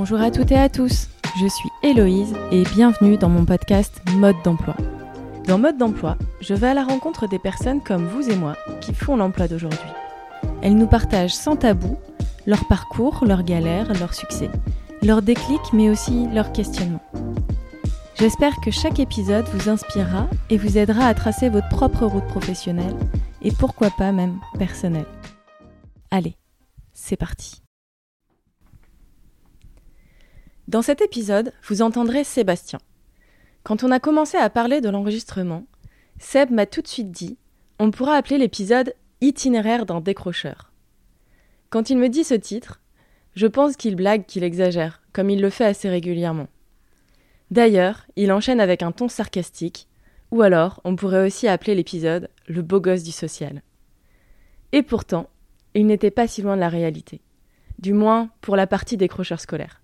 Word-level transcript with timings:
Bonjour 0.00 0.20
à 0.20 0.30
toutes 0.30 0.52
et 0.52 0.56
à 0.56 0.68
tous, 0.68 1.08
je 1.40 1.48
suis 1.48 1.68
Héloïse 1.82 2.32
et 2.52 2.62
bienvenue 2.62 3.16
dans 3.16 3.28
mon 3.28 3.44
podcast 3.44 4.00
Mode 4.14 4.36
d'emploi. 4.44 4.76
Dans 5.48 5.58
Mode 5.58 5.76
d'emploi, 5.76 6.16
je 6.40 6.54
vais 6.54 6.68
à 6.68 6.74
la 6.74 6.84
rencontre 6.84 7.26
des 7.26 7.40
personnes 7.40 7.82
comme 7.82 8.06
vous 8.06 8.30
et 8.30 8.36
moi 8.36 8.56
qui 8.80 8.94
font 8.94 9.16
l'emploi 9.16 9.48
d'aujourd'hui. 9.48 9.90
Elles 10.62 10.76
nous 10.76 10.86
partagent 10.86 11.34
sans 11.34 11.56
tabou 11.56 11.98
leur 12.46 12.68
parcours, 12.68 13.24
leurs 13.26 13.42
galères, 13.42 13.92
leurs 13.94 14.14
succès, 14.14 14.48
leurs 15.02 15.20
déclics 15.20 15.72
mais 15.72 15.90
aussi 15.90 16.28
leurs 16.28 16.52
questionnements. 16.52 17.02
J'espère 18.14 18.54
que 18.60 18.70
chaque 18.70 19.00
épisode 19.00 19.48
vous 19.52 19.68
inspirera 19.68 20.28
et 20.48 20.58
vous 20.58 20.78
aidera 20.78 21.06
à 21.06 21.14
tracer 21.14 21.48
votre 21.48 21.70
propre 21.70 22.06
route 22.06 22.26
professionnelle 22.28 22.94
et 23.42 23.50
pourquoi 23.50 23.90
pas 23.90 24.12
même 24.12 24.38
personnelle. 24.60 25.06
Allez, 26.12 26.36
c'est 26.94 27.16
parti. 27.16 27.62
Dans 30.68 30.82
cet 30.82 31.00
épisode, 31.00 31.54
vous 31.66 31.80
entendrez 31.80 32.24
Sébastien. 32.24 32.78
Quand 33.62 33.84
on 33.84 33.90
a 33.90 34.00
commencé 34.00 34.36
à 34.36 34.50
parler 34.50 34.82
de 34.82 34.90
l'enregistrement, 34.90 35.64
Seb 36.18 36.50
m'a 36.50 36.66
tout 36.66 36.82
de 36.82 36.88
suite 36.88 37.10
dit 37.10 37.38
on 37.78 37.90
pourra 37.90 38.16
appeler 38.16 38.36
l'épisode 38.36 38.92
Itinéraire 39.22 39.86
d'un 39.86 40.02
décrocheur. 40.02 40.70
Quand 41.70 41.88
il 41.88 41.96
me 41.96 42.10
dit 42.10 42.22
ce 42.22 42.34
titre, 42.34 42.82
je 43.34 43.46
pense 43.46 43.76
qu'il 43.76 43.96
blague, 43.96 44.26
qu'il 44.26 44.44
exagère, 44.44 45.00
comme 45.14 45.30
il 45.30 45.40
le 45.40 45.48
fait 45.48 45.64
assez 45.64 45.88
régulièrement. 45.88 46.48
D'ailleurs, 47.50 48.06
il 48.16 48.30
enchaîne 48.30 48.60
avec 48.60 48.82
un 48.82 48.92
ton 48.92 49.08
sarcastique, 49.08 49.88
ou 50.30 50.42
alors 50.42 50.82
on 50.84 50.96
pourrait 50.96 51.26
aussi 51.26 51.48
appeler 51.48 51.76
l'épisode 51.76 52.28
Le 52.46 52.60
beau 52.60 52.78
gosse 52.78 53.04
du 53.04 53.12
social. 53.12 53.62
Et 54.72 54.82
pourtant, 54.82 55.30
il 55.72 55.86
n'était 55.86 56.10
pas 56.10 56.28
si 56.28 56.42
loin 56.42 56.56
de 56.56 56.60
la 56.60 56.68
réalité, 56.68 57.22
du 57.78 57.94
moins 57.94 58.28
pour 58.42 58.54
la 58.54 58.66
partie 58.66 58.98
décrocheur 58.98 59.40
scolaire. 59.40 59.80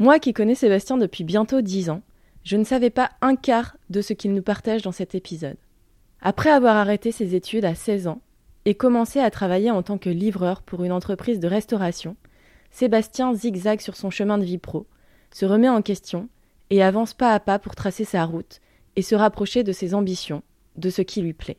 Moi 0.00 0.18
qui 0.18 0.32
connais 0.32 0.56
Sébastien 0.56 0.96
depuis 0.96 1.22
bientôt 1.22 1.60
dix 1.60 1.88
ans, 1.88 2.02
je 2.42 2.56
ne 2.56 2.64
savais 2.64 2.90
pas 2.90 3.10
un 3.20 3.36
quart 3.36 3.76
de 3.90 4.00
ce 4.00 4.12
qu'il 4.12 4.34
nous 4.34 4.42
partage 4.42 4.82
dans 4.82 4.92
cet 4.92 5.14
épisode. 5.14 5.56
Après 6.20 6.50
avoir 6.50 6.76
arrêté 6.76 7.12
ses 7.12 7.34
études 7.34 7.64
à 7.64 7.74
16 7.74 8.08
ans 8.08 8.20
et 8.64 8.74
commencé 8.74 9.20
à 9.20 9.30
travailler 9.30 9.70
en 9.70 9.82
tant 9.82 9.98
que 9.98 10.10
livreur 10.10 10.62
pour 10.62 10.82
une 10.82 10.92
entreprise 10.92 11.38
de 11.38 11.46
restauration, 11.46 12.16
Sébastien 12.70 13.34
zigzague 13.34 13.80
sur 13.80 13.94
son 13.94 14.10
chemin 14.10 14.36
de 14.36 14.44
vie 14.44 14.58
pro, 14.58 14.86
se 15.30 15.46
remet 15.46 15.68
en 15.68 15.80
question 15.80 16.28
et 16.70 16.82
avance 16.82 17.14
pas 17.14 17.32
à 17.32 17.38
pas 17.38 17.60
pour 17.60 17.76
tracer 17.76 18.04
sa 18.04 18.24
route 18.24 18.60
et 18.96 19.02
se 19.02 19.14
rapprocher 19.14 19.62
de 19.62 19.72
ses 19.72 19.94
ambitions, 19.94 20.42
de 20.76 20.90
ce 20.90 21.02
qui 21.02 21.22
lui 21.22 21.34
plaît. 21.34 21.58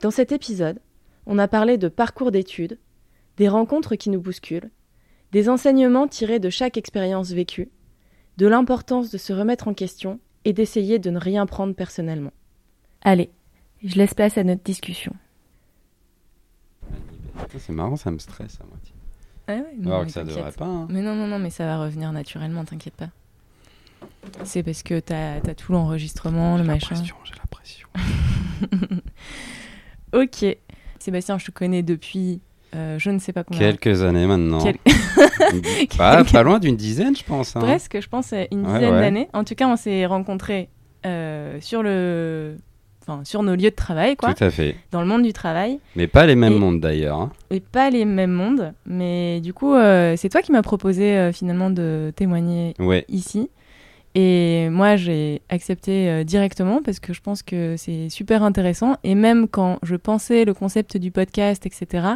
Dans 0.00 0.10
cet 0.10 0.32
épisode, 0.32 0.80
on 1.26 1.38
a 1.38 1.48
parlé 1.48 1.78
de 1.78 1.88
parcours 1.88 2.30
d'études, 2.30 2.78
des 3.38 3.48
rencontres 3.48 3.96
qui 3.96 4.10
nous 4.10 4.20
bousculent, 4.20 4.70
des 5.32 5.48
enseignements 5.48 6.08
tirés 6.08 6.38
de 6.38 6.50
chaque 6.50 6.76
expérience 6.76 7.30
vécue, 7.32 7.68
de 8.38 8.46
l'importance 8.46 9.10
de 9.10 9.18
se 9.18 9.32
remettre 9.32 9.68
en 9.68 9.74
question 9.74 10.20
et 10.44 10.52
d'essayer 10.52 10.98
de 10.98 11.10
ne 11.10 11.18
rien 11.18 11.44
prendre 11.46 11.74
personnellement. 11.74 12.32
Allez, 13.02 13.30
je 13.84 13.96
laisse 13.96 14.14
place 14.14 14.38
à 14.38 14.44
notre 14.44 14.62
discussion. 14.62 15.12
C'est 17.58 17.72
marrant, 17.72 17.96
ça 17.96 18.10
me 18.10 18.18
stresse 18.18 18.58
à 18.60 18.64
moitié. 18.66 18.94
Ah 19.46 19.52
ouais, 19.54 19.74
non, 19.78 19.90
Alors 19.90 20.00
mais 20.00 20.06
que 20.06 20.12
ça 20.12 20.24
devrait 20.24 20.52
pas. 20.52 20.66
hein. 20.66 20.86
Mais 20.90 21.00
non, 21.02 21.14
non, 21.14 21.26
non, 21.26 21.38
mais 21.38 21.50
ça 21.50 21.64
va 21.64 21.78
revenir 21.82 22.12
naturellement, 22.12 22.64
t'inquiète 22.64 22.94
pas. 22.94 23.08
C'est 24.44 24.62
parce 24.62 24.82
que 24.82 25.00
t'as 25.00 25.36
as 25.36 25.54
tout 25.54 25.72
l'enregistrement, 25.72 26.56
le 26.56 26.62
J'ai 26.62 26.66
la 26.68 26.74
machin. 26.74 26.94
pression, 26.94 27.16
j'ai 27.24 27.34
la 27.34 27.46
pression. 27.50 27.88
Ok. 30.14 30.44
Sébastien, 30.98 31.36
je 31.38 31.44
te 31.46 31.50
connais 31.50 31.82
depuis 31.82 32.40
euh, 32.74 32.98
je 32.98 33.10
ne 33.10 33.18
sais 33.18 33.32
pas 33.32 33.44
combien. 33.44 33.58
Quelques 33.60 34.02
années 34.02 34.26
maintenant. 34.26 34.58
Quel- 34.62 34.76
pas, 35.96 36.42
loin 36.42 36.58
d'une 36.58 36.76
dizaine, 36.76 37.16
je 37.16 37.24
pense. 37.24 37.56
hein. 37.56 37.60
Presque, 37.60 38.00
je 38.00 38.08
pense, 38.08 38.32
euh, 38.32 38.44
une 38.52 38.66
Ouais, 38.66 38.74
dizaine 38.74 38.94
ouais. 38.94 39.00
d'années. 39.00 39.28
En 39.32 39.44
tout 39.44 39.54
cas, 39.54 39.66
on 39.68 39.76
s'est 39.76 40.06
rencontrés 40.06 40.68
euh, 41.06 41.58
sur 41.60 41.82
le. 41.82 42.56
Enfin, 43.02 43.22
sur 43.24 43.42
nos 43.42 43.52
lieux 43.54 43.70
de 43.70 43.74
travail, 43.74 44.16
quoi, 44.16 44.34
Tout 44.34 44.44
à 44.44 44.50
fait. 44.50 44.76
dans 44.92 45.00
le 45.00 45.06
monde 45.06 45.22
du 45.22 45.32
travail, 45.32 45.80
Mais 45.96 46.06
pas 46.06 46.26
les 46.26 46.34
mêmes 46.36 46.52
Et- 46.52 46.58
mondes 46.58 46.78
d'ailleurs. 46.80 47.18
hein. 47.18 47.32
et 47.50 47.60
pas 47.60 47.88
les 47.88 48.04
mêmes 48.04 48.32
mondes, 48.32 48.74
mais 48.84 49.40
du 49.40 49.54
coup, 49.54 49.72
euh, 49.72 50.14
c'est 50.18 50.28
toi 50.28 50.42
qui 50.42 50.52
m'as 50.52 50.60
proposé 50.60 51.30
finalement 51.32 51.70
de 51.70 52.12
témoigner 52.14 52.74
Ouais. 52.78 53.06
ici. 53.08 53.48
Et 54.14 54.68
moi, 54.70 54.96
j'ai 54.96 55.40
accepté 55.48 56.10
euh, 56.10 56.24
directement 56.24 56.82
parce 56.84 56.98
que 57.00 57.14
je 57.14 57.20
pense 57.22 57.42
que 57.42 57.76
c'est 57.78 58.08
super 58.10 58.42
intéressant. 58.42 58.96
Et 59.04 59.14
même 59.14 59.48
quand 59.48 59.78
je 59.82 59.96
pensais 59.96 60.44
le 60.44 60.52
concept 60.52 60.96
du 60.98 61.10
podcast, 61.10 61.64
etc., 61.64 62.06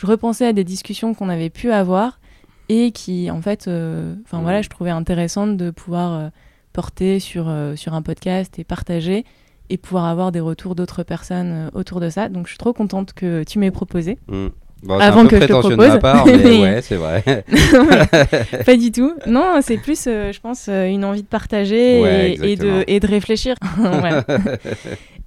je 0.00 0.06
repensais 0.06 0.46
à 0.46 0.52
des 0.52 0.64
discussions 0.64 1.12
qu'on 1.14 1.28
avait 1.28 1.50
pu 1.50 1.70
avoir 1.72 2.20
et 2.68 2.90
qui, 2.92 3.30
en 3.30 3.42
fait, 3.42 3.66
euh, 3.68 4.14
enfin 4.24 4.38
Mhm. 4.38 4.42
voilà, 4.44 4.62
je 4.62 4.68
trouvais 4.68 4.90
intéressantes 4.90 5.56
de 5.56 5.70
pouvoir 5.70 6.12
euh, 6.14 6.28
porter 6.72 7.18
sur, 7.18 7.46
euh, 7.48 7.76
sur 7.76 7.92
un 7.94 8.00
podcast 8.02 8.58
et 8.58 8.64
partager 8.64 9.24
et 9.68 9.76
pouvoir 9.76 10.06
avoir 10.06 10.32
des 10.32 10.40
retours 10.40 10.74
d'autres 10.74 11.02
personnes 11.02 11.70
autour 11.74 12.00
de 12.00 12.08
ça. 12.08 12.28
Donc, 12.28 12.46
je 12.46 12.52
suis 12.52 12.58
trop 12.58 12.72
contente 12.72 13.12
que 13.12 13.44
tu 13.44 13.58
m'aies 13.58 13.70
proposé. 13.70 14.18
Mm. 14.28 14.46
Bon, 14.82 14.98
Avant 14.98 15.20
un 15.20 15.26
que 15.26 15.36
peu 15.36 15.42
je 15.42 15.46
te 15.46 15.52
prétentieux 15.52 15.76
de 15.76 15.76
ma 15.76 15.98
propose. 15.98 16.00
part, 16.00 16.26
mais 16.26 16.60
ouais, 16.62 16.80
c'est 16.80 16.96
vrai. 16.96 17.22
Pas 18.64 18.76
du 18.78 18.90
tout. 18.90 19.12
Non, 19.26 19.58
c'est 19.60 19.76
plus, 19.82 20.06
euh, 20.06 20.32
je 20.32 20.40
pense, 20.40 20.68
une 20.68 21.04
envie 21.04 21.22
de 21.22 21.28
partager 21.28 22.00
Ouais, 22.00 22.32
et, 22.40 22.52
et 22.52 22.56
de, 22.56 22.84
et 22.86 22.98
de 22.98 23.06
réfléchir. 23.06 23.56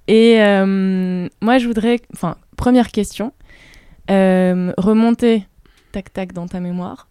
Et 0.08 0.40
euh, 0.42 1.28
moi, 1.40 1.58
je 1.58 1.66
voudrais, 1.66 2.00
enfin, 2.12 2.36
première 2.56 2.90
question, 2.90 3.32
euh, 4.10 4.72
remonter, 4.78 5.46
tac 5.92 6.12
tac, 6.12 6.32
dans 6.32 6.46
ta 6.46 6.60
mémoire, 6.60 7.08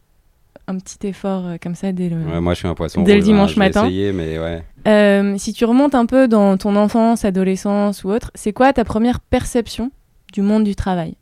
un 0.67 0.77
petit 0.77 1.07
effort 1.07 1.45
euh, 1.45 1.55
comme 1.61 1.75
ça 1.75 1.91
dès 1.91 2.09
le. 2.09 2.17
Ouais, 2.17 2.39
moi, 2.41 2.53
je 2.53 2.59
suis 2.59 2.67
un 2.67 2.75
poisson 2.75 3.01
Dès 3.03 3.13
le 3.15 3.19
rouge, 3.19 3.29
hein, 3.29 3.33
dimanche 3.33 3.53
vais 3.55 3.59
matin. 3.59 3.85
essayer, 3.85 4.11
mais 4.13 4.37
ouais. 4.39 4.63
Euh, 4.87 5.37
si 5.37 5.53
tu 5.53 5.65
remontes 5.65 5.95
un 5.95 6.05
peu 6.05 6.27
dans 6.27 6.57
ton 6.57 6.75
enfance, 6.75 7.25
adolescence 7.25 8.03
ou 8.03 8.09
autre, 8.11 8.31
c'est 8.35 8.53
quoi 8.53 8.73
ta 8.73 8.83
première 8.85 9.19
perception 9.19 9.91
du 10.33 10.41
monde 10.41 10.63
du 10.63 10.75
travail? 10.75 11.15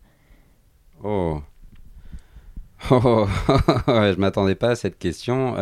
Oh. 1.04 1.42
Oh, 2.90 3.28
je 3.88 4.16
m'attendais 4.20 4.56
pas 4.56 4.70
à 4.72 4.76
cette 4.76 4.98
question. 4.98 5.54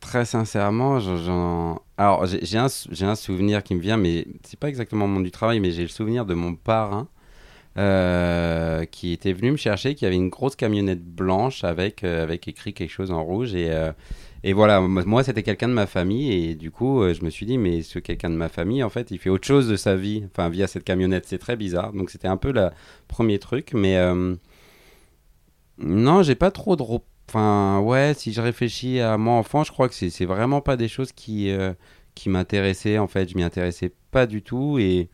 Très 0.00 0.24
sincèrement, 0.24 1.00
j'en- 1.00 1.16
j'en. 1.16 1.80
Alors, 1.98 2.26
j'ai 2.26 2.58
un, 2.58 2.66
un 2.66 3.14
souvenir 3.14 3.62
qui 3.62 3.74
me 3.74 3.80
vient, 3.80 3.96
mais 3.96 4.26
c'est 4.44 4.58
pas 4.58 4.68
exactement 4.68 5.06
le 5.06 5.12
monde 5.12 5.24
du 5.24 5.30
travail, 5.30 5.58
mais 5.60 5.70
j'ai 5.70 5.82
le 5.82 5.88
souvenir 5.88 6.24
de 6.26 6.34
mon 6.34 6.54
parrain 6.54 7.08
euh, 7.78 8.86
qui 8.86 9.12
était 9.12 9.34
venu 9.34 9.50
me 9.50 9.56
chercher, 9.58 9.94
qui 9.94 10.06
avait 10.06 10.14
une 10.14 10.30
grosse 10.30 10.56
camionnette 10.56 11.04
blanche 11.04 11.62
avec, 11.62 12.04
euh, 12.04 12.22
avec 12.22 12.48
écrit 12.48 12.72
quelque 12.72 12.90
chose 12.90 13.10
en 13.10 13.22
rouge. 13.22 13.54
Et, 13.54 13.70
euh, 13.70 13.92
et 14.44 14.54
voilà, 14.54 14.80
moi, 14.80 15.22
c'était 15.22 15.42
quelqu'un 15.42 15.68
de 15.68 15.74
ma 15.74 15.86
famille. 15.86 16.32
Et 16.32 16.54
du 16.54 16.70
coup, 16.70 17.02
je 17.12 17.22
me 17.22 17.28
suis 17.28 17.44
dit, 17.44 17.58
mais 17.58 17.82
ce 17.82 17.98
quelqu'un 17.98 18.30
de 18.30 18.36
ma 18.36 18.48
famille, 18.48 18.82
en 18.82 18.88
fait, 18.88 19.10
il 19.10 19.18
fait 19.18 19.28
autre 19.28 19.46
chose 19.46 19.68
de 19.68 19.76
sa 19.76 19.94
vie, 19.94 20.24
enfin, 20.30 20.48
via 20.48 20.66
cette 20.66 20.84
camionnette. 20.84 21.26
C'est 21.26 21.38
très 21.38 21.56
bizarre. 21.56 21.92
Donc, 21.92 22.08
c'était 22.10 22.28
un 22.28 22.38
peu 22.38 22.52
le 22.52 22.70
premier 23.08 23.38
truc. 23.38 23.72
Mais 23.74 23.98
non, 25.78 26.22
j'ai 26.22 26.34
pas 26.34 26.50
trop 26.50 26.76
de. 26.76 26.84
Enfin, 27.28 27.80
ouais, 27.80 28.14
si 28.16 28.32
je 28.32 28.40
réfléchis 28.40 29.00
à 29.00 29.18
moi 29.18 29.34
enfant, 29.34 29.64
je 29.64 29.72
crois 29.72 29.88
que 29.88 29.94
c'est 29.94 30.24
vraiment 30.24 30.60
pas 30.60 30.76
des 30.76 30.88
choses 30.88 31.12
qui, 31.12 31.50
qui 32.14 32.28
m'intéressaient. 32.30 32.98
En 32.98 33.08
fait, 33.08 33.28
je 33.28 33.36
m'y 33.36 33.42
intéressais 33.42 33.92
pas 34.12 34.26
du 34.26 34.42
tout. 34.42 34.78
Et 34.78 35.10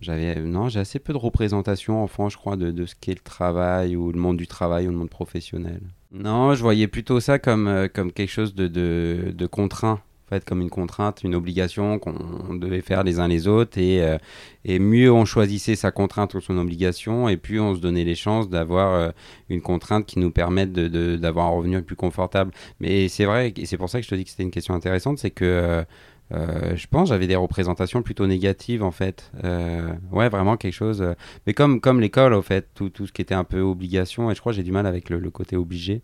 j'avais. 0.00 0.36
Non, 0.40 0.68
j'ai 0.68 0.80
assez 0.80 0.98
peu 0.98 1.12
de 1.12 1.18
représentation 1.18 2.02
enfant, 2.02 2.28
je 2.28 2.36
crois, 2.36 2.56
de, 2.56 2.70
de 2.70 2.86
ce 2.86 2.94
qu'est 2.94 3.14
le 3.14 3.20
travail 3.20 3.96
ou 3.96 4.12
le 4.12 4.18
monde 4.18 4.36
du 4.36 4.46
travail 4.46 4.86
ou 4.86 4.90
le 4.90 4.96
monde 4.96 5.10
professionnel. 5.10 5.80
Non, 6.12 6.54
je 6.54 6.62
voyais 6.62 6.88
plutôt 6.88 7.20
ça 7.20 7.38
comme, 7.38 7.68
euh, 7.68 7.88
comme 7.92 8.12
quelque 8.12 8.30
chose 8.30 8.54
de, 8.54 8.66
de, 8.68 9.46
contraint. 9.46 10.00
En 10.26 10.28
fait, 10.28 10.44
comme 10.44 10.60
une 10.60 10.68
contrainte, 10.68 11.22
une 11.24 11.34
obligation 11.34 11.98
qu'on 11.98 12.54
devait 12.54 12.82
faire 12.82 13.02
les 13.02 13.18
uns 13.18 13.28
les 13.28 13.48
autres. 13.48 13.78
Et, 13.78 14.02
euh, 14.02 14.18
et 14.64 14.78
mieux 14.78 15.10
on 15.10 15.24
choisissait 15.24 15.74
sa 15.74 15.90
contrainte 15.90 16.34
ou 16.34 16.40
son 16.42 16.58
obligation, 16.58 17.30
et 17.30 17.38
plus 17.38 17.60
on 17.60 17.74
se 17.74 17.80
donnait 17.80 18.04
les 18.04 18.14
chances 18.14 18.50
d'avoir 18.50 18.92
euh, 18.92 19.10
une 19.48 19.62
contrainte 19.62 20.04
qui 20.04 20.18
nous 20.18 20.30
permette 20.30 20.72
d'avoir 20.72 21.46
un 21.46 21.50
revenu 21.50 21.82
plus 21.82 21.96
confortable. 21.96 22.52
Mais 22.78 23.08
c'est 23.08 23.24
vrai, 23.24 23.54
et 23.56 23.64
c'est 23.64 23.78
pour 23.78 23.88
ça 23.88 24.00
que 24.00 24.04
je 24.04 24.10
te 24.10 24.14
dis 24.14 24.24
que 24.24 24.30
c'était 24.30 24.42
une 24.42 24.50
question 24.50 24.74
intéressante, 24.74 25.18
c'est 25.18 25.30
que 25.30 25.44
euh, 25.46 25.84
euh, 26.32 26.76
je 26.76 26.86
pense 26.86 27.08
j'avais 27.08 27.26
des 27.26 27.36
représentations 27.36 28.02
plutôt 28.02 28.26
négatives 28.26 28.82
en 28.82 28.90
fait. 28.90 29.30
Euh, 29.44 29.92
ouais, 30.12 30.28
vraiment 30.28 30.56
quelque 30.56 30.72
chose. 30.74 31.00
euh, 31.02 31.14
mais 31.46 31.54
comme, 31.54 31.80
comme 31.80 32.00
l'école, 32.00 32.34
au 32.34 32.42
fait, 32.42 32.68
tout, 32.74 32.90
tout 32.90 33.06
ce 33.06 33.12
qui 33.12 33.22
était 33.22 33.34
un 33.34 33.44
peu 33.44 33.60
obligation, 33.60 34.30
et 34.30 34.34
je 34.34 34.40
crois 34.40 34.52
j'ai 34.52 34.62
du 34.62 34.72
mal 34.72 34.86
avec 34.86 35.10
le, 35.10 35.18
le 35.18 35.30
côté 35.30 35.56
obligé. 35.56 36.02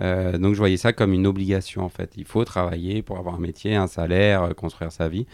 Euh, 0.00 0.38
donc 0.38 0.54
je 0.54 0.58
voyais 0.58 0.76
ça 0.76 0.92
comme 0.92 1.12
une 1.12 1.26
obligation 1.26 1.82
en 1.84 1.88
fait. 1.88 2.12
Il 2.16 2.24
faut 2.24 2.44
travailler 2.44 3.02
pour 3.02 3.18
avoir 3.18 3.36
un 3.36 3.38
métier, 3.38 3.76
un 3.76 3.86
salaire, 3.86 4.42
euh, 4.42 4.52
construire 4.52 4.90
sa 4.90 5.08
vie. 5.08 5.26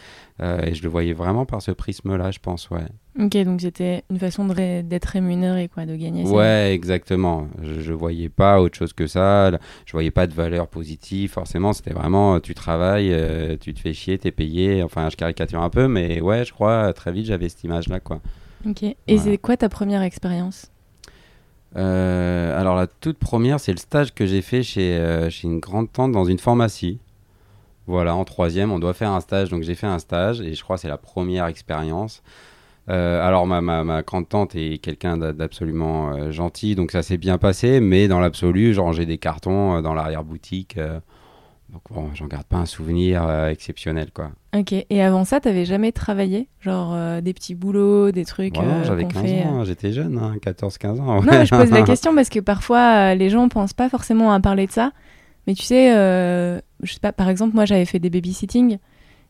Euh, 0.42 0.60
et 0.62 0.74
je 0.74 0.82
le 0.82 0.88
voyais 0.88 1.12
vraiment 1.14 1.46
par 1.46 1.62
ce 1.62 1.70
prisme-là, 1.70 2.30
je 2.30 2.38
pense, 2.40 2.68
ouais. 2.70 2.84
Ok, 3.18 3.36
donc 3.44 3.60
c'était 3.60 4.04
une 4.10 4.18
façon 4.18 4.46
ré- 4.48 4.82
d'être 4.82 5.06
rémunéré, 5.06 5.68
quoi, 5.68 5.84
de 5.86 5.96
gagner. 5.96 6.24
Ouais, 6.24 6.72
exactement. 6.72 7.48
Je, 7.62 7.80
je 7.80 7.92
voyais 7.92 8.28
pas 8.28 8.60
autre 8.60 8.76
chose 8.78 8.92
que 8.92 9.06
ça. 9.06 9.50
Je 9.84 9.92
voyais 9.92 10.10
pas 10.10 10.26
de 10.26 10.34
valeur 10.34 10.68
positive. 10.68 11.30
Forcément, 11.30 11.72
c'était 11.72 11.92
vraiment 11.92 12.38
tu 12.40 12.54
travailles, 12.54 13.14
tu 13.60 13.74
te 13.74 13.80
fais 13.80 13.92
chier, 13.92 14.18
t'es 14.18 14.30
payé. 14.30 14.82
Enfin, 14.82 15.08
je 15.10 15.16
caricature 15.16 15.60
un 15.60 15.70
peu, 15.70 15.88
mais 15.88 16.20
ouais, 16.20 16.44
je 16.44 16.52
crois 16.52 16.92
très 16.92 17.12
vite 17.12 17.26
j'avais 17.26 17.48
cette 17.48 17.64
image-là, 17.64 18.00
quoi. 18.00 18.20
Ok. 18.66 18.82
Et 18.84 18.96
Voilà. 19.08 19.22
c'est 19.22 19.38
quoi 19.38 19.56
ta 19.56 19.68
première 19.68 20.02
expérience? 20.02 20.70
Alors 21.74 22.76
la 22.76 22.86
toute 22.86 23.18
première, 23.18 23.60
c'est 23.60 23.72
le 23.72 23.78
stage 23.78 24.14
que 24.14 24.26
j'ai 24.26 24.42
fait 24.42 24.62
chez, 24.62 25.28
chez 25.30 25.46
une 25.46 25.60
grande 25.60 25.90
tante 25.92 26.12
dans 26.12 26.24
une 26.24 26.38
pharmacie. 26.38 26.98
Voilà, 27.86 28.14
en 28.14 28.24
troisième, 28.24 28.70
on 28.70 28.78
doit 28.78 28.94
faire 28.94 29.10
un 29.10 29.20
stage. 29.20 29.50
Donc 29.50 29.62
j'ai 29.62 29.74
fait 29.74 29.86
un 29.86 29.98
stage 29.98 30.40
et 30.40 30.54
je 30.54 30.62
crois 30.62 30.76
que 30.76 30.82
c'est 30.82 30.88
la 30.88 30.98
première 30.98 31.46
expérience. 31.46 32.22
Euh, 32.88 33.26
alors 33.26 33.46
ma, 33.46 33.60
ma, 33.60 33.84
ma 33.84 34.02
grande 34.02 34.28
tante 34.28 34.56
est 34.56 34.78
quelqu'un 34.78 35.16
d'absolument 35.16 36.12
euh, 36.12 36.32
gentil, 36.32 36.74
donc 36.74 36.90
ça 36.90 37.02
s'est 37.02 37.18
bien 37.18 37.38
passé, 37.38 37.78
mais 37.78 38.08
dans 38.08 38.18
l'absolu, 38.18 38.74
j'ai 38.74 38.80
rangé 38.80 39.06
des 39.06 39.18
cartons 39.18 39.76
euh, 39.76 39.82
dans 39.82 39.94
l'arrière-boutique. 39.94 40.78
Donc 41.72 41.82
bon, 41.90 42.10
j'en 42.14 42.26
garde 42.26 42.44
pas 42.44 42.56
un 42.56 42.66
souvenir 42.66 43.28
exceptionnel, 43.48 44.10
quoi. 44.12 44.30
Ok, 44.56 44.72
et 44.72 45.02
avant 45.02 45.24
ça, 45.24 45.40
t'avais 45.40 45.64
jamais 45.64 45.92
travaillé? 45.92 46.48
Genre 46.60 47.22
des 47.22 47.32
petits 47.32 47.54
boulots, 47.54 48.10
des 48.10 48.24
trucs 48.24 48.56
J'avais 48.84 49.04
15 49.04 49.46
ans, 49.46 49.64
j'étais 49.64 49.92
jeune, 49.92 50.18
14-15 50.42 50.86
hein, 50.86 50.98
ans. 50.98 51.22
Non, 51.22 51.44
je 51.44 51.54
pose 51.54 51.70
la 51.70 51.82
question 51.84 52.14
parce 52.14 52.28
que 52.28 52.40
parfois, 52.40 53.14
les 53.14 53.30
gens 53.30 53.48
pensent 53.48 53.72
pas 53.72 53.88
forcément 53.88 54.32
à 54.32 54.40
parler 54.40 54.66
de 54.66 54.72
ça. 54.72 54.92
Mais 55.46 55.54
tu 55.54 55.62
sais, 55.62 55.90
je 55.90 56.92
sais 56.92 57.00
pas, 57.00 57.12
par 57.12 57.28
exemple, 57.28 57.54
moi 57.54 57.64
j'avais 57.64 57.84
fait 57.84 57.98
des 57.98 58.10
babysitting 58.10 58.78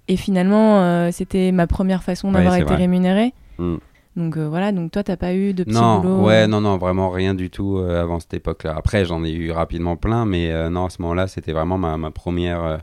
et 0.09 0.17
finalement, 0.17 1.11
c'était 1.13 1.53
ma 1.53 1.67
première 1.67 2.03
façon 2.03 2.33
d'avoir 2.33 2.57
été 2.57 2.75
rémunérée. 2.75 3.35
Mm. 3.59 3.77
Donc 4.17 4.37
euh, 4.37 4.49
voilà, 4.49 4.73
donc 4.73 4.91
toi, 4.91 5.05
t'as 5.05 5.17
pas 5.17 5.35
eu 5.35 5.55
de 5.55 5.63
petits 5.63 5.75
non, 5.75 6.25
Ouais, 6.25 6.43
euh 6.43 6.47
non, 6.49 6.61
non, 6.61 6.79
vraiment 6.79 7.11
rien 7.11 7.35
du 7.35 7.49
tout 7.49 7.79
euh, 7.79 8.03
avant 8.03 8.19
cette 8.19 8.35
époque-là. 8.35 8.75
Après, 8.77 9.05
j'en 9.05 9.25
ai 9.25 9.31
eu 9.31 9.53
rapidement 9.53 9.97
plein, 9.97 10.25
mais 10.25 10.69
non, 10.71 10.87
à 10.87 10.91
ce 10.91 11.01
moment-là, 11.03 11.29
c'était 11.29 11.53
vraiment 11.53 11.79
ma, 11.79 11.97
ma 11.97 12.11
première 12.11 12.81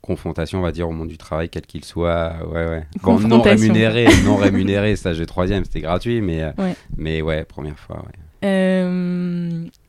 confrontation, 0.00 0.58
on 0.58 0.62
va 0.62 0.72
dire, 0.72 0.88
au 0.88 0.92
monde 0.92 1.08
du 1.08 1.16
travail, 1.16 1.48
quel 1.48 1.62
qu'il 1.62 1.84
soit. 1.84 2.34
Ouais, 2.50 2.66
ouais. 2.66 2.86
Bon, 3.02 3.18
non 3.20 3.40
rémunéré, 3.40 4.06
non 4.24 4.36
rémunéré, 4.36 4.96
stage 4.96 5.18
de 5.18 5.24
troisième, 5.24 5.64
c'était 5.64 5.80
gratuit, 5.80 6.20
mais 6.20 6.44
ouais. 6.58 6.74
mais 6.96 7.22
ouais, 7.22 7.44
première 7.44 7.78
fois, 7.78 7.98
ouais. 7.98 8.12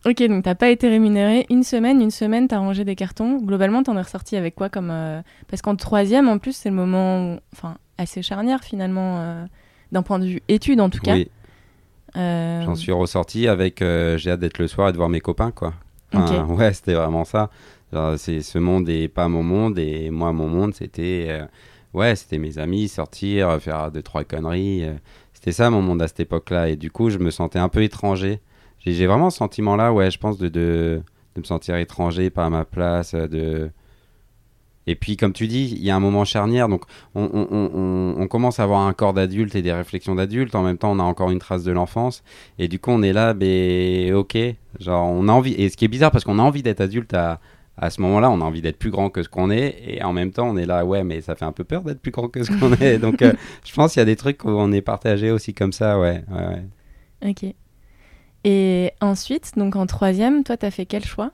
Ok, 0.05 0.23
donc 0.29 0.43
t'as 0.43 0.55
pas 0.55 0.69
été 0.69 0.87
rémunéré 0.87 1.45
une 1.49 1.63
semaine, 1.63 1.99
une 1.99 2.11
semaine 2.11 2.47
t'as 2.47 2.59
rangé 2.59 2.85
des 2.85 2.95
cartons. 2.95 3.39
Globalement, 3.39 3.83
t'en 3.83 3.97
es 3.97 4.01
ressorti 4.01 4.37
avec 4.37 4.55
quoi 4.55 4.69
comme 4.69 4.93
parce 5.49 5.61
qu'en 5.61 5.75
troisième, 5.75 6.29
en 6.29 6.37
plus, 6.37 6.55
c'est 6.55 6.69
le 6.69 6.75
moment, 6.75 7.37
enfin, 7.51 7.75
assez 7.97 8.21
charnière 8.21 8.63
finalement 8.63 9.47
d'un 9.91 10.01
point 10.01 10.19
de 10.19 10.25
vue 10.25 10.41
études 10.47 10.81
en 10.81 10.89
tout 10.89 10.99
cas. 10.99 11.13
Oui. 11.13 11.29
Euh, 12.17 12.63
J'en 12.63 12.75
suis 12.75 12.91
ressorti 12.91 13.47
avec 13.47 13.81
euh, 13.81 14.17
j'ai 14.17 14.31
hâte 14.31 14.39
d'être 14.39 14.57
le 14.59 14.67
soir 14.67 14.89
et 14.89 14.91
de 14.91 14.97
voir 14.97 15.09
mes 15.09 15.19
copains 15.21 15.51
quoi. 15.51 15.73
Ouais, 16.13 16.73
c'était 16.73 16.93
vraiment 16.93 17.25
ça. 17.25 17.49
C'est 18.17 18.41
ce 18.41 18.57
monde 18.57 18.89
et 18.89 19.07
pas 19.07 19.27
mon 19.27 19.43
monde 19.43 19.79
et 19.79 20.09
moi 20.09 20.33
mon 20.33 20.47
monde 20.47 20.73
c'était 20.73 21.27
euh, 21.29 21.45
ouais 21.93 22.15
c'était 22.15 22.37
mes 22.37 22.57
amis 22.57 22.87
sortir 22.89 23.61
faire 23.61 23.89
deux 23.91 24.01
trois 24.01 24.23
conneries. 24.25 24.85
c'était 25.33 25.53
ça 25.53 25.69
mon 25.69 25.81
monde 25.81 26.01
à 26.01 26.07
cette 26.07 26.19
époque-là 26.19 26.69
et 26.69 26.75
du 26.75 26.91
coup 26.91 27.09
je 27.09 27.17
me 27.19 27.31
sentais 27.31 27.59
un 27.59 27.69
peu 27.69 27.83
étranger. 27.83 28.39
J'ai 28.79 29.07
vraiment 29.07 29.29
ce 29.29 29.37
sentiment 29.37 29.75
là 29.75 29.93
ouais 29.93 30.11
je 30.11 30.19
pense 30.19 30.37
de, 30.37 30.47
de, 30.49 31.01
de 31.35 31.39
me 31.41 31.45
sentir 31.45 31.75
étranger 31.77 32.29
pas 32.29 32.45
à 32.45 32.49
ma 32.49 32.65
place 32.65 33.13
de 33.15 33.69
et 34.87 34.95
puis, 34.95 35.17
comme 35.17 35.33
tu 35.33 35.47
dis, 35.47 35.73
il 35.75 35.83
y 35.83 35.89
a 35.89 35.95
un 35.95 35.99
moment 35.99 36.25
charnière. 36.25 36.69
Donc, 36.69 36.83
on, 37.15 38.27
commence 38.29 38.59
à 38.59 38.63
avoir 38.63 38.81
un 38.81 38.93
corps 38.93 39.13
d'adulte 39.13 39.55
et 39.55 39.61
des 39.61 39.73
réflexions 39.73 40.15
d'adulte. 40.15 40.53
En 40.55 40.63
même 40.63 40.77
temps, 40.77 40.91
on 40.91 40.99
a 40.99 41.03
encore 41.03 41.31
une 41.31 41.39
trace 41.39 41.63
de 41.63 41.71
l'enfance. 41.71 42.23
Et 42.59 42.67
du 42.67 42.79
coup, 42.79 42.91
on 42.91 43.01
est 43.01 43.13
là, 43.13 43.33
ben, 43.33 44.13
ok. 44.13 44.37
Genre, 44.79 45.07
on 45.09 45.27
a 45.27 45.31
envie. 45.31 45.53
Et 45.53 45.69
ce 45.69 45.77
qui 45.77 45.85
est 45.85 45.89
bizarre, 45.89 46.11
parce 46.11 46.23
qu'on 46.23 46.39
a 46.39 46.43
envie 46.43 46.61
d'être 46.61 46.81
adulte 46.81 47.13
à, 47.13 47.39
à 47.77 47.89
ce 47.89 47.99
moment-là, 48.01 48.29
on 48.29 48.41
a 48.41 48.43
envie 48.43 48.61
d'être 48.61 48.77
plus 48.77 48.91
grand 48.91 49.09
que 49.09 49.23
ce 49.23 49.29
qu'on 49.29 49.49
est. 49.49 49.75
Et 49.87 50.03
en 50.03 50.13
même 50.13 50.31
temps, 50.31 50.47
on 50.47 50.57
est 50.57 50.67
là, 50.67 50.85
ouais, 50.85 51.03
mais 51.03 51.21
ça 51.21 51.35
fait 51.35 51.45
un 51.45 51.51
peu 51.51 51.63
peur 51.63 51.81
d'être 51.81 52.01
plus 52.01 52.11
grand 52.11 52.27
que 52.27 52.43
ce 52.43 52.51
qu'on 52.51 52.73
est. 52.73 52.99
Donc, 52.99 53.21
euh, 53.21 53.33
je 53.65 53.73
pense 53.73 53.93
qu'il 53.93 54.01
y 54.01 54.03
a 54.03 54.05
des 54.05 54.15
trucs 54.15 54.45
où 54.45 54.49
on 54.49 54.71
est 54.71 54.81
partagé 54.81 55.31
aussi 55.31 55.53
comme 55.53 55.73
ça, 55.73 55.99
ouais. 55.99 56.23
ouais, 56.31 56.47
ouais. 56.47 57.29
Ok. 57.29 57.55
Et 58.43 58.91
ensuite, 59.01 59.53
donc 59.57 59.75
en 59.75 59.87
troisième, 59.87 60.43
toi, 60.43 60.55
tu 60.55 60.67
as 60.67 60.71
fait 60.71 60.85
quel 60.85 61.03
choix? 61.03 61.31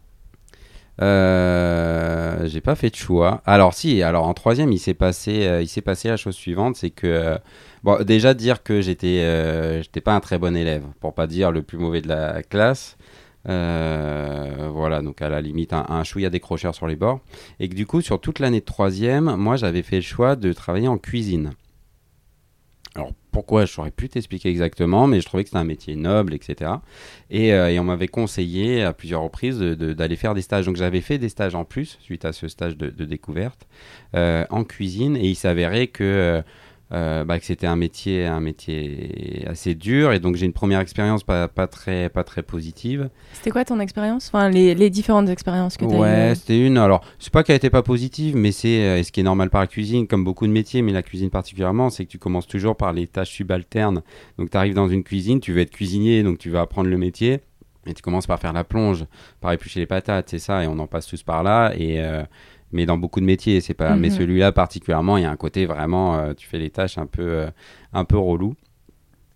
Euh, 1.01 2.48
j'ai 2.48 2.62
pas 2.62 2.75
fait 2.75 2.89
de 2.89 2.95
choix. 2.95 3.42
Alors 3.45 3.74
si, 3.74 4.03
alors 4.03 4.27
en 4.27 4.33
troisième, 4.33 4.71
il 4.71 4.80
s'est 4.80 4.94
passé, 4.94 5.48
euh, 5.48 5.62
il 5.62 5.68
s'est 5.68 5.81
passé 5.81 6.09
la 6.09 6.18
chose 6.18 6.36
suivante, 6.36 6.75
c'est 6.75 6.92
que 6.92 7.39
euh, 7.88 8.03
déjà 8.03 8.33
dire 8.33 8.63
que 8.63 8.81
j'étais, 8.81 9.81
j'étais 9.81 10.01
pas 10.01 10.13
un 10.13 10.19
très 10.19 10.38
bon 10.38 10.56
élève, 10.56 10.83
pour 11.00 11.13
pas 11.13 11.27
dire 11.27 11.51
le 11.51 11.63
plus 11.63 11.77
mauvais 11.77 12.01
de 12.01 12.07
la 12.07 12.44
classe. 12.44 12.98
voilà, 13.45 15.01
donc 15.01 15.21
à 15.21 15.30
la 15.30 15.42
limite 15.42 15.74
un, 15.74 15.86
un 15.89 16.03
chouïa 16.03 16.30
décrocheur 16.30 16.75
sur 16.75 16.88
les 16.88 16.95
bords. 16.95 17.19
Et 17.59 17.69
que 17.69 17.75
du 17.75 17.86
coup, 17.86 18.01
sur 18.01 18.21
toute 18.21 18.39
l'année 18.39 18.59
de 18.59 18.65
troisième, 18.65 19.36
moi 19.36 19.56
j'avais 19.56 19.83
fait 19.83 19.97
le 19.97 20.01
choix 20.04 20.36
de 20.36 20.54
travailler 20.54 20.88
en 20.88 20.97
cuisine. 20.97 21.51
Pourquoi 23.31 23.66
je 23.66 23.72
saurais 23.72 23.92
plus 23.92 24.10
t'expliquer 24.10 24.50
exactement, 24.50 25.07
mais 25.07 25.22
je 25.22 25.25
trouvais 25.25 25.44
que 25.44 25.50
c'était 25.50 25.60
un 25.60 25.63
métier 25.63 25.95
noble, 25.95 26.33
etc. 26.33 26.72
Euh, 27.33 27.68
et, 27.68 27.80
on 27.80 27.83
m'avait 27.86 28.10
conseillé 28.10 28.83
à 28.83 28.92
plusieurs 28.92 29.22
reprises 29.22 29.60
d'aller 29.60 30.18
faire 30.18 30.33
des 30.33 30.42
stages. 30.42 30.66
Donc 30.66 30.75
j'avais 30.75 31.01
fait 31.01 31.18
des 31.18 31.30
stages 31.30 31.56
en 31.56 31.63
plus 31.63 31.98
suite 32.01 32.25
à 32.25 32.33
ce 32.33 32.50
stage 32.50 32.75
de, 32.75 33.06
découverte 33.06 33.68
euh, 34.16 34.45
en 34.50 34.63
cuisine, 34.63 35.16
et 35.16 35.28
il 35.28 35.36
s'avérait 35.36 35.88
que 35.88 36.04
euh, 36.04 36.42
euh, 36.94 37.24
bah, 37.24 37.40
que 37.40 37.46
c'était 37.46 37.68
un 37.68 37.76
métier, 37.76 38.26
un 38.26 38.42
métier 38.42 39.46
assez 39.48 39.76
dur. 39.76 40.12
Et 40.12 40.20
donc 40.20 40.36
j'ai 40.36 40.46
une 40.46 40.54
première 40.54 40.80
expérience 40.80 41.24
pas, 41.24 41.48
pas, 41.48 41.68
très, 41.68 42.10
pas 42.10 42.24
très 42.24 42.44
positive. 42.44 43.10
C'était 43.34 43.52
quoi 43.52 43.64
ton 43.64 43.80
expérience? 43.80 44.28
Enfin, 44.28 44.50
les, 44.50 44.76
les, 44.76 44.90
différentes 44.90 45.30
expériences 45.30 45.78
que 45.78 45.86
tu 45.86 45.94
as 45.94 45.98
eues 45.98 46.02
Ouais, 46.02 46.34
c'était 46.36 46.66
une. 46.66 46.78
Alors, 46.78 47.02
c'est 47.20 47.32
pas 47.32 47.44
qu'elle 47.44 47.56
était 47.56 47.70
pas 47.70 47.84
positive, 47.84 48.36
mais 48.36 48.52
c'est 48.52 48.82
euh, 48.82 49.04
ce 49.04 49.12
qui 49.12 49.22
est 49.22 49.24
normal 49.24 49.50
par 49.50 49.62
la 49.62 49.68
cuisine, 49.68 50.08
comme 50.08 50.24
beaucoup 50.24 50.48
de 50.48 50.52
métiers, 50.52 50.82
mais 50.82 50.92
la 50.92 51.04
cuisine 51.04 51.30
particulièrement, 51.30 51.90
c'est 51.90 52.06
que 52.06 52.12
tu 52.12 52.20
commences 52.20 52.48
toujours 52.48 52.76
par 52.76 52.92
les 52.92 53.08
tâches 53.08 53.32
subalternes. 53.32 54.02
Donc 54.38 54.50
tu 54.50 54.58
arrives 54.58 54.76
dans 54.76 54.90
une 54.90 55.04
cuisine, 55.04 55.40
tu 55.40 55.54
veux 55.54 55.62
être 55.62 55.72
cuisinier, 55.72 56.24
donc 56.24 56.40
tu 56.40 56.50
vas 56.50 56.62
apprendre 56.62 56.90
le 56.90 56.98
métier. 56.98 57.40
Et 57.88 57.94
tu 57.94 58.02
commences 58.04 58.28
par 58.28 58.40
faire 58.40 58.54
la 58.54 58.64
plonge, 58.64 59.06
par 59.40 59.54
éplucher 59.54 59.80
les 59.80 59.88
patates, 59.88 60.30
c'est 60.30 60.40
ça, 60.40 60.64
et 60.64 60.68
on 60.68 60.78
en 60.78 60.86
passe 60.86 61.08
tous 61.08 61.24
par 61.24 61.42
là. 61.42 61.74
Et, 61.76 62.00
euh, 62.00 62.24
mais 62.71 62.85
dans 62.85 62.97
beaucoup 62.97 63.19
de 63.19 63.25
métiers, 63.25 63.62
c'est 63.62 63.73
pas. 63.73 63.95
Mais 63.95 64.09
mhm. 64.09 64.15
celui-là 64.15 64.51
particulièrement, 64.51 65.18
il 65.18 65.23
y 65.23 65.25
a 65.25 65.31
un 65.31 65.35
côté 65.35 65.65
vraiment, 65.65 66.18
euh, 66.18 66.33
tu 66.33 66.47
fais 66.47 66.57
les 66.57 66.69
tâches 66.69 66.97
un 66.97 67.06
peu, 67.06 67.21
euh, 67.21 67.47
un 67.94 68.06
peu 68.06 68.18
relou. 68.18 68.56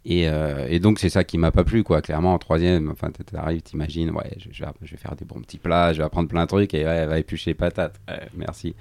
Et, 0.08 0.30
euh, 0.30 0.68
et, 0.70 0.80
donc 0.80 1.00
c'est 1.00 1.10
ça 1.10 1.24
qui 1.24 1.40
m'a 1.40 1.52
pas 1.52 1.64
plu 1.64 1.84
quoi. 1.84 2.02
Clairement 2.02 2.36
en 2.36 2.38
troisième, 2.38 2.92
enfin 2.92 3.10
t'arrives, 3.10 3.64
t'imagines, 3.64 4.12
ouais, 4.12 4.38
je, 4.38 4.50
je, 4.52 4.92
vais, 4.92 4.98
faire 4.98 5.16
des 5.16 5.26
bons 5.26 5.42
petits 5.42 5.58
plats, 5.58 5.94
je 5.94 5.98
vais 5.98 6.04
apprendre 6.04 6.30
plein 6.30 6.44
de 6.44 6.48
trucs 6.48 6.76
et 6.76 6.86
ouais, 6.86 7.08
va 7.08 7.18
éplucher 7.18 7.52
les 7.52 7.56
patates. 7.56 8.00
merci. 8.36 8.76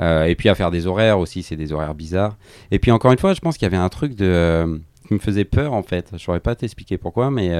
et 0.00 0.34
puis 0.34 0.48
à 0.48 0.54
faire 0.54 0.70
des 0.70 0.86
horaires 0.86 1.18
aussi, 1.18 1.42
c'est 1.42 1.56
des 1.56 1.74
horaires 1.74 1.94
bizarres. 1.94 2.38
Et 2.70 2.78
puis 2.78 2.90
encore 2.90 3.12
une 3.12 3.18
fois, 3.18 3.34
je 3.34 3.40
pense 3.40 3.58
qu'il 3.58 3.66
y 3.66 3.70
avait 3.70 3.76
un 3.76 3.90
truc 3.90 4.14
de 4.14 4.80
qui 5.08 5.12
me 5.12 5.18
faisait 5.18 5.44
peur 5.44 5.74
en 5.74 5.82
fait. 5.82 6.08
Je 6.14 6.16
saurais 6.16 6.40
pas 6.40 6.54
t'expliquer 6.54 6.96
pourquoi, 6.96 7.30
mais 7.30 7.50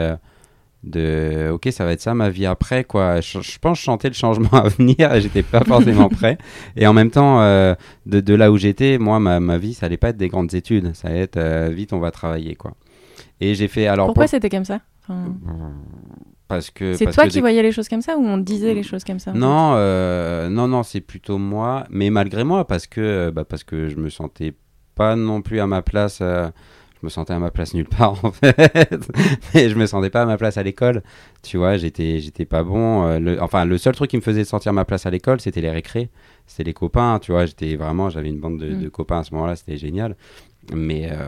de 0.83 1.51
ok 1.53 1.69
ça 1.71 1.85
va 1.85 1.93
être 1.93 2.01
ça 2.01 2.15
ma 2.15 2.29
vie 2.29 2.47
après 2.47 2.85
quoi. 2.85 3.21
Je, 3.21 3.59
pense 3.61 3.79
chanter 3.79 4.09
le 4.09 4.15
changement 4.15 4.51
à 4.53 4.69
venir 4.69 5.13
et 5.15 5.21
j'étais 5.21 5.43
pas 5.43 5.65
forcément 5.65 6.09
prêt. 6.09 6.39
Et 6.77 6.87
en 6.87 6.93
même 6.93 7.11
temps 7.11 7.41
euh, 7.41 7.75
de, 8.07 8.21
de, 8.21 8.35
là 8.35 8.51
où 8.51 8.57
j'étais 8.57 8.99
moi 8.99 9.21
ma, 9.21 9.41
ma, 9.41 9.59
vie 9.59 9.75
ça 9.75 9.87
allait 9.87 9.97
pas 9.97 10.09
être 10.09 10.17
des 10.17 10.29
grandes 10.29 10.55
études. 10.55 10.95
Ça 10.95 11.09
allait 11.09 11.21
être 11.21 11.37
euh, 11.37 11.71
vite 11.73 11.93
on 11.93 12.01
va 12.01 12.11
travailler 12.11 12.55
quoi. 12.57 12.75
Et 13.41 13.55
j'ai 13.55 13.69
fait 13.69 13.87
alors 13.87 14.07
pourquoi 14.07 14.27
c'était 14.27 14.51
comme 14.51 14.65
ça? 14.65 14.81
Parce 16.49 16.71
que 16.71 16.95
c'est 16.95 17.11
toi 17.11 17.27
qui 17.27 17.41
voyais 17.41 17.63
les 17.63 17.73
choses 17.73 17.89
comme 17.89 18.03
ça 18.03 18.17
ou 18.17 18.25
on 18.25 18.39
disait 18.39 18.75
les 18.75 18.83
choses 18.83 19.05
comme 19.05 19.19
ça 19.19 19.33
non 19.33 19.73
euh, 19.75 20.49
non 20.49 20.69
non 20.69 20.83
c'est 20.83 21.01
plutôt 21.01 21.39
moi. 21.39 21.87
Mais 21.91 22.11
malgré 22.11 22.45
moi 22.45 22.67
parce 22.67 22.87
que 22.87 23.31
bah, 23.31 23.45
parce 23.45 23.63
que 23.63 23.89
je 23.89 23.97
me 23.97 24.09
sentais 24.11 24.55
pas 24.95 25.17
non 25.17 25.43
plus 25.43 25.61
à 25.61 25.67
ma 25.67 25.81
place 25.81 26.23
je 27.03 27.07
me 27.07 27.11
sentais 27.11 27.33
à 27.33 27.39
ma 27.41 27.51
place 27.51 27.75
nulle 27.75 27.89
part 27.89 28.25
en 28.25 28.31
fait. 28.31 28.95
Et 29.55 29.69
je 29.69 29.75
me 29.75 29.87
sentais 29.87 30.09
pas 30.11 30.23
à 30.23 30.27
ma 30.27 30.37
place 30.37 30.57
à 30.57 30.63
l'école. 30.63 31.03
Tu 31.43 31.57
vois 31.57 31.77
j'étais 31.77 32.21
j'étais 32.21 32.45
pas 32.45 32.63
bon 32.63 33.05
euh, 33.05 33.19
le, 33.19 33.43
enfin 33.43 33.65
le 33.65 33.77
seul 33.77 33.95
truc 33.95 34.11
qui 34.11 34.17
me 34.17 34.23
faisait 34.23 34.45
sentir 34.45 34.73
ma 34.73 34.85
place 34.85 35.05
à 35.05 35.11
l'école 35.11 35.41
c'était 35.41 35.61
les 35.61 35.71
récrés. 35.71 36.11
C'était 36.47 36.63
les 36.65 36.75
copains 36.75 37.19
tu 37.21 37.33
vois. 37.33 37.45
J'étais 37.47 37.75
vraiment 37.75 38.09
j'avais 38.09 38.29
une 38.29 38.39
bande 38.39 38.59
de, 38.59 38.87
mm. 38.87 38.91
copains 38.91 39.19
à 39.21 39.25
ce 39.25 39.35
moment-là 39.35 39.57
c'était 39.57 39.77
génial. 39.77 40.17
Mais 40.73 41.11
euh, 41.11 41.27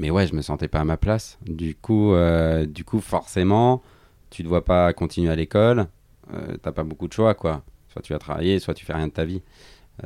mais 0.00 0.10
ouais 0.10 0.26
je 0.26 0.34
me 0.34 0.42
sentais 0.42 0.66
pas 0.66 0.80
à 0.80 0.84
ma 0.84 0.96
place. 0.96 1.38
Du 1.46 1.76
coup 1.76 2.12
euh, 2.12 2.66
du 2.66 2.82
coup 2.84 3.00
forcément 3.00 3.80
tu 4.30 4.42
ne 4.42 4.48
dois 4.48 4.64
pas 4.64 4.92
continuer 4.92 5.30
à 5.30 5.36
l'école 5.36 5.86
t'as 6.62 6.72
pas 6.72 6.82
beaucoup 6.82 7.06
de 7.06 7.12
choix 7.12 7.34
quoi. 7.34 7.62
Soit 7.92 8.02
tu 8.02 8.12
vas 8.12 8.18
travailler 8.18 8.58
soit 8.58 8.74
tu 8.74 8.84
fais 8.84 8.94
rien 8.94 9.06
de 9.06 9.12
ta 9.12 9.24
vie. 9.24 9.40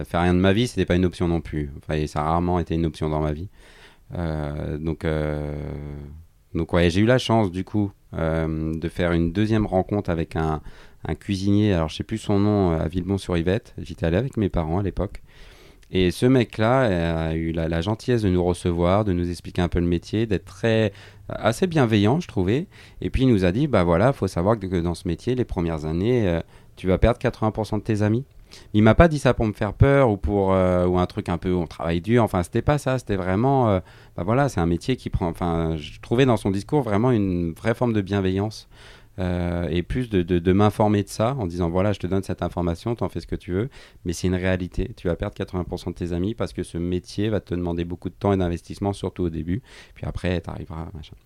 Faire 0.04 0.20
rien 0.20 0.34
de 0.34 0.40
ma 0.40 0.52
vie 0.52 0.68
c'était 0.68 0.84
pas 0.84 0.96
une 0.96 1.06
option 1.06 1.26
non 1.26 1.40
plus. 1.40 1.70
Enfin 1.78 2.06
ça 2.06 2.20
a 2.20 2.24
rarement 2.24 2.58
été 2.58 2.74
une 2.74 2.84
option 2.84 3.08
dans 3.08 3.20
ma 3.20 3.32
vie. 3.32 3.48
euh, 3.48 3.77
donc, 4.16 5.04
euh, 5.04 5.54
donc 6.54 6.72
ouais, 6.72 6.90
j'ai 6.90 7.00
eu 7.00 7.06
la 7.06 7.18
chance 7.18 7.50
du 7.50 7.64
coup 7.64 7.92
euh, 8.14 8.74
de 8.74 8.88
faire 8.88 9.12
une 9.12 9.32
deuxième 9.32 9.66
rencontre 9.66 10.10
avec 10.10 10.36
un, 10.36 10.60
cuisinier, 11.20 11.72
alors 11.72 11.88
je 11.88 11.96
sais 11.96 12.04
plus 12.04 12.18
son 12.18 12.38
nom, 12.38 12.70
à 12.70 12.88
Villebon-sur-Yvette. 12.88 13.74
J'étais 13.78 14.06
allé 14.06 14.16
avec 14.16 14.36
mes 14.36 14.48
parents 14.48 14.78
à 14.78 14.82
l'époque. 14.82 15.22
Et 15.90 16.10
ce 16.10 16.26
mec-là 16.26 17.28
a 17.28 17.34
eu 17.34 17.52
la, 17.52 17.80
gentillesse 17.80 18.20
de 18.22 18.28
nous 18.28 18.44
recevoir, 18.44 19.04
de 19.04 19.12
nous 19.14 19.30
expliquer 19.30 19.62
un 19.62 19.68
peu 19.68 19.78
le 19.78 19.86
métier, 19.86 20.26
d'être 20.26 20.44
très 20.44 20.92
assez 21.30 21.66
bienveillant, 21.66 22.20
je 22.20 22.28
trouvais. 22.28 22.66
Et 23.00 23.08
puis 23.08 23.22
il 23.22 23.28
nous 23.28 23.46
a 23.46 23.52
dit, 23.52 23.68
bah 23.68 23.84
voilà, 23.84 24.12
faut 24.12 24.26
savoir 24.26 24.58
que 24.58 24.80
dans 24.80 24.94
ce 24.94 25.08
métier, 25.08 25.34
les 25.34 25.46
premières 25.46 25.86
années, 25.86 26.40
tu 26.76 26.88
vas 26.88 26.98
perdre 26.98 27.18
80% 27.20 27.78
de 27.78 27.82
tes 27.82 28.02
amis. 28.02 28.24
Il 28.74 28.82
m'a 28.82 28.94
pas 28.94 29.08
dit 29.08 29.18
ça 29.18 29.34
pour 29.34 29.46
me 29.46 29.52
faire 29.52 29.72
peur 29.74 30.10
ou 30.10 30.16
pour 30.16 30.52
euh, 30.52 30.86
ou 30.86 30.98
un 30.98 31.06
truc 31.06 31.28
un 31.28 31.38
peu 31.38 31.54
on 31.54 31.66
travaille 31.66 32.00
dur. 32.00 32.22
Enfin, 32.22 32.42
c'était 32.42 32.62
pas 32.62 32.78
ça. 32.78 32.98
C'était 32.98 33.16
vraiment, 33.16 33.68
euh, 33.70 33.80
bah 34.16 34.22
voilà, 34.24 34.48
c'est 34.48 34.60
un 34.60 34.66
métier 34.66 34.96
qui 34.96 35.10
prend. 35.10 35.26
Enfin, 35.28 35.76
je 35.76 36.00
trouvais 36.00 36.26
dans 36.26 36.36
son 36.36 36.50
discours 36.50 36.82
vraiment 36.82 37.10
une 37.10 37.52
vraie 37.52 37.74
forme 37.74 37.92
de 37.92 38.00
bienveillance. 38.00 38.68
euh, 39.18 39.66
et 39.70 39.82
plus 39.82 40.10
de, 40.10 40.22
de, 40.22 40.38
de 40.38 40.52
m'informer 40.52 41.02
de 41.02 41.08
ça 41.08 41.34
en 41.38 41.46
disant 41.46 41.68
voilà, 41.70 41.92
je 41.92 41.98
te 41.98 42.06
donne 42.06 42.22
cette 42.22 42.42
information, 42.42 42.94
t'en 42.94 43.08
fais 43.08 43.20
ce 43.20 43.26
que 43.26 43.34
tu 43.36 43.52
veux, 43.52 43.68
mais 44.04 44.12
c'est 44.12 44.28
une 44.28 44.34
réalité. 44.36 44.92
Tu 44.96 45.08
vas 45.08 45.16
perdre 45.16 45.36
80% 45.36 45.88
de 45.88 45.94
tes 45.94 46.12
amis 46.12 46.34
parce 46.34 46.52
que 46.52 46.62
ce 46.62 46.78
métier 46.78 47.28
va 47.28 47.40
te 47.40 47.54
demander 47.54 47.84
beaucoup 47.84 48.08
de 48.10 48.14
temps 48.14 48.32
et 48.32 48.36
d'investissement, 48.36 48.92
surtout 48.92 49.24
au 49.24 49.30
début. 49.30 49.62
Puis 49.94 50.06
après, 50.06 50.40
t'arriveras, 50.40 50.88
machin. 50.94 51.16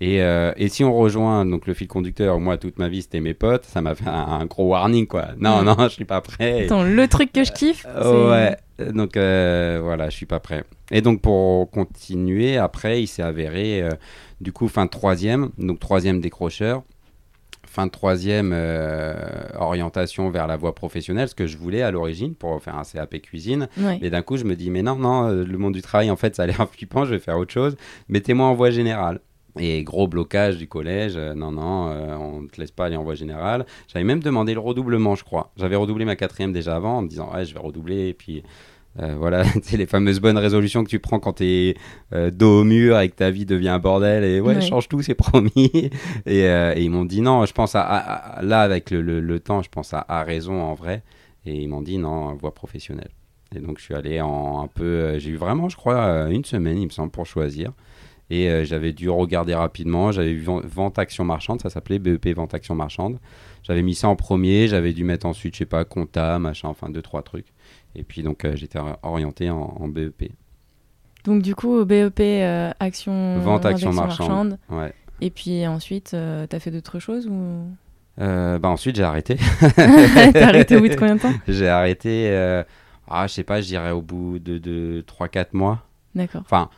Et, 0.00 0.22
euh, 0.22 0.52
et, 0.56 0.68
si 0.68 0.84
on 0.84 0.96
rejoint 0.96 1.44
donc 1.44 1.66
le 1.66 1.74
fil 1.74 1.88
conducteur, 1.88 2.38
moi 2.38 2.56
toute 2.56 2.78
ma 2.78 2.88
vie 2.88 3.02
c'était 3.02 3.18
mes 3.18 3.34
potes, 3.34 3.64
ça 3.64 3.80
m'a 3.80 3.96
fait 3.96 4.06
un, 4.06 4.44
gros 4.46 4.68
warning 4.68 5.08
quoi. 5.08 5.30
Non, 5.38 5.62
non, 5.62 5.74
je 5.80 5.88
suis 5.88 6.04
pas 6.04 6.20
prêt. 6.20 6.66
Attends, 6.66 6.84
le 6.84 7.08
truc 7.08 7.32
que 7.32 7.42
je 7.42 7.50
kiffe. 7.50 7.84
Euh, 7.96 8.30
ouais, 8.30 8.92
donc 8.92 9.16
euh, 9.16 9.80
voilà, 9.82 10.08
je 10.08 10.16
suis 10.16 10.26
pas 10.26 10.38
prêt. 10.38 10.62
Et 10.92 11.00
donc 11.00 11.20
pour 11.20 11.68
continuer, 11.72 12.58
après 12.58 13.02
il 13.02 13.08
s'est 13.08 13.24
avéré, 13.24 13.82
du 14.40 14.52
coup 14.52 14.68
fin 14.68 14.84
de 14.84 14.90
troisième, 14.90 15.50
donc 15.58 15.80
troisième 15.80 16.20
décrocheur, 16.20 16.84
fin 17.66 17.86
de 17.86 17.90
troisième 17.90 18.54
orientation 19.56 20.30
vers 20.30 20.46
la 20.46 20.56
voie 20.56 20.76
professionnelle, 20.76 21.28
ce 21.28 21.34
que 21.34 21.48
je 21.48 21.58
voulais 21.58 21.82
à 21.82 21.90
l'origine 21.90 22.36
pour 22.36 22.62
faire 22.62 22.76
un 22.76 22.84
CAP 22.84 23.20
cuisine. 23.20 23.68
Ouais. 23.76 23.98
Et 24.00 24.10
d'un 24.10 24.22
coup 24.22 24.36
je 24.36 24.44
me 24.44 24.54
dis 24.54 24.70
mais 24.70 24.82
non, 24.82 24.94
non, 24.94 25.28
le 25.28 25.58
monde 25.58 25.74
du 25.74 25.82
travail 25.82 26.08
en 26.08 26.16
fait 26.16 26.36
ça 26.36 26.44
a 26.44 26.46
l'air 26.46 26.68
flippant, 26.72 27.04
je 27.04 27.10
vais 27.10 27.18
faire 27.18 27.36
autre 27.36 27.52
chose, 27.52 27.76
mettez-moi 28.08 28.46
en 28.46 28.54
voie 28.54 28.70
générale. 28.70 29.18
Et 29.58 29.82
gros 29.82 30.06
blocage 30.08 30.56
du 30.58 30.68
collège, 30.68 31.14
euh, 31.16 31.34
non, 31.34 31.50
non, 31.52 31.88
euh, 31.88 32.14
on 32.16 32.42
ne 32.42 32.48
te 32.48 32.60
laisse 32.60 32.70
pas 32.70 32.86
aller 32.86 32.96
en 32.96 33.02
voie 33.04 33.14
générale. 33.14 33.66
J'avais 33.92 34.04
même 34.04 34.22
demandé 34.22 34.54
le 34.54 34.60
redoublement, 34.60 35.14
je 35.16 35.24
crois. 35.24 35.50
J'avais 35.56 35.76
redoublé 35.76 36.04
ma 36.04 36.16
quatrième 36.16 36.52
déjà 36.52 36.76
avant 36.76 36.98
en 36.98 37.02
me 37.02 37.08
disant, 37.08 37.32
ouais, 37.34 37.44
je 37.44 37.52
vais 37.54 37.60
redoubler. 37.60 38.08
Et 38.08 38.14
puis, 38.14 38.42
euh, 39.00 39.14
voilà, 39.18 39.44
c'est 39.62 39.76
les 39.76 39.86
fameuses 39.86 40.20
bonnes 40.20 40.38
résolutions 40.38 40.84
que 40.84 40.88
tu 40.88 40.98
prends 40.98 41.18
quand 41.20 41.34
tu 41.34 41.44
es 41.44 41.74
dos 42.30 42.60
au 42.60 42.64
mur 42.64 42.98
et 43.00 43.08
que 43.08 43.14
ta 43.16 43.30
vie 43.30 43.46
devient 43.46 43.68
un 43.70 43.78
bordel. 43.78 44.24
Et 44.24 44.40
ouais, 44.40 44.54
Ouais. 44.56 44.60
change 44.60 44.88
tout, 44.88 45.02
c'est 45.02 45.14
promis. 45.16 45.70
et, 46.26 46.44
euh, 46.48 46.72
et 46.76 46.82
ils 46.82 46.90
m'ont 46.90 47.04
dit, 47.04 47.20
non, 47.20 47.44
je 47.46 47.52
pense 47.52 47.74
à, 47.74 47.82
à- 47.82 48.38
à- 48.38 48.42
là, 48.42 48.60
avec 48.62 48.90
le, 48.90 49.02
le- 49.02 49.20
le 49.20 49.40
temps, 49.40 49.62
je 49.62 49.68
pense 49.68 49.92
à, 49.94 50.04
à 50.08 50.22
raison 50.24 50.60
en 50.60 50.74
vrai. 50.74 51.02
Et 51.46 51.54
ils 51.62 51.68
m'ont 51.68 51.82
dit, 51.82 51.98
non, 51.98 52.34
voie 52.34 52.54
professionnelle. 52.54 53.10
Et 53.56 53.60
donc, 53.60 53.78
je 53.78 53.84
suis 53.84 53.94
allé 53.94 54.20
en 54.20 54.60
un 54.62 54.66
peu. 54.66 54.84
euh, 54.84 55.18
J'ai 55.18 55.30
eu 55.30 55.36
vraiment, 55.36 55.68
je 55.70 55.76
crois, 55.76 55.96
euh, 55.96 56.28
une 56.28 56.44
semaine, 56.44 56.76
il 56.78 56.84
me 56.84 56.90
semble, 56.90 57.10
pour 57.10 57.24
choisir. 57.26 57.72
Et 58.30 58.50
euh, 58.50 58.64
j'avais 58.64 58.92
dû 58.92 59.08
regarder 59.08 59.54
rapidement. 59.54 60.12
J'avais 60.12 60.34
vu 60.34 60.42
ven- 60.42 60.60
vente 60.64 60.98
action 60.98 61.24
marchande, 61.24 61.62
ça 61.62 61.70
s'appelait 61.70 61.98
BEP 61.98 62.28
vente 62.36 62.52
action 62.52 62.74
marchande. 62.74 63.18
J'avais 63.62 63.82
mis 63.82 63.94
ça 63.94 64.08
en 64.08 64.16
premier. 64.16 64.68
J'avais 64.68 64.92
dû 64.92 65.02
mettre 65.04 65.24
ensuite, 65.26 65.54
je 65.54 65.58
sais 65.60 65.64
pas, 65.66 65.84
compta, 65.84 66.38
machin, 66.38 66.68
enfin 66.68 66.90
deux 66.90 67.00
trois 67.02 67.22
trucs. 67.22 67.46
Et 67.94 68.02
puis 68.02 68.22
donc 68.22 68.44
euh, 68.44 68.54
j'étais 68.54 68.78
orienté 69.02 69.48
en, 69.50 69.76
en 69.80 69.88
BEP. 69.88 70.30
Donc 71.24 71.42
du 71.42 71.54
coup, 71.54 71.84
BEP, 71.84 72.20
euh, 72.20 72.70
action, 72.80 73.38
Vente 73.40 73.64
action 73.64 73.92
marchande. 73.92 74.58
Ouais. 74.68 74.92
Et 75.20 75.30
puis 75.30 75.66
ensuite, 75.66 76.12
euh, 76.14 76.46
t'as 76.46 76.58
fait 76.60 76.70
d'autres 76.70 76.98
choses 76.98 77.26
ou? 77.26 77.64
Bah 78.18 78.58
ensuite 78.64 78.96
j'ai 78.96 79.04
arrêté. 79.04 79.36
T'as 79.76 80.48
arrêté 80.48 80.76
au 80.76 80.80
bout 80.80 80.88
de 80.88 80.96
combien 80.96 81.14
de 81.16 81.20
temps? 81.20 81.32
J'ai 81.48 81.68
arrêté. 81.68 82.28
ah 83.08 83.26
je 83.28 83.32
sais 83.32 83.44
pas, 83.44 83.60
je 83.60 83.66
dirais 83.68 83.92
au 83.92 84.02
bout 84.02 84.38
de, 84.40 84.58
de 84.58 85.04
3-4 85.06 85.46
mois. 85.52 85.84
D'accord. 86.16 86.40
Enfin, 86.44 86.68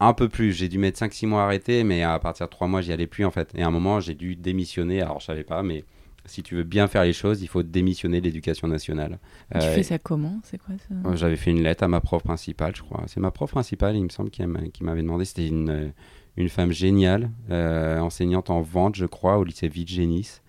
un 0.00 0.12
peu 0.14 0.28
plus. 0.28 0.52
J'ai 0.52 0.68
dû 0.68 0.78
mettre 0.78 0.98
5-6 0.98 1.26
mois 1.26 1.42
à 1.42 1.44
arrêter, 1.44 1.84
mais 1.84 2.02
à 2.02 2.18
partir 2.18 2.46
de 2.46 2.50
3 2.50 2.66
mois, 2.68 2.80
j'y 2.80 2.92
allais 2.92 3.06
plus 3.06 3.24
en 3.24 3.30
fait. 3.30 3.50
Et 3.54 3.62
à 3.62 3.66
un 3.66 3.70
moment, 3.70 4.00
j'ai 4.00 4.14
dû 4.14 4.36
démissionner. 4.36 5.02
Alors, 5.02 5.20
je 5.20 5.26
savais 5.26 5.44
pas, 5.44 5.62
mais 5.62 5.84
si 6.24 6.42
tu 6.42 6.54
veux 6.56 6.62
bien 6.62 6.88
faire 6.88 7.04
les 7.04 7.12
choses, 7.12 7.42
il 7.42 7.46
faut 7.48 7.62
démissionner 7.62 8.20
de 8.20 8.26
l'éducation 8.26 8.68
nationale. 8.68 9.18
Tu 9.52 9.58
Euh, 9.58 9.74
fais 9.74 9.82
ça 9.82 9.98
comment? 9.98 10.40
C'est 10.44 10.58
quoi 10.58 10.74
ça? 10.88 10.94
euh, 11.08 11.16
J'avais 11.16 11.36
fait 11.36 11.50
une 11.50 11.62
lettre 11.62 11.84
à 11.84 11.88
ma 11.88 12.00
prof 12.00 12.22
principale, 12.22 12.74
je 12.76 12.82
crois. 12.82 13.02
C'est 13.06 13.20
ma 13.20 13.30
prof 13.30 13.50
principale, 13.50 13.96
il 13.96 14.04
me 14.04 14.08
semble, 14.10 14.30
qui, 14.30 14.44
m'a- 14.44 14.60
qui 14.72 14.84
m'avait 14.84 15.02
demandé. 15.02 15.24
C'était 15.24 15.48
une, 15.48 15.70
euh, 15.70 15.88
une 16.36 16.48
femme 16.48 16.70
géniale, 16.72 17.30
euh, 17.50 17.98
enseignante 18.00 18.50
en 18.50 18.60
vente, 18.60 18.94
je 18.96 19.06
crois, 19.06 19.38
au 19.38 19.44
lycée 19.44 19.68
Vigénis. 19.68 20.40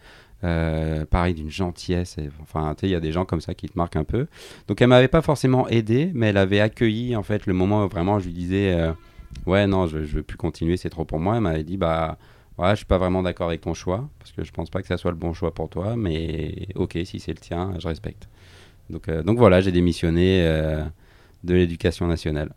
Euh, 0.46 1.06
pareil, 1.06 1.34
d'une 1.34 1.50
gentillesse. 1.52 2.18
et- 2.18 2.30
enfin, 2.42 2.74
tu 2.76 2.82
sais, 2.82 2.88
il 2.88 2.92
y 2.92 2.96
a 2.96 3.02
des 3.02 3.12
gens 3.12 3.26
comme 3.26 3.42
ça 3.42 3.54
qui 3.54 3.68
te 3.68 3.78
marquent 3.78 3.98
un 3.98 4.06
peu. 4.06 4.28
Donc, 4.68 4.82
elle 4.82 4.88
m'avait 4.88 5.10
pas 5.10 5.22
forcément 5.22 5.68
aidé, 5.68 6.12
mais 6.14 6.28
elle 6.28 6.38
avait 6.38 6.62
accueilli, 6.62 7.16
en 7.18 7.24
fait, 7.24 7.46
le 7.46 7.54
moment 7.54 7.84
où 7.84 7.90
vraiment 7.90 8.20
je 8.20 8.26
lui 8.28 8.34
disais 8.34 8.74
Ouais, 9.46 9.68
non, 9.68 9.88
je, 9.88 10.04
je 10.04 10.16
veux 10.18 10.24
plus 10.24 10.38
continuer, 10.38 10.78
c'est 10.78 10.90
trop 10.90 11.06
pour 11.06 11.20
moi. 11.20 11.36
Elle 11.36 11.42
m'avait 11.42 11.64
dit 11.64 11.78
Bah, 11.78 12.18
ouais, 12.58 12.72
je 12.72 12.76
suis 12.78 12.86
pas 12.86 12.98
vraiment 12.98 13.24
d'accord 13.24 13.48
avec 13.50 13.62
ton 13.62 13.74
choix, 13.74 14.08
parce 14.20 14.32
que 14.32 14.44
je 14.44 14.52
pense 14.52 14.70
pas 14.70 14.82
que 14.82 14.88
ça 14.88 14.98
soit 14.98 15.12
le 15.12 15.18
bon 15.18 15.34
choix 15.34 15.54
pour 15.54 15.70
toi, 15.70 15.96
mais 15.96 16.68
ok, 16.76 16.98
si 17.06 17.20
c'est 17.20 17.32
le 17.34 17.40
tien, 17.40 17.74
je 17.80 17.88
respecte. 17.88 18.28
Donc, 18.90 19.08
euh, 19.08 19.22
donc 19.24 19.38
voilà, 19.38 19.62
j'ai 19.62 19.72
démissionné 19.72 20.42
euh, 20.46 20.84
de 21.44 21.54
l'éducation 21.54 22.08
nationale 22.08 22.52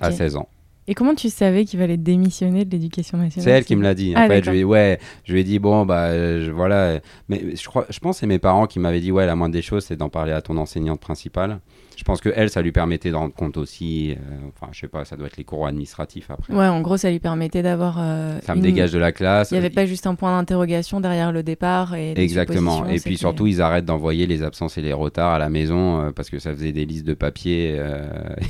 à 0.00 0.10
16 0.12 0.36
ans. 0.36 0.48
Et 0.86 0.94
comment 0.94 1.14
tu 1.14 1.30
savais 1.30 1.64
qu'il 1.64 1.78
fallait 1.80 1.96
démissionner 1.96 2.64
de 2.66 2.70
l'éducation 2.70 3.16
nationale? 3.16 3.44
C'est 3.44 3.50
elle 3.58 3.64
qui 3.64 3.74
me 3.74 3.82
l'a 3.82 3.94
dit. 3.94 4.14
En 4.14 4.20
Ah, 4.20 4.28
fait, 4.28 4.44
je 4.44 4.50
lui, 4.50 4.58
ai- 4.60 4.64
ouais, 4.64 5.00
je 5.24 5.32
lui 5.32 5.40
ai 5.40 5.44
dit 5.44 5.58
bon 5.58 5.86
bah 5.86 6.10
je- 6.40 6.50
voilà, 6.50 7.00
mais 7.30 7.56
je 7.56 7.66
crois, 7.66 7.86
je 7.88 7.98
pense 8.00 8.16
que 8.16 8.20
c'est 8.20 8.26
mes 8.26 8.38
parents 8.38 8.66
qui 8.66 8.78
m'avaient 8.78 9.00
dit 9.00 9.10
ouais 9.10 9.24
la 9.26 9.34
moindre 9.34 9.54
des 9.54 9.62
choses 9.62 9.84
c'est 9.86 9.96
d'en 9.96 10.10
parler 10.10 10.32
à 10.32 10.42
ton 10.42 10.56
enseignante 10.58 11.00
principale. 11.00 11.60
Je 11.96 12.04
pense 12.04 12.20
que 12.20 12.30
elle 12.34 12.50
ça 12.50 12.62
lui 12.62 12.72
permettait 12.72 13.10
de 13.10 13.16
rendre 13.16 13.34
compte 13.34 13.56
aussi. 13.56 14.12
euh, 14.12 14.16
enfin 14.48 14.70
je 14.72 14.80
sais 14.80 14.88
pas, 14.88 15.04
ça 15.04 15.16
doit 15.16 15.26
être 15.26 15.36
les 15.36 15.44
cours 15.44 15.66
administratifs 15.66 16.30
après. 16.30 16.52
Ouais, 16.52 16.66
en 16.66 16.80
gros, 16.80 16.96
ça 16.96 17.10
lui 17.10 17.18
permettait 17.20 17.62
d'avoir. 17.62 17.96
euh, 18.00 18.38
Ça 18.42 18.52
me 18.54 18.58
une- 18.58 18.64
dégage 18.64 18.92
de 18.92 18.98
la 18.98 19.12
classe. 19.12 19.50
Il 19.50 19.54
n'y 19.54 19.58
avait 19.58 19.70
pas 19.70 19.86
juste 19.86 20.06
un 20.06 20.14
point 20.14 20.36
d'interrogation 20.36 21.00
derrière 21.00 21.32
le 21.32 21.42
départ 21.42 21.94
et 21.94 22.12
Exactement. 22.20 22.86
Et 22.88 22.98
puis 23.00 23.16
surtout, 23.16 23.46
ils 23.46 23.60
arrêtent 23.62 23.84
d'envoyer 23.84 24.26
les 24.26 24.42
absences 24.42 24.78
et 24.78 24.82
les 24.82 24.92
retards 24.92 25.32
à 25.32 25.38
la 25.38 25.48
maison 25.48 26.00
euh, 26.00 26.10
parce 26.10 26.30
que 26.30 26.38
ça 26.38 26.52
faisait 26.52 26.72
des 26.72 26.84
listes 26.84 27.06
de 27.06 27.14
papier. 27.14 27.74
euh, 27.78 28.02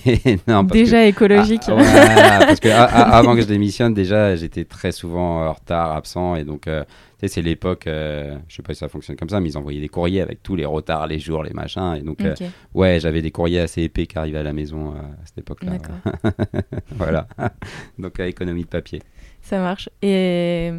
non, 0.49 0.65
parce 0.65 0.69
que- 0.69 0.73
déjà 0.73 1.05
écologique. 1.07 1.63
Ah, 1.69 1.75
voilà, 1.75 2.39
parce 2.47 2.61
que 2.61 2.69
a- 2.69 2.85
a- 2.85 3.17
avant 3.17 3.35
que 3.35 3.41
je 3.43 3.47
démissionne, 3.47 3.95
déjà, 3.95 4.37
j'étais 4.37 4.65
très 4.65 4.93
souvent 4.93 5.47
en 5.47 5.53
retard, 5.53 5.93
absent, 5.93 6.37
et 6.37 6.45
donc, 6.45 6.67
euh, 6.69 6.85
sais, 7.29 7.35
c'est 7.35 7.43
l'époque, 7.43 7.87
euh, 7.87 8.39
je 8.49 8.57
sais 8.57 8.63
pas 8.63 8.75
si 8.75 8.81
ça 8.81 8.89
fonctionne 8.89 9.17
comme 9.17 9.29
ça, 9.29 9.41
mais 9.41 9.51
ils 9.51 9.59
envoyaient 9.59 9.81
des 9.81 9.89
courriers 9.89 10.21
avec 10.21 10.43
tous 10.43 10.57
les 10.57 10.65
retards, 10.65 11.07
les 11.07 11.19
jours, 11.19 11.43
les 11.43 11.53
machins, 11.53 11.95
et 11.97 12.03
donc, 12.03 12.21
euh, 12.21 12.35
ouais, 12.75 12.99
j'avais 13.01 13.23
des 13.23 13.31
courriers 13.31 13.61
assez 13.61 13.83
épais 13.83 14.07
qui 14.07 14.19
arrivaient 14.19 14.39
à 14.39 14.43
la 14.43 14.53
maison 14.53 14.93
euh, 14.93 14.99
à 14.99 15.27
cette 15.27 15.39
époque-là. 15.39 15.79
voilà. 16.93 17.27
donc, 17.99 18.21
euh, 18.21 18.27
économie 18.27 18.65
de 18.65 18.69
papier. 18.69 19.03
Ça 19.43 19.59
marche. 19.59 19.89
Et 20.03 20.73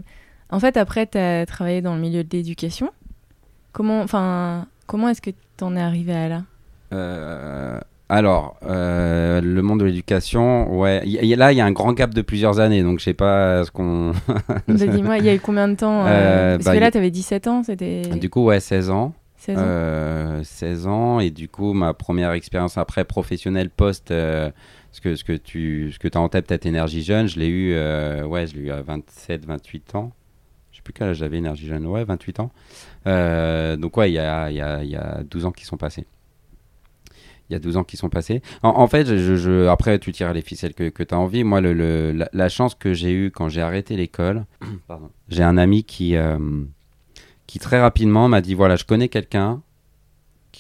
en 0.49 0.59
fait, 0.59 0.77
après, 0.77 1.07
tu 1.07 1.17
as 1.17 1.45
travaillé 1.45 1.81
dans 1.81 1.95
le 1.95 2.01
milieu 2.01 2.23
de 2.23 2.29
l'éducation. 2.31 2.91
Comment, 3.71 4.05
comment 4.87 5.09
est-ce 5.09 5.21
que 5.21 5.31
tu 5.31 5.63
en 5.63 5.75
es 5.75 5.81
arrivé 5.81 6.13
à 6.13 6.29
là? 6.29 7.83
Alors, 8.07 8.55
euh, 8.67 9.41
le 9.41 9.62
monde 9.62 9.79
de 9.79 9.85
l'éducation, 9.85 10.77
ouais, 10.79 11.01
y- 11.05 11.17
y- 11.25 11.35
là, 11.35 11.51
il 11.51 11.57
y 11.57 11.62
a 11.62 11.65
un 11.65 11.71
grand 11.71 11.93
gap 11.93 12.13
de 12.13 12.21
plusieurs 12.21 12.59
années, 12.59 12.83
donc 12.83 13.00
je 13.00 13.05
sais 13.05 13.13
pas 13.15 13.63
ce 13.65 13.71
qu'on. 13.71 14.12
Dis-moi, 14.67 15.17
il 15.17 15.25
y 15.25 15.29
a 15.29 15.33
eu 15.35 15.39
combien 15.39 15.67
de 15.67 15.75
temps 15.75 16.05
euh, 16.05 16.09
Euh, 16.09 16.55
Parce 16.57 16.65
bah, 16.65 16.74
que 16.75 16.79
là, 16.79 16.91
tu 16.91 16.97
avais 17.00 17.09
17 17.12 17.47
ans, 17.47 17.63
c'était 17.63 18.03
Du 18.03 18.29
coup, 18.29 18.43
ouais, 18.45 18.59
16 18.59 18.89
ans. 18.91 19.13
16 19.38 19.57
ans. 19.57 19.62
Euh, 19.63 20.43
16 20.43 20.88
ans 20.88 21.19
et 21.19 21.29
du 21.29 21.50
coup 21.50 21.74
ma 21.74 21.93
première 21.93 22.31
expérience 22.31 22.79
après 22.79 23.05
professionnelle 23.05 23.69
post 23.69 24.07
ce 24.09 24.51
que 25.03 25.15
ce 25.15 25.24
que 25.24 25.33
tu 25.33 25.91
ce 25.91 26.00
que 26.00 26.07
as 26.17 26.19
en 26.19 26.29
tête 26.29 26.47
peut-être 26.47 26.65
énergie 26.65 27.03
jeune 27.03 27.27
je 27.27 27.38
l'ai 27.39 27.47
eu 27.50 27.74
ouais 28.25 28.47
je 28.47 28.55
l'ai 28.55 28.62
eu 28.62 28.71
à 28.71 28.81
27 28.81 29.45
28 29.45 29.93
ans 29.95 30.12
je 30.71 30.77
sais 30.77 30.81
plus 30.81 30.93
quel 30.93 31.09
âge 31.09 31.17
j'avais 31.17 31.38
énergie 31.38 31.67
jeune 31.67 31.85
ouais 31.85 32.03
28 32.05 32.39
ans 32.39 32.50
donc 33.77 33.97
ouais 33.97 34.09
il 34.09 34.13
y 34.15 34.19
a, 34.19 34.50
il 34.50 34.55
y, 34.57 34.62
a, 34.62 34.83
il 34.83 34.89
y 34.89 34.95
a 34.95 35.21
12 35.29 35.45
ans 35.45 35.51
qui 35.51 35.65
sont 35.65 35.77
passés 35.77 36.07
il 37.49 37.53
y 37.53 37.55
a 37.55 37.59
12 37.59 37.77
ans 37.77 37.83
qui 37.83 37.97
sont 37.97 38.09
passés. 38.09 38.41
En, 38.63 38.87
fait, 38.87 39.05
je, 39.05 39.67
après, 39.67 39.99
tu 39.99 40.11
tires 40.11 40.33
les 40.33 40.41
ficelles 40.41 40.73
que, 40.73 40.89
que 40.89 41.03
tu 41.03 41.13
as 41.13 41.19
envie. 41.19 41.43
Moi, 41.43 41.61
la, 41.61 42.49
chance 42.49 42.75
que 42.75 42.93
j'ai 42.93 43.11
eue 43.11 43.31
quand 43.31 43.49
j'ai 43.49 43.61
arrêté 43.61 43.95
l'école, 43.95 44.45
j'ai 45.29 45.43
un 45.43 45.57
ami 45.57 45.83
qui, 45.83 46.15
euh, 46.15 46.37
qui 47.47 47.59
très 47.59 47.79
rapidement 47.79 48.27
m'a 48.27 48.41
dit 48.41 48.53
voilà, 48.53 48.75
je 48.75 48.85
connais 48.85 49.09
quelqu'un 49.09 49.61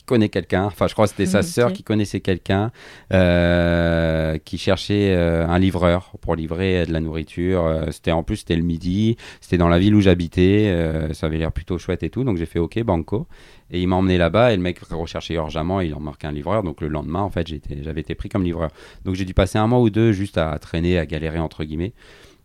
connaît 0.05 0.29
quelqu'un. 0.29 0.65
Enfin, 0.65 0.87
je 0.87 0.93
crois 0.93 1.05
que 1.05 1.11
c'était 1.11 1.25
sa 1.25 1.39
Mhm, 1.39 1.43
sœur 1.43 1.73
qui 1.73 1.83
connaissait 1.83 2.19
quelqu'un 2.21 2.71
euh, 3.13 4.37
qui 4.43 4.57
cherchait 4.57 5.13
euh, 5.15 5.47
un 5.47 5.59
livreur 5.59 6.11
pour 6.21 6.35
livrer 6.35 6.81
euh, 6.81 6.85
de 6.85 6.93
la 6.93 6.99
nourriture. 6.99 7.85
C'était 7.91 8.11
en 8.11 8.23
plus 8.23 8.37
c'était 8.37 8.55
le 8.55 8.63
midi, 8.63 9.17
c'était 9.41 9.57
dans 9.57 9.67
la 9.67 9.79
ville 9.79 9.95
où 9.95 10.01
j'habitais. 10.01 10.73
ça 11.13 11.27
avait 11.27 11.37
l'air 11.37 11.51
plutôt 11.51 11.77
chouette 11.77 12.03
et 12.03 12.09
tout. 12.09 12.23
Donc 12.23 12.37
j'ai 12.37 12.45
fait 12.45 12.59
OK, 12.59 12.81
banco. 12.83 13.27
Et 13.71 13.81
il 13.81 13.87
m'a 13.87 13.95
emmené 13.95 14.17
là-bas 14.17 14.53
et 14.53 14.55
le 14.55 14.61
mec 14.61 14.79
recherchait 14.79 15.33
urgemment. 15.33 15.81
Il 15.81 15.93
en 15.95 15.99
marquait 15.99 16.27
un 16.27 16.31
livreur. 16.31 16.63
Donc 16.63 16.81
le 16.81 16.87
lendemain, 16.87 17.21
en 17.21 17.29
fait, 17.29 17.47
j'avais 17.81 18.01
été 18.01 18.15
pris 18.15 18.29
comme 18.29 18.43
livreur. 18.43 18.69
Donc 19.03 19.15
j'ai 19.15 19.25
dû 19.25 19.33
passer 19.33 19.57
un 19.57 19.67
mois 19.67 19.79
ou 19.79 19.89
deux 19.89 20.11
juste 20.11 20.37
à 20.37 20.57
traîner, 20.59 20.99
à 20.99 21.05
galérer 21.05 21.39
entre 21.39 21.63
guillemets. 21.63 21.93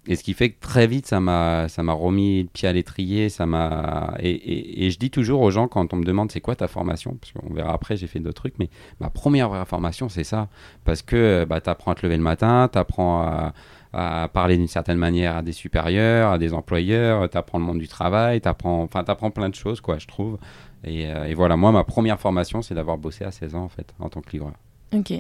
Et 0.06 0.16
ce 0.16 0.24
qui 0.24 0.32
fait 0.32 0.50
que 0.50 0.60
très 0.60 0.86
vite, 0.86 1.06
ça 1.06 1.20
m'a, 1.20 1.68
ça 1.68 1.82
m'a 1.82 1.92
remis 1.92 2.42
le 2.42 2.48
pied 2.48 2.66
à 2.66 2.72
l'étrier. 2.72 3.28
Ça 3.28 3.44
m'a 3.46 4.14
et, 4.18 4.86
et- 4.86 4.90
je 4.90 4.98
dis 4.98 5.10
toujours 5.10 5.42
aux 5.42 5.50
gens 5.50 5.68
quand 5.68 5.92
on 5.92 5.96
me 5.96 6.04
demande 6.04 6.32
c'est 6.32 6.40
quoi 6.40 6.56
ta 6.56 6.68
formation, 6.68 7.16
parce 7.20 7.32
qu'on 7.32 7.52
verra 7.52 7.72
après, 7.72 7.96
j'ai 7.96 8.06
fait 8.06 8.18
d'autres 8.18 8.40
trucs, 8.42 8.58
mais 8.58 8.70
ma 8.98 9.10
première 9.10 9.48
vraie 9.50 9.64
formation, 9.66 10.08
c'est 10.08 10.24
ça, 10.24 10.48
parce 10.84 11.02
que 11.02 11.44
bah, 11.48 11.60
tu 11.60 11.68
apprends 11.70 11.92
à 11.92 11.94
te 11.94 12.04
lever 12.04 12.16
le 12.16 12.22
matin, 12.22 12.68
tu 12.72 12.78
apprends 12.78 13.52
à, 13.92 14.28
parler 14.32 14.56
d'une 14.56 14.68
certaine 14.68 14.98
manière 14.98 15.36
à 15.36 15.42
des 15.42 15.52
supérieurs, 15.52 16.32
à 16.32 16.38
des 16.38 16.54
employeurs, 16.54 17.28
tu 17.28 17.36
apprends 17.36 17.58
le 17.58 17.64
monde 17.64 17.78
du 17.78 17.88
travail, 17.88 18.40
tu 18.40 18.48
apprends, 18.48 18.82
enfin, 18.82 19.04
t'apprends 19.04 19.30
plein 19.30 19.48
de 19.48 19.54
choses, 19.54 19.80
quoi, 19.80 19.98
je 19.98 20.06
trouve. 20.06 20.38
Et, 20.84 21.06
euh, 21.10 21.24
et 21.24 21.34
voilà, 21.34 21.56
moi, 21.56 21.72
ma 21.72 21.84
première 21.84 22.20
formation, 22.20 22.62
c'est 22.62 22.74
d'avoir 22.74 22.98
bossé 22.98 23.24
à 23.24 23.32
16 23.32 23.54
ans, 23.54 23.64
en 23.64 23.68
fait, 23.68 23.92
en 23.98 24.08
tant 24.08 24.20
que 24.20 24.30
livreur. 24.30 24.54
Ok. 24.94 25.12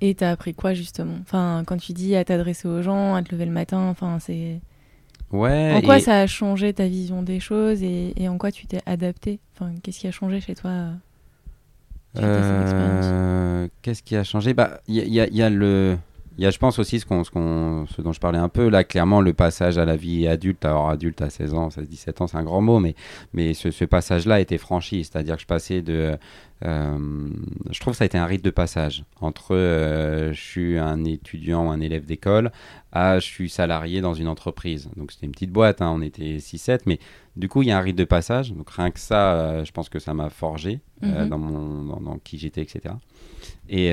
Et 0.00 0.14
t'as 0.14 0.30
appris 0.32 0.54
quoi 0.54 0.74
justement? 0.74 1.16
Enfin, 1.22 1.62
quand 1.66 1.78
tu 1.78 1.92
dis 1.92 2.16
à 2.16 2.24
t'adresser 2.24 2.68
aux 2.68 2.82
gens, 2.82 3.14
à 3.14 3.22
te 3.22 3.32
lever 3.32 3.46
le 3.46 3.52
matin, 3.52 3.78
enfin, 3.88 4.18
c'est. 4.20 4.60
Ouais. 5.32 5.74
En 5.74 5.80
quoi 5.82 5.96
et- 5.96 6.00
ça 6.00 6.20
a 6.20 6.26
changé 6.26 6.72
ta 6.74 6.86
vision 6.86 7.22
des 7.22 7.40
choses 7.40 7.82
et, 7.82 8.12
et 8.16 8.28
en 8.28 8.38
quoi 8.38 8.52
tu 8.52 8.66
t'es 8.66 8.80
adapté? 8.86 9.40
Enfin, 9.54 9.72
qu'est-ce 9.82 10.00
qui 10.00 10.06
a 10.06 10.12
changé 10.12 10.40
chez 10.40 10.54
toi 10.54 10.70
euh, 10.70 10.92
Euh, 12.18 13.68
Qu'est-ce 13.82 14.02
qui 14.02 14.16
a 14.16 14.24
changé? 14.24 14.54
Bah, 14.54 14.80
il 14.88 14.96
y, 14.96 15.16
y 15.16 15.42
a 15.42 15.50
le, 15.50 15.98
il 16.38 16.44
y 16.44 16.46
a, 16.46 16.50
je 16.50 16.58
pense 16.58 16.78
aussi 16.78 17.00
ce 17.00 17.06
qu'on, 17.06 17.24
ce 17.24 17.30
qu'on, 17.30 17.86
ce 17.86 18.02
dont 18.02 18.12
je 18.12 18.20
parlais 18.20 18.38
un 18.38 18.48
peu 18.48 18.68
là, 18.68 18.84
clairement 18.84 19.20
le 19.20 19.32
passage 19.32 19.78
à 19.78 19.84
la 19.84 19.96
vie 19.96 20.26
adulte. 20.26 20.64
Alors 20.64 20.90
adulte 20.90 21.22
à 21.22 21.30
16 21.30 21.54
ans, 21.54 21.70
16, 21.70 21.88
17 21.88 22.20
ans, 22.20 22.26
c'est 22.26 22.36
un 22.36 22.44
grand 22.44 22.60
mot, 22.60 22.78
mais, 22.78 22.94
mais 23.32 23.54
ce, 23.54 23.70
ce 23.70 23.84
passage-là 23.84 24.36
a 24.36 24.40
été 24.40 24.58
franchi. 24.58 25.04
C'est-à-dire 25.04 25.36
que 25.36 25.42
je 25.42 25.46
passais 25.46 25.82
de, 25.82 26.16
euh, 26.64 27.28
je 27.70 27.80
trouve 27.80 27.92
que 27.94 27.98
ça 27.98 28.04
a 28.04 28.06
été 28.06 28.18
un 28.18 28.26
rite 28.26 28.44
de 28.44 28.50
passage 28.50 29.04
entre, 29.20 29.54
euh, 29.54 30.32
je 30.32 30.40
suis 30.40 30.78
un 30.78 31.04
étudiant 31.04 31.66
ou 31.66 31.70
un 31.70 31.80
élève 31.80 32.04
d'école, 32.04 32.52
à 32.92 33.18
je 33.18 33.24
suis 33.26 33.48
salarié 33.50 34.00
dans 34.00 34.14
une 34.14 34.28
entreprise. 34.28 34.90
Donc 34.96 35.12
c'était 35.12 35.26
une 35.26 35.32
petite 35.32 35.52
boîte, 35.52 35.80
hein, 35.82 35.92
on 35.94 36.02
était 36.02 36.38
6-7, 36.38 36.80
mais 36.86 36.98
du 37.36 37.48
coup 37.48 37.62
il 37.62 37.68
y 37.68 37.70
a 37.72 37.78
un 37.78 37.82
rite 37.82 37.96
de 37.96 38.04
passage. 38.04 38.52
Donc 38.52 38.70
rien 38.70 38.90
que 38.90 39.00
ça, 39.00 39.34
euh, 39.34 39.64
je 39.64 39.72
pense 39.72 39.88
que 39.88 39.98
ça 39.98 40.14
m'a 40.14 40.30
forgé 40.30 40.80
Mhm. 41.02 41.28
dans, 41.28 41.38
mon, 41.38 41.84
dans, 41.84 42.00
dans 42.00 42.18
qui 42.18 42.38
j'étais, 42.38 42.62
etc. 42.62 42.94
Et 43.68 43.90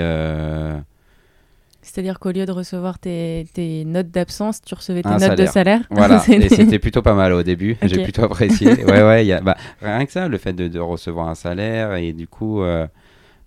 C'est-à-dire 1.84 2.18
qu'au 2.20 2.32
lieu 2.32 2.46
de 2.46 2.52
recevoir 2.52 2.98
tes, 2.98 3.46
tes 3.54 3.84
notes 3.86 4.10
d'absence, 4.10 4.62
tu 4.62 4.74
recevais 4.74 5.02
tes 5.04 5.10
Un 5.10 5.18
notes 5.18 5.38
de 5.38 5.46
salaire. 5.46 5.82
voilà, 5.92 6.20
C'était- 6.26 6.46
et 6.46 6.50
c'était 6.50 6.80
plutôt 6.80 7.02
pas 7.02 7.14
mal 7.14 7.34
au 7.34 7.44
début. 7.44 7.78
J'ai 7.84 8.02
plutôt 8.04 8.24
apprécié. 8.24 8.84
Ouais, 8.86 9.04
ouais, 9.04 9.24
il 9.26 9.28
y 9.28 9.34
a, 9.34 9.42
bah, 9.42 9.58
rien 9.82 10.06
que 10.06 10.12
ça, 10.12 10.28
le 10.28 10.38
fait 10.38 10.54
de, 10.54 10.68
de 10.68 10.80
recevoir 10.80 11.28
un 11.30 11.36
salaire 11.36 11.94
et 11.96 12.14
du 12.14 12.28
coup, 12.28 12.62
euh, 12.64 12.88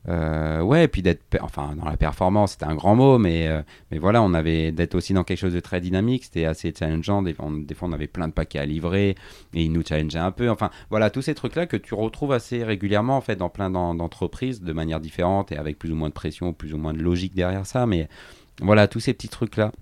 euh, 0.08 0.60
ouais, 0.60 0.84
et 0.84 0.88
puis 0.88 1.02
d'être, 1.02 1.22
enfin, 1.40 1.75
dans 1.76 1.84
la 1.86 1.96
performance, 1.96 2.52
c'était 2.52 2.66
un 2.66 2.75
grand 2.76 2.94
mot, 2.94 3.18
mais, 3.18 3.48
euh, 3.48 3.62
mais 3.90 3.98
voilà, 3.98 4.22
on 4.22 4.34
avait 4.34 4.70
d'être 4.70 4.94
aussi 4.94 5.12
dans 5.14 5.25
quelque 5.25 5.38
chose 5.38 5.54
de 5.54 5.58
très 5.60 5.80
dynamique. 5.80 6.25
C'était 6.25 6.44
assez 6.44 6.72
challengeant. 6.78 7.22
Des, 7.22 7.34
fois, 7.34 7.46
on, 7.46 7.52
des 7.52 7.75
fois, 7.75 7.88
on 7.88 7.92
avait 7.92 8.06
plein 8.06 8.28
de 8.28 8.32
paquets 8.32 8.60
à 8.60 8.66
livrer 8.66 9.16
et 9.54 9.64
ils 9.64 9.72
nous 9.72 9.82
challengeaient 9.84 10.18
un 10.20 10.30
peu. 10.30 10.48
Enfin, 10.48 10.70
voilà, 10.90 11.10
tous 11.10 11.22
ces 11.22 11.34
trucs-là 11.34 11.66
que 11.66 11.76
tu 11.76 11.94
retrouves 11.94 12.32
assez 12.32 12.62
régulièrement 12.62 13.16
en 13.16 13.20
fait 13.20 13.36
dans 13.36 13.48
plein 13.48 13.68
d'en- 13.70 13.94
d'entreprises 13.96 14.62
de 14.62 14.72
manière 14.72 15.00
différente 15.00 15.50
et 15.50 15.56
avec 15.56 15.78
plus 15.78 15.90
ou 15.90 15.96
moins 15.96 16.08
de 16.08 16.14
pression, 16.14 16.52
plus 16.52 16.72
ou 16.72 16.78
moins 16.78 16.92
de 16.94 17.02
logique 17.02 17.34
derrière 17.34 17.66
ça. 17.66 17.86
Mais 17.86 18.08
voilà, 18.60 18.86
tous 18.88 19.00
ces 19.00 19.12
petits 19.12 19.28
trucs-là. 19.28 19.72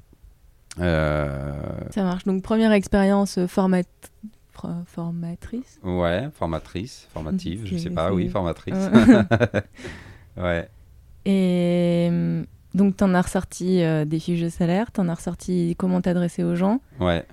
Euh, 0.81 1.53
Ça 1.91 2.03
marche. 2.03 2.25
Donc, 2.25 2.43
première 2.43 2.73
expérience 2.73 3.39
euh, 3.39 3.47
format... 3.47 3.83
for- 4.53 4.83
formatrice? 4.87 5.79
Ouais, 5.85 6.29
formatrice, 6.33 7.09
formative, 7.13 7.63
je 7.67 7.77
sais 7.77 7.91
pas, 7.91 8.13
oui, 8.13 8.29
formatrice. 8.29 8.75
Ouais. 10.37 10.69
Et 11.27 12.09
euh, 12.11 12.45
donc, 12.75 12.97
t'en 12.97 13.15
as 13.15 13.23
ressorti 13.23 13.83
euh, 13.83 14.05
des 14.05 14.19
fiches 14.19 14.43
de 14.43 14.49
salaire, 14.49 14.91
t'en 14.93 15.09
as 15.09 15.15
ressorti 15.15 15.75
comment 15.79 16.01
t'adresser 16.01 16.43
aux 16.45 16.55
gens, 16.57 16.81
Ouais. 17.01 17.25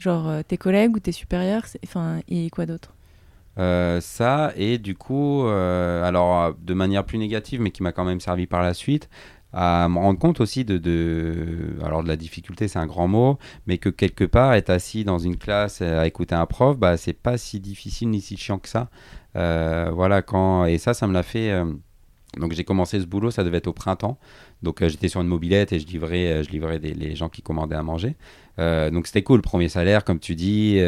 genre 0.00 0.28
euh, 0.28 0.42
tes 0.46 0.56
collègues 0.56 0.94
ou 0.96 1.00
tes 1.00 1.12
supérieurs, 1.12 1.64
enfin, 1.84 2.20
et 2.28 2.48
quoi 2.50 2.64
d'autre? 2.66 2.94
Euh, 3.58 4.00
ça, 4.00 4.52
et 4.56 4.78
du 4.78 4.94
coup, 4.94 5.42
alors 5.48 6.54
de 6.54 6.74
manière 6.74 7.04
plus 7.04 7.18
négative, 7.18 7.60
mais 7.60 7.70
qui 7.72 7.82
m'a 7.82 7.90
quand 7.92 8.04
même 8.04 8.20
servi 8.20 8.46
par 8.46 8.62
la 8.62 8.72
suite, 8.72 9.08
à 9.52 9.88
me 9.88 9.98
rendre 9.98 10.18
compte 10.18 10.40
aussi 10.40 10.64
de, 10.64 10.78
de, 10.78 11.74
alors 11.82 12.02
de 12.04 12.08
la 12.08 12.16
difficulté, 12.16 12.68
c'est 12.68 12.78
un 12.78 12.86
grand 12.86 13.08
mot, 13.08 13.38
mais 13.66 13.78
que 13.78 13.88
quelque 13.88 14.24
part, 14.24 14.52
être 14.54 14.70
assis 14.70 15.04
dans 15.04 15.18
une 15.18 15.36
classe 15.36 15.82
à 15.82 16.06
écouter 16.06 16.34
un 16.36 16.46
prof, 16.46 16.78
bah, 16.78 16.96
c'est 16.96 17.14
pas 17.14 17.36
si 17.36 17.58
difficile 17.58 18.10
ni 18.10 18.20
si 18.20 18.36
chiant 18.36 18.58
que 18.58 18.68
ça. 18.68 18.88
Voilà, 19.34 20.22
quand, 20.22 20.64
et 20.66 20.78
ça, 20.78 20.94
ça 20.94 21.06
me 21.08 21.12
l'a 21.12 21.24
fait. 21.24 21.52
Donc 22.36 22.52
j'ai 22.52 22.64
commencé 22.64 23.00
ce 23.00 23.06
boulot, 23.06 23.30
ça 23.30 23.42
devait 23.42 23.56
être 23.58 23.68
au 23.68 23.72
printemps. 23.72 24.18
Donc 24.62 24.82
euh, 24.82 24.88
j'étais 24.88 25.08
sur 25.08 25.20
une 25.20 25.28
mobilette 25.28 25.72
et 25.72 25.80
je 25.80 25.86
livrais, 25.86 26.26
euh, 26.26 26.42
je 26.42 26.50
livrais 26.50 26.78
des, 26.78 26.92
les 26.92 27.14
gens 27.16 27.28
qui 27.28 27.40
commandaient 27.40 27.76
à 27.76 27.82
manger. 27.82 28.16
Euh, 28.58 28.90
donc 28.90 29.06
c'était 29.06 29.22
cool, 29.22 29.40
premier 29.40 29.68
salaire, 29.68 30.04
comme 30.04 30.18
tu 30.18 30.34
dis. 30.34 30.78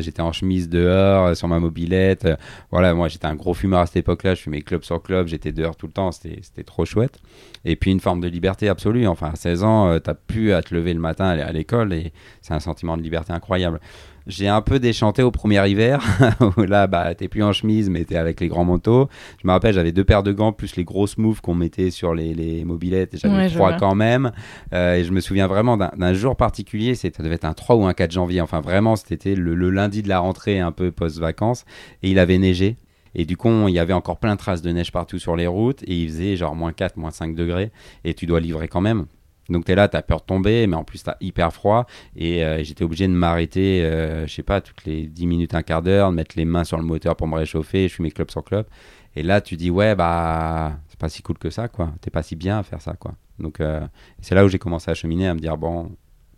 j'étais 0.00 0.22
en 0.22 0.32
chemise 0.32 0.68
dehors, 0.68 1.36
sur 1.36 1.48
ma 1.48 1.58
mobilette. 1.58 2.28
voilà, 2.70 2.94
moi 2.94 3.08
j'étais 3.08 3.26
un 3.26 3.34
gros 3.34 3.52
fumeur 3.52 3.80
à 3.80 3.86
cette 3.86 3.96
époque-là. 3.96 4.34
Je 4.34 4.42
fumais 4.42 4.62
club 4.62 4.84
sur 4.84 5.02
club, 5.02 5.26
j'étais 5.26 5.52
dehors 5.52 5.76
tout 5.76 5.86
le 5.86 5.92
temps. 5.92 6.12
C'était 6.12 6.64
trop 6.64 6.84
chouette. 6.84 7.18
Et 7.64 7.76
puis 7.76 7.90
une 7.90 8.00
forme 8.00 8.20
de 8.20 8.28
liberté 8.28 8.68
absolue. 8.68 9.06
Enfin, 9.06 9.30
à 9.32 9.36
16 9.36 9.64
ans, 9.64 9.98
t'as 10.00 10.14
pu 10.14 10.52
à 10.52 10.62
te 10.62 10.74
lever 10.74 10.94
le 10.94 11.00
matin, 11.00 11.26
aller 11.26 11.42
à 11.42 11.52
l'école 11.52 11.92
et 11.92 12.12
c'est 12.42 12.54
un 12.54 12.60
sentiment 12.60 12.96
de 12.96 13.02
liberté 13.02 13.32
incroyable. 13.32 13.80
J'ai 14.26 14.48
un 14.48 14.60
peu 14.60 14.80
déchanté 14.80 15.22
au 15.22 15.30
premier 15.30 15.64
hiver, 15.70 16.02
où 16.56 16.62
là, 16.62 16.86
bah, 16.88 17.14
t'es 17.14 17.28
plus 17.28 17.44
en 17.44 17.52
chemise, 17.52 17.88
mais 17.88 18.04
t'es 18.04 18.16
avec 18.16 18.40
les 18.40 18.48
grands 18.48 18.64
manteaux. 18.64 19.08
Je 19.40 19.46
me 19.46 19.52
rappelle, 19.52 19.72
j'avais 19.72 19.92
deux 19.92 20.02
paires 20.04 20.24
de 20.24 20.32
gants, 20.32 20.52
plus 20.52 20.74
les 20.76 20.82
grosses 20.84 21.16
moves 21.16 21.40
qu'on 21.40 21.54
mettait 21.54 21.90
sur 21.90 22.12
les, 22.12 22.34
les 22.34 22.64
mobilettes. 22.64 23.14
et 23.14 23.18
J'avais 23.18 23.34
Ouais, 23.36 23.48
vois. 23.48 23.72
quand 23.74 23.94
même. 23.94 24.32
Euh, 24.72 24.94
et 24.96 25.04
je 25.04 25.12
me 25.12 25.20
souviens 25.20 25.46
vraiment 25.46 25.76
d'un 25.76 26.12
jour 26.14 26.34
particulier, 26.36 26.94
ça 26.96 27.08
devait 27.18 27.36
être 27.36 27.44
un 27.44 27.54
3 27.54 27.76
ou 27.76 27.86
un 27.86 27.92
4 27.94 28.10
janvier. 28.10 28.40
Enfin, 28.40 28.60
vraiment, 28.60 28.96
c'était 28.96 29.34
le, 29.36 29.54
le 29.54 29.70
lundi 29.70 30.02
de 30.02 30.08
la 30.08 30.18
rentrée, 30.18 30.58
un 30.58 30.72
peu 30.72 30.90
post-vacances. 30.90 31.64
Et 32.02 32.10
il 32.10 32.18
avait 32.18 32.38
neigé. 32.38 32.78
Et 33.14 33.24
du 33.24 33.36
coup, 33.36 33.48
il 33.68 33.74
y 33.74 33.78
avait 33.78 33.92
encore 33.94 34.18
plein 34.18 34.34
de 34.34 34.38
traces 34.38 34.60
de 34.60 34.70
neige 34.70 34.92
partout 34.92 35.18
sur 35.18 35.36
les 35.36 35.46
routes. 35.46 35.82
Et 35.84 35.94
il 35.94 36.08
faisait 36.08 36.36
genre 36.36 36.54
moins 36.56 36.72
4, 36.72 36.96
moins 36.96 37.10
5 37.12 37.34
degrés. 37.34 37.70
Et 38.04 38.12
tu 38.12 38.26
dois 38.26 38.40
livrer 38.40 38.68
quand 38.68 38.80
même. 38.82 39.06
Donc 39.48 39.64
tu 39.64 39.72
es 39.72 39.74
là, 39.74 39.88
tu 39.88 39.96
as 39.96 40.02
peur 40.02 40.20
de 40.20 40.24
tomber, 40.24 40.66
mais 40.66 40.76
en 40.76 40.84
plus 40.84 41.02
tu 41.02 41.10
as 41.10 41.16
hyper 41.20 41.52
froid. 41.52 41.86
Et 42.16 42.44
euh, 42.44 42.62
j'étais 42.64 42.84
obligé 42.84 43.06
de 43.06 43.12
m'arrêter, 43.12 43.82
euh, 43.84 44.26
je 44.26 44.34
sais 44.34 44.42
pas, 44.42 44.60
toutes 44.60 44.84
les 44.84 45.06
10 45.06 45.26
minutes, 45.26 45.54
un 45.54 45.62
quart 45.62 45.82
d'heure, 45.82 46.10
de 46.10 46.16
mettre 46.16 46.36
les 46.36 46.44
mains 46.44 46.64
sur 46.64 46.78
le 46.78 46.84
moteur 46.84 47.14
pour 47.16 47.28
me 47.28 47.36
réchauffer. 47.36 47.88
Je 47.88 47.94
fumais 47.94 48.10
club 48.10 48.30
sur 48.30 48.42
club. 48.44 48.66
Et 49.14 49.22
là, 49.22 49.40
tu 49.40 49.56
dis, 49.56 49.70
ouais, 49.70 49.94
bah, 49.94 50.78
c'est 50.88 50.98
pas 50.98 51.08
si 51.08 51.22
cool 51.22 51.38
que 51.38 51.48
ça, 51.50 51.68
quoi. 51.68 51.92
T'es 52.00 52.10
pas 52.10 52.22
si 52.22 52.36
bien 52.36 52.58
à 52.58 52.62
faire 52.62 52.80
ça, 52.82 52.94
quoi. 52.94 53.14
Donc 53.38 53.60
euh, 53.60 53.80
c'est 54.20 54.34
là 54.34 54.44
où 54.44 54.48
j'ai 54.48 54.58
commencé 54.58 54.90
à 54.90 54.94
cheminer, 54.94 55.28
à 55.28 55.34
me 55.34 55.40
dire, 55.40 55.56
bon, 55.56 55.84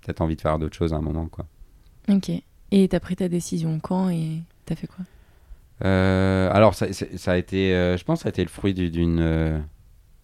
peut-être 0.03 0.21
envie 0.21 0.37
de 0.37 0.41
faire 0.41 0.59
d'autres 0.59 0.77
choses 0.77 0.93
à 0.93 0.97
un 0.97 1.01
moment, 1.03 1.27
quoi. 1.29 1.47
Ok. 2.09 2.31
Et 2.71 2.89
t'as 2.89 3.01
pris 3.01 3.17
ta 3.17 3.29
décision 3.29 3.81
quand 3.81 4.11
et 4.11 4.43
t'as 4.67 4.75
fait 4.75 4.87
quoi? 4.87 5.05
Euh, 5.85 6.51
alors, 6.53 6.75
ça, 6.75 6.87
a 7.33 7.37
été, 7.37 7.71
je 7.97 8.05
pense, 8.05 8.19
que 8.19 8.23
ça 8.25 8.29
a 8.29 8.31
été 8.31 8.43
le 8.43 8.49
fruit 8.49 8.75
du- 8.75 8.91
d'une 8.91 9.17
du- 9.17 9.63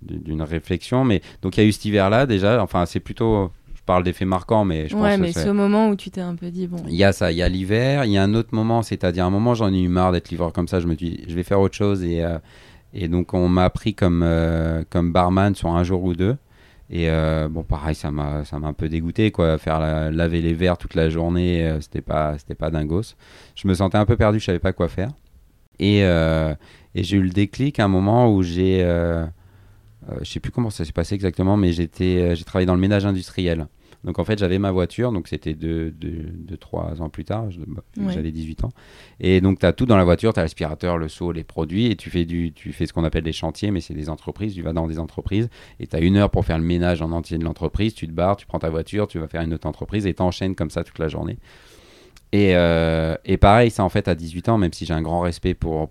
d'une 0.05 0.43
réflexion. 0.43 1.05
Mais 1.05 1.21
donc, 1.43 1.57
il 1.57 1.62
y 1.62 1.64
a 1.64 1.69
eu 1.69 1.73
cet 1.73 1.85
hiver-là 1.85 2.27
déjà. 2.27 2.62
Enfin, 2.62 2.87
c'est 2.87 3.01
plutôt, 3.01 3.51
je 3.75 3.81
parle 3.87 4.05
d'effets 4.05 4.25
marquants, 4.25 4.64
mais 4.64 4.88
je 4.88 4.95
Ouais, 4.97 5.11
pense 5.12 5.19
mais 5.21 5.27
que 5.29 5.33
c'est- 5.35 5.45
ce 5.47 5.51
moment 5.51 5.88
où 5.88 5.97
tu 5.97 6.11
t'es 6.11 6.21
un 6.21 6.35
peu 6.35 6.51
dit, 6.51 6.67
bon, 6.67 6.79
Il 6.88 6.95
y 6.95 7.05
a 7.05 7.12
ça, 7.12 7.33
il 7.33 7.38
y 7.38 7.43
a 7.43 7.49
l'hiver, 7.49 8.05
il 8.05 8.12
y 8.12 8.19
a 8.19 8.23
un 8.23 8.35
autre 8.35 8.51
moment, 8.53 8.83
c'est-à-dire 8.83 9.25
un 9.27 9.31
moment 9.31 9.55
j'en 9.55 9.73
ai 9.73 9.81
eu 9.81 9.88
marre 9.88 10.12
d'être 10.12 10.31
livreur 10.31 10.53
comme 10.53 10.69
ça, 10.69 10.81
je 10.81 10.87
me 10.87 10.95
dis 10.95 11.25
je 11.29 11.35
vais 11.35 11.43
faire 11.43 11.61
autre 11.61 11.75
chose 11.75 12.03
et, 12.05 12.23
euh, 12.25 12.38
et 12.93 13.09
donc 13.09 13.35
on 13.35 13.49
m'a 13.49 13.69
pris 13.71 13.95
comme, 13.95 14.23
euh, 14.23 14.85
comme 14.90 15.12
barman 15.12 15.55
sur 15.55 15.69
un 15.71 15.83
jour 15.85 16.03
ou 16.05 16.14
deux. 16.14 16.37
Et 16.90 17.09
euh, 17.09 17.49
bon 17.49 17.62
pareil 17.62 17.95
ça 17.95 18.11
m'a 18.11 18.45
ça 18.45 18.59
m'a 18.59 18.69
un 18.69 18.73
peu 18.75 18.88
dégoûté 18.90 19.31
quoi, 19.31 19.57
faire 19.59 19.81
la- 19.81 20.11
laver 20.11 20.43
les 20.43 20.53
verres 20.53 20.77
toute 20.77 20.95
la 20.95 21.09
journée, 21.09 21.77
c'était 21.81 22.03
pas 22.03 22.37
c'était 22.38 22.55
pas 22.55 22.71
dingos. 22.71 23.14
Je 23.57 23.67
me 23.69 23.75
sentais 23.75 23.97
un 23.99 24.05
peu 24.05 24.17
perdu, 24.17 24.38
je 24.38 24.45
savais 24.45 24.59
pas 24.59 24.73
quoi 24.75 24.88
faire. 24.88 25.11
Et, 25.81 26.01
et 26.01 27.03
j'ai 27.03 27.17
eu 27.17 27.23
le 27.23 27.31
déclic 27.31 27.81
à 27.81 27.85
un 27.85 27.88
moment 27.88 28.33
où 28.33 28.43
j'ai 28.43 28.85
euh, 30.11 30.17
je 30.23 30.31
sais 30.31 30.40
plus 30.40 30.51
comment 30.53 30.71
ça 30.71 30.85
s'est 30.85 30.93
passé 30.93 31.14
exactement, 31.14 31.57
mais 31.57 31.73
j'étais 31.73 32.19
euh, 32.19 32.35
j'ai 32.35 32.45
travaillé 32.45 32.67
dans 32.67 32.75
le 32.75 32.81
ménage 32.81 33.07
industriel. 33.07 33.67
Donc 34.03 34.19
en 34.19 34.25
fait, 34.25 34.38
j'avais 34.38 34.59
ma 34.59 34.71
voiture, 34.71 35.12
donc 35.12 35.29
c'était 35.29 35.55
2 35.55 35.90
deux, 35.90 36.11
deux, 36.31 36.57
trois 36.59 37.01
ans 37.01 37.09
plus 37.09 37.25
tard, 37.25 37.47
bah, 37.67 37.83
Ouais. 37.97 38.12
j'avais 38.12 38.33
18 38.33 38.64
ans. 38.64 38.69
Et 39.19 39.40
donc 39.40 39.61
tu 39.61 39.64
as 39.67 39.73
tout 39.73 39.87
dans 39.87 39.97
la 39.97 40.05
voiture, 40.05 40.35
tu 40.35 40.40
as 40.40 40.43
l'aspirateur, 40.43 40.99
le 40.99 41.09
seau, 41.09 41.33
les 41.33 41.43
produits, 41.43 41.87
et 41.87 41.97
tu 41.97 42.11
fais, 42.11 42.27
du, 42.27 42.53
tu 42.53 42.73
fais 42.75 42.85
ce 42.87 42.93
qu'on 42.93 43.05
appelle 43.05 43.23
des 43.25 43.33
chantiers, 43.33 43.71
mais 43.71 43.81
c'est 43.81 43.95
des 43.95 44.11
entreprises, 44.11 44.55
tu 44.55 44.61
vas 44.61 44.75
dans 44.75 44.87
des 44.88 44.99
entreprises, 44.99 45.49
et 45.81 45.87
tu 45.87 45.97
as 45.97 46.01
une 46.01 46.17
heure 46.19 46.29
pour 46.29 46.45
faire 46.45 46.59
le 46.59 46.64
ménage 46.64 47.01
en 47.01 47.12
entier 47.12 47.38
de 47.38 47.45
l'entreprise, 47.45 47.95
tu 47.95 48.07
te 48.07 48.12
barres, 48.12 48.37
tu 48.37 48.45
prends 48.45 48.59
ta 48.59 48.69
voiture, 48.69 49.09
tu 49.09 49.19
vas 49.19 49.27
faire 49.27 49.40
une 49.40 49.55
autre 49.55 49.67
entreprise, 49.67 50.07
et 50.07 50.12
tu 50.12 50.21
enchaînes 50.21 50.55
comme 50.55 50.69
ça 50.71 50.85
toute 50.85 50.99
la 50.99 51.09
journée. 51.09 51.38
Et, 52.35 52.57
euh, 52.57 53.14
et 53.25 53.37
pareil, 53.37 53.70
ça 53.70 53.85
en 53.85 53.88
fait 53.88 54.09
à 54.09 54.16
18 54.16 54.49
ans, 54.49 54.59
même 54.59 54.73
si 54.73 54.85
j'ai 54.87 54.92
un 54.92 55.03
grand 55.03 55.20
respect 55.20 55.55
pour 55.55 55.88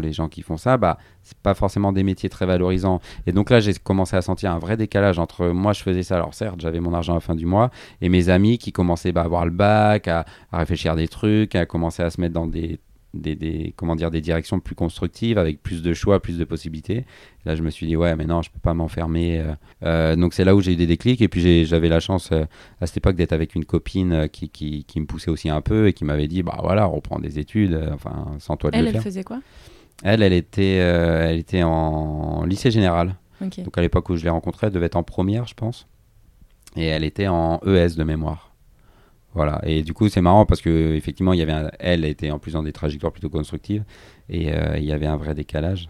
les 0.00 0.14
gens 0.14 0.30
qui 0.30 0.40
font 0.40 0.56
ça, 0.56 0.78
bah, 0.78 0.96
c'est 1.22 1.36
pas 1.36 1.52
forcément 1.52 1.92
des 1.92 2.02
métiers 2.02 2.30
très 2.30 2.46
valorisants. 2.46 2.98
Et 3.26 3.32
donc 3.32 3.50
là, 3.50 3.60
j'ai 3.60 3.74
commencé 3.74 4.16
à 4.16 4.22
sentir 4.22 4.52
un 4.52 4.58
vrai 4.58 4.78
décalage 4.78 5.18
entre 5.18 5.48
moi, 5.48 5.74
je 5.74 5.82
faisais 5.82 6.02
ça, 6.02 6.14
alors 6.14 6.32
certes, 6.32 6.58
j'avais 6.62 6.80
mon 6.80 6.94
argent 6.94 7.12
à 7.12 7.16
la 7.16 7.20
fin 7.20 7.34
du 7.34 7.44
mois, 7.44 7.70
et 8.00 8.08
mes 8.08 8.30
amis 8.30 8.56
qui 8.56 8.72
commençaient 8.72 9.12
bah, 9.12 9.20
à 9.20 9.24
avoir 9.24 9.44
le 9.44 9.50
bac, 9.50 10.08
à, 10.08 10.24
à 10.50 10.60
réfléchir 10.60 10.92
à 10.92 10.96
des 10.96 11.08
trucs, 11.08 11.54
à 11.56 11.66
commencer 11.66 12.02
à 12.02 12.08
se 12.08 12.22
mettre 12.22 12.32
dans 12.32 12.46
des, 12.46 12.80
des, 13.14 13.34
des- 13.36 13.72
comment 13.76 13.94
dire, 13.96 14.10
des 14.10 14.20
directions 14.20 14.58
plus 14.60 14.74
constructives, 14.74 15.36
avec 15.38 15.62
plus 15.62 15.82
de 15.82 15.92
choix, 15.94 16.20
plus 16.20 16.38
de 16.38 16.44
possibilités. 16.44 17.04
Là, 17.44 17.56
je 17.56 17.62
me 17.62 17.70
suis 17.70 17.86
dit, 17.86 17.96
ouais, 17.96 18.14
mais 18.16 18.24
non, 18.24 18.40
je 18.42 18.50
peux 18.50 18.58
pas 18.60 18.74
m'enfermer. 18.74 19.38
euh. 19.40 19.54
Euh, 19.84 20.16
donc 20.16 20.32
c'est 20.34 20.44
là 20.44 20.54
où 20.54 20.60
j'ai 20.60 20.72
eu 20.72 20.76
des 20.76 20.86
déclics, 20.86 21.20
et 21.20 21.28
puis 21.28 21.64
j'avais 21.66 21.88
la 21.88 22.00
chance 22.00 22.30
euh, 22.32 22.44
à 22.80 22.86
cette 22.86 22.98
époque 22.98 23.16
d'être 23.16 23.32
avec 23.32 23.54
une 23.54 23.64
copine 23.64 24.12
euh, 24.12 24.26
qui, 24.28 24.48
qui, 24.48 24.84
qui 24.84 25.00
me 25.00 25.06
poussait 25.06 25.30
aussi 25.30 25.48
un 25.50 25.60
peu, 25.60 25.88
et 25.88 25.92
qui 25.92 26.04
m'avait 26.04 26.28
dit, 26.28 26.42
bah 26.42 26.58
voilà, 26.62 26.84
reprends 26.86 27.18
des 27.18 27.38
études, 27.38 27.78
enfin, 27.92 28.36
sans 28.38 28.56
toi 28.56 28.70
de 28.70 28.76
elle, 28.76 28.82
le 28.82 28.88
elle 28.88 28.92
faire. 28.94 29.02
faisait 29.02 29.24
quoi? 29.24 29.40
Elle, 30.04 30.22
elle 30.22 30.32
était, 30.32 30.78
euh, 30.80 31.28
elle 31.30 31.38
était 31.38 31.62
en 31.62 32.44
lycée 32.44 32.70
général. 32.70 33.16
Ok. 33.44 33.62
Donc 33.64 33.76
à 33.76 33.80
l'époque 33.82 34.08
où 34.10 34.16
je 34.16 34.24
l'ai 34.24 34.30
rencontrée, 34.30 34.68
elle 34.68 34.72
devait 34.72 34.86
être 34.86 34.96
en 34.96 35.02
première, 35.02 35.46
je 35.46 35.54
pense. 35.54 35.86
Et 36.76 36.86
elle 36.86 37.04
était 37.04 37.26
en 37.28 37.60
ES 37.66 37.96
de 37.96 38.04
mémoire. 38.04 38.51
Voilà. 39.34 39.60
Et 39.64 39.82
du 39.82 39.94
coup, 39.94 40.08
c'est 40.08 40.20
marrant 40.20 40.44
parce 40.46 40.60
que 40.60 40.94
effectivement, 40.94 41.32
il 41.32 41.38
y 41.38 41.42
avait 41.42 41.70
elle 41.78 42.04
était 42.04 42.30
en 42.30 42.38
plus 42.38 42.52
dans 42.52 42.62
des 42.62 42.72
trajectoires 42.72 43.12
plutôt 43.12 43.30
constructives 43.30 43.84
et 44.28 44.52
euh, 44.52 44.76
il 44.78 44.84
y 44.84 44.92
avait 44.92 45.06
un 45.06 45.16
vrai 45.16 45.34
décalage. 45.34 45.88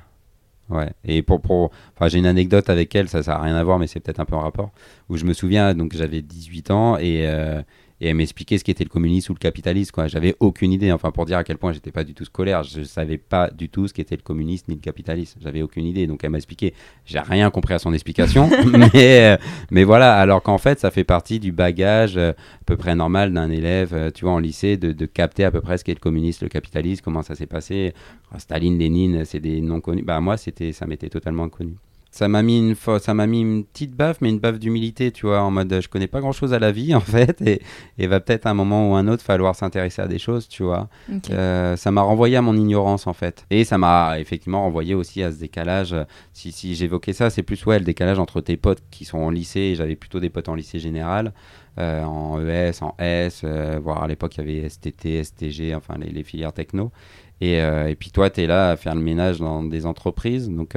Ouais. 0.70 0.90
Et 1.04 1.22
pour, 1.22 1.40
pour, 1.40 1.70
enfin, 1.94 2.08
j'ai 2.08 2.18
une 2.18 2.26
anecdote 2.26 2.70
avec 2.70 2.94
elle, 2.94 3.08
ça, 3.08 3.22
ça 3.22 3.36
a 3.36 3.42
rien 3.42 3.56
à 3.56 3.64
voir, 3.64 3.78
mais 3.78 3.86
c'est 3.86 4.00
peut-être 4.00 4.20
un 4.20 4.24
peu 4.24 4.36
en 4.36 4.40
rapport. 4.40 4.70
Où 5.08 5.16
je 5.16 5.24
me 5.24 5.32
souviens, 5.32 5.74
donc 5.74 5.94
j'avais 5.94 6.22
18 6.22 6.70
ans 6.70 6.96
et, 6.98 7.26
euh, 7.26 7.62
et 8.02 8.08
elle 8.08 8.16
m'expliquait 8.16 8.58
ce 8.58 8.64
qu'était 8.64 8.82
le 8.82 8.90
communisme 8.90 9.30
ou 9.30 9.36
le 9.36 9.38
capitalisme. 9.38 9.92
Quoi. 9.92 10.08
J'avais 10.08 10.34
aucune 10.40 10.72
idée. 10.72 10.90
Enfin, 10.90 11.12
pour 11.12 11.24
dire 11.24 11.38
à 11.38 11.44
quel 11.44 11.56
point 11.56 11.72
j'étais 11.72 11.92
pas 11.92 12.02
du 12.02 12.14
tout 12.14 12.24
scolaire, 12.24 12.64
je 12.64 12.82
savais 12.82 13.16
pas 13.16 13.48
du 13.48 13.68
tout 13.68 13.86
ce 13.86 13.94
qu'était 13.94 14.16
le 14.16 14.22
communisme 14.22 14.64
ni 14.70 14.74
le 14.74 14.80
capitalisme. 14.80 15.38
J'avais 15.40 15.62
aucune 15.62 15.86
idée. 15.86 16.08
Donc 16.08 16.24
elle 16.24 16.30
m'a 16.30 16.38
expliqué. 16.38 16.74
J'ai 17.06 17.20
rien 17.20 17.48
compris 17.50 17.74
à 17.74 17.78
son 17.78 17.94
explication, 17.94 18.50
mais, 18.92 19.38
mais 19.70 19.84
voilà. 19.84 20.16
Alors 20.16 20.42
qu'en 20.42 20.58
fait, 20.58 20.80
ça 20.80 20.90
fait 20.90 21.04
partie 21.04 21.38
du 21.38 21.52
bagage 21.52 22.16
à 22.16 22.34
peu 22.66 22.76
près 22.76 22.96
normal 22.96 23.32
d'un 23.32 23.50
élève, 23.50 24.10
tu 24.12 24.24
vois, 24.24 24.34
en 24.34 24.40
lycée, 24.40 24.76
de, 24.76 24.90
de 24.90 25.06
capter 25.06 25.44
à 25.44 25.52
peu 25.52 25.60
près 25.60 25.78
ce 25.78 25.84
qu'est 25.84 25.94
le 25.94 26.00
communisme, 26.00 26.44
le 26.44 26.48
capitalisme, 26.48 27.02
comment 27.04 27.22
ça 27.22 27.36
s'est 27.36 27.46
passé. 27.46 27.94
Staline, 28.36 28.80
Lénine, 28.80 29.24
c'est 29.24 29.38
des 29.38 29.60
noms 29.60 29.80
connus. 29.80 30.02
Bah 30.02 30.20
moi, 30.20 30.36
c'était, 30.36 30.72
ça 30.72 30.86
m'était 30.86 31.08
totalement 31.08 31.44
inconnu 31.44 31.76
ça 32.12 32.28
m'a 32.28 32.42
mis 32.42 32.58
une 32.58 32.74
ça 33.00 33.14
m'a 33.14 33.26
mis 33.26 33.40
une 33.40 33.64
petite 33.64 33.96
baffe 33.96 34.18
mais 34.20 34.28
une 34.28 34.38
baffe 34.38 34.58
d'humilité 34.58 35.12
tu 35.12 35.24
vois 35.26 35.40
en 35.40 35.50
mode 35.50 35.80
je 35.80 35.88
connais 35.88 36.06
pas 36.06 36.20
grand 36.20 36.32
chose 36.32 36.52
à 36.52 36.58
la 36.58 36.70
vie 36.70 36.94
en 36.94 37.00
fait 37.00 37.40
et, 37.40 37.62
et 37.98 38.06
va 38.06 38.20
peut-être 38.20 38.46
un 38.46 38.52
moment 38.52 38.92
ou 38.92 38.94
un 38.94 39.08
autre 39.08 39.22
falloir 39.22 39.56
s'intéresser 39.56 40.02
à 40.02 40.06
des 40.06 40.18
choses 40.18 40.46
tu 40.46 40.62
vois. 40.62 40.88
Euh, 41.30 41.74
ça 41.76 41.90
m'a 41.90 42.02
renvoyé 42.02 42.36
à 42.36 42.42
mon 42.42 42.54
ignorance 42.54 43.06
en 43.06 43.14
fait. 43.14 43.46
Et 43.50 43.64
ça 43.64 43.78
m'a 43.78 44.20
effectivement 44.20 44.60
renvoyé 44.60 44.94
aussi 44.94 45.22
à 45.22 45.32
ce 45.32 45.38
décalage 45.38 45.96
si, 46.34 46.52
si 46.52 46.74
j'évoquais 46.74 47.14
ça 47.14 47.30
c'est 47.30 47.42
plus 47.42 47.64
ouais 47.64 47.78
le 47.78 47.84
décalage 47.86 48.18
entre 48.18 48.42
tes 48.42 48.58
potes 48.58 48.82
qui 48.90 49.06
sont 49.06 49.18
en 49.18 49.30
lycée 49.30 49.60
et 49.60 49.74
j'avais 49.74 49.96
plutôt 49.96 50.20
des 50.20 50.28
potes 50.28 50.50
en 50.50 50.54
lycée 50.54 50.78
général 50.78 51.32
euh, 51.78 52.04
en 52.04 52.38
ES 52.46 52.82
en 52.82 52.94
S 52.98 53.40
euh, 53.44 53.80
voire 53.82 54.02
à 54.02 54.06
l'époque 54.06 54.36
il 54.36 54.46
y 54.46 54.58
avait 54.58 54.68
STT 54.68 55.24
STG 55.24 55.74
enfin 55.74 55.94
les, 55.98 56.10
les 56.10 56.24
filières 56.24 56.52
techno. 56.52 56.92
Et, 57.40 57.54
et 57.56 57.96
puis 57.98 58.10
toi 58.10 58.28
tu 58.28 58.42
es 58.42 58.46
là 58.46 58.70
à 58.70 58.76
faire 58.76 58.94
le 58.94 59.00
ménage 59.00 59.38
dans 59.38 59.64
des 59.64 59.86
entreprises 59.86 60.48
donc 60.48 60.76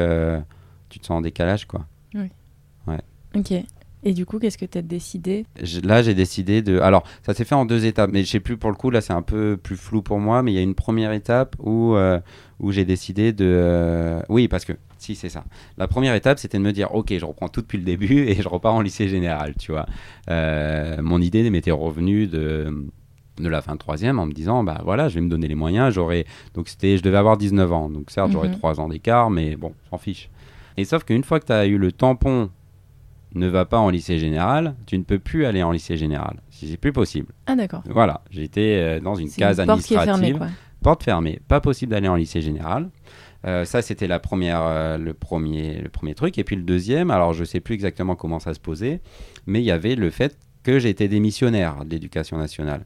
tu 0.96 1.00
te 1.02 1.06
sens 1.08 1.18
en 1.18 1.22
décalage, 1.22 1.66
quoi. 1.66 1.86
Oui. 2.14 2.30
Ouais. 2.88 3.00
Ok. 3.36 3.52
Et 4.08 4.14
du 4.14 4.26
coup, 4.26 4.40
qu'est-ce 4.40 4.58
que 4.58 4.66
tu 4.66 4.78
as 4.78 4.82
décidé 4.82 5.46
Là, 5.84 6.02
j'ai 6.02 6.14
décidé 6.14 6.62
de. 6.62 6.80
Alors, 6.80 7.04
ça 7.26 7.34
s'est 7.34 7.44
fait 7.44 7.56
en 7.56 7.66
deux 7.66 7.86
étapes, 7.86 8.12
mais 8.14 8.24
je 8.24 8.30
sais 8.30 8.40
plus 8.40 8.56
pour 8.56 8.70
le 8.70 8.78
coup, 8.78 8.90
là, 8.92 9.02
c'est 9.02 9.12
un 9.14 9.22
peu 9.24 9.58
plus 9.62 9.76
flou 9.76 10.02
pour 10.02 10.20
moi, 10.20 10.42
mais 10.42 10.54
il 10.54 10.56
y 10.56 10.58
a 10.58 10.62
une 10.62 10.76
première 10.76 11.12
étape 11.12 11.58
où, 11.60 11.96
euh, 11.96 12.20
où 12.62 12.72
j'ai 12.72 12.86
décidé 12.86 13.34
de. 13.34 13.44
Euh, 13.46 14.22
oui, 14.30 14.48
parce 14.48 14.64
que, 14.64 14.72
si, 15.00 15.16
c'est 15.16 15.28
ça. 15.28 15.44
La 15.78 15.88
première 15.90 16.16
étape, 16.16 16.40
c'était 16.40 16.58
de 16.60 16.64
me 16.64 16.72
dire, 16.72 16.96
ok, 16.96 17.14
je 17.18 17.26
reprends 17.26 17.50
tout 17.50 17.62
depuis 17.62 17.78
le 17.80 17.84
début 17.84 18.20
et 18.30 18.36
je 18.42 18.48
repars 18.48 18.74
en 18.76 18.82
lycée 18.82 19.10
général, 19.10 19.54
tu 19.60 19.74
vois. 19.74 19.86
Euh, 20.30 21.02
mon 21.02 21.20
idée 21.20 21.50
m'était 21.50 21.72
revenue 21.72 22.28
de 22.28 22.86
de 23.38 23.50
la 23.50 23.62
fin 23.62 23.74
de 23.74 23.80
troisième 23.80 24.18
en 24.18 24.26
me 24.26 24.32
disant 24.32 24.64
bah 24.64 24.80
voilà 24.86 25.10
je 25.10 25.16
vais 25.16 25.20
me 25.20 25.28
donner 25.28 25.50
les 25.50 25.56
moyens 25.56 25.94
j'aurais 25.94 26.24
donc 26.54 26.70
c'était 26.70 26.96
je 26.98 27.04
devais 27.04 27.18
avoir 27.18 27.36
19 27.36 27.70
ans 27.74 27.90
donc 27.90 28.10
certes 28.10 28.32
j'aurais 28.32 28.48
Mhm. 28.48 28.56
3 28.60 28.80
ans 28.80 28.88
d'écart 28.88 29.30
mais 29.30 29.58
bon 29.58 29.74
s'en 29.90 29.98
fiche 29.98 30.30
et 30.78 30.86
sauf 30.86 31.04
qu'une 31.04 31.24
fois 31.24 31.40
que 31.40 31.46
tu 31.46 31.54
as 31.54 31.66
eu 31.66 31.78
le 31.78 31.92
tampon 31.92 32.50
ne 33.34 33.48
va 33.48 33.66
pas 33.66 33.80
en 33.80 33.90
lycée 33.90 34.18
général, 34.18 34.76
tu 34.86 34.98
ne 34.98 35.04
peux 35.04 35.20
plus 35.20 35.46
aller 35.46 35.62
en 35.62 35.72
lycée 35.72 35.98
général. 35.98 36.42
C'est 36.50 36.78
plus 36.78 36.94
possible. 36.94 37.34
Ah, 37.48 37.56
d'accord. 37.56 37.84
Voilà, 37.90 38.22
j'étais 38.32 38.80
euh, 38.82 39.00
dans 39.00 39.16
une 39.16 39.30
case 39.30 39.60
une 39.60 39.66
porte 39.66 39.82
qui 39.82 39.94
est 39.94 39.98
administrative. 39.98 40.38
fermée, 40.38 40.38
quoi. 40.38 40.48
Porte 40.82 41.04
fermée, 41.04 41.42
pas 41.48 41.60
possible 41.60 41.92
d'aller 41.92 42.08
en 42.08 42.16
lycée 42.16 42.42
général. 42.42 42.90
Euh, 43.46 43.66
ça, 43.66 43.82
c'était 43.82 44.08
la 44.08 44.20
première, 44.20 44.62
euh, 44.62 44.98
le, 44.98 45.14
premier, 45.14 45.82
le 45.82 45.90
premier 45.90 46.16
truc. 46.16 46.38
Et 46.38 46.44
puis 46.44 46.56
le 46.56 46.64
deuxième, 46.64 47.12
alors 47.12 47.34
je 47.34 47.44
sais 47.44 47.60
plus 47.60 47.74
exactement 47.76 48.16
comment 48.16 48.40
ça 48.40 48.54
se 48.54 48.60
posait, 48.60 49.02
mais 49.46 49.62
il 49.62 49.66
y 49.66 49.72
avait 49.72 49.96
le 49.96 50.10
fait 50.10 50.38
que 50.64 50.80
j'étais 50.80 51.08
démissionnaire 51.08 51.86
de 51.86 51.92
l'éducation 51.92 52.38
nationale. 52.38 52.86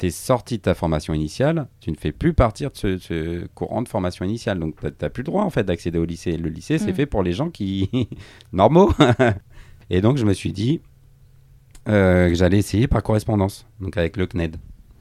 Tu 0.00 0.06
es 0.06 0.10
sorti 0.10 0.56
de 0.56 0.62
ta 0.62 0.74
formation 0.74 1.14
initiale, 1.14 1.68
tu 1.80 1.90
ne 1.92 1.96
fais 1.96 2.10
plus 2.10 2.32
partir 2.32 2.70
de 2.72 2.76
ce, 2.76 2.98
ce 2.98 3.46
courant 3.54 3.82
de 3.82 3.88
formation 3.88 4.24
initiale. 4.24 4.58
Donc, 4.58 4.74
tu 4.80 4.86
n'as 5.00 5.10
plus 5.10 5.20
le 5.22 5.26
droit, 5.26 5.44
en 5.44 5.50
fait, 5.50 5.62
d'accéder 5.62 5.98
au 5.98 6.04
lycée. 6.04 6.36
Le 6.36 6.48
lycée, 6.48 6.78
c'est 6.78 6.90
Mm. 6.92 6.94
fait 6.94 7.06
pour 7.06 7.22
les 7.22 7.32
gens 7.32 7.50
qui... 7.50 8.08
normaux. 8.52 8.90
Et 9.90 10.00
donc, 10.00 10.16
je 10.16 10.24
me 10.24 10.32
suis 10.32 10.52
dit 10.52 10.80
euh, 11.88 12.28
que 12.28 12.34
j'allais 12.34 12.58
essayer 12.58 12.88
par 12.88 13.02
correspondance, 13.02 13.66
donc 13.80 13.96
avec 13.96 14.16
le 14.16 14.26
CNED. 14.26 14.56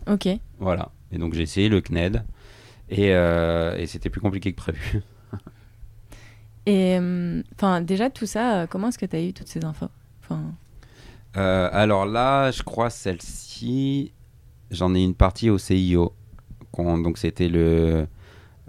Ok. 0.07 0.27
Voilà. 0.59 0.91
Et 1.12 1.17
donc 1.17 1.33
j'ai 1.33 1.41
essayé 1.41 1.69
le 1.69 1.81
CNED 1.81 2.23
et, 2.89 3.13
euh, 3.13 3.75
et 3.77 3.85
c'était 3.88 4.09
plus 4.09 4.21
compliqué 4.21 4.51
que 4.53 4.57
prévu. 4.57 5.01
Et 6.65 6.97
euh, 6.99 7.41
enfin, 7.55 7.81
déjà, 7.81 8.09
tout 8.09 8.25
ça, 8.25 8.67
comment 8.69 8.89
est-ce 8.89 8.97
que 8.97 9.05
tu 9.05 9.15
as 9.15 9.21
eu 9.23 9.33
toutes 9.33 9.47
ces 9.47 9.63
infos? 9.65 9.88
Enfin, 10.23 10.41
Euh, 11.38 11.69
alors 11.71 12.05
là, 12.05 12.51
je 12.51 12.63
crois 12.63 12.89
celle-ci, 12.89 14.13
j'en 14.71 14.93
ai 14.95 15.03
une 15.03 15.15
partie 15.15 15.49
au 15.49 15.58
CIO. 15.58 16.13
Donc 16.77 17.17
c'était 17.17 17.49
le, 17.49 18.08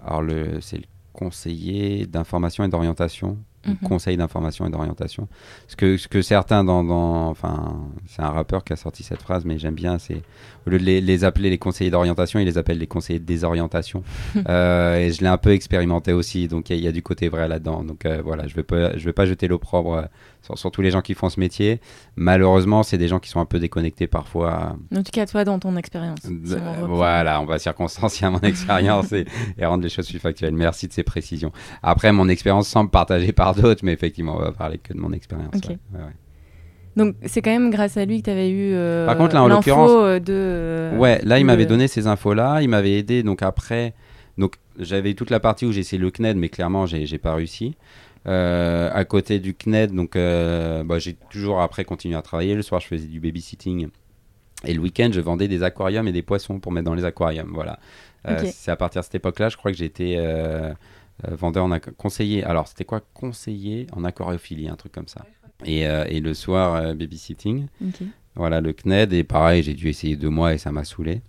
alors 0.05 0.21
le, 0.21 0.59
c'est 0.61 0.77
le 0.77 0.83
conseiller 1.13 2.05
d'information 2.07 2.63
et 2.63 2.67
d'orientation. 2.69 3.37
Mhm. 3.63 3.75
Conseil 3.87 4.17
d'information 4.17 4.65
et 4.65 4.71
d'orientation. 4.71 5.27
Ce 5.67 5.75
que, 5.75 5.95
ce 5.95 6.07
que 6.07 6.23
certains 6.23 6.63
dans, 6.63 6.83
dans- 6.83 7.29
enfin, 7.29 7.79
c'est 8.07 8.23
un 8.23 8.31
rappeur 8.31 8.63
qui 8.63 8.73
a 8.73 8.75
sorti 8.75 9.03
cette 9.03 9.21
phrase, 9.21 9.45
mais 9.45 9.59
j'aime 9.59 9.75
bien, 9.75 9.99
c'est 9.99 10.23
au 10.65 10.71
lieu 10.71 10.79
de 10.79 10.83
les, 10.83 10.99
les 10.99 11.23
appeler 11.23 11.51
les 11.51 11.59
conseillers 11.59 11.91
d'orientation, 11.91 12.39
ils 12.39 12.45
les 12.45 12.57
appellent 12.57 12.79
les 12.79 12.87
conseillers 12.87 13.19
de 13.19 13.25
désorientation. 13.25 14.03
Euh, 14.49 14.97
et 14.97 15.11
je 15.11 15.21
l'ai 15.21 15.27
un 15.27 15.37
peu 15.37 15.51
expérimenté 15.51 16.11
aussi, 16.11 16.47
donc 16.47 16.71
il 16.71 16.73
y, 16.73 16.75
a- 16.75 16.79
il 16.79 16.83
y 16.85 16.87
a 16.87 16.91
du 16.91 17.03
côté 17.03 17.29
vrai 17.29 17.47
là-dedans. 17.47 17.83
Donc 17.83 18.05
euh, 18.07 18.19
voilà, 18.23 18.47
je 18.47 18.55
vais 18.55 18.63
pas, 18.63 18.97
je 18.97 19.05
vais 19.05 19.13
pas 19.13 19.27
jeter 19.27 19.47
l'opprobre 19.47 20.07
sur, 20.41 20.57
sur 20.57 20.71
tous 20.71 20.81
les 20.81 20.91
gens 20.91 21.01
qui 21.01 21.13
font 21.13 21.29
ce 21.29 21.39
métier. 21.39 21.79
Malheureusement, 22.15 22.83
c'est 22.83 22.97
des 22.97 23.07
gens 23.07 23.19
qui 23.19 23.29
sont 23.29 23.39
un 23.39 23.45
peu 23.45 23.59
déconnectés 23.59 24.07
parfois. 24.07 24.75
en 24.95 25.03
tout 25.03 25.11
cas, 25.11 25.25
toi, 25.25 25.43
dans 25.43 25.59
ton 25.59 25.75
expérience. 25.77 26.19
si 26.21 26.29
on 26.83 26.87
voilà, 26.87 27.39
on 27.41 27.45
va 27.45 27.59
circonstancier 27.59 28.27
à 28.27 28.29
mon 28.29 28.39
expérience 28.43 29.11
et, 29.11 29.25
et 29.57 29.65
rendre 29.65 29.83
les 29.83 29.89
choses 29.89 30.07
plus 30.09 30.19
factuelles. 30.19 30.53
Merci 30.55 30.87
de 30.87 30.93
ces 30.93 31.03
précisions. 31.03 31.51
Après, 31.83 32.11
mon 32.11 32.27
expérience 32.29 32.67
semble 32.67 32.89
partagée 32.89 33.31
par 33.33 33.55
d'autres, 33.55 33.81
mais 33.83 33.93
effectivement, 33.93 34.35
on 34.37 34.41
va 34.41 34.51
parler 34.51 34.77
que 34.77 34.93
de 34.93 34.99
mon 34.99 35.11
expérience. 35.13 35.53
Ok. 35.55 35.69
ouais, 35.69 35.77
ouais, 35.93 35.99
ouais. 35.99 36.11
Donc, 36.97 37.15
c'est 37.25 37.41
quand 37.41 37.51
même 37.51 37.69
grâce 37.69 37.95
à 37.95 38.03
lui 38.03 38.19
que 38.19 38.25
tu 38.25 38.31
avais 38.31 38.49
eu 38.49 38.73
euh, 38.73 39.05
Par 39.05 39.15
contre, 39.17 39.33
là, 39.35 39.43
en 39.43 39.47
l'occurrence- 39.47 39.91
euh, 39.93 40.19
de. 40.19 40.25
euh, 40.33 40.97
Ouais, 40.97 41.21
là, 41.23 41.39
il 41.39 41.45
m'avait 41.45 41.65
donné 41.65 41.87
ces 41.87 42.05
infos-là, 42.07 42.61
il 42.61 42.67
m'avait 42.67 42.93
aidé. 42.97 43.23
Donc 43.23 43.41
après, 43.43 43.93
donc 44.37 44.55
j'avais 44.77 45.13
toute 45.13 45.29
la 45.29 45.39
partie 45.39 45.65
où 45.65 45.71
j'ai 45.71 45.79
essayé 45.79 46.01
le 46.01 46.11
CNED, 46.11 46.35
mais 46.35 46.49
clairement, 46.49 46.85
j'ai 46.85 47.05
j'ai 47.05 47.17
pas 47.17 47.33
réussi. 47.33 47.77
Euh, 48.27 48.89
à 48.93 49.03
côté 49.03 49.39
du 49.39 49.55
CNED, 49.55 49.93
donc 49.95 50.15
euh, 50.15 50.83
bah, 50.83 50.99
j'ai 50.99 51.15
toujours 51.31 51.59
après 51.59 51.85
continué 51.85 52.15
à 52.15 52.21
travailler. 52.21 52.53
Le 52.53 52.61
soir, 52.61 52.79
je 52.79 52.87
faisais 52.87 53.07
du 53.07 53.19
babysitting. 53.19 53.89
Et 54.63 54.73
le 54.75 54.79
week-end, 54.79 55.09
je 55.11 55.19
vendais 55.19 55.47
des 55.47 55.63
aquariums 55.63 56.07
et 56.07 56.11
des 56.11 56.21
poissons 56.21 56.59
pour 56.59 56.71
mettre 56.71 56.85
dans 56.85 56.93
les 56.93 57.03
aquariums. 57.05 57.49
Voilà. 57.51 57.79
Euh. 58.27 58.43
C'est 58.53 58.69
à 58.69 58.75
partir 58.75 59.01
de 59.01 59.05
cette 59.05 59.15
époque-là, 59.15 59.49
je 59.49 59.57
crois 59.57 59.71
que 59.71 59.77
j'étais 59.77 60.17
euh, 60.19 60.71
euh, 61.27 61.35
vendeur 61.35 61.65
en 61.65 61.75
conseiller. 61.97 62.43
Alors, 62.43 62.67
c'était 62.67 62.85
quoi? 62.85 63.01
Conseiller 63.15 63.87
en 63.93 64.03
aquariophilie, 64.03 64.69
un 64.69 64.75
truc 64.75 64.91
comme 64.91 65.07
ça. 65.07 65.25
Et, 65.65 65.81
et 65.81 66.19
le 66.19 66.33
soir, 66.35 66.93
babysitting. 66.95 67.67
Voilà, 68.35 68.61
le 68.61 68.71
CNED, 68.73 69.13
et 69.13 69.23
pareil, 69.23 69.61
j'ai 69.63 69.73
dû 69.73 69.89
essayer 69.89 70.15
deux 70.15 70.29
mois 70.29 70.53
et 70.53 70.57
ça 70.59 70.71
m'a 70.71 70.83
saulé. 70.83 71.21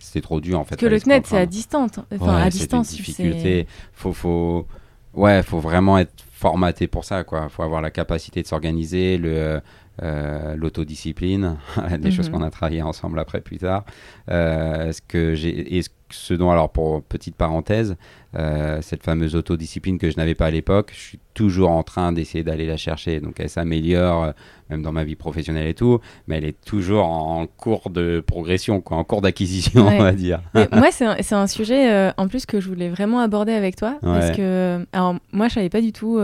C'était 0.00 0.20
trop 0.20 0.40
dur 0.40 0.58
en 0.60 0.64
fait. 0.64 0.76
Parce 0.76 0.80
que 0.80 0.86
le 0.86 0.98
CNED, 1.00 1.26
c'est 1.26 1.36
à 1.36 1.46
distance. 1.46 1.90
Enfin, 2.12 2.36
Ouais, 2.36 2.42
à 2.42 2.50
c'est 2.50 2.58
distance. 2.58 2.90
une 2.92 3.04
c'est- 3.04 3.12
difficulté. 3.22 3.66
Faut, 3.92 4.12
faut, 4.12 4.66
ouais, 5.14 5.42
faut 5.42 5.58
vraiment 5.58 5.98
être 5.98 6.12
formaté 6.38 6.86
pour 6.86 7.04
ça, 7.04 7.24
quoi. 7.24 7.48
Faut 7.48 7.64
avoir 7.64 7.82
la 7.82 7.90
capacité 7.90 8.42
de 8.42 8.46
s'organiser, 8.46 9.18
le, 9.18 9.60
euh, 10.02 10.54
l'autodiscipline, 10.56 11.56
des 11.98 12.08
Mhm. 12.08 12.10
choses 12.12 12.28
qu'on 12.28 12.42
a 12.42 12.50
travaillé 12.50 12.80
ensemble 12.82 13.18
après 13.18 13.40
plus 13.40 13.58
tard. 13.58 13.84
Euh, 14.30 14.92
ce 14.92 15.00
que 15.02 15.34
j'ai, 15.34 15.76
et 15.76 15.82
ce- 15.82 15.88
ce 16.10 16.34
dont, 16.34 16.50
alors 16.50 16.70
pour 16.70 17.02
petite 17.02 17.34
parenthèse, 17.34 17.96
euh, 18.38 18.80
cette 18.82 19.02
fameuse 19.02 19.34
autodiscipline 19.34 19.98
que 19.98 20.10
je 20.10 20.16
n'avais 20.16 20.34
pas 20.36 20.46
à 20.46 20.50
l'époque, 20.50 20.92
je 20.94 21.00
suis 21.00 21.18
toujours 21.34 21.70
en 21.70 21.82
train 21.82 22.12
d'essayer 22.12 22.44
d'aller 22.44 22.66
la 22.66 22.76
chercher. 22.76 23.20
Donc 23.20 23.40
elle 23.40 23.48
s'améliore, 23.48 24.24
euh, 24.24 24.32
même 24.70 24.82
dans 24.82 24.92
ma 24.92 25.02
vie 25.04 25.16
professionnelle 25.16 25.66
et 25.66 25.74
tout, 25.74 25.98
mais 26.26 26.38
elle 26.38 26.44
est 26.44 26.60
toujours 26.64 27.04
en 27.06 27.46
cours 27.46 27.90
de 27.90 28.22
progression, 28.24 28.80
quoi, 28.80 28.96
en 28.96 29.04
cours 29.04 29.20
d'acquisition, 29.22 29.86
Ouais. 29.86 29.96
on 29.98 30.02
va 30.02 30.12
dire. 30.12 30.40
Moi, 30.72 30.88
c'est 30.92 31.04
un, 31.04 31.16
un 31.40 31.46
sujet 31.46 31.90
euh, 31.92 32.10
en 32.16 32.28
plus 32.28 32.46
que 32.46 32.60
je 32.60 32.68
voulais 32.68 32.88
vraiment 32.88 33.20
aborder 33.20 33.52
avec 33.52 33.76
toi. 33.76 33.98
Parce 34.02 34.30
que, 34.36 34.86
alors, 34.92 35.16
moi, 35.32 35.48
je 35.48 35.54
savais 35.54 35.68
pas 35.70 35.80
du 35.80 35.92
tout 35.92 36.18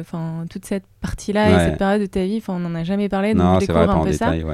enfin 0.00 0.44
toute 0.50 0.64
cette 0.64 0.84
partie-là 1.00 1.50
et 1.50 1.68
cette 1.70 1.78
période 1.78 2.00
de 2.00 2.06
ta 2.06 2.24
vie. 2.24 2.38
Enfin, 2.38 2.54
on 2.54 2.60
n'en 2.60 2.74
a 2.74 2.84
jamais 2.84 3.08
parlé, 3.08 3.34
donc 3.34 3.42
non, 3.42 3.60
je 3.60 3.70
vrai, 3.70 3.84
un 3.88 4.04
peu 4.04 4.12
ça. 4.12 4.30
détail. 4.30 4.44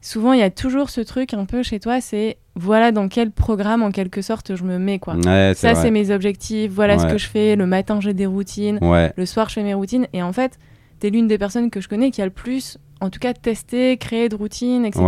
Souvent, 0.00 0.32
il 0.32 0.40
y 0.40 0.42
a 0.42 0.50
toujours 0.50 0.90
ce 0.90 1.00
truc 1.00 1.32
un 1.32 1.44
peu 1.44 1.62
chez 1.62 1.78
toi 1.78 2.00
c'est 2.00 2.36
voilà 2.54 2.92
dans 2.92 3.08
quel 3.08 3.30
programme, 3.30 3.82
en 3.82 3.90
quelque 3.90 4.20
sorte, 4.22 4.54
je 4.56 4.64
me 4.64 4.78
mets. 4.78 4.98
quoi. 4.98 5.14
Ouais, 5.16 5.52
Ça, 5.56 5.74
c'est 5.74 5.90
mes 5.90 6.10
objectifs. 6.10 6.70
Voilà 6.72 6.98
ce 6.98 7.06
que 7.06 7.18
je 7.18 7.26
fais. 7.26 7.56
Le 7.56 7.66
matin, 7.66 8.00
j'ai 8.00 8.14
des 8.14 8.26
routines. 8.26 8.78
Ouais, 8.82 9.12
Le 9.16 9.26
soir, 9.26 9.48
je 9.48 9.54
fais 9.54 9.62
mes 9.62 9.74
routines. 9.74 10.06
Et 10.12 10.22
en 10.22 10.32
fait, 10.32 10.58
tu 11.00 11.06
es 11.06 11.10
l'une 11.10 11.28
des 11.28 11.38
personnes 11.38 11.70
que 11.70 11.80
je 11.80 11.88
connais 11.88 12.10
qui 12.10 12.20
a 12.22 12.24
le 12.26 12.30
plus, 12.30 12.78
en 13.00 13.10
tout 13.10 13.18
cas, 13.18 13.32
testé, 13.32 13.96
créé 13.96 14.28
de 14.28 14.36
routines, 14.36 14.84
etc. 14.84 15.02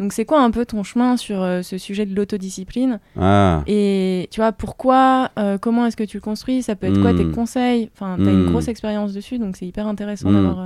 Donc, 0.00 0.12
c'est 0.12 0.24
quoi 0.24 0.42
un 0.42 0.50
peu 0.50 0.66
ton 0.66 0.82
chemin 0.82 1.16
sur 1.16 1.40
euh, 1.40 1.62
ce 1.62 1.78
sujet 1.78 2.04
de 2.06 2.16
l'autodiscipline? 2.16 2.98
Ah, 3.16 3.62
Et 3.68 4.28
tu 4.32 4.40
vois, 4.40 4.50
pourquoi 4.50 5.30
euh, 5.38 5.56
Comment 5.56 5.86
est-ce 5.86 5.96
que 5.96 6.02
tu 6.02 6.16
le 6.16 6.20
construis? 6.20 6.64
Ça 6.64 6.74
peut 6.74 6.88
être 6.88 7.00
quoi 7.00 7.14
tes 7.14 7.24
Hmm. 7.24 7.30
conseils? 7.30 7.90
Enfin, 7.94 8.16
tu 8.20 8.28
as 8.28 8.32
une 8.32 8.42
Hmm. 8.42 8.50
grosse 8.50 8.66
expérience 8.66 9.12
dessus, 9.12 9.38
donc 9.38 9.56
c'est 9.56 9.66
hyper 9.66 9.86
intéressant 9.86 10.30
Hmm. 10.30 10.34
d'avoir. 10.34 10.58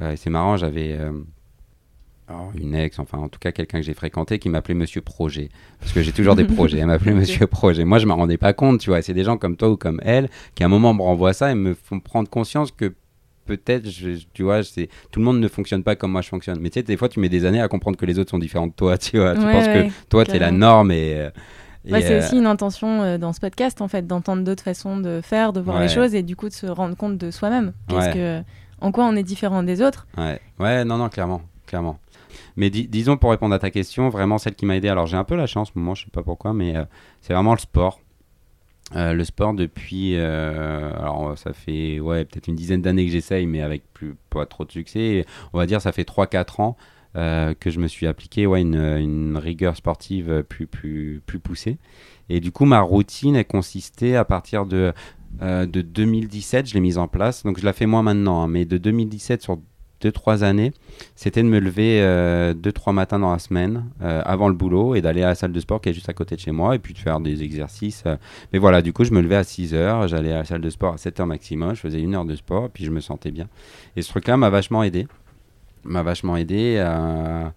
euh, 0.00 0.14
c'est 0.16 0.30
marrant, 0.30 0.56
j'avais 0.56 0.98
euh, 2.30 2.34
alors, 2.34 2.52
une 2.54 2.74
ex, 2.74 2.98
enfin 2.98 3.18
en 3.18 3.28
tout 3.28 3.38
cas 3.38 3.52
quelqu'un 3.52 3.78
que 3.78 3.84
j'ai 3.84 3.94
fréquenté 3.94 4.38
qui 4.38 4.48
m'appelait 4.48 4.74
Monsieur 4.74 5.00
Projet. 5.00 5.48
Parce 5.80 5.92
que 5.92 6.02
j'ai 6.02 6.12
toujours 6.12 6.36
des 6.36 6.44
projets, 6.44 6.78
elle 6.78 6.86
m'appelait. 6.86 7.14
Monsieur 7.14 7.46
Projet. 7.46 7.84
Moi 7.84 7.98
je 7.98 8.06
m'en 8.06 8.16
rendais 8.16 8.38
pas 8.38 8.52
compte, 8.52 8.80
tu 8.80 8.90
vois. 8.90 9.02
C'est 9.02 9.14
des 9.14 9.24
gens 9.24 9.36
comme 9.36 9.56
toi 9.56 9.70
ou 9.70 9.76
comme 9.76 10.00
elle 10.04 10.28
qui 10.54 10.62
à 10.62 10.66
un 10.66 10.70
moment 10.70 10.94
me 10.94 11.02
renvoient 11.02 11.32
ça 11.32 11.50
et 11.50 11.54
me 11.54 11.74
font 11.74 12.00
prendre 12.00 12.28
conscience 12.28 12.70
que 12.70 12.94
peut-être, 13.56 13.88
tu 14.32 14.42
vois, 14.42 14.60
tout 14.62 15.18
le 15.18 15.24
monde 15.24 15.40
ne 15.40 15.48
fonctionne 15.48 15.82
pas 15.82 15.96
comme 15.96 16.12
moi 16.12 16.22
je 16.22 16.28
fonctionne. 16.28 16.58
Mais 16.60 16.70
tu 16.70 16.74
sais, 16.74 16.82
des 16.82 16.96
fois, 16.96 17.08
tu 17.08 17.20
mets 17.20 17.28
des 17.28 17.44
années 17.44 17.60
à 17.60 17.68
comprendre 17.68 17.96
que 17.96 18.06
les 18.06 18.18
autres 18.18 18.30
sont 18.30 18.38
différents 18.38 18.68
de 18.68 18.72
toi, 18.72 18.96
tu 18.98 19.18
vois. 19.18 19.34
tu 19.34 19.40
penses 19.40 19.66
que 19.66 19.88
toi, 20.08 20.24
tu 20.24 20.32
es 20.32 20.38
la 20.38 20.50
norme 20.50 20.92
et. 20.92 21.14
Euh, 21.16 21.30
c'est 21.88 22.18
aussi 22.18 22.36
une 22.36 22.46
intention 22.46 23.02
euh, 23.02 23.18
dans 23.18 23.32
ce 23.32 23.40
podcast, 23.40 23.80
en 23.80 23.88
fait, 23.88 24.06
d'entendre 24.06 24.44
d'autres 24.44 24.62
façons 24.62 24.98
de 24.98 25.20
faire, 25.22 25.52
de 25.52 25.60
voir 25.60 25.80
les 25.80 25.88
choses 25.88 26.14
et 26.14 26.22
du 26.22 26.36
coup 26.36 26.48
de 26.48 26.54
se 26.54 26.66
rendre 26.66 26.96
compte 26.96 27.16
de 27.16 27.30
soi-même. 27.30 27.72
que, 27.88 28.42
en 28.80 28.92
quoi 28.92 29.04
on 29.04 29.16
est 29.16 29.22
différent 29.22 29.62
des 29.62 29.82
autres? 29.82 30.06
Ouais, 30.16 30.40
ouais 30.58 30.84
non, 30.84 30.98
non, 30.98 31.08
clairement, 31.08 31.42
clairement. 31.66 31.98
Mais 32.56 32.70
disons, 32.70 33.16
pour 33.16 33.30
répondre 33.30 33.54
à 33.54 33.58
ta 33.58 33.70
question, 33.70 34.08
vraiment 34.08 34.38
celle 34.38 34.54
qui 34.54 34.66
m'a 34.66 34.76
aidé, 34.76 34.88
alors 34.88 35.06
j'ai 35.06 35.16
un 35.16 35.24
peu 35.24 35.36
la 35.36 35.46
chance, 35.46 35.74
moi, 35.74 35.94
je 35.94 36.04
sais 36.04 36.10
pas 36.10 36.22
pourquoi, 36.22 36.52
mais 36.52 36.74
c'est 37.20 37.32
vraiment 37.32 37.52
le 37.52 37.58
sport. 37.58 38.00
Euh, 38.96 39.12
le 39.12 39.22
sport 39.22 39.54
depuis, 39.54 40.16
euh, 40.16 40.92
alors 40.98 41.38
ça 41.38 41.52
fait 41.52 42.00
ouais, 42.00 42.24
peut-être 42.24 42.48
une 42.48 42.56
dizaine 42.56 42.82
d'années 42.82 43.06
que 43.06 43.12
j'essaye, 43.12 43.46
mais 43.46 43.62
avec 43.62 43.84
plus, 43.92 44.16
pas 44.30 44.46
trop 44.46 44.64
de 44.64 44.72
succès. 44.72 45.24
On 45.52 45.58
va 45.58 45.66
dire 45.66 45.80
ça 45.80 45.92
fait 45.92 46.08
3-4 46.08 46.60
ans 46.60 46.76
euh, 47.16 47.54
que 47.54 47.70
je 47.70 47.78
me 47.78 47.86
suis 47.86 48.08
appliqué 48.08 48.46
ouais, 48.46 48.60
une, 48.62 49.36
rigueur 49.36 49.76
sportive 49.76 50.44
plus, 50.48 50.66
plus, 50.66 51.22
plus 51.24 51.38
poussée. 51.38 51.78
Et 52.28 52.40
du 52.40 52.50
coup, 52.50 52.64
ma 52.64 52.80
routine, 52.80 53.36
elle 53.36 53.46
consistait 53.46 54.16
à 54.16 54.24
partir 54.24 54.66
de, 54.66 54.92
de 55.40 55.82
2017, 55.82 56.66
je 56.66 56.74
l'ai 56.74 56.80
mise 56.80 56.98
en 56.98 57.06
place. 57.06 57.44
Donc 57.44 57.60
je 57.60 57.64
la 57.64 57.72
fais 57.72 57.86
moins 57.86 58.02
maintenant, 58.02 58.42
hein, 58.42 58.48
mais 58.48 58.64
de 58.64 58.76
2017 58.76 59.42
sur 59.42 59.58
2-3 60.02 60.42
années, 60.42 60.72
c'était 61.14 61.42
de 61.42 61.48
me 61.48 61.58
lever 61.58 62.00
2-3 62.00 62.02
euh, 62.02 62.92
matins 62.92 63.18
dans 63.18 63.32
la 63.32 63.38
semaine 63.38 63.84
euh, 64.02 64.22
avant 64.24 64.48
le 64.48 64.54
boulot 64.54 64.94
et 64.94 65.00
d'aller 65.00 65.22
à 65.22 65.28
la 65.28 65.34
salle 65.34 65.52
de 65.52 65.60
sport 65.60 65.80
qui 65.80 65.90
est 65.90 65.92
juste 65.92 66.08
à 66.08 66.12
côté 66.12 66.36
de 66.36 66.40
chez 66.40 66.52
moi 66.52 66.74
et 66.74 66.78
puis 66.78 66.94
de 66.94 66.98
faire 66.98 67.20
des 67.20 67.42
exercices. 67.42 68.02
Euh. 68.06 68.16
Mais 68.52 68.58
voilà, 68.58 68.82
du 68.82 68.92
coup, 68.92 69.04
je 69.04 69.12
me 69.12 69.20
levais 69.20 69.36
à 69.36 69.44
6 69.44 69.74
heures, 69.74 70.08
j'allais 70.08 70.32
à 70.32 70.38
la 70.38 70.44
salle 70.44 70.60
de 70.60 70.70
sport 70.70 70.94
à 70.94 70.98
7 70.98 71.20
heures 71.20 71.26
maximum, 71.26 71.74
je 71.74 71.80
faisais 71.80 72.00
une 72.00 72.14
heure 72.14 72.24
de 72.24 72.34
sport 72.34 72.70
puis 72.70 72.84
je 72.84 72.90
me 72.90 73.00
sentais 73.00 73.30
bien. 73.30 73.48
Et 73.96 74.02
ce 74.02 74.08
truc-là 74.08 74.36
m'a 74.36 74.50
vachement 74.50 74.82
aidé. 74.82 75.06
M'a 75.84 76.02
vachement 76.02 76.36
aidé 76.36 76.78
à 76.78 77.54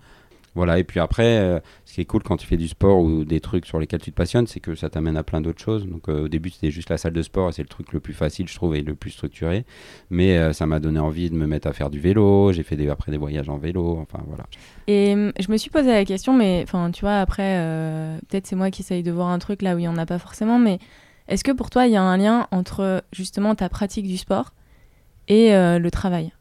voilà, 0.56 0.78
et 0.78 0.84
puis 0.84 1.00
après, 1.00 1.39
euh, 1.39 1.60
ce 1.86 1.96
qui 1.96 2.02
est 2.02 2.06
cool 2.06 2.22
quand 2.22 2.38
tu 2.38 2.46
fais 2.46 2.58
du 2.58 2.68
sport 2.68 3.00
ou 3.00 3.26
des 3.26 3.39
trucs 3.39 3.66
sur 3.66 3.80
lesquels 3.80 4.02
tu 4.02 4.12
te 4.12 4.16
passionnes, 4.16 4.46
c'est 4.46 4.60
que 4.60 4.76
ça 4.76 4.89
t'amène 4.89 5.18
à 5.18 5.24
plein 5.24 5.42
d'autres 5.42 5.62
choses. 5.62 5.88
Donc 5.88 6.10
euh, 6.10 6.26
au 6.26 6.28
début, 6.28 6.52
c'était 6.52 6.70
juste 6.70 6.89
la 6.89 6.98
salle 6.98 7.13
de 7.13 7.22
sport 7.24 7.50
et 7.50 7.54
c'est 7.54 7.63
le 7.63 7.68
truc 7.68 7.92
le 7.92 8.00
plus 8.00 8.13
facile, 8.13 8.48
je 8.48 8.54
trouve, 8.54 8.76
et 8.76 8.82
le 8.82 8.94
plus 8.94 9.10
structuré. 9.10 9.66
Mais 10.12 10.38
euh, 10.38 10.54
ça 10.54 10.68
m'a 10.68 10.80
donné 10.80 11.00
envie 11.00 11.32
de 11.32 11.36
me 11.36 11.48
mettre 11.48 11.68
à 11.68 11.74
faire 11.74 11.89
du 11.89 12.00
vélo. 12.00 12.52
J'ai 12.52 12.62
fait 12.62 12.76
des, 12.76 12.88
après 12.89 13.12
des 13.12 13.18
voyages 13.18 13.50
en 13.50 13.58
vélo, 13.58 13.98
enfin 14.00 14.24
voilà. 14.28 14.46
Et 14.88 15.16
je 15.39 15.52
me 15.52 15.58
suis 15.58 15.72
posé 15.72 15.92
la 15.92 16.06
question, 16.06 16.34
mais 16.38 16.62
enfin, 16.63 16.92
tu 16.92 17.02
vois, 17.02 17.20
après, 17.20 18.20
peut-être 18.28 18.46
c'est 18.46 18.56
moi 18.56 18.70
qui 18.70 18.82
essaye 18.84 19.02
de 19.02 19.12
voir 19.12 19.30
un 19.30 19.39
truc 19.39 19.62
là 19.62 19.76
où 19.76 19.80
il 19.80 19.84
n'y 19.84 19.88
en 19.88 19.98
a 19.98 20.06
pas 20.06 20.20
forcément, 20.20 20.60
mais 20.60 20.78
est-ce 21.28 21.44
que 21.44 21.52
pour 21.52 21.70
toi, 21.70 21.88
il 21.88 21.94
y 21.94 21.96
a 21.96 22.04
un 22.04 22.18
lien 22.18 22.48
entre 22.52 23.04
justement 23.12 23.56
ta 23.56 23.70
pratique 23.70 24.06
du 24.06 24.18
sport 24.18 24.54
et 25.30 25.52
le 25.52 25.89
travail? 25.89 26.32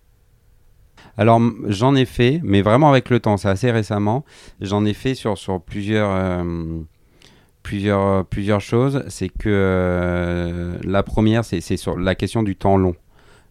Alors 1.19 1.41
j'en 1.67 1.95
ai 1.95 2.05
fait, 2.05 2.41
mais 2.43 2.63
vraiment 2.63 2.89
avec 2.89 3.11
le 3.11 3.21
temps, 3.21 3.37
c'est 3.37 3.49
assez 3.49 3.71
récemment. 3.71 4.25
J'en 4.61 4.85
ai 4.85 4.95
fait 4.95 5.15
sur, 5.15 5.35
plusieurs, 5.61 6.11
euh, 6.11 6.83
plusieurs, 7.63 8.61
choses. 8.61 9.05
C'est 9.09 9.29
que 9.29 9.49
euh, 9.49 10.79
la 10.85 11.03
première, 11.03 11.45
c'est 11.45 11.61
sur 11.77 11.99
la 11.99 12.15
question 12.15 12.43
du 12.43 12.57
temps 12.57 12.77
long. 12.77 12.95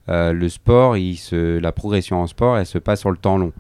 Euh, 0.10 0.34
le 0.34 0.50
sport, 0.50 0.96
la 0.96 1.72
progression 1.72 2.22
en 2.22 2.28
sport, 2.28 2.58
elle 2.58 2.66
se 2.66 2.80
passe 2.80 3.02
sur 3.02 3.12
le 3.12 3.18
temps 3.18 3.38
long. 3.38 3.54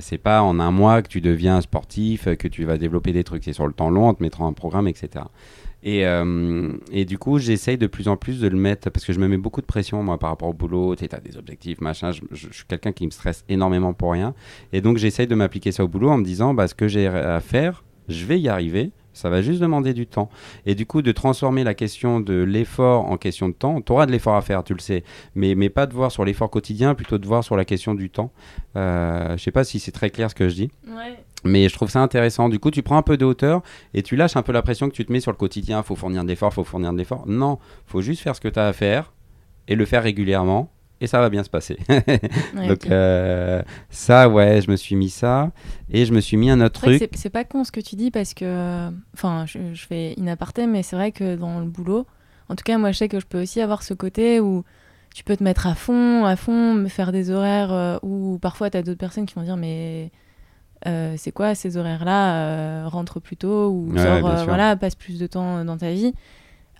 c'est 0.00 0.18
pas 0.18 0.42
en 0.42 0.60
un 0.60 0.70
mois 0.70 1.02
que 1.02 1.08
tu 1.08 1.20
deviens 1.20 1.60
sportif, 1.60 2.34
que 2.36 2.46
tu 2.46 2.64
vas 2.64 2.78
développer 2.78 3.12
des 3.12 3.24
trucs. 3.24 3.42
C'est 3.42 3.52
sur 3.52 3.66
le 3.66 3.72
temps 3.72 3.90
long, 3.90 4.06
en 4.08 4.14
te 4.14 4.22
mettant 4.22 4.46
un 4.46 4.52
programme, 4.52 4.86
etc. 4.86 5.24
Et, 5.82 6.06
euh, 6.06 6.72
et, 6.90 7.04
du 7.04 7.18
coup, 7.18 7.38
j'essaye 7.38 7.78
de 7.78 7.86
plus 7.86 8.08
en 8.08 8.16
plus 8.16 8.40
de 8.40 8.48
le 8.48 8.56
mettre 8.56 8.90
parce 8.90 9.04
que 9.04 9.12
je 9.12 9.20
me 9.20 9.28
mets 9.28 9.36
beaucoup 9.36 9.60
de 9.60 9.66
pression, 9.66 10.02
moi, 10.02 10.18
par 10.18 10.30
rapport 10.30 10.48
au 10.48 10.52
boulot. 10.52 10.96
Tu 10.96 11.04
as 11.10 11.20
des 11.20 11.36
objectifs, 11.36 11.80
machin. 11.80 12.10
Je, 12.12 12.48
suis 12.50 12.64
quelqu'un 12.66 12.92
qui 12.92 13.06
me 13.06 13.10
stresse 13.10 13.44
énormément 13.48 13.92
pour 13.92 14.12
rien. 14.12 14.34
Et 14.72 14.80
donc, 14.80 14.96
j'essaye 14.98 15.26
de 15.26 15.34
m'appliquer 15.34 15.72
ça 15.72 15.84
au 15.84 15.88
boulot 15.88 16.10
en 16.10 16.18
me 16.18 16.24
disant 16.24 16.54
bah, 16.54 16.66
ce 16.66 16.74
que 16.74 16.88
j'ai 16.88 17.06
à 17.06 17.40
faire, 17.40 17.84
je 18.08 18.24
vais 18.24 18.40
y 18.40 18.48
arriver. 18.48 18.90
Ça 19.18 19.30
va 19.30 19.42
juste 19.42 19.60
demander 19.60 19.94
du 19.94 20.06
temps. 20.06 20.30
Et 20.64 20.76
du 20.76 20.86
coup, 20.86 21.02
de 21.02 21.10
transformer 21.10 21.64
la 21.64 21.74
question 21.74 22.20
de 22.20 22.34
l'effort 22.34 23.06
en 23.06 23.16
question 23.16 23.48
de 23.48 23.54
temps, 23.54 23.80
tu 23.80 23.90
auras 23.90 24.06
de 24.06 24.12
l'effort 24.12 24.36
à 24.36 24.42
faire, 24.42 24.62
tu 24.62 24.74
le 24.74 24.78
sais. 24.78 25.02
Mais, 25.34 25.56
mais 25.56 25.70
pas 25.70 25.86
de 25.86 25.92
voir 25.92 26.12
sur 26.12 26.24
l'effort 26.24 26.50
quotidien, 26.50 26.94
plutôt 26.94 27.18
de 27.18 27.26
voir 27.26 27.42
sur 27.42 27.56
la 27.56 27.64
question 27.64 27.96
du 27.96 28.10
temps. 28.10 28.30
Euh, 28.76 29.36
je 29.36 29.42
sais 29.42 29.50
pas 29.50 29.64
si 29.64 29.80
c'est 29.80 29.90
très 29.90 30.10
clair 30.10 30.30
ce 30.30 30.36
que 30.36 30.48
je 30.48 30.54
dis. 30.54 30.70
Ouais. 30.86 31.18
Mais 31.44 31.68
je 31.68 31.74
trouve 31.74 31.90
ça 31.90 32.00
intéressant. 32.00 32.48
Du 32.48 32.58
coup, 32.58 32.70
tu 32.70 32.82
prends 32.82 32.96
un 32.96 33.02
peu 33.02 33.16
de 33.16 33.24
hauteur 33.24 33.62
et 33.94 34.02
tu 34.02 34.16
lâches 34.16 34.36
un 34.36 34.42
peu 34.42 34.52
la 34.52 34.62
pression 34.62 34.88
que 34.88 34.94
tu 34.94 35.04
te 35.04 35.12
mets 35.12 35.20
sur 35.20 35.30
le 35.30 35.36
quotidien. 35.36 35.82
Faut 35.82 35.96
fournir 35.96 36.24
de 36.24 36.28
l'effort, 36.28 36.52
faut 36.52 36.64
fournir 36.64 36.92
de 36.92 36.98
l'effort. 36.98 37.24
Non, 37.26 37.58
faut 37.86 38.02
juste 38.02 38.22
faire 38.22 38.34
ce 38.34 38.40
que 38.40 38.48
tu 38.48 38.58
as 38.58 38.66
à 38.66 38.72
faire 38.72 39.12
et 39.68 39.74
le 39.74 39.84
faire 39.84 40.02
régulièrement 40.02 40.72
et 41.00 41.06
ça 41.06 41.20
va 41.20 41.30
bien 41.30 41.44
se 41.44 41.50
passer. 41.50 41.78
Donc 42.54 42.86
euh, 42.86 43.62
ça, 43.90 44.28
ouais, 44.28 44.60
je 44.62 44.70
me 44.70 44.76
suis 44.76 44.96
mis 44.96 45.10
ça 45.10 45.52
et 45.90 46.04
je 46.04 46.12
me 46.12 46.20
suis 46.20 46.36
mis 46.36 46.50
un 46.50 46.60
autre 46.60 46.80
truc. 46.80 47.08
C'est 47.14 47.30
pas 47.30 47.44
con 47.44 47.64
ce 47.64 47.72
que 47.72 47.80
tu 47.80 47.96
dis 47.96 48.10
parce 48.10 48.34
que, 48.34 48.90
enfin, 49.14 49.46
je, 49.46 49.58
fais 49.74 50.14
une 50.14 50.28
aparté, 50.28 50.66
mais 50.66 50.82
c'est 50.82 50.96
vrai 50.96 51.12
que 51.12 51.36
dans 51.36 51.60
le 51.60 51.66
boulot, 51.66 52.06
en 52.48 52.56
tout 52.56 52.64
cas, 52.64 52.78
moi, 52.78 52.92
je 52.92 52.98
sais 52.98 53.08
que 53.08 53.20
je 53.20 53.26
peux 53.26 53.42
aussi 53.42 53.60
avoir 53.60 53.82
ce 53.82 53.94
côté 53.94 54.40
où 54.40 54.64
tu 55.14 55.24
peux 55.24 55.36
te 55.36 55.44
mettre 55.44 55.66
à 55.66 55.74
fond, 55.74 56.24
à 56.24 56.36
fond, 56.36 56.86
faire 56.88 57.12
des 57.12 57.30
horaires 57.30 57.72
euh, 57.72 57.98
où 58.02 58.38
parfois 58.40 58.70
tu 58.70 58.76
as 58.76 58.82
d'autres 58.82 58.98
personnes 58.98 59.26
qui 59.26 59.34
vont 59.34 59.42
dire 59.42 59.56
mais 59.56 60.10
euh, 60.86 61.14
c'est 61.16 61.32
quoi 61.32 61.54
ces 61.54 61.76
horaires-là 61.76 62.88
Rentre 62.88 63.20
plus 63.20 63.36
tôt 63.36 63.70
ou 63.70 63.90
voilà, 63.92 64.76
passe 64.76 64.94
plus 64.94 65.18
de 65.18 65.26
temps 65.26 65.64
dans 65.64 65.76
ta 65.76 65.90
vie. 65.90 66.14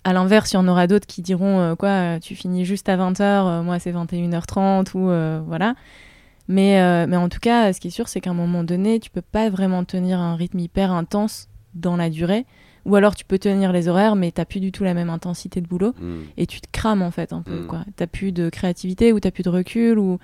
À 0.04 0.12
l'inverse, 0.12 0.52
il 0.52 0.54
y 0.54 0.58
en 0.58 0.68
aura 0.68 0.86
d'autres 0.86 1.06
qui 1.06 1.22
diront 1.22 1.60
euh, 1.60 1.74
quoi, 1.74 1.88
euh, 1.88 2.18
tu 2.18 2.34
finis 2.34 2.64
juste 2.64 2.88
à 2.88 2.96
20h, 2.96 3.20
euh, 3.22 3.62
moi 3.62 3.78
c'est 3.78 3.92
21h30 3.92 4.96
ou 4.96 5.44
voilà. 5.46 5.74
Mais, 6.50 7.06
mais 7.06 7.16
en 7.18 7.28
tout 7.28 7.40
cas, 7.40 7.74
ce 7.74 7.80
qui 7.80 7.88
est 7.88 7.90
sûr, 7.90 8.08
c'est 8.08 8.22
qu'à 8.22 8.30
un 8.30 8.34
moment 8.34 8.64
donné, 8.64 9.00
tu 9.00 9.10
peux 9.10 9.20
pas 9.20 9.50
vraiment 9.50 9.84
tenir 9.84 10.18
un 10.18 10.34
rythme 10.34 10.60
hyper 10.60 10.92
intense 10.92 11.48
dans 11.74 11.94
la 11.94 12.08
durée. 12.08 12.46
Ou 12.86 12.96
alors 12.96 13.14
tu 13.14 13.26
peux 13.26 13.38
tenir 13.38 13.70
les 13.70 13.86
horaires, 13.86 14.16
mais 14.16 14.32
tu 14.32 14.40
n'as 14.40 14.46
plus 14.46 14.60
du 14.60 14.72
tout 14.72 14.82
la 14.82 14.94
même 14.94 15.10
intensité 15.10 15.60
de 15.60 15.66
boulot. 15.66 15.92
Hmm. 16.00 16.22
Et 16.38 16.46
tu 16.46 16.62
te 16.62 16.68
crames 16.72 17.02
en 17.02 17.10
fait 17.10 17.34
un 17.34 17.42
peu. 17.42 17.66
Tu 17.68 17.74
n'as 18.00 18.06
plus 18.06 18.32
de 18.32 18.48
créativité 18.48 19.12
ou 19.12 19.20
tu 19.20 19.26
n'as 19.26 19.30
plus 19.30 19.42
de 19.42 19.50
recul. 19.50 19.98
ou 19.98 20.18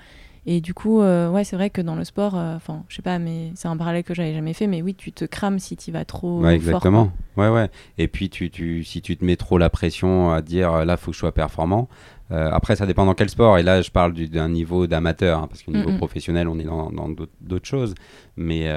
et 0.47 0.61
du 0.61 0.73
coup, 0.75 1.01
euh, 1.01 1.29
ouais, 1.29 1.43
c'est 1.43 1.55
vrai 1.55 1.71
que 1.71 1.81
dans 1.81 1.95
le 1.95 2.03
sport, 2.03 2.35
euh, 2.35 2.55
enfin, 2.55 2.83
je 2.87 2.95
sais 2.95 3.01
pas, 3.01 3.17
mais 3.17 3.51
c'est 3.55 3.67
un 3.67 3.77
parallèle 3.77 4.03
que 4.03 4.13
j'avais 4.13 4.33
jamais 4.33 4.53
fait, 4.53 4.67
mais 4.67 4.83
oui, 4.83 4.93
tu 4.93 5.11
te 5.11 5.25
crames 5.25 5.57
si 5.57 5.75
tu 5.75 5.91
vas 5.91 6.05
trop. 6.05 6.41
Ouais, 6.41 6.53
exactement. 6.53 7.11
ouais, 7.35 7.49
ouais. 7.49 7.69
Et 7.97 8.07
puis, 8.07 8.29
tu, 8.29 8.51
tu, 8.51 8.83
si 8.83 9.01
tu 9.01 9.17
te 9.17 9.25
mets 9.25 9.37
trop 9.37 9.57
la 9.57 9.71
pression 9.71 10.31
à 10.31 10.43
dire 10.43 10.71
euh, 10.73 10.85
là, 10.85 10.97
faut 10.97 11.11
que 11.11 11.15
je 11.15 11.19
sois 11.19 11.31
performant. 11.31 11.89
après, 12.29 12.75
ça 12.75 12.85
dépend 12.85 13.05
dans 13.05 13.15
quel 13.15 13.29
sport. 13.29 13.57
Et 13.57 13.63
là, 13.63 13.81
je 13.81 13.89
parle 13.89 14.13
d'un 14.13 14.49
niveau 14.49 14.85
d'amateur, 14.85 15.39
hein, 15.39 15.47
parce 15.47 15.63
qu'au 15.63 15.71
niveau 15.71 15.97
professionnel, 15.97 16.47
on 16.47 16.59
est 16.59 16.63
dans 16.63 17.09
d'autres 17.41 17.67
choses. 17.67 17.95
Mais 18.37 18.69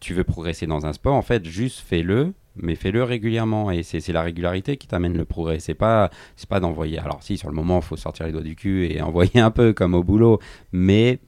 tu 0.00 0.14
veux 0.14 0.24
progresser 0.24 0.66
dans 0.66 0.86
un 0.86 0.92
sport, 0.92 1.14
en 1.14 1.22
fait, 1.22 1.46
juste 1.46 1.80
fais-le 1.80 2.32
mais 2.56 2.74
fais-le 2.74 3.02
régulièrement 3.02 3.70
et 3.70 3.82
c'est 3.82 4.06
la 4.12 4.22
régularité 4.22 4.76
qui 4.76 4.86
t'amène 4.86 5.16
le 5.16 5.24
progrès. 5.24 5.60
C'est 5.60 5.74
pas 5.74 6.10
c'est 6.36 6.48
pas 6.48 6.60
d'envoyer. 6.60 6.98
Alors 6.98 7.22
si 7.22 7.36
sur 7.36 7.48
le 7.48 7.54
moment 7.54 7.78
il 7.78 7.84
faut 7.84 7.96
sortir 7.96 8.26
les 8.26 8.32
doigts 8.32 8.42
du 8.42 8.56
cul 8.56 8.86
et 8.90 9.00
envoyer 9.02 9.40
un 9.40 9.50
peu 9.50 9.72
comme 9.72 9.94
au 9.94 10.02
boulot, 10.02 10.38
mais 10.72 11.20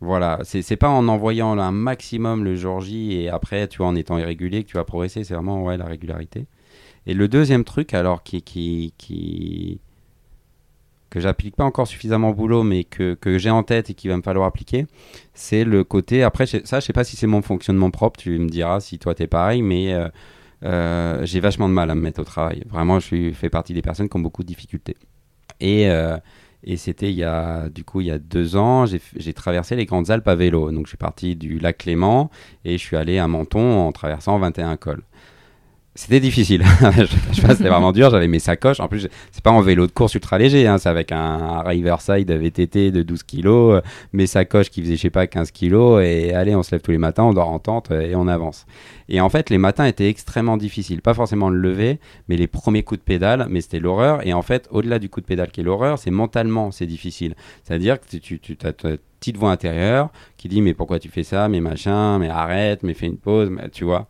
voilà, 0.00 0.40
c'est 0.44 0.76
pas 0.76 0.90
en 0.90 1.08
envoyant 1.08 1.58
un 1.58 1.72
maximum 1.72 2.44
le 2.44 2.56
jour 2.56 2.80
J 2.80 3.12
et 3.12 3.30
après 3.30 3.68
tu 3.68 3.78
vois 3.78 3.86
en 3.86 3.96
étant 3.96 4.18
irrégulier 4.18 4.64
que 4.64 4.68
tu 4.68 4.76
vas 4.76 4.84
progresser. 4.84 5.24
C'est 5.24 5.34
vraiment 5.34 5.64
ouais 5.64 5.76
la 5.76 5.86
régularité. 5.86 6.46
Et 7.06 7.14
le 7.14 7.28
deuxième 7.28 7.64
truc 7.64 7.94
alors 7.94 8.22
qui 8.22 8.42
qui 8.42 8.94
qui 8.98 9.80
que 11.14 11.20
j'applique 11.20 11.54
pas 11.54 11.62
encore 11.62 11.86
suffisamment 11.86 12.30
au 12.30 12.34
boulot, 12.34 12.64
mais 12.64 12.82
que, 12.82 13.14
que 13.14 13.38
j'ai 13.38 13.50
en 13.50 13.62
tête 13.62 13.88
et 13.88 13.94
qu'il 13.94 14.10
va 14.10 14.16
me 14.16 14.22
falloir 14.22 14.48
appliquer, 14.48 14.86
c'est 15.32 15.62
le 15.62 15.84
côté. 15.84 16.24
Après, 16.24 16.44
ça, 16.44 16.80
je 16.80 16.84
sais 16.84 16.92
pas 16.92 17.04
si 17.04 17.14
c'est 17.14 17.28
mon 17.28 17.40
fonctionnement 17.40 17.92
propre, 17.92 18.18
tu 18.18 18.36
me 18.36 18.48
diras 18.48 18.80
si 18.80 18.98
toi 18.98 19.14
t'es 19.14 19.28
pareil, 19.28 19.62
mais 19.62 19.94
euh, 19.94 20.08
euh, 20.64 21.24
j'ai 21.24 21.38
vachement 21.38 21.68
de 21.68 21.72
mal 21.72 21.88
à 21.88 21.94
me 21.94 22.00
mettre 22.00 22.20
au 22.20 22.24
travail. 22.24 22.64
Vraiment, 22.68 22.98
je 22.98 23.30
fais 23.32 23.48
partie 23.48 23.74
des 23.74 23.80
personnes 23.80 24.08
qui 24.08 24.16
ont 24.16 24.20
beaucoup 24.20 24.42
de 24.42 24.48
difficultés. 24.48 24.96
Et, 25.60 25.88
euh, 25.88 26.16
et 26.64 26.76
c'était 26.76 27.12
il 27.12 27.16
y 27.16 27.22
a, 27.22 27.68
du 27.68 27.84
coup, 27.84 28.00
il 28.00 28.08
y 28.08 28.10
a 28.10 28.18
deux 28.18 28.56
ans, 28.56 28.84
j'ai 28.84 29.34
traversé 29.34 29.76
les 29.76 29.86
Grandes 29.86 30.10
Alpes 30.10 30.26
à 30.26 30.34
vélo. 30.34 30.72
Donc, 30.72 30.86
je 30.86 30.88
suis 30.88 30.98
parti 30.98 31.36
du 31.36 31.60
lac 31.60 31.78
Clément 31.78 32.28
et 32.64 32.76
je 32.76 32.82
suis 32.82 32.96
allé 32.96 33.18
à 33.18 33.28
Menton 33.28 33.86
en 33.86 33.92
traversant 33.92 34.36
21 34.40 34.76
cols. 34.78 35.04
C'était 35.96 36.18
difficile. 36.18 36.64
je 36.96 37.06
c'était 37.34 37.68
vraiment 37.68 37.92
dur. 37.92 38.10
J'avais 38.10 38.26
mes 38.26 38.40
sacoches. 38.40 38.80
En 38.80 38.88
plus, 38.88 39.08
c'est 39.30 39.44
pas 39.44 39.52
en 39.52 39.60
vélo 39.60 39.86
de 39.86 39.92
course 39.92 40.14
ultra 40.14 40.38
léger. 40.38 40.66
Hein. 40.66 40.78
C'est 40.78 40.88
avec 40.88 41.12
un 41.12 41.62
Riverside 41.62 42.28
VTT 42.32 42.90
de 42.90 43.02
12 43.02 43.22
kilos, 43.22 43.80
mes 44.12 44.26
sacoches 44.26 44.70
qui 44.70 44.82
faisaient, 44.82 44.96
je 44.96 45.02
sais 45.02 45.10
pas, 45.10 45.28
15 45.28 45.52
kilos. 45.52 46.02
Et 46.02 46.34
allez, 46.34 46.56
on 46.56 46.64
se 46.64 46.72
lève 46.72 46.80
tous 46.80 46.90
les 46.90 46.98
matins, 46.98 47.22
on 47.22 47.32
dort 47.32 47.48
en 47.48 47.60
tente 47.60 47.92
et 47.92 48.16
on 48.16 48.26
avance. 48.26 48.66
Et 49.08 49.20
en 49.20 49.28
fait, 49.28 49.50
les 49.50 49.58
matins 49.58 49.84
étaient 49.84 50.08
extrêmement 50.08 50.56
difficiles. 50.56 51.00
Pas 51.00 51.14
forcément 51.14 51.48
le 51.48 51.58
lever, 51.58 52.00
mais 52.28 52.36
les 52.36 52.48
premiers 52.48 52.82
coups 52.82 52.98
de 52.98 53.04
pédale, 53.04 53.46
mais 53.48 53.60
c'était 53.60 53.78
l'horreur. 53.78 54.26
Et 54.26 54.32
en 54.32 54.42
fait, 54.42 54.66
au-delà 54.72 54.98
du 54.98 55.08
coup 55.08 55.20
de 55.20 55.26
pédale 55.26 55.52
qui 55.52 55.60
est 55.60 55.64
l'horreur, 55.64 56.00
c'est 56.00 56.10
mentalement, 56.10 56.72
c'est 56.72 56.86
difficile. 56.86 57.36
C'est-à-dire 57.62 58.00
que 58.00 58.16
tu, 58.16 58.40
tu, 58.40 58.58
as 58.64 58.72
ta 58.72 58.96
petite 59.20 59.36
voix 59.36 59.52
intérieure 59.52 60.10
qui 60.38 60.48
dit, 60.48 60.60
mais 60.60 60.74
pourquoi 60.74 60.98
tu 60.98 61.08
fais 61.08 61.22
ça, 61.22 61.48
mais 61.48 61.60
machin, 61.60 62.18
mais 62.18 62.30
arrête, 62.30 62.82
mais 62.82 62.94
fais 62.94 63.06
une 63.06 63.16
pause, 63.16 63.52
tu 63.72 63.84
vois. 63.84 64.08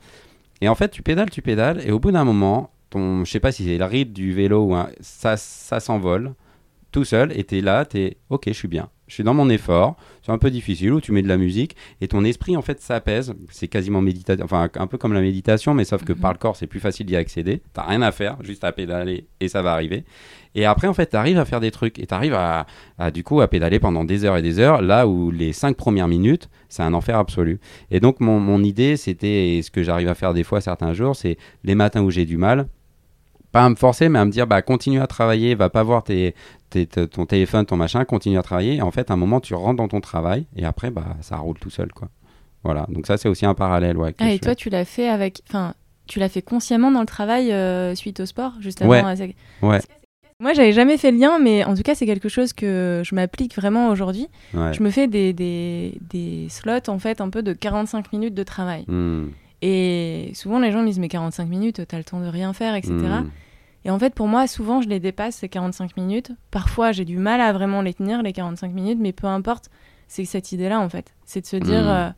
Et 0.61 0.69
en 0.69 0.75
fait, 0.75 0.91
tu 0.91 1.03
pédales, 1.03 1.31
tu 1.31 1.43
pédales, 1.43 1.83
et 1.87 1.91
au 1.91 1.99
bout 1.99 2.13
d'un 2.13 2.25
moment, 2.25 2.71
ton, 2.91 3.25
je 3.25 3.31
sais 3.31 3.41
pas 3.41 3.53
si 3.53 3.65
c'est 3.65 3.79
le 3.79 3.85
rythme 3.85 4.13
du 4.13 4.33
vélo 4.33 4.73
ou 4.73 4.77
ça, 5.01 5.37
ça 5.37 5.81
s'envole. 5.81 6.35
tout 6.93 7.03
seul, 7.05 7.37
et 7.37 7.43
t'es 7.43 7.61
là, 7.61 7.85
t'es 7.85 8.19
ok, 8.31 8.45
je 8.47 8.53
suis 8.53 8.69
bien. 8.69 8.89
Je 9.09 9.15
suis 9.15 9.25
dans 9.25 9.35
mon 9.35 9.51
effort, 9.51 9.97
c'est 10.23 10.31
un 10.31 10.39
peu 10.39 10.49
difficile, 10.49 10.93
où 10.93 11.01
tu 11.01 11.11
mets 11.11 11.23
de 11.23 11.29
la 11.29 11.37
musique, 11.37 11.75
et 12.01 12.07
ton 12.07 12.23
esprit, 12.25 12.57
en 12.57 12.63
fait, 12.63 12.81
s'apaise. 12.81 13.35
C'est 13.51 13.67
quasiment 13.67 14.01
méditatif, 14.01 14.45
enfin, 14.45 14.71
un 14.77 14.87
peu 14.87 14.97
comme 14.97 15.13
la 15.13 15.21
méditation, 15.21 15.75
mais 15.75 15.85
sauf 15.85 16.05
que 16.05 16.13
Mhm. 16.13 16.21
par 16.21 16.33
le 16.33 16.39
corps, 16.39 16.55
c'est 16.55 16.69
plus 16.69 16.79
facile 16.79 17.07
d'y 17.07 17.17
accéder. 17.17 17.63
T'as 17.73 17.83
rien 17.83 18.01
à 18.01 18.13
faire, 18.13 18.37
juste 18.45 18.63
à 18.63 18.71
pédaler, 18.71 19.27
et 19.41 19.49
ça 19.49 19.61
va 19.61 19.73
arriver. 19.73 20.05
Et 20.55 20.65
après, 20.67 20.87
en 20.89 20.95
fait, 20.95 21.07
t'arrives 21.07 21.39
à 21.39 21.45
faire 21.45 21.61
des 21.61 21.71
trucs, 21.71 21.99
et 21.99 22.07
t'arrives 22.07 22.35
à, 22.35 22.67
à, 22.99 23.11
du 23.11 23.25
coup, 23.25 23.41
à 23.41 23.49
pédaler 23.49 23.81
pendant 23.81 24.05
des 24.05 24.25
heures 24.25 24.37
et 24.37 24.43
des 24.43 24.59
heures, 24.61 24.83
là 24.83 25.07
où 25.09 25.31
les 25.31 25.53
cinq 25.53 25.77
premières 25.77 26.09
minutes, 26.09 26.49
c'est 26.69 26.83
un 26.83 26.95
enfer 26.95 27.19
absolu. 27.19 27.59
Et 27.91 27.99
donc, 28.01 28.21
mon, 28.21 28.39
mon 28.41 28.63
idée, 28.63 28.97
c'était, 28.97 29.57
et 29.57 29.63
ce 29.63 29.71
que 29.71 29.83
j'arrive 29.83 30.09
à 30.09 30.15
faire 30.15 30.33
des 30.35 30.45
fois 30.45 30.61
certains 30.61 30.93
jours, 30.93 31.17
c'est 31.17 31.37
les 31.65 31.75
matins 31.75 32.03
où 32.03 32.11
j'ai 32.11 32.25
du 32.25 32.37
mal, 32.37 32.69
pas 33.53 33.65
à 33.65 33.69
me 33.69 33.75
forcer, 33.77 34.09
mais 34.09 34.19
à 34.19 34.25
me 34.25 34.31
dire, 34.31 34.47
bah, 34.47 34.63
continue 34.63 35.01
à 35.01 35.07
travailler, 35.07 35.55
va 35.55 35.71
pas 35.71 35.83
voir 35.83 36.03
tes, 36.03 36.35
tes- 36.71 36.87
ton 36.87 37.25
téléphone, 37.27 37.67
ton 37.67 37.77
machin, 37.77 38.05
continue 38.05 38.39
à 38.39 38.43
travailler. 38.43 38.77
Et 38.77 38.83
en 38.83 38.91
fait, 38.91 39.11
à 39.11 39.15
un 39.15 39.17
moment, 39.17 39.41
tu 39.41 39.55
rentres 39.55 39.77
dans 39.77 39.89
ton 39.89 40.01
travail, 40.01 40.47
et 40.57 40.65
après, 40.65 40.91
bah, 40.91 41.17
ça 41.21 41.37
roule 41.37 41.59
tout 41.59 41.71
seul, 41.71 41.93
quoi. 41.93 42.09
Voilà. 42.65 42.87
Donc 42.89 43.07
ça, 43.07 43.17
c'est 43.17 43.29
aussi 43.29 43.45
un 43.47 43.55
parallèle, 43.55 43.97
ouais. 43.97 44.15
Ah, 44.19 44.29
et 44.31 44.35
fais. 44.35 44.39
toi, 44.39 44.55
tu 44.55 44.71
l'as 44.71 44.85
fait 44.85 45.09
avec. 45.09 45.43
Enfin, 45.49 45.75
tu 46.07 46.19
l'as 46.19 46.29
fait 46.29 46.43
consciemment 46.43 46.91
dans 46.91 47.01
le 47.01 47.07
travail 47.07 47.53
euh, 47.53 47.95
suite 47.95 48.21
au 48.21 48.27
sport, 48.27 48.55
juste 48.61 48.83
avant 48.83 48.91
Ouais. 48.91 49.01
à- 49.01 49.67
Ouais. 49.67 49.81
Moi, 50.41 50.53
j'avais 50.53 50.73
jamais 50.73 50.97
fait 50.97 51.13
le 51.13 51.19
lien, 51.19 51.39
mais 51.39 51.65
en 51.65 51.75
tout 51.75 51.83
cas, 51.83 51.95
c'est 51.95 52.07
quelque 52.07 52.29
chose 52.29 52.53
que 52.53 53.03
je 53.05 53.15
m'applique 53.15 53.55
vraiment 53.55 53.89
aujourd'hui. 53.89 54.27
Ouais. 54.53 54.73
Je 54.75 54.83
me 54.83 54.91
fais 54.91 55.07
des, 55.07 55.33
des, 55.33 55.99
des 56.11 56.49
slots, 56.49 56.89
en 56.89 56.99
fait, 56.99 57.21
un 57.21 57.31
peu 57.31 57.43
de 57.43 57.53
45 57.53 58.13
minutes 58.13 58.35
de 58.35 58.43
travail. 58.43 58.85
Hmm. 58.89 59.29
Et 59.63 60.33
souvent, 60.35 60.59
les 60.59 60.73
gens 60.73 60.83
me 60.83 60.87
disent, 60.87 60.99
mais 60.99 61.09
45 61.09 61.49
minutes, 61.49 61.87
t'as 61.87 61.99
le 61.99 62.05
temps 62.05 62.21
de 62.21 62.27
rien 62.27 62.53
faire, 62.53 62.75
etc. 62.75 62.95
Hmm. 62.95 63.31
Et 63.85 63.91
en 63.91 63.99
fait, 63.99 64.13
pour 64.15 64.27
moi, 64.27 64.47
souvent, 64.47 64.83
je 64.83 64.89
les 64.89 64.99
dépasse, 64.99 65.37
ces 65.37 65.49
45 65.49 65.97
minutes. 65.97 66.33
Parfois, 66.51 66.91
j'ai 66.93 67.05
du 67.05 67.17
mal 67.19 67.41
à 67.41 67.53
vraiment 67.53 67.81
les 67.81 67.95
tenir, 67.95 68.23
les 68.23 68.33
45 68.33 68.73
minutes, 68.73 68.99
mais 69.01 69.13
peu 69.13 69.27
importe, 69.29 69.71
c'est 70.09 70.25
cette 70.25 70.51
idée-là, 70.53 70.81
en 70.81 70.89
fait. 70.89 71.15
C'est 71.25 71.43
de 71.43 71.47
se 71.47 71.57
dire, 71.57 71.85
Mm. 71.85 71.89
euh, 71.89 72.09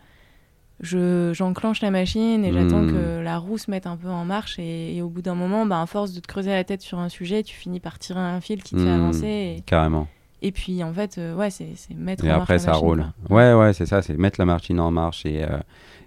je, 0.80 1.32
j'enclenche 1.34 1.80
la 1.80 1.90
machine 1.90 2.44
et 2.44 2.52
j'attends 2.52 2.82
Mm. 2.82 2.92
que 2.92 3.20
la 3.22 3.38
roue 3.38 3.58
se 3.58 3.70
mette 3.70 3.86
un 3.86 3.96
peu 3.96 4.08
en 4.08 4.24
marche. 4.24 4.58
Et, 4.58 4.96
et 4.96 5.02
au 5.02 5.08
bout 5.08 5.22
d'un 5.22 5.34
moment, 5.34 5.64
bah, 5.66 5.80
à 5.80 5.86
force 5.86 6.12
de 6.12 6.20
te 6.20 6.26
creuser 6.26 6.50
la 6.50 6.64
tête 6.64 6.82
sur 6.82 6.98
un 6.98 7.08
sujet, 7.08 7.42
tu 7.42 7.54
finis 7.56 7.80
par 7.80 7.98
tirer 7.98 8.20
un 8.20 8.40
fil 8.40 8.62
qui 8.62 8.74
te 8.74 8.80
fait 8.80 8.84
Mm. 8.86 9.02
avancer. 9.02 9.26
Et, 9.58 9.62
Carrément. 9.64 10.06
et 10.42 10.52
puis, 10.52 10.82
en 10.84 10.92
fait, 10.92 11.16
euh, 11.18 11.34
ouais, 11.34 11.50
c'est, 11.50 11.68
c'est 11.76 11.94
mettre 11.94 12.24
Et 12.24 12.28
en 12.28 12.32
marche 12.38 12.42
après, 12.42 12.54
la 12.54 12.58
ça 12.58 12.70
machine, 12.72 12.86
roule. 12.86 13.04
quoi. 13.28 13.36
Ouais, 13.36 13.54
ouais, 13.54 13.72
c'est 13.72 13.86
ça, 13.86 14.02
c'est 14.02 14.16
mettre 14.18 14.38
la 14.40 14.44
machine 14.46 14.78
en 14.80 14.90
marche. 14.90 15.24
Et, 15.24 15.42
euh, 15.42 15.56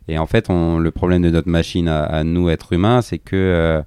et 0.08 0.18
en 0.20 0.28
fait, 0.28 0.50
on, 0.50 0.78
le 0.78 0.92
problème 0.92 1.22
de 1.24 1.30
notre 1.32 1.50
machine 1.50 1.88
à, 1.88 2.04
à 2.04 2.24
nous, 2.24 2.50
êtres 2.50 2.74
humains, 2.74 3.02
c'est 3.02 3.18
que 3.20 3.36
euh, 3.36 3.82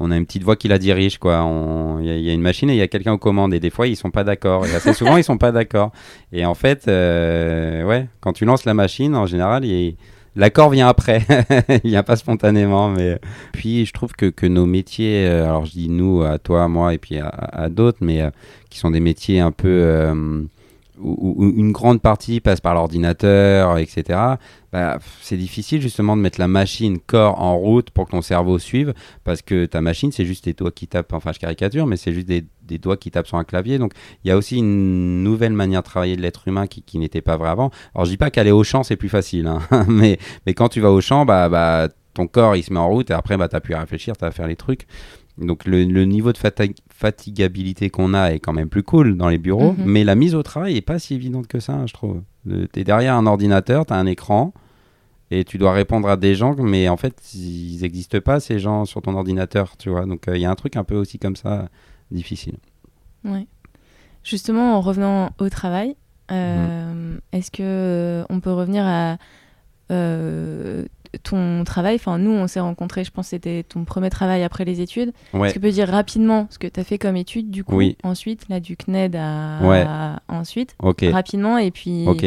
on 0.00 0.12
a 0.12 0.16
une 0.16 0.24
petite 0.26 0.44
voix 0.44 0.54
qui 0.54 0.68
la 0.68 0.78
dirige, 0.78 1.18
quoi. 1.18 1.44
Il 2.00 2.06
y, 2.06 2.10
a- 2.10 2.16
il 2.16 2.22
y 2.22 2.30
a 2.30 2.32
une 2.32 2.40
machine 2.42 2.70
et 2.70 2.74
il 2.74 2.78
y 2.78 2.82
a 2.82 2.86
quelqu'un 2.86 3.12
aux 3.12 3.18
commandes. 3.18 3.52
Et 3.52 3.58
des 3.58 3.70
fois, 3.70 3.88
ils 3.88 3.96
sont 3.96 4.12
pas 4.12 4.22
d'accord. 4.22 4.64
Et 4.66 4.72
assez 4.74 4.92
souvent, 4.92 5.16
ils 5.16 5.24
sont 5.24 5.38
pas 5.38 5.50
d'accord. 5.50 5.90
Et 6.32 6.46
en 6.46 6.54
fait, 6.54 6.86
ouais, 6.86 8.06
quand 8.20 8.32
tu 8.32 8.44
lances 8.44 8.64
la 8.64 8.74
machine, 8.74 9.16
en 9.16 9.26
général, 9.26 9.64
il- 9.64 9.96
L'accord 10.36 10.70
vient 10.70 10.88
après, 10.88 11.26
il 11.84 11.90
vient 11.90 12.02
pas 12.02 12.16
spontanément, 12.16 12.88
mais 12.88 13.18
puis 13.52 13.86
je 13.86 13.92
trouve 13.92 14.12
que, 14.12 14.26
que 14.26 14.46
nos 14.46 14.66
métiers, 14.66 15.26
euh, 15.26 15.44
alors 15.44 15.64
je 15.64 15.72
dis 15.72 15.88
nous, 15.88 16.22
à 16.22 16.38
toi, 16.38 16.64
à 16.64 16.68
moi 16.68 16.94
et 16.94 16.98
puis 16.98 17.18
à, 17.18 17.28
à 17.28 17.68
d'autres, 17.68 17.98
mais 18.00 18.22
euh, 18.22 18.30
qui 18.70 18.78
sont 18.78 18.90
des 18.90 19.00
métiers 19.00 19.40
un 19.40 19.50
peu 19.50 19.68
euh, 19.68 20.42
où, 21.00 21.52
une 21.56 21.72
grande 21.72 22.00
partie 22.00 22.40
passe 22.40 22.60
par 22.60 22.74
l'ordinateur, 22.74 23.78
etc. 23.78 24.18
Bah, 24.72 24.98
c'est 25.22 25.36
difficile 25.36 25.80
justement 25.80 26.16
de 26.16 26.22
mettre 26.22 26.38
la 26.38 26.48
machine 26.48 26.98
corps 26.98 27.40
en 27.40 27.56
route 27.56 27.90
pour 27.90 28.06
que 28.06 28.10
ton 28.10 28.22
cerveau 28.22 28.58
suive, 28.58 28.92
parce 29.24 29.42
que 29.42 29.66
ta 29.66 29.80
machine, 29.80 30.12
c'est 30.12 30.24
juste 30.24 30.44
tes 30.44 30.52
doigts 30.52 30.70
qui 30.70 30.86
tapent, 30.86 31.12
enfin 31.12 31.32
je 31.32 31.38
caricature, 31.38 31.86
mais 31.86 31.96
c'est 31.96 32.12
juste 32.12 32.28
des, 32.28 32.44
des 32.62 32.78
doigts 32.78 32.96
qui 32.96 33.10
tapent 33.10 33.26
sur 33.26 33.38
un 33.38 33.44
clavier. 33.44 33.78
Donc 33.78 33.92
il 34.24 34.28
y 34.28 34.30
a 34.30 34.36
aussi 34.36 34.58
une 34.58 35.22
nouvelle 35.22 35.52
manière 35.52 35.82
de 35.82 35.86
travailler 35.86 36.16
de 36.16 36.22
l'être 36.22 36.46
humain 36.46 36.66
qui, 36.66 36.98
n'était 36.98 37.22
pas 37.22 37.36
vrai 37.36 37.48
avant. 37.48 37.70
Alors 37.94 38.04
je 38.04 38.10
dis 38.10 38.16
pas 38.16 38.30
qu'aller 38.30 38.52
au 38.52 38.64
champ, 38.64 38.82
c'est 38.82 38.96
plus 38.96 39.08
facile, 39.08 39.46
hein, 39.46 39.60
mais, 39.88 40.18
mais 40.46 40.54
quand 40.54 40.68
tu 40.68 40.80
vas 40.80 40.90
au 40.90 41.00
champ, 41.00 41.24
bah, 41.24 41.48
bah, 41.48 41.88
ton 42.14 42.26
corps, 42.26 42.56
il 42.56 42.62
se 42.62 42.72
met 42.72 42.80
en 42.80 42.88
route, 42.88 43.10
et 43.10 43.14
après, 43.14 43.36
bah, 43.36 43.48
tu 43.48 43.54
n'as 43.54 43.60
plus 43.60 43.74
à 43.74 43.80
réfléchir, 43.80 44.16
tu 44.16 44.24
as 44.24 44.28
à 44.28 44.30
faire 44.32 44.48
les 44.48 44.56
trucs. 44.56 44.86
Donc 45.38 45.64
le, 45.66 45.84
le 45.84 46.04
niveau 46.04 46.32
de 46.32 46.38
fatigabilité 46.90 47.90
qu'on 47.90 48.12
a 48.14 48.32
est 48.32 48.40
quand 48.40 48.52
même 48.52 48.68
plus 48.68 48.82
cool 48.82 49.16
dans 49.16 49.28
les 49.28 49.38
bureaux, 49.38 49.72
Mhm. 49.72 49.84
mais 49.86 50.04
la 50.04 50.14
mise 50.14 50.34
au 50.34 50.42
travail 50.42 50.76
est 50.76 50.80
pas 50.82 50.98
si 50.98 51.14
évidente 51.14 51.46
que 51.46 51.60
ça, 51.60 51.86
je 51.86 51.92
trouve. 51.92 52.22
Tu 52.48 52.80
es 52.80 52.84
derrière 52.84 53.14
un 53.14 53.26
ordinateur, 53.26 53.86
tu 53.86 53.92
as 53.92 53.96
un 53.96 54.06
écran, 54.06 54.52
et 55.30 55.44
tu 55.44 55.58
dois 55.58 55.72
répondre 55.72 56.08
à 56.08 56.16
des 56.16 56.34
gens, 56.34 56.54
mais 56.56 56.88
en 56.88 56.96
fait, 56.96 57.34
ils 57.34 57.80
n'existent 57.82 58.20
pas, 58.20 58.40
ces 58.40 58.58
gens, 58.58 58.84
sur 58.84 59.00
ton 59.02 59.14
ordinateur, 59.14 59.76
tu 59.76 59.90
vois. 59.90 60.06
Donc 60.06 60.24
il 60.26 60.38
y 60.40 60.44
a 60.46 60.50
un 60.50 60.54
truc 60.56 60.76
un 60.76 60.84
peu 60.84 60.96
aussi 60.96 61.18
comme 61.18 61.36
ça, 61.36 61.68
difficile. 62.10 62.56
Ouais. 63.24 63.46
Justement, 64.24 64.76
en 64.76 64.80
revenant 64.80 65.30
au 65.38 65.48
travail, 65.50 65.94
euh, 66.32 66.92
Mhm. 67.14 67.20
est-ce 67.32 67.50
que 67.50 67.62
euh, 67.62 68.24
on 68.30 68.40
peut 68.40 68.52
revenir 68.52 68.84
à 68.86 69.18
euh, 69.90 70.84
ton 71.22 71.64
travail 71.64 71.94
Enfin, 71.96 72.18
nous, 72.18 72.30
on 72.30 72.46
s'est 72.46 72.60
rencontrés, 72.60 73.04
je 73.04 73.10
pense 73.10 73.26
que 73.26 73.30
c'était 73.30 73.62
ton 73.62 73.84
premier 73.84 74.10
travail 74.10 74.42
après 74.42 74.64
les 74.64 74.80
études. 74.80 75.12
Ouais. 75.32 75.46
Est-ce 75.48 75.54
que 75.54 75.58
tu 75.58 75.62
peux 75.62 75.70
dire 75.72 75.88
rapidement 75.88 76.46
ce 76.50 76.58
que 76.58 76.66
tu 76.66 76.78
as 76.80 76.84
fait 76.84 76.98
comme 76.98 77.16
étude, 77.16 77.50
du 77.50 77.64
coup, 77.64 77.76
Oui. 77.76 77.96
ensuite, 78.02 78.48
là, 78.48 78.60
du 78.60 78.76
CNED 78.76 79.16
à, 79.16 79.58
Ouais. 79.62 79.84
à- 79.86 80.20
ensuite, 80.28 80.76
rapidement, 81.12 81.58
et 81.58 81.70
puis 81.70 82.04
Ok. 82.06 82.24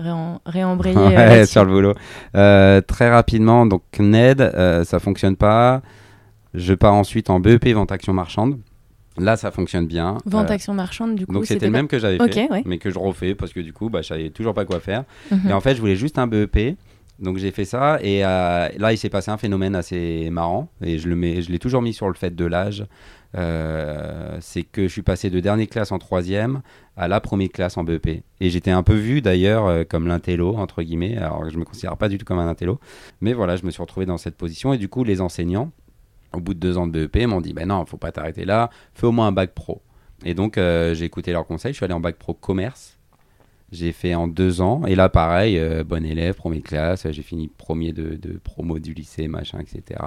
réen- 0.00 0.38
réembrayer 0.46 0.96
Ouais, 0.96 1.16
euh, 1.16 1.28
là-dessus. 1.28 1.52
sur 1.52 1.64
le 1.64 1.72
boulot. 1.72 1.94
Euh, 2.36 2.80
très 2.80 3.10
rapidement, 3.10 3.66
donc 3.66 3.82
NED, 3.98 4.40
euh, 4.40 4.84
ça 4.84 4.98
fonctionne 4.98 5.36
pas. 5.36 5.82
Je 6.54 6.74
pars 6.74 6.94
ensuite 6.94 7.30
en 7.30 7.38
BEP 7.38 7.68
Vente 7.74 7.92
Action 7.92 8.12
Marchande. 8.12 8.58
Là, 9.18 9.36
ça 9.36 9.50
fonctionne 9.50 9.86
bien. 9.86 10.16
Vente 10.24 10.50
Euh, 10.50 10.54
action 10.54 10.72
marchande, 10.72 11.14
du 11.16 11.26
coup, 11.26 11.32
donc 11.32 11.44
c'était 11.44 11.66
le 11.66 11.72
même 11.72 11.88
que 11.88 11.98
j'avais 11.98 12.16
fait, 12.30 12.50
ouais. 12.50 12.62
mais 12.64 12.78
que 12.78 12.90
je 12.90 12.98
refais 12.98 13.34
parce 13.34 13.52
que 13.52 13.60
du 13.60 13.72
coup, 13.72 13.90
bah, 13.90 14.02
je 14.02 14.06
savais 14.08 14.30
toujours 14.30 14.54
pas 14.54 14.64
quoi 14.64 14.80
faire. 14.80 15.04
Mhm. 15.30 15.50
Et 15.50 15.52
en 15.52 15.60
fait, 15.60 15.74
je 15.74 15.80
voulais 15.80 15.96
juste 15.96 16.18
un 16.18 16.26
BEP. 16.26 16.76
Donc 17.20 17.36
j'ai 17.36 17.50
fait 17.50 17.66
ça 17.66 17.98
et 18.02 18.24
euh, 18.24 18.68
là 18.78 18.92
il 18.92 18.96
s'est 18.96 19.10
passé 19.10 19.30
un 19.30 19.36
phénomène 19.36 19.74
assez 19.74 20.30
marrant 20.30 20.70
et 20.82 20.98
je 20.98 21.08
l'ai 21.08 21.58
toujours 21.58 21.82
mis 21.82 21.92
sur 21.92 22.08
le 22.08 22.14
fait 22.14 22.34
de 22.34 22.44
l'âge. 22.46 22.86
Euh, 23.36 24.38
c'est 24.40 24.62
que 24.62 24.84
je 24.84 24.88
suis 24.88 25.02
passé 25.02 25.30
de 25.30 25.38
dernière 25.38 25.68
classe 25.68 25.92
en 25.92 25.98
troisième 25.98 26.62
à 26.96 27.08
la 27.08 27.20
première 27.20 27.50
classe 27.50 27.76
en 27.76 27.84
BEP 27.84 28.08
et 28.08 28.50
j'étais 28.50 28.70
un 28.70 28.82
peu 28.82 28.94
vu 28.94 29.20
d'ailleurs 29.20 29.66
euh, 29.66 29.84
comme 29.84 30.06
l'intello 30.06 30.56
entre 30.56 30.82
guillemets. 30.82 31.18
Alors 31.18 31.42
que 31.42 31.50
je 31.50 31.58
me 31.58 31.64
considère 31.64 31.96
pas 31.98 32.08
du 32.08 32.16
tout 32.16 32.24
comme 32.24 32.38
un 32.38 32.48
intello, 32.48 32.80
mais 33.20 33.34
voilà 33.34 33.56
je 33.56 33.66
me 33.66 33.70
suis 33.70 33.82
retrouvé 33.82 34.06
dans 34.06 34.18
cette 34.18 34.36
position 34.36 34.72
et 34.72 34.78
du 34.78 34.88
coup 34.88 35.04
les 35.04 35.20
enseignants 35.20 35.70
au 36.32 36.40
bout 36.40 36.54
de 36.54 36.60
deux 36.60 36.78
ans 36.78 36.86
de 36.86 37.06
BEP 37.06 37.26
m'ont 37.26 37.42
dit 37.42 37.52
ben 37.52 37.68
non 37.68 37.84
faut 37.84 37.98
pas 37.98 38.12
t'arrêter 38.12 38.46
là, 38.46 38.70
fais 38.94 39.06
au 39.06 39.12
moins 39.12 39.26
un 39.26 39.32
bac 39.32 39.52
pro. 39.54 39.82
Et 40.24 40.32
donc 40.32 40.56
j'ai 40.56 41.04
écouté 41.04 41.32
leurs 41.32 41.46
conseils, 41.46 41.72
je 41.72 41.76
suis 41.76 41.84
allé 41.84 41.94
en 41.94 42.00
bac 42.00 42.16
pro 42.16 42.32
commerce. 42.32 42.99
J'ai 43.72 43.92
fait 43.92 44.14
en 44.16 44.26
deux 44.26 44.60
ans. 44.60 44.82
Et 44.86 44.96
là, 44.96 45.08
pareil, 45.08 45.56
euh, 45.56 45.84
bon 45.84 46.04
élève, 46.04 46.34
première 46.34 46.62
classe. 46.62 47.06
J'ai 47.10 47.22
fini 47.22 47.48
premier 47.48 47.92
de, 47.92 48.16
de 48.16 48.38
promo 48.42 48.80
du 48.80 48.94
lycée, 48.94 49.28
machin, 49.28 49.60
etc. 49.60 50.00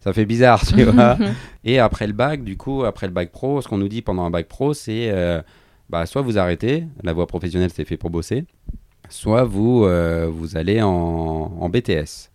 Ça 0.00 0.12
fait 0.12 0.26
bizarre, 0.26 0.64
tu 0.66 0.82
vois. 0.84 1.16
Et 1.64 1.78
après 1.78 2.06
le 2.06 2.12
bac, 2.12 2.44
du 2.44 2.56
coup, 2.58 2.84
après 2.84 3.06
le 3.06 3.12
bac 3.12 3.30
pro, 3.32 3.62
ce 3.62 3.68
qu'on 3.68 3.78
nous 3.78 3.88
dit 3.88 4.02
pendant 4.02 4.24
un 4.24 4.30
bac 4.30 4.48
pro, 4.48 4.74
c'est 4.74 5.10
euh, 5.10 5.40
bah, 5.88 6.04
soit 6.04 6.20
vous 6.20 6.38
arrêtez, 6.38 6.84
la 7.02 7.14
voie 7.14 7.26
professionnelle, 7.26 7.70
c'est 7.74 7.86
fait 7.86 7.96
pour 7.96 8.10
bosser, 8.10 8.44
soit 9.08 9.44
vous, 9.44 9.84
euh, 9.84 10.28
vous 10.30 10.58
allez 10.58 10.82
en, 10.82 10.90
en 10.90 11.68
BTS. 11.70 12.30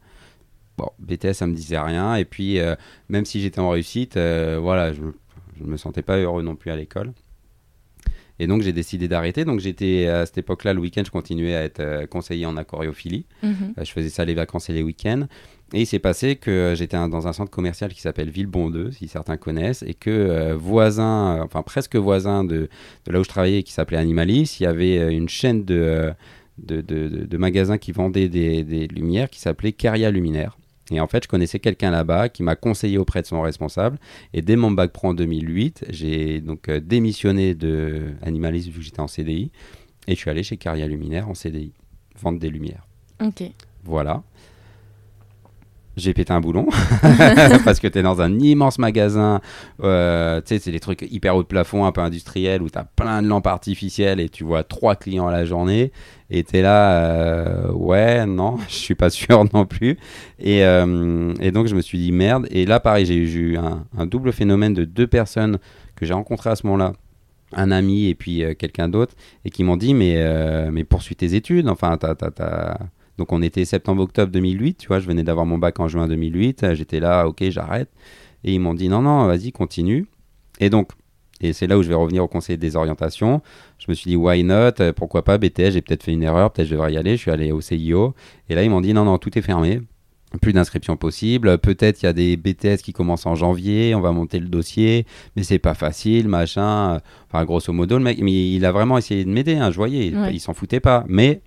Bon, 0.78 0.90
BTS, 1.00 1.34
ça 1.34 1.48
me 1.48 1.54
disait 1.54 1.80
rien. 1.80 2.16
Et 2.16 2.26
puis, 2.26 2.60
même 3.08 3.24
si 3.24 3.40
j'étais 3.40 3.60
en 3.60 3.70
réussite, 3.70 4.18
voilà, 4.18 4.92
je 4.92 5.02
ne 5.62 5.68
me 5.68 5.78
sentais 5.78 6.02
pas 6.02 6.18
heureux 6.18 6.42
non 6.44 6.56
plus 6.56 6.72
à 6.72 6.76
l'école. 6.76 7.14
Et 8.40 8.48
donc 8.48 8.62
j'ai 8.62 8.74
décidé 8.74 9.08
d'arrêter. 9.08 9.46
Donc 9.46 9.60
j'étais 9.60 10.08
à 10.08 10.26
cette 10.26 10.38
époque-là, 10.40 10.74
le 10.74 10.82
week-end, 10.82 11.04
je 11.06 11.12
continuais 11.12 11.56
à 11.56 11.64
être 11.64 11.80
euh, 11.80 12.06
conseiller 12.06 12.46
en 12.46 12.58
aquariophilie. 12.58 13.26
Mhm. 13.44 13.74
Euh, 13.78 13.84
je 13.84 13.92
faisais 13.92 14.10
ça 14.10 14.26
les 14.26 14.34
vacances 14.34 14.70
et 14.70 14.74
les 14.74 14.84
week-ends. 14.84 15.28
Et 15.74 15.82
il 15.82 15.86
s'est 15.86 16.00
passé 16.00 16.36
que 16.36 16.52
euh, 16.52 16.76
j'étais 16.76 16.96
dans 16.96 17.28
un 17.28 17.34
centre 17.34 17.50
commercial 17.50 17.92
qui 17.92 18.00
s'appelle 18.00 18.30
Villebon 18.30 18.70
2, 18.70 18.92
si 18.92 19.08
certains 19.08 19.38
connaissent, 19.38 19.84
et 19.84 19.96
que 19.96 20.12
euh, 20.12 20.56
voisin, 20.56 21.38
euh, 21.38 21.44
enfin 21.44 21.64
presque 21.64 21.96
voisin 21.96 22.44
de, 22.44 22.70
de 23.06 23.12
là 23.12 23.20
où 23.20 23.24
je 23.24 23.30
travaillais, 23.30 23.64
qui 23.64 23.74
s'appelait 23.74 23.98
Animalis, 23.98 24.58
il 24.60 24.64
y 24.64 24.68
avait 24.68 25.00
euh, 25.00 25.10
une 25.10 25.28
chaîne 25.28 25.66
euh, 25.72 26.14
de 26.60 27.38
magasins 27.38 27.80
qui 27.80 27.92
vendaient 27.92 28.30
des, 28.30 28.64
des 28.64 28.88
lumières 28.88 29.30
qui 29.30 29.40
s'appelait 29.40 29.72
Caria 29.72 30.12
Luminaire. 30.12 30.58
Et 30.92 31.00
en 31.00 31.08
fait, 31.08 31.24
je 31.24 31.28
connaissais 31.28 31.60
quelqu'un 31.60 31.92
là-bas 31.92 32.30
qui 32.30 32.44
m'a 32.44 32.56
conseillé 32.56 32.98
auprès 32.98 33.22
de 33.22 33.28
son 33.28 33.42
responsable. 33.42 33.98
Et 34.34 34.42
dès 34.42 34.56
mon 34.56 34.72
bac 34.72 34.92
pro 34.92 35.10
en 35.10 35.14
2008, 35.14 35.86
j'ai 35.90 36.42
donc 36.42 36.70
euh, 36.70 36.80
démissionné 36.80 37.56
de 37.56 38.14
Animalis 38.22 38.70
vu 38.70 38.80
que 38.80 38.86
j'étais 38.86 39.00
en 39.00 39.08
CDI. 39.08 39.52
Et 40.08 40.14
je 40.14 40.20
suis 40.20 40.30
allé 40.30 40.44
chez 40.44 40.58
Caria 40.58 40.88
Luminaire 40.88 41.28
en 41.28 41.34
CDI, 41.34 41.74
vendre 42.22 42.40
des 42.40 42.50
lumières. 42.50 42.86
Ok. 43.24 43.44
Voilà. 43.84 44.22
J'ai 45.98 46.14
pété 46.14 46.34
un 46.34 46.42
boulon 46.42 46.68
parce 47.64 47.80
que 47.80 47.88
tu 47.88 48.00
es 48.00 48.02
dans 48.04 48.22
un 48.22 48.38
immense 48.40 48.78
magasin. 48.78 49.42
euh, 49.82 50.42
tu 50.42 50.48
sais, 50.50 50.60
c'est 50.60 50.72
des 50.72 50.80
trucs 50.80 51.02
hyper 51.10 51.36
haut 51.36 51.44
de 51.44 51.48
plafond, 51.48 51.86
un 51.86 51.92
peu 51.92 52.02
industriel 52.02 52.62
où 52.62 52.70
tu 52.70 52.78
as 52.78 52.84
plein 52.84 53.22
de 53.22 53.28
lampes 53.28 53.48
artificielles 53.48 54.20
et 54.20 54.30
tu 54.30 54.44
vois 54.44 54.64
trois 54.64 54.96
clients 54.96 55.28
à 55.28 55.32
la 55.32 55.46
journée. 55.46 55.92
Et 56.30 56.44
tu 56.44 56.58
es 56.58 56.62
là, 56.62 57.04
euh, 57.04 57.72
ouais, 57.72 58.26
non, 58.26 58.58
je 58.68 58.74
suis 58.74 58.96
pas 58.96 59.10
sûr 59.10 59.46
non 59.54 59.66
plus. 59.66 59.98
Et, 60.40 60.64
euh, 60.66 61.34
et 61.40 61.52
donc, 61.52 61.68
je 61.68 61.76
me 61.76 61.82
suis 61.82 61.98
dit 61.98 62.12
merde. 62.12 62.48
Et 62.52 62.66
là, 62.66 62.80
pareil, 62.80 63.06
j'ai 63.06 63.16
eu 63.16 63.58
un, 63.58 64.06
double 64.06 64.34
phénomène 64.34 64.74
de 64.74 64.86
deux 64.86 65.08
personnes 65.08 65.60
que 65.96 66.06
j'ai 66.06 66.14
rencontrées 66.14 66.50
à 66.52 66.56
ce 66.56 66.66
moment-là 66.68 66.94
un 67.54 67.72
ami 67.72 68.08
et 68.10 68.16
puis 68.16 68.44
quelqu'un 68.58 68.90
d'autre, 68.90 69.14
et 69.46 69.50
qui 69.50 69.64
m'ont 69.64 69.78
dit 69.78 69.94
mais, 69.94 70.20
mais 70.72 70.84
poursuis 70.84 71.16
tes 71.16 71.36
études, 71.36 71.70
enfin, 71.70 71.96
t'as, 71.96 72.16
t'as, 72.16 72.78
donc 73.18 73.32
on 73.32 73.42
était 73.42 73.64
septembre-octobre 73.64 74.30
2008, 74.32 74.78
tu 74.78 74.88
vois, 74.88 75.00
je 75.00 75.08
venais 75.08 75.24
d'avoir 75.24 75.46
mon 75.46 75.58
bac 75.58 75.80
en 75.80 75.88
juin 75.88 76.08
2008, 76.08 76.74
j'étais 76.74 77.00
là, 77.00 77.28
ok, 77.28 77.44
j'arrête, 77.50 77.90
et 78.44 78.54
ils 78.54 78.60
m'ont 78.60 78.74
dit 78.74 78.90
non, 78.90 79.02
non, 79.02 79.28
vas-y, 79.28 79.52
continue. 79.54 80.06
Et 80.60 80.70
donc, 80.70 80.90
et 81.42 81.54
c'est 81.54 81.68
là 81.68 81.78
où 81.78 81.84
je 81.84 81.90
vais 81.90 81.96
revenir 81.96 82.24
au 82.24 82.28
conseil 82.28 82.58
des 82.58 82.76
orientations. 82.76 83.42
Je 83.78 83.86
me 83.90 83.94
suis 83.94 84.12
dit, 84.12 84.16
why 84.16 84.44
not? 84.44 84.72
Pourquoi 84.96 85.24
pas? 85.24 85.38
BTS 85.38 85.72
J'ai 85.72 85.82
peut-être 85.82 86.04
fait 86.04 86.14
une 86.14 86.24
erreur, 86.24 86.52
peut-être 86.52 86.68
je 86.68 86.72
devrais 86.72 86.94
y 86.94 86.98
aller. 86.98 87.18
Je 87.18 87.22
suis 87.22 87.32
allé 87.32 87.52
au 87.52 87.62
CIO. 87.62 88.16
Et 88.50 88.56
là, 88.56 88.64
ils 88.64 88.70
m'ont 88.70 88.82
dit, 88.82 88.94
non, 88.94 89.04
non, 89.04 89.18
tout 89.18 89.38
est 89.38 89.42
fermé. 89.42 89.82
Plus 90.42 90.54
d'inscriptions 90.54 90.98
possibles. 90.98 91.58
Peut-être 91.58 92.02
il 92.02 92.06
y 92.06 92.10
a 92.10 92.14
des 92.14 92.36
BTS 92.38 92.78
qui 92.84 92.94
commencent 92.94 93.26
en 93.26 93.36
janvier. 93.36 93.96
On 93.96 94.02
va 94.02 94.12
monter 94.12 94.40
le 94.40 94.48
dossier. 94.48 95.06
Mais 95.36 95.44
c'est 95.44 95.60
pas 95.60 95.74
facile, 95.74 96.28
machin. 96.28 97.00
Enfin, 97.30 97.46
grosso 97.46 97.72
modo, 97.72 97.98
le 97.98 98.04
mec, 98.04 98.20
mais 98.22 98.54
il 98.54 98.66
a 98.66 98.72
vraiment 98.72 98.98
essayé 98.98 99.24
de 99.24 99.30
m'aider. 99.30 99.56
Hein, 99.56 99.72
je 99.72 99.76
voyais. 99.76 100.14
Il, 100.32 100.40
s'en 100.40 100.54
foutait 100.54 100.80
pas. 100.80 101.06
Mais 101.08 101.42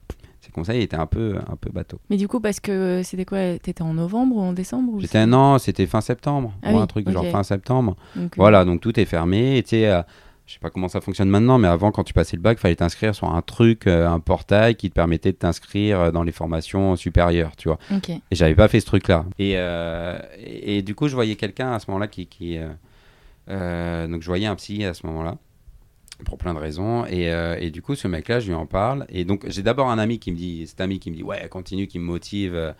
ses 0.48 0.52
conseils 0.52 0.80
étaient 0.80 0.96
un 0.96 1.06
peu, 1.06 1.36
un 1.46 1.56
peu 1.56 1.70
bateau. 1.70 2.00
Mais 2.08 2.16
du 2.16 2.26
coup, 2.26 2.40
parce 2.40 2.58
que 2.58 3.02
c'était 3.04 3.26
quoi 3.26 3.58
T'étais 3.58 3.82
en 3.82 3.92
novembre 3.92 4.36
ou 4.36 4.40
en 4.40 4.52
décembre 4.54 4.98
J'étais 4.98 5.18
un 5.18 5.32
an, 5.34 5.58
c'était 5.58 5.86
fin 5.86 6.00
septembre. 6.00 6.54
Ah 6.62 6.70
un 6.70 6.86
truc 6.86 7.08
genre 7.10 7.26
fin 7.26 7.42
septembre. 7.42 7.96
voilà, 8.36 8.64
donc 8.64 8.80
tout 8.80 8.98
est 8.98 9.04
fermé. 9.04 9.58
Et 9.58 9.62
tu 9.62 9.70
sais, 9.70 9.88
euh, 9.88 10.00
je 10.46 10.54
sais 10.54 10.58
pas 10.58 10.70
comment 10.70 10.88
ça 10.88 11.02
fonctionne 11.02 11.28
maintenant, 11.28 11.58
mais 11.58 11.68
avant, 11.68 11.92
quand 11.92 12.02
tu 12.02 12.14
passais 12.14 12.36
le 12.36 12.42
bac, 12.42 12.56
il 12.58 12.60
fallait 12.62 12.76
t'inscrire 12.76 13.14
sur 13.14 13.30
un 13.30 13.42
truc, 13.42 13.86
euh, 13.86 14.08
un 14.08 14.20
portail 14.20 14.76
qui 14.76 14.88
te 14.88 14.94
permettait 14.94 15.32
de 15.32 15.36
t'inscrire 15.36 16.00
euh, 16.00 16.10
dans 16.10 16.22
les 16.22 16.32
formations 16.32 16.96
supérieures, 16.96 17.54
tu 17.56 17.68
vois. 17.68 17.78
Et 18.06 18.20
j'avais 18.32 18.54
pas 18.54 18.68
fait 18.68 18.80
ce 18.80 18.86
truc-là. 18.86 19.26
Et, 19.38 19.56
et, 20.40 20.80
du 20.82 20.94
coup, 20.94 21.08
je 21.08 21.14
voyais 21.14 21.36
quelqu'un 21.36 21.72
à 21.72 21.78
ce 21.78 21.90
moment-là 21.90 22.08
qui. 22.08 22.26
qui 22.26 22.58
donc, 23.48 24.22
je 24.22 24.26
voyais 24.26 24.46
un 24.46 24.56
psy 24.56 24.84
à 24.84 24.94
ce 24.94 25.06
moment-là 25.06 25.36
pour 26.24 26.38
plein 26.38 26.54
de 26.54 26.58
raisons. 26.58 27.04
Et, 27.06 27.30
euh, 27.32 27.56
et, 27.60 27.70
du 27.70 27.82
coup, 27.82 27.94
ce 27.94 28.08
mec-là, 28.08 28.40
je 28.40 28.48
lui 28.48 28.54
en 28.54 28.66
parle. 28.66 29.06
Et 29.08 29.24
donc, 29.24 29.44
j'ai 29.48 29.62
d'abord 29.62 29.90
un 29.90 29.98
ami 29.98 30.18
qui 30.18 30.32
me 30.32 30.36
dit, 30.36 30.66
cet 30.66 30.80
ami 30.80 30.98
qui 30.98 31.10
me 31.10 31.16
dit, 31.16 31.22
ouais, 31.22 31.48
continue, 31.48 31.86
qui 31.86 31.98
me 31.98 32.04
motive. 32.04 32.74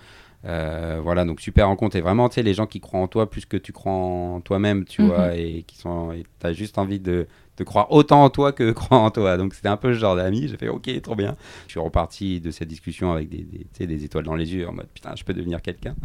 Euh, 0.45 1.01
voilà, 1.03 1.25
donc 1.25 1.41
super 1.41 1.67
rencontre. 1.67 1.97
Et 1.97 2.01
vraiment, 2.01 2.29
tu 2.29 2.37
sais, 2.37 2.43
les 2.43 2.55
gens 2.55 2.67
qui 2.67 2.81
croient 2.81 3.01
en 3.01 3.09
toi 3.09 3.29
plus 3.29 3.45
que 3.45 3.57
tu 3.57 3.73
crois 3.73 3.93
en 3.93 4.41
toi-même, 4.41 4.85
tu 4.85 5.03
mhm. 5.03 5.09
vois, 5.09 5.37
et 5.37 5.65
qui 5.67 5.77
sont, 5.77 6.15
tu 6.41 6.47
as 6.47 6.53
juste 6.53 6.79
envie 6.79 7.01
de, 7.01 7.27
de, 7.57 7.65
croire 7.65 7.91
autant 7.91 8.23
en 8.23 8.31
toi 8.31 8.53
que 8.53 8.71
croire 8.73 9.03
en 9.03 9.11
toi. 9.11 9.37
Donc, 9.37 9.55
c'était 9.55 9.69
un 9.69 9.77
peu 9.77 9.93
ce 9.93 9.99
genre 9.99 10.17
d'amis. 10.17 10.49
J'ai 10.49 10.57
fait, 10.57 10.69
ok, 10.69 11.01
trop 11.03 11.17
bien. 11.17 11.37
Je 11.67 11.73
suis 11.73 11.81
reparti 11.81 12.41
de 12.41 12.51
cette 12.51 12.69
discussion 12.69 13.13
avec 13.13 13.29
des, 13.29 13.47
des, 13.79 13.87
des 13.87 14.05
étoiles 14.05 14.25
dans 14.25 14.37
les 14.37 14.55
yeux, 14.55 14.69
en 14.69 14.73
mode, 14.73 14.89
putain, 14.95 15.15
je 15.17 15.25
peux 15.25 15.35
devenir 15.35 15.61
quelqu'un. 15.63 15.97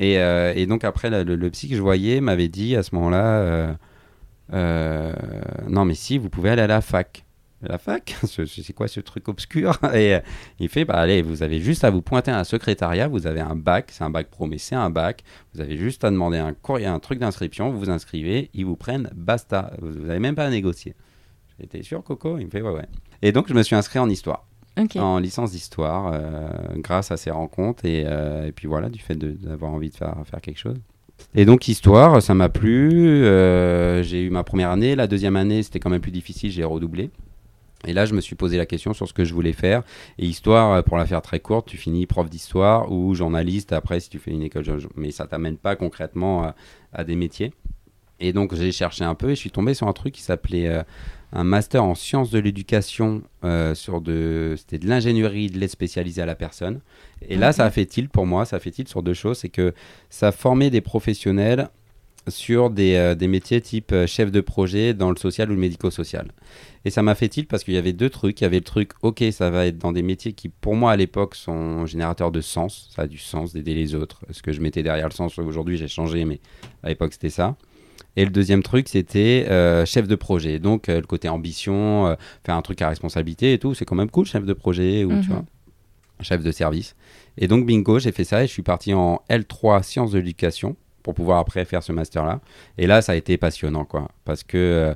Et, 0.00 0.18
euh, 0.18 0.52
et, 0.56 0.66
donc, 0.66 0.84
après, 0.84 1.10
le, 1.10 1.36
le, 1.36 1.50
psy 1.50 1.68
que 1.68 1.76
je 1.76 1.82
voyais 1.82 2.20
m'avait 2.20 2.48
dit 2.48 2.74
à 2.74 2.82
ce 2.82 2.94
moment-là, 2.94 3.24
euh, 3.24 3.72
non, 4.50 5.84
mais 5.84 5.94
si, 5.94 6.18
vous 6.18 6.30
pouvez 6.30 6.50
aller 6.50 6.62
à 6.62 6.66
la 6.66 6.80
fac. 6.80 7.24
La 7.62 7.78
fac 7.78 8.16
C'est 8.26 8.72
quoi 8.72 8.88
ce 8.88 9.00
truc 9.00 9.28
obscur 9.28 9.78
Et 9.94 10.16
euh, 10.16 10.20
il 10.58 10.68
fait, 10.68 10.84
bah 10.84 10.94
allez, 10.94 11.22
vous 11.22 11.42
avez 11.42 11.60
juste 11.60 11.84
à 11.84 11.90
vous 11.90 12.02
pointer 12.02 12.32
à 12.32 12.38
un 12.38 12.44
secrétariat, 12.44 13.06
vous 13.06 13.26
avez 13.26 13.40
un 13.40 13.54
bac, 13.54 13.90
c'est 13.92 14.02
un 14.02 14.10
bac 14.10 14.28
pro, 14.28 14.46
mais 14.46 14.58
c'est 14.58 14.74
un 14.74 14.90
bac. 14.90 15.22
Vous 15.54 15.60
avez 15.60 15.76
juste 15.76 16.02
à 16.04 16.10
demander 16.10 16.38
un 16.38 16.54
courrier, 16.54 16.86
un 16.86 16.98
truc 16.98 17.20
d'inscription, 17.20 17.70
vous 17.70 17.78
vous 17.78 17.90
inscrivez, 17.90 18.50
ils 18.52 18.66
vous 18.66 18.76
prennent, 18.76 19.10
basta. 19.14 19.72
Vous 19.80 19.90
n'avez 20.06 20.18
même 20.18 20.34
pas 20.34 20.46
à 20.46 20.50
négocier. 20.50 20.94
J'étais 21.60 21.82
sûr, 21.82 22.02
Coco 22.02 22.38
Il 22.38 22.46
me 22.46 22.50
fait, 22.50 22.62
ouais, 22.62 22.72
ouais. 22.72 22.88
Et 23.22 23.30
donc, 23.30 23.48
je 23.48 23.54
me 23.54 23.62
suis 23.62 23.76
inscrit 23.76 24.00
en 24.00 24.08
histoire. 24.08 24.46
en 24.96 25.18
licence 25.18 25.52
d'histoire 25.52 26.10
euh, 26.12 26.48
grâce 26.76 27.12
à 27.12 27.16
ces 27.16 27.30
rencontres 27.30 27.84
et, 27.84 28.00
et, 28.00 28.52
puis 28.52 28.66
voilà 28.66 28.88
du 28.88 29.00
fait 29.00 29.14
d'avoir 29.14 29.70
envie 29.70 29.90
de 29.90 29.94
faire, 29.94 30.16
faire 30.24 30.40
quelque 30.40 30.58
chose 30.58 30.78
et 31.34 31.44
donc 31.44 31.68
histoire, 31.68 32.20
ça 32.22 32.34
m'a 32.34 32.48
plu. 32.48 33.24
Euh, 33.24 34.02
j'ai 34.02 34.22
eu 34.22 34.30
ma 34.30 34.44
première 34.44 34.70
année. 34.70 34.94
La 34.94 35.06
deuxième 35.06 35.36
année, 35.36 35.62
c'était 35.62 35.80
quand 35.80 35.90
même 35.90 36.00
plus 36.00 36.10
difficile. 36.10 36.50
J'ai 36.50 36.64
redoublé. 36.64 37.10
Et 37.86 37.92
là, 37.92 38.04
je 38.04 38.14
me 38.14 38.20
suis 38.20 38.36
posé 38.36 38.56
la 38.56 38.66
question 38.66 38.92
sur 38.92 39.08
ce 39.08 39.12
que 39.12 39.24
je 39.24 39.34
voulais 39.34 39.52
faire. 39.52 39.82
Et 40.18 40.26
histoire, 40.26 40.84
pour 40.84 40.96
la 40.96 41.06
faire 41.06 41.22
très 41.22 41.40
courte, 41.40 41.66
tu 41.66 41.76
finis 41.76 42.06
prof 42.06 42.30
d'histoire 42.30 42.92
ou 42.92 43.14
journaliste 43.14 43.72
après 43.72 43.98
si 43.98 44.08
tu 44.08 44.18
fais 44.18 44.30
une 44.30 44.42
école. 44.42 44.64
Mais 44.96 45.10
ça 45.10 45.26
t'amène 45.26 45.56
pas 45.56 45.74
concrètement 45.74 46.52
à, 46.92 47.04
des 47.04 47.16
métiers. 47.16 47.52
Et 48.20 48.32
donc, 48.32 48.54
j'ai 48.54 48.70
cherché 48.70 49.02
un 49.02 49.16
peu 49.16 49.30
et 49.30 49.34
je 49.34 49.40
suis 49.40 49.50
tombé 49.50 49.74
sur 49.74 49.88
un 49.88 49.92
truc 49.92 50.14
qui 50.14 50.22
s'appelait 50.22 50.68
euh, 50.68 50.82
un 51.32 51.44
master 51.44 51.82
en 51.82 51.94
sciences 51.94 52.30
de 52.30 52.38
l'éducation 52.38 53.22
euh, 53.44 53.74
sur 53.74 54.00
de 54.00 54.54
c'était 54.56 54.78
de 54.78 54.88
l'ingénierie 54.88 55.48
de 55.48 55.58
l'aide 55.58 55.70
spécialisée 55.70 56.22
à 56.22 56.26
la 56.26 56.34
personne 56.34 56.80
et 57.26 57.36
là 57.36 57.52
ça 57.52 57.64
a 57.64 57.70
fait 57.70 57.86
tilt 57.86 58.10
pour 58.10 58.26
moi 58.26 58.44
ça 58.44 58.56
a 58.56 58.58
fait 58.58 58.70
tilt 58.70 58.88
sur 58.88 59.02
deux 59.02 59.14
choses 59.14 59.38
c'est 59.38 59.48
que 59.48 59.72
ça 60.10 60.32
formait 60.32 60.70
des 60.70 60.80
professionnels 60.80 61.68
sur 62.28 62.70
des, 62.70 62.94
euh, 62.94 63.14
des 63.14 63.28
métiers 63.28 63.60
type 63.60 63.92
euh, 63.92 64.06
chef 64.06 64.30
de 64.30 64.40
projet 64.40 64.94
dans 64.94 65.10
le 65.10 65.16
social 65.16 65.50
ou 65.50 65.54
le 65.54 65.60
médico-social. 65.60 66.30
Et 66.84 66.90
ça 66.90 67.02
m'a 67.02 67.14
fait 67.14 67.28
tilt 67.28 67.48
parce 67.48 67.64
qu'il 67.64 67.74
y 67.74 67.78
avait 67.78 67.92
deux 67.92 68.10
trucs. 68.10 68.40
Il 68.40 68.44
y 68.44 68.46
avait 68.46 68.58
le 68.58 68.64
truc, 68.64 68.92
ok, 69.02 69.24
ça 69.32 69.50
va 69.50 69.66
être 69.66 69.78
dans 69.78 69.92
des 69.92 70.02
métiers 70.02 70.32
qui, 70.32 70.48
pour 70.48 70.74
moi, 70.74 70.92
à 70.92 70.96
l'époque, 70.96 71.34
sont 71.34 71.86
générateurs 71.86 72.32
de 72.32 72.40
sens. 72.40 72.90
Ça 72.94 73.02
a 73.02 73.06
du 73.06 73.18
sens 73.18 73.52
d'aider 73.52 73.74
les 73.74 73.94
autres. 73.94 74.24
Ce 74.30 74.42
que 74.42 74.52
je 74.52 74.60
mettais 74.60 74.82
derrière 74.82 75.08
le 75.08 75.14
sens, 75.14 75.38
aujourd'hui, 75.38 75.76
j'ai 75.76 75.88
changé, 75.88 76.24
mais 76.24 76.40
à 76.82 76.88
l'époque, 76.88 77.12
c'était 77.12 77.30
ça. 77.30 77.56
Et 78.16 78.24
le 78.24 78.30
deuxième 78.30 78.62
truc, 78.62 78.88
c'était 78.88 79.46
euh, 79.48 79.86
chef 79.86 80.06
de 80.06 80.14
projet. 80.14 80.58
Donc, 80.58 80.88
euh, 80.88 81.00
le 81.00 81.06
côté 81.06 81.28
ambition, 81.28 82.06
euh, 82.06 82.14
faire 82.44 82.56
un 82.56 82.62
truc 82.62 82.82
à 82.82 82.88
responsabilité 82.88 83.54
et 83.54 83.58
tout, 83.58 83.74
c'est 83.74 83.84
quand 83.84 83.96
même 83.96 84.10
cool, 84.10 84.26
chef 84.26 84.44
de 84.44 84.52
projet 84.52 85.04
ou 85.04 85.10
tu 85.10 85.28
mhm. 85.28 85.36
vois, 85.36 85.44
chef 86.20 86.42
de 86.42 86.52
service. 86.52 86.94
Et 87.38 87.48
donc, 87.48 87.64
bingo, 87.64 87.98
j'ai 87.98 88.12
fait 88.12 88.24
ça 88.24 88.44
et 88.44 88.46
je 88.46 88.52
suis 88.52 88.62
parti 88.62 88.92
en 88.92 89.22
L3 89.30 89.82
sciences 89.82 90.12
de 90.12 90.18
l'éducation 90.18 90.76
pour 91.02 91.14
pouvoir 91.14 91.38
après 91.38 91.64
faire 91.64 91.82
ce 91.82 91.92
master-là. 91.92 92.40
Et 92.76 92.86
là, 92.86 93.00
ça 93.00 93.12
a 93.12 93.14
été 93.14 93.38
passionnant, 93.38 93.84
quoi. 93.84 94.08
Parce 94.24 94.44
que, 94.44 94.94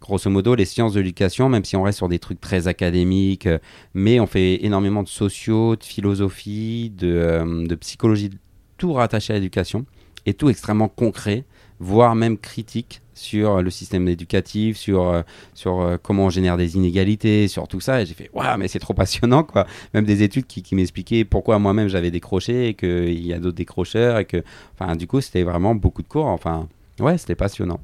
grosso 0.00 0.30
modo, 0.30 0.54
les 0.54 0.64
sciences 0.64 0.94
de 0.94 1.00
l'éducation, 1.00 1.48
même 1.48 1.64
si 1.64 1.74
on 1.76 1.82
reste 1.82 1.98
sur 1.98 2.08
des 2.08 2.20
trucs 2.20 2.40
très 2.40 2.68
académiques, 2.68 3.48
mais 3.94 4.20
on 4.20 4.26
fait 4.26 4.64
énormément 4.64 5.02
de 5.02 5.08
sociaux, 5.08 5.74
de 5.76 5.84
philosophie, 5.84 6.92
de, 6.96 7.66
de 7.66 7.74
psychologie, 7.74 8.30
tout 8.78 8.92
rattaché 8.92 9.32
à 9.32 9.36
l'éducation 9.36 9.84
et 10.24 10.32
tout 10.32 10.48
extrêmement 10.48 10.88
concret 10.88 11.44
voire 11.84 12.14
même 12.14 12.38
critique 12.38 13.02
sur 13.14 13.62
le 13.62 13.70
système 13.70 14.08
éducatif, 14.08 14.76
sur, 14.76 15.02
euh, 15.02 15.22
sur 15.54 15.80
euh, 15.80 15.96
comment 16.02 16.26
on 16.26 16.30
génère 16.30 16.56
des 16.56 16.76
inégalités, 16.76 17.46
sur 17.46 17.68
tout 17.68 17.80
ça. 17.80 18.02
Et 18.02 18.06
j'ai 18.06 18.14
fait, 18.14 18.30
waouh, 18.32 18.58
mais 18.58 18.68
c'est 18.68 18.80
trop 18.80 18.94
passionnant, 18.94 19.44
quoi. 19.44 19.66
Même 19.92 20.04
des 20.04 20.22
études 20.22 20.46
qui, 20.46 20.62
qui 20.62 20.74
m'expliquaient 20.74 21.24
pourquoi 21.24 21.58
moi-même 21.58 21.88
j'avais 21.88 22.10
décroché 22.10 22.68
et 22.68 22.74
qu'il 22.74 23.24
y 23.24 23.32
a 23.32 23.38
d'autres 23.38 23.56
décrocheurs. 23.56 24.18
Et 24.18 24.24
que, 24.24 24.42
enfin, 24.74 24.96
du 24.96 25.06
coup, 25.06 25.20
c'était 25.20 25.44
vraiment 25.44 25.74
beaucoup 25.74 26.02
de 26.02 26.08
cours. 26.08 26.26
Enfin, 26.26 26.68
ouais, 27.00 27.18
c'était 27.18 27.36
passionnant. 27.36 27.80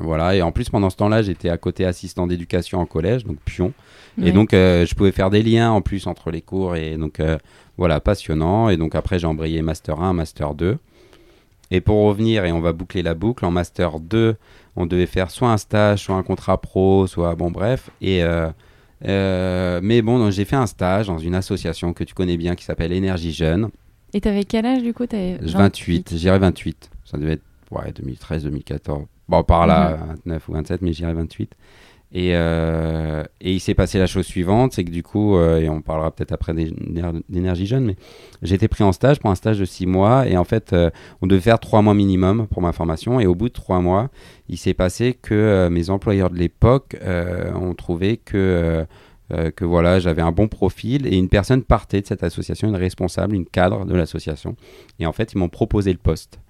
Voilà, 0.00 0.36
et 0.36 0.42
en 0.42 0.52
plus 0.52 0.70
pendant 0.70 0.90
ce 0.90 0.96
temps-là, 0.96 1.22
j'étais 1.22 1.48
à 1.48 1.56
côté 1.56 1.84
assistant 1.84 2.28
d'éducation 2.28 2.78
en 2.78 2.86
collège, 2.86 3.24
donc 3.24 3.38
pion. 3.44 3.72
Et 4.22 4.30
donc 4.30 4.54
euh, 4.54 4.86
je 4.86 4.94
pouvais 4.94 5.10
faire 5.10 5.28
des 5.28 5.42
liens 5.42 5.72
en 5.72 5.80
plus 5.80 6.06
entre 6.06 6.30
les 6.30 6.40
cours, 6.40 6.76
et 6.76 6.96
donc 6.96 7.20
voilà, 7.76 7.98
passionnant. 7.98 8.68
Et 8.68 8.76
donc 8.76 8.94
après, 8.94 9.18
j'ai 9.18 9.26
embrayé 9.26 9.60
Master 9.60 10.00
1, 10.00 10.12
Master 10.12 10.54
2. 10.54 10.78
Et 11.70 11.80
pour 11.80 12.04
revenir, 12.06 12.44
et 12.44 12.52
on 12.52 12.60
va 12.60 12.72
boucler 12.72 13.02
la 13.02 13.14
boucle, 13.14 13.44
en 13.44 13.50
Master 13.50 14.00
2, 14.00 14.36
on 14.76 14.86
devait 14.86 15.06
faire 15.06 15.30
soit 15.30 15.50
un 15.50 15.58
stage, 15.58 16.04
soit 16.04 16.16
un 16.16 16.22
contrat 16.22 16.60
pro, 16.60 17.06
soit 17.06 17.34
bon 17.34 17.50
bref. 17.50 17.90
Et, 18.00 18.22
euh, 18.22 18.48
euh, 19.04 19.80
mais 19.82 20.02
bon, 20.02 20.30
j'ai 20.30 20.44
fait 20.44 20.56
un 20.56 20.66
stage 20.66 21.08
dans 21.08 21.18
une 21.18 21.34
association 21.34 21.92
que 21.92 22.04
tu 22.04 22.14
connais 22.14 22.36
bien 22.36 22.54
qui 22.54 22.64
s'appelle 22.64 22.92
Énergie 22.92 23.32
Jeune. 23.32 23.68
Et 24.14 24.20
tu 24.20 24.28
avais 24.28 24.44
quel 24.44 24.64
âge 24.64 24.82
du 24.82 24.94
coup 24.94 25.04
28, 25.04 25.40
28 25.42 26.16
j'irais 26.16 26.38
28. 26.38 26.90
Ça 27.04 27.18
devait 27.18 27.32
être 27.32 27.44
ouais, 27.70 27.92
2013, 27.92 28.44
2014. 28.44 29.04
Bon, 29.28 29.42
par 29.44 29.66
là, 29.66 29.98
29 30.24 30.48
mhm. 30.48 30.54
ou 30.54 30.56
27, 30.56 30.82
mais 30.82 30.92
j'irais 30.92 31.12
28. 31.12 31.54
Et, 32.10 32.30
euh, 32.32 33.22
et, 33.42 33.52
il 33.52 33.60
s'est 33.60 33.74
passé 33.74 33.98
la 33.98 34.06
chose 34.06 34.24
suivante, 34.24 34.72
c'est 34.72 34.82
que 34.82 34.90
du 34.90 35.02
coup, 35.02 35.36
euh, 35.36 35.60
et 35.60 35.68
on 35.68 35.82
parlera 35.82 36.10
peut-être 36.10 36.32
après 36.32 36.54
d'énergie 36.54 37.66
jeune, 37.66 37.84
mais 37.84 37.96
été 38.50 38.66
pris 38.66 38.82
en 38.82 38.92
stage 38.92 39.18
pour 39.20 39.30
un 39.30 39.34
stage 39.34 39.58
de 39.58 39.66
six 39.66 39.86
mois, 39.86 40.26
et 40.26 40.38
en 40.38 40.44
fait, 40.44 40.72
euh, 40.72 40.88
on 41.20 41.26
devait 41.26 41.42
faire 41.42 41.58
trois 41.58 41.82
mois 41.82 41.92
minimum 41.92 42.46
pour 42.46 42.62
ma 42.62 42.72
formation, 42.72 43.20
et 43.20 43.26
au 43.26 43.34
bout 43.34 43.48
de 43.48 43.52
trois 43.52 43.80
mois, 43.80 44.08
il 44.48 44.56
s'est 44.56 44.72
passé 44.72 45.18
que 45.20 45.68
mes 45.70 45.90
employeurs 45.90 46.30
de 46.30 46.36
l'époque 46.36 46.96
ont 47.54 47.74
trouvé 47.74 48.16
que, 48.16 48.86
que 49.28 49.64
voilà, 49.66 49.98
j'avais 49.98 50.22
un 50.22 50.32
bon 50.32 50.48
profil, 50.48 51.06
et 51.06 51.16
une 51.16 51.28
personne 51.28 51.62
partait 51.62 52.00
de 52.00 52.06
cette 52.06 52.22
association, 52.22 52.68
une 52.68 52.76
responsable, 52.76 53.34
une 53.34 53.44
cadre 53.44 53.84
de 53.84 53.94
l'association, 53.94 54.56
et 54.98 55.04
en 55.04 55.12
fait, 55.12 55.34
ils 55.34 55.38
m'ont 55.38 55.50
proposé 55.50 55.92
le 55.92 55.98
poste. 55.98 56.40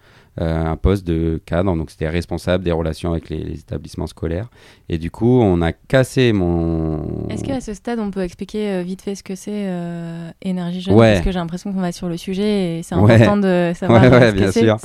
Euh, 0.40 0.66
un 0.66 0.76
poste 0.76 1.04
de 1.04 1.40
cadre, 1.46 1.74
donc 1.74 1.90
c'était 1.90 2.08
responsable 2.08 2.62
des 2.62 2.70
relations 2.70 3.10
avec 3.10 3.28
les, 3.28 3.58
établissements 3.58 4.06
scolaires. 4.06 4.48
Et 4.88 4.98
du 4.98 5.10
coup, 5.10 5.40
on 5.40 5.60
a 5.62 5.72
cassé 5.72 6.32
mon. 6.32 7.26
Est-ce 7.28 7.42
qu'à 7.42 7.60
ce 7.60 7.74
stade, 7.74 7.98
on 7.98 8.12
peut 8.12 8.22
expliquer 8.22 8.70
euh, 8.70 8.82
vite 8.82 9.02
fait 9.02 9.16
ce 9.16 9.24
que 9.24 9.34
c'est 9.34 9.50
euh, 9.66 10.30
énergie 10.42 10.80
jeune? 10.80 10.96
Parce 10.96 11.22
que 11.22 11.32
j'ai 11.32 11.38
l'impression 11.38 11.72
qu'on 11.72 11.80
va 11.80 11.90
sur 11.90 12.08
le 12.08 12.16
sujet 12.16 12.78
et 12.78 12.82
c'est 12.84 12.94
important 12.94 13.36
de 13.36 13.72
savoir 13.74 14.02
ouais, 14.12 14.32
bien 14.32 14.52
sûr. 14.52 14.76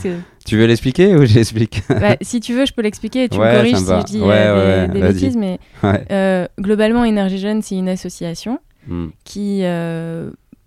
Tu 0.43 0.57
veux 0.57 0.65
l'expliquer 0.65 1.15
ou 1.15 1.25
j'explique? 1.25 1.83
Bah, 1.89 2.17
Si 2.21 2.39
tu 2.39 2.53
veux, 2.53 2.65
je 2.65 2.73
peux 2.73 2.81
l'expliquer. 2.81 3.29
Tu 3.29 3.37
me 3.37 3.55
corriges 3.55 3.77
si 3.77 3.85
je 3.85 4.03
dis 4.05 4.91
des, 4.91 5.01
bêtises, 5.01 5.37
mais 5.37 5.59
globalement, 6.59 7.03
énergie 7.03 7.37
jeune, 7.37 7.61
c'est 7.61 7.75
une 7.75 7.89
association 7.89 8.59
hmm. 8.87 9.09
qui 9.23 9.63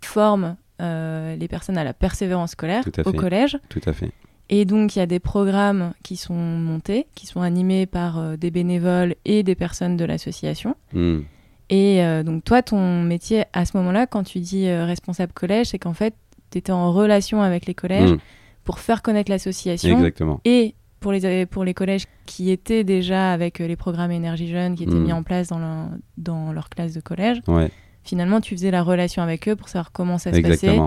forme 0.00 0.54
les 0.78 1.48
personnes 1.48 1.78
à 1.78 1.82
la 1.82 1.92
persévérance 1.92 2.52
scolaire 2.52 2.84
au 3.04 3.12
collège. 3.12 3.58
Tout 3.68 3.80
à 3.84 3.92
fait 3.92 4.12
Et 4.48 4.64
donc, 4.64 4.94
il 4.94 5.00
y 5.00 5.02
a 5.02 5.06
des 5.06 5.18
programmes 5.18 5.92
qui 6.04 6.16
sont 6.16 6.34
montés, 6.34 7.06
qui 7.14 7.26
sont 7.26 7.40
animés 7.42 7.86
par 7.86 8.18
euh, 8.18 8.36
des 8.36 8.50
bénévoles 8.50 9.16
et 9.24 9.42
des 9.42 9.54
personnes 9.56 9.96
de 9.96 10.04
l'association. 10.04 10.74
Hmm. 10.92 11.20
Et 11.68 12.04
euh, 12.04 12.22
donc, 12.22 12.44
toi, 12.44 12.62
ton 12.62 13.02
métier 13.02 13.44
à 13.52 13.64
ce 13.64 13.76
moment-là, 13.76 14.06
quand 14.06 14.22
tu 14.22 14.38
dis 14.38 14.68
euh, 14.68 14.84
responsable 14.84 15.32
collège, 15.32 15.68
c'est 15.68 15.78
qu'en 15.80 15.94
fait, 15.94 16.14
tu 16.52 16.58
étais 16.58 16.70
en 16.70 16.92
relation 16.92 17.42
avec 17.42 17.66
les 17.66 17.74
collèges 17.74 18.12
Hmm. 18.12 18.18
pour 18.62 18.78
faire 18.78 19.02
connaître 19.02 19.30
l'association. 19.32 19.96
Exactement. 19.96 20.40
Et 20.44 20.74
pour 21.00 21.10
les, 21.12 21.44
pour 21.46 21.64
les 21.64 21.74
collèges 21.74 22.04
qui 22.24 22.50
étaient 22.50 22.84
déjà 22.84 23.32
avec 23.32 23.58
les 23.58 23.76
programmes 23.76 24.10
Énergie 24.12 24.48
Jeune 24.48 24.74
qui 24.76 24.84
étaient 24.84 24.94
Mm. 24.94 25.04
mis 25.04 25.12
en 25.12 25.22
place 25.22 25.48
dans, 25.48 25.58
leur- 25.58 25.88
dans 26.18 26.52
leur 26.52 26.68
classe 26.68 26.92
de 26.94 27.00
collège, 27.00 27.38
Ouais, 27.48 27.68
finalement, 28.02 28.40
tu 28.40 28.54
faisais 28.56 28.70
la 28.70 28.82
relation 28.82 29.22
avec 29.22 29.48
eux 29.48 29.54
pour 29.56 29.68
savoir 29.68 29.92
comment 29.92 30.18
ça 30.18 30.32
se 30.32 30.40
passait. 30.40 30.78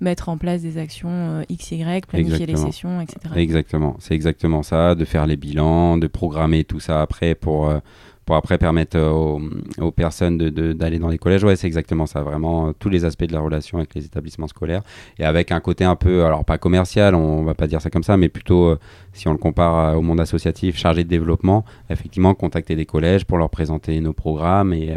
Mettre 0.00 0.28
en 0.28 0.38
place 0.38 0.62
des 0.62 0.78
actions 0.78 1.08
euh, 1.10 1.42
XY, 1.52 1.84
planifier 2.06 2.46
les 2.46 2.56
sessions, 2.56 3.00
etc. 3.00 3.18
Exactement, 3.36 3.96
c'est 4.00 4.14
exactement 4.14 4.62
ça, 4.62 4.94
de 4.94 5.04
faire 5.04 5.26
les 5.26 5.36
bilans, 5.36 5.96
de 5.96 6.06
programmer 6.06 6.64
tout 6.64 6.80
ça 6.80 7.00
après 7.00 7.34
pour, 7.34 7.68
euh, 7.68 7.78
pour 8.24 8.36
après 8.36 8.58
permettre 8.58 8.96
euh, 8.96 9.10
aux, 9.10 9.40
aux 9.80 9.90
personnes 9.90 10.38
d'aller 10.38 10.98
dans 10.98 11.08
les 11.08 11.18
collèges. 11.18 11.44
Ouais, 11.44 11.56
c'est 11.56 11.66
exactement 11.66 12.06
ça, 12.06 12.22
vraiment 12.22 12.68
euh, 12.68 12.72
tous 12.78 12.88
les 12.88 13.04
aspects 13.04 13.24
de 13.24 13.32
la 13.32 13.40
relation 13.40 13.78
avec 13.78 13.94
les 13.94 14.04
établissements 14.04 14.48
scolaires 14.48 14.82
et 15.18 15.24
avec 15.24 15.52
un 15.52 15.60
côté 15.60 15.84
un 15.84 15.96
peu, 15.96 16.24
alors 16.24 16.44
pas 16.44 16.58
commercial, 16.58 17.14
on 17.14 17.44
va 17.44 17.54
pas 17.54 17.66
dire 17.66 17.80
ça 17.80 17.90
comme 17.90 18.02
ça, 18.02 18.16
mais 18.16 18.28
plutôt, 18.28 18.66
euh, 18.68 18.78
si 19.12 19.28
on 19.28 19.32
le 19.32 19.38
compare 19.38 19.96
au 19.98 20.02
monde 20.02 20.20
associatif 20.20 20.76
chargé 20.76 21.04
de 21.04 21.08
développement, 21.08 21.64
effectivement, 21.90 22.34
contacter 22.34 22.76
des 22.76 22.86
collèges 22.86 23.24
pour 23.24 23.38
leur 23.38 23.50
présenter 23.50 24.00
nos 24.00 24.12
programmes 24.12 24.72
et, 24.72 24.94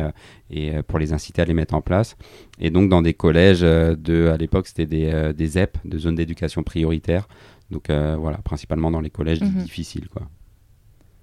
et 0.50 0.72
pour 0.88 0.98
les 1.00 1.14
inciter 1.14 1.42
à 1.42 1.46
les 1.46 1.54
mettre 1.54 1.74
en 1.76 1.82
place. 1.82 2.16
Et 2.60 2.70
donc, 2.72 2.90
dans 2.90 3.02
des 3.02 3.14
collèges 3.14 3.62
de, 3.62 4.30
à 4.34 4.38
l'époque, 4.38 4.68
c'était 4.68 4.86
des, 4.86 5.34
des 5.36 5.48
ZEP, 5.48 5.78
de 5.86 5.98
zones 5.98 6.16
d'éducation 6.16 6.64
prioritaire. 6.64 7.28
Donc 7.70 7.90
euh, 7.90 8.16
voilà, 8.20 8.38
principalement 8.38 8.90
dans 8.92 9.02
les 9.02 9.10
collèges 9.10 9.42
Mhm. 9.42 9.62
difficiles. 9.64 10.08
Quoi. 10.10 10.24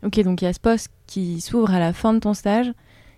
Ok, 0.05 0.21
donc 0.23 0.43
il 0.43 0.45
y 0.45 0.49
a 0.49 0.53
ce 0.53 0.61
poste 0.61 0.89
qui 1.07 1.41
s'ouvre 1.41 1.73
à 1.73 1.79
la 1.79 1.93
fin 1.93 2.13
de 2.15 2.19
ton 2.19 2.35
stage. 2.35 2.73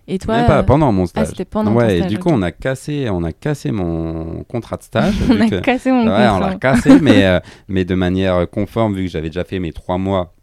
Et 0.09 0.19
toi, 0.19 0.37
Même 0.37 0.47
pas 0.47 0.59
euh, 0.59 0.63
pendant 0.63 0.91
mon 0.93 1.03
ah, 1.03 1.07
stage. 1.07 1.27
c'était 1.27 1.43
pendant 1.43 1.73
ouais, 1.73 1.83
ton 1.87 1.93
et 1.93 1.97
stage. 1.97 2.09
du 2.11 2.15
ok. 2.15 2.21
coup, 2.23 2.29
on 2.31 2.41
a, 2.41 2.51
cassé, 2.53 3.09
on 3.09 3.23
a 3.25 3.33
cassé 3.33 3.71
mon 3.71 4.45
contrat 4.45 4.77
de 4.77 4.83
stage. 4.83 5.15
on 5.29 5.41
a 5.41 5.49
que- 5.49 5.59
cassé 5.59 5.91
mon 5.91 6.07
Ouais, 6.07 6.27
on 6.29 6.33
contrat. 6.35 6.49
l'a 6.51 6.55
cassé, 6.55 6.99
mais, 7.01 7.25
euh, 7.25 7.39
mais 7.67 7.83
de 7.83 7.93
manière 7.93 8.49
conforme, 8.49 8.95
vu 8.95 9.03
que 9.05 9.11
j'avais 9.11 9.27
déjà 9.29 9.43
fait 9.43 9.59
mes 9.59 9.73
trois 9.73 9.97
mois. 9.97 10.33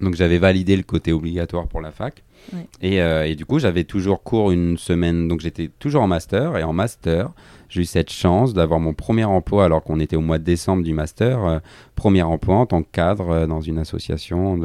Donc 0.00 0.14
j'avais 0.14 0.38
validé 0.38 0.76
le 0.76 0.82
côté 0.82 1.12
obligatoire 1.12 1.68
pour 1.68 1.80
la 1.80 1.90
fac. 1.90 2.22
Ouais. 2.52 2.66
Et, 2.82 3.00
euh, 3.00 3.26
et 3.26 3.34
du 3.36 3.46
coup, 3.46 3.58
j'avais 3.58 3.84
toujours 3.84 4.22
cours 4.22 4.50
une 4.50 4.76
semaine. 4.76 5.26
Donc 5.28 5.40
j'étais 5.40 5.70
toujours 5.78 6.02
en 6.02 6.06
master. 6.08 6.58
Et 6.58 6.62
en 6.64 6.74
master, 6.74 7.30
j'ai 7.74 7.82
eu 7.82 7.84
cette 7.84 8.10
chance 8.12 8.54
d'avoir 8.54 8.78
mon 8.78 8.94
premier 8.94 9.24
emploi 9.24 9.64
alors 9.64 9.82
qu'on 9.82 9.98
était 9.98 10.14
au 10.14 10.20
mois 10.20 10.38
de 10.38 10.44
décembre 10.44 10.84
du 10.84 10.94
master. 10.94 11.44
euh, 11.44 11.58
premier 11.96 12.22
emploi 12.22 12.56
en 12.56 12.66
tant 12.66 12.82
que 12.82 12.88
cadre 12.92 13.30
euh, 13.30 13.46
dans 13.46 13.60
une 13.60 13.78
association. 13.78 14.58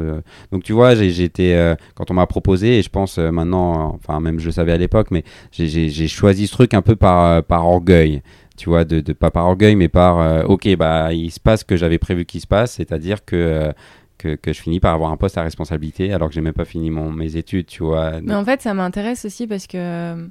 Donc 0.52 0.62
tu 0.62 0.72
vois, 0.72 0.94
été, 0.94 1.56
euh, 1.56 1.74
quand 1.94 2.10
on 2.10 2.14
m'a 2.14 2.26
proposé, 2.26 2.78
et 2.78 2.82
je 2.82 2.88
pense 2.88 3.18
maintenant, 3.18 3.94
enfin 3.94 4.20
même 4.20 4.38
je 4.38 4.46
le 4.46 4.52
savais 4.52 4.72
à 4.72 4.76
l'époque, 4.76 5.08
mais 5.10 5.24
j'ai- 5.52 5.90
choisi 6.08 6.46
ce 6.46 6.52
truc 6.52 6.72
un 6.74 6.82
peu 6.82 6.94
par, 6.96 7.42
par 7.44 7.66
orgueil 7.66 8.22
tu 8.56 8.68
vois, 8.68 8.84
de, 8.84 9.00
pas 9.12 9.30
par 9.30 9.46
orgueil, 9.46 9.74
mais 9.74 9.88
par 9.88 10.48
ok, 10.48 10.76
bah 10.76 11.12
il 11.14 11.30
se 11.30 11.40
passe 11.40 11.60
ce 11.60 11.64
que 11.64 11.76
j'avais 11.76 11.98
prévu 11.98 12.24
qu'il 12.26 12.40
se 12.42 12.46
passe, 12.46 12.72
c'est-à-dire 12.74 13.24
que, 13.24 13.72
que 14.18 14.52
je 14.52 14.60
finis 14.60 14.80
par 14.80 14.94
avoir 14.94 15.10
un 15.10 15.16
poste 15.16 15.38
à 15.38 15.42
responsabilité 15.42 16.12
alors 16.12 16.28
que 16.28 16.34
j'ai 16.34 16.42
même 16.42 16.52
pas 16.52 16.64
fini 16.66 16.90
mon, 16.90 17.10
mes 17.10 17.36
études, 17.36 17.66
tu 17.66 17.82
vois. 17.82 18.20
Mais 18.22 18.34
en 18.34 18.44
fait, 18.44 18.60
ça 18.60 18.74
m'intéresse 18.74 19.24
aussi 19.24 19.46
parce 19.46 19.66
que, 19.66 20.28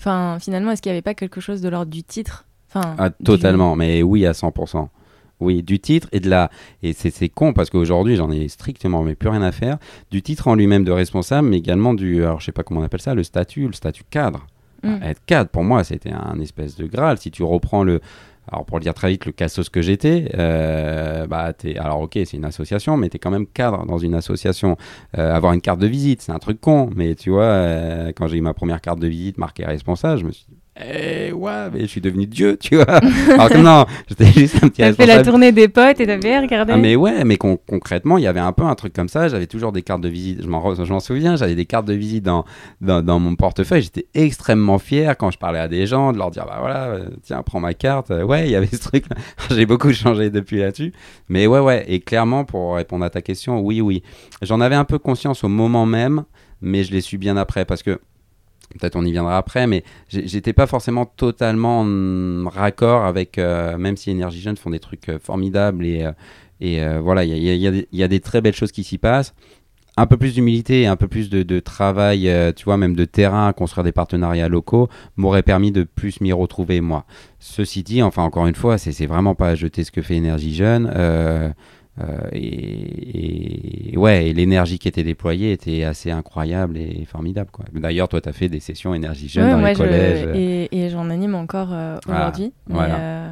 enfin, 0.00 0.38
finalement, 0.40 0.72
est-ce 0.72 0.82
qu'il 0.82 0.90
n'y 0.90 0.94
avait 0.96 1.02
pas 1.02 1.14
quelque 1.14 1.40
chose 1.40 1.60
de 1.60 1.68
l'ordre 1.68 1.92
du 1.92 2.02
titre? 2.02 2.46
Enfin, 2.68 2.94
Ah, 2.98 3.10
du- 3.10 3.24
totalement, 3.24 3.76
mais 3.76 4.02
oui 4.02 4.26
à 4.26 4.32
100%. 4.32 4.88
Oui, 5.40 5.62
du 5.62 5.78
titre 5.80 6.06
et 6.12 6.20
de 6.20 6.28
la. 6.28 6.50
Et 6.82 6.92
c'est 6.92 7.28
con 7.30 7.54
parce 7.54 7.70
qu'aujourd'hui, 7.70 8.14
j'en 8.16 8.30
ai 8.30 8.46
strictement 8.48 9.02
mais 9.02 9.14
plus 9.14 9.30
rien 9.30 9.40
à 9.42 9.52
faire. 9.52 9.78
Du 10.10 10.20
titre 10.20 10.48
en 10.48 10.54
lui-même 10.54 10.84
de 10.84 10.92
responsable, 10.92 11.48
mais 11.48 11.56
également 11.56 11.94
du. 11.94 12.22
Alors, 12.22 12.40
je 12.40 12.44
sais 12.46 12.52
pas 12.52 12.62
comment 12.62 12.80
on 12.80 12.84
appelle 12.84 13.00
ça, 13.00 13.14
le 13.14 13.22
statut, 13.24 13.66
le 13.66 13.72
statut 13.72 14.04
cadre. 14.10 14.46
Mm. 14.82 15.02
Être 15.02 15.24
cadre, 15.24 15.48
pour 15.50 15.64
moi, 15.64 15.82
c'était 15.82 16.12
un 16.12 16.38
espèce 16.40 16.76
de 16.76 16.86
Graal. 16.86 17.16
Si 17.18 17.30
tu 17.30 17.42
reprends 17.42 17.84
le. 17.84 18.00
Alors, 18.52 18.64
pour 18.66 18.78
le 18.78 18.82
dire 18.82 18.94
très 18.94 19.10
vite, 19.10 19.26
le 19.26 19.32
cassos 19.32 19.68
que 19.68 19.80
j'étais, 19.80 20.30
euh, 20.36 21.26
bah, 21.26 21.52
t'es. 21.52 21.76
Alors, 21.78 22.00
ok, 22.00 22.12
c'est 22.14 22.34
une 22.34 22.44
association, 22.44 22.96
mais 22.96 23.08
tu 23.08 23.16
es 23.16 23.18
quand 23.20 23.30
même 23.30 23.46
cadre 23.46 23.86
dans 23.86 23.98
une 23.98 24.14
association. 24.14 24.76
Euh, 25.18 25.34
avoir 25.34 25.52
une 25.52 25.60
carte 25.60 25.78
de 25.78 25.86
visite, 25.86 26.22
c'est 26.22 26.32
un 26.32 26.38
truc 26.38 26.60
con, 26.60 26.90
mais 26.94 27.14
tu 27.14 27.30
vois, 27.30 27.44
euh, 27.44 28.12
quand 28.14 28.26
j'ai 28.26 28.38
eu 28.38 28.40
ma 28.40 28.54
première 28.54 28.80
carte 28.80 28.98
de 28.98 29.06
visite 29.06 29.38
marquée 29.38 29.64
responsable, 29.64 30.20
je 30.20 30.24
me 30.26 30.32
suis 30.32 30.46
dit, 30.48 30.59
eh 30.82 31.32
ouais, 31.32 31.70
mais 31.72 31.80
je 31.80 31.86
suis 31.86 32.00
devenu 32.00 32.26
Dieu, 32.26 32.56
tu 32.58 32.76
vois. 32.76 32.86
Alors 33.32 33.48
que 33.48 33.58
non, 33.58 33.86
j'étais 34.08 34.26
juste 34.26 34.56
un 34.62 34.68
petit 34.68 34.82
T'as 34.82 34.92
fait 34.92 35.06
la 35.06 35.22
tournée 35.22 35.52
des 35.52 35.68
potes 35.68 36.00
et 36.00 36.06
t'as 36.06 36.20
fait 36.20 36.38
regarder. 36.38 36.72
Ah, 36.72 36.76
mais 36.76 36.96
ouais, 36.96 37.24
mais 37.24 37.36
con- 37.36 37.58
concrètement, 37.68 38.18
il 38.18 38.24
y 38.24 38.26
avait 38.26 38.40
un 38.40 38.52
peu 38.52 38.62
un 38.64 38.74
truc 38.74 38.92
comme 38.92 39.08
ça. 39.08 39.28
J'avais 39.28 39.46
toujours 39.46 39.72
des 39.72 39.82
cartes 39.82 40.00
de 40.00 40.08
visite. 40.08 40.42
Je 40.42 40.48
m'en, 40.48 40.60
re- 40.62 40.84
je 40.84 40.92
m'en 40.92 41.00
souviens, 41.00 41.36
j'avais 41.36 41.54
des 41.54 41.66
cartes 41.66 41.86
de 41.86 41.94
visite 41.94 42.24
dans, 42.24 42.44
dans, 42.80 43.02
dans 43.02 43.18
mon 43.18 43.34
portefeuille. 43.36 43.82
J'étais 43.82 44.06
extrêmement 44.14 44.78
fier 44.78 45.16
quand 45.16 45.30
je 45.30 45.38
parlais 45.38 45.58
à 45.58 45.68
des 45.68 45.86
gens 45.86 46.12
de 46.12 46.18
leur 46.18 46.30
dire 46.30 46.44
bah 46.46 46.58
voilà, 46.60 46.84
euh, 46.88 47.04
tiens, 47.22 47.42
prends 47.42 47.60
ma 47.60 47.74
carte. 47.74 48.10
Euh, 48.10 48.22
Ouais, 48.22 48.44
il 48.46 48.50
y 48.52 48.56
avait 48.56 48.66
ce 48.72 48.78
truc. 48.80 49.04
J'ai 49.50 49.66
beaucoup 49.66 49.92
changé 49.92 50.30
depuis 50.30 50.58
là-dessus. 50.58 50.92
Mais 51.28 51.46
ouais, 51.46 51.58
ouais. 51.60 51.84
Et 51.88 52.00
clairement, 52.00 52.44
pour 52.44 52.76
répondre 52.76 53.04
à 53.04 53.10
ta 53.10 53.22
question, 53.22 53.60
oui, 53.60 53.80
oui. 53.80 54.02
J'en 54.42 54.60
avais 54.60 54.76
un 54.76 54.84
peu 54.84 54.98
conscience 54.98 55.42
au 55.44 55.48
moment 55.48 55.84
même, 55.86 56.24
mais 56.62 56.84
je 56.84 56.92
l'ai 56.92 57.00
su 57.00 57.18
bien 57.18 57.36
après 57.36 57.64
parce 57.64 57.82
que. 57.82 57.98
Peut-être 58.78 58.96
on 58.96 59.04
y 59.04 59.10
viendra 59.10 59.36
après, 59.36 59.66
mais 59.66 59.82
j'étais 60.08 60.52
pas 60.52 60.66
forcément 60.66 61.04
totalement 61.04 61.80
en 61.80 62.48
raccord 62.48 63.04
avec, 63.04 63.38
euh, 63.38 63.76
même 63.76 63.96
si 63.96 64.10
Énergie 64.10 64.40
Jeune 64.40 64.56
font 64.56 64.70
des 64.70 64.78
trucs 64.78 65.08
euh, 65.08 65.18
formidables 65.18 65.84
et, 65.84 66.04
voilà, 67.00 67.24
il 67.24 67.32
y 67.36 68.02
a, 68.02 68.08
des- 68.08 68.20
très 68.20 68.40
belles 68.40 68.54
choses 68.54 68.72
qui 68.72 68.84
s'y 68.84 68.98
passent. 68.98 69.34
Un 69.96 70.06
peu 70.06 70.16
plus 70.16 70.34
d'humilité 70.34 70.82
et 70.82 70.86
un 70.86 70.96
peu 70.96 71.08
plus 71.08 71.30
de, 71.30 71.60
travail, 71.60 72.28
euh, 72.28 72.52
tu 72.54 72.64
vois, 72.64 72.76
même 72.76 72.94
de 72.94 73.04
terrain, 73.04 73.52
construire 73.52 73.82
des 73.82 73.92
partenariats 73.92 74.48
locaux, 74.48 74.88
m'aurait 75.16 75.42
permis 75.42 75.72
de 75.72 75.82
plus 75.82 76.20
m'y 76.20 76.32
retrouver, 76.32 76.80
moi. 76.80 77.04
Ceci 77.38 77.82
dit, 77.82 78.02
enfin, 78.02 78.22
encore 78.22 78.46
une 78.46 78.54
fois, 78.54 78.78
c'est 78.78 79.06
vraiment 79.06 79.34
pas 79.34 79.48
à 79.48 79.54
jeter 79.56 79.82
ce 79.82 79.90
que 79.90 80.00
fait 80.00 80.14
Énergie 80.14 80.54
Jeune. 80.54 80.86
Euh, 81.98 82.04
et, 82.32 83.92
et- 83.92 83.96
ouais, 83.98 84.28
et 84.28 84.32
l'énergie 84.32 84.78
qui 84.78 84.88
était 84.88 85.02
déployée 85.02 85.52
était 85.52 85.84
assez 85.84 86.10
incroyable 86.10 86.76
et 86.78 87.04
formidable. 87.04 87.50
quoi. 87.50 87.64
D'ailleurs, 87.72 88.08
toi, 88.08 88.20
tu 88.20 88.28
as 88.28 88.32
fait 88.32 88.48
des 88.48 88.60
sessions 88.60 88.94
Énergie 88.94 89.28
Jeune 89.28 89.44
Ouais, 89.46 89.50
dans 89.52 89.58
moi, 89.58 89.68
les 89.70 89.74
je- 89.74 89.78
collèges. 89.82 90.28
et, 90.36 90.68
et 90.84 90.88
j'en 90.90 91.10
anime 91.10 91.34
encore 91.34 91.70
euh, 91.72 91.96
Ah, 92.08 92.12
aujourd'hui. 92.12 92.52
mais 92.68 92.74
voilà. 92.74 92.94
euh, 92.98 93.30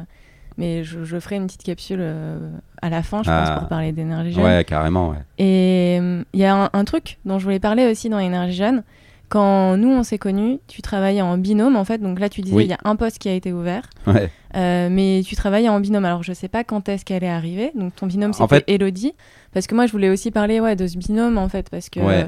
mais 0.57 0.83
je, 0.83 1.03
je 1.05 1.19
ferai 1.19 1.37
une 1.37 1.45
petite 1.47 1.63
capsule 1.63 1.99
euh, 2.01 2.37
à 2.81 2.89
la 2.89 3.01
fin, 3.01 3.23
je 3.23 3.29
Ah. 3.31 3.45
pense, 3.47 3.59
pour 3.59 3.67
parler 3.69 3.91
d'énergie 3.93 4.33
jeune. 4.33 4.43
Ouais, 4.43 4.63
carrément, 4.65 5.09
ouais. 5.11 5.17
Et 5.37 5.97
euh, 6.01 6.23
il 6.33 6.39
y 6.39 6.45
a 6.45 6.55
un, 6.65 6.69
un 6.73 6.83
truc 6.83 7.17
dont 7.25 7.39
je 7.39 7.45
voulais 7.45 7.59
parler 7.61 7.89
aussi 7.89 8.09
dans 8.09 8.19
Énergie 8.19 8.57
Jeune. 8.57 8.83
Quand 9.29 9.77
nous, 9.77 9.89
on 9.89 10.01
s'est 10.03 10.17
connus, 10.17 10.57
tu 10.67 10.81
travaillais 10.81 11.21
en 11.21 11.37
binôme, 11.37 11.75
en 11.75 11.85
fait. 11.85 11.99
Donc 11.99 12.19
là, 12.19 12.29
tu 12.29 12.41
disais, 12.41 12.55
il 12.55 12.57
Oui. 12.57 12.65
y 12.65 12.73
a 12.73 12.79
un 12.83 12.95
poste 12.95 13.19
qui 13.19 13.29
a 13.29 13.33
été 13.33 13.53
ouvert. 13.53 13.83
ouais. 14.07 14.29
Euh, 14.55 14.89
mais 14.89 15.21
tu 15.25 15.35
travaillais 15.35 15.69
en 15.69 15.79
binôme. 15.79 16.05
Alors, 16.05 16.23
je 16.23 16.33
sais 16.33 16.47
pas 16.47 16.63
quand 16.63 16.89
est-ce 16.89 17.05
qu'elle 17.05 17.23
est 17.23 17.29
arrivée. 17.29 17.71
Donc, 17.75 17.95
ton 17.95 18.07
binôme, 18.07 18.33
c'était 18.33 18.47
fait- 18.47 18.63
Elodie. 18.67 19.13
Parce 19.53 19.67
que 19.67 19.75
moi, 19.75 19.85
je 19.85 19.91
voulais 19.91 20.09
aussi 20.09 20.31
parler 20.31 20.59
ouais, 20.59 20.75
de 20.75 20.87
ce 20.87 20.97
binôme, 20.97 21.37
en 21.37 21.47
fait. 21.49 21.69
Parce 21.69 21.89
que, 21.89 21.99
Ouais. 21.99 22.27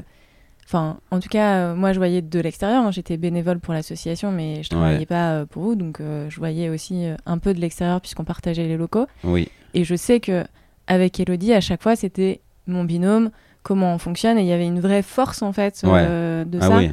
enfin, 0.66 0.98
en 1.10 1.18
tout 1.20 1.28
cas, 1.28 1.54
euh, 1.56 1.74
moi, 1.74 1.92
je 1.92 1.98
voyais 1.98 2.22
de 2.22 2.40
l'extérieur. 2.40 2.84
hein. 2.84 2.90
J'étais 2.92 3.16
bénévole 3.16 3.58
pour 3.58 3.74
l'association, 3.74 4.30
mais 4.30 4.62
je 4.62 4.68
travaillais 4.68 4.98
Ouais. 5.00 5.06
pas 5.06 5.32
euh, 5.32 5.46
pour 5.46 5.62
vous. 5.64 5.74
Donc, 5.74 5.98
je 6.00 6.36
voyais 6.38 6.68
aussi 6.68 7.06
un 7.26 7.38
peu 7.38 7.54
de 7.54 7.60
l'extérieur, 7.60 8.00
puisqu'on 8.00 8.24
partageait 8.24 8.66
les 8.68 8.76
locaux. 8.76 9.06
Oui. 9.24 9.48
Et 9.74 9.84
je 9.84 9.94
sais 9.96 10.20
que 10.20 10.44
avec 10.86 11.18
Elodie, 11.18 11.52
à 11.54 11.60
chaque 11.60 11.82
fois, 11.82 11.96
c'était 11.96 12.40
mon 12.66 12.84
binôme, 12.84 13.30
comment 13.64 13.94
on 13.94 13.98
fonctionne. 13.98 14.38
Et 14.38 14.42
il 14.42 14.46
y 14.48 14.52
avait 14.52 14.66
une 14.66 14.80
vraie 14.80 15.02
force, 15.02 15.42
en 15.42 15.52
fait, 15.52 15.82
de 15.84 16.58
Ah 16.60 16.68
ça. 16.68 16.76
oui. 16.76 16.90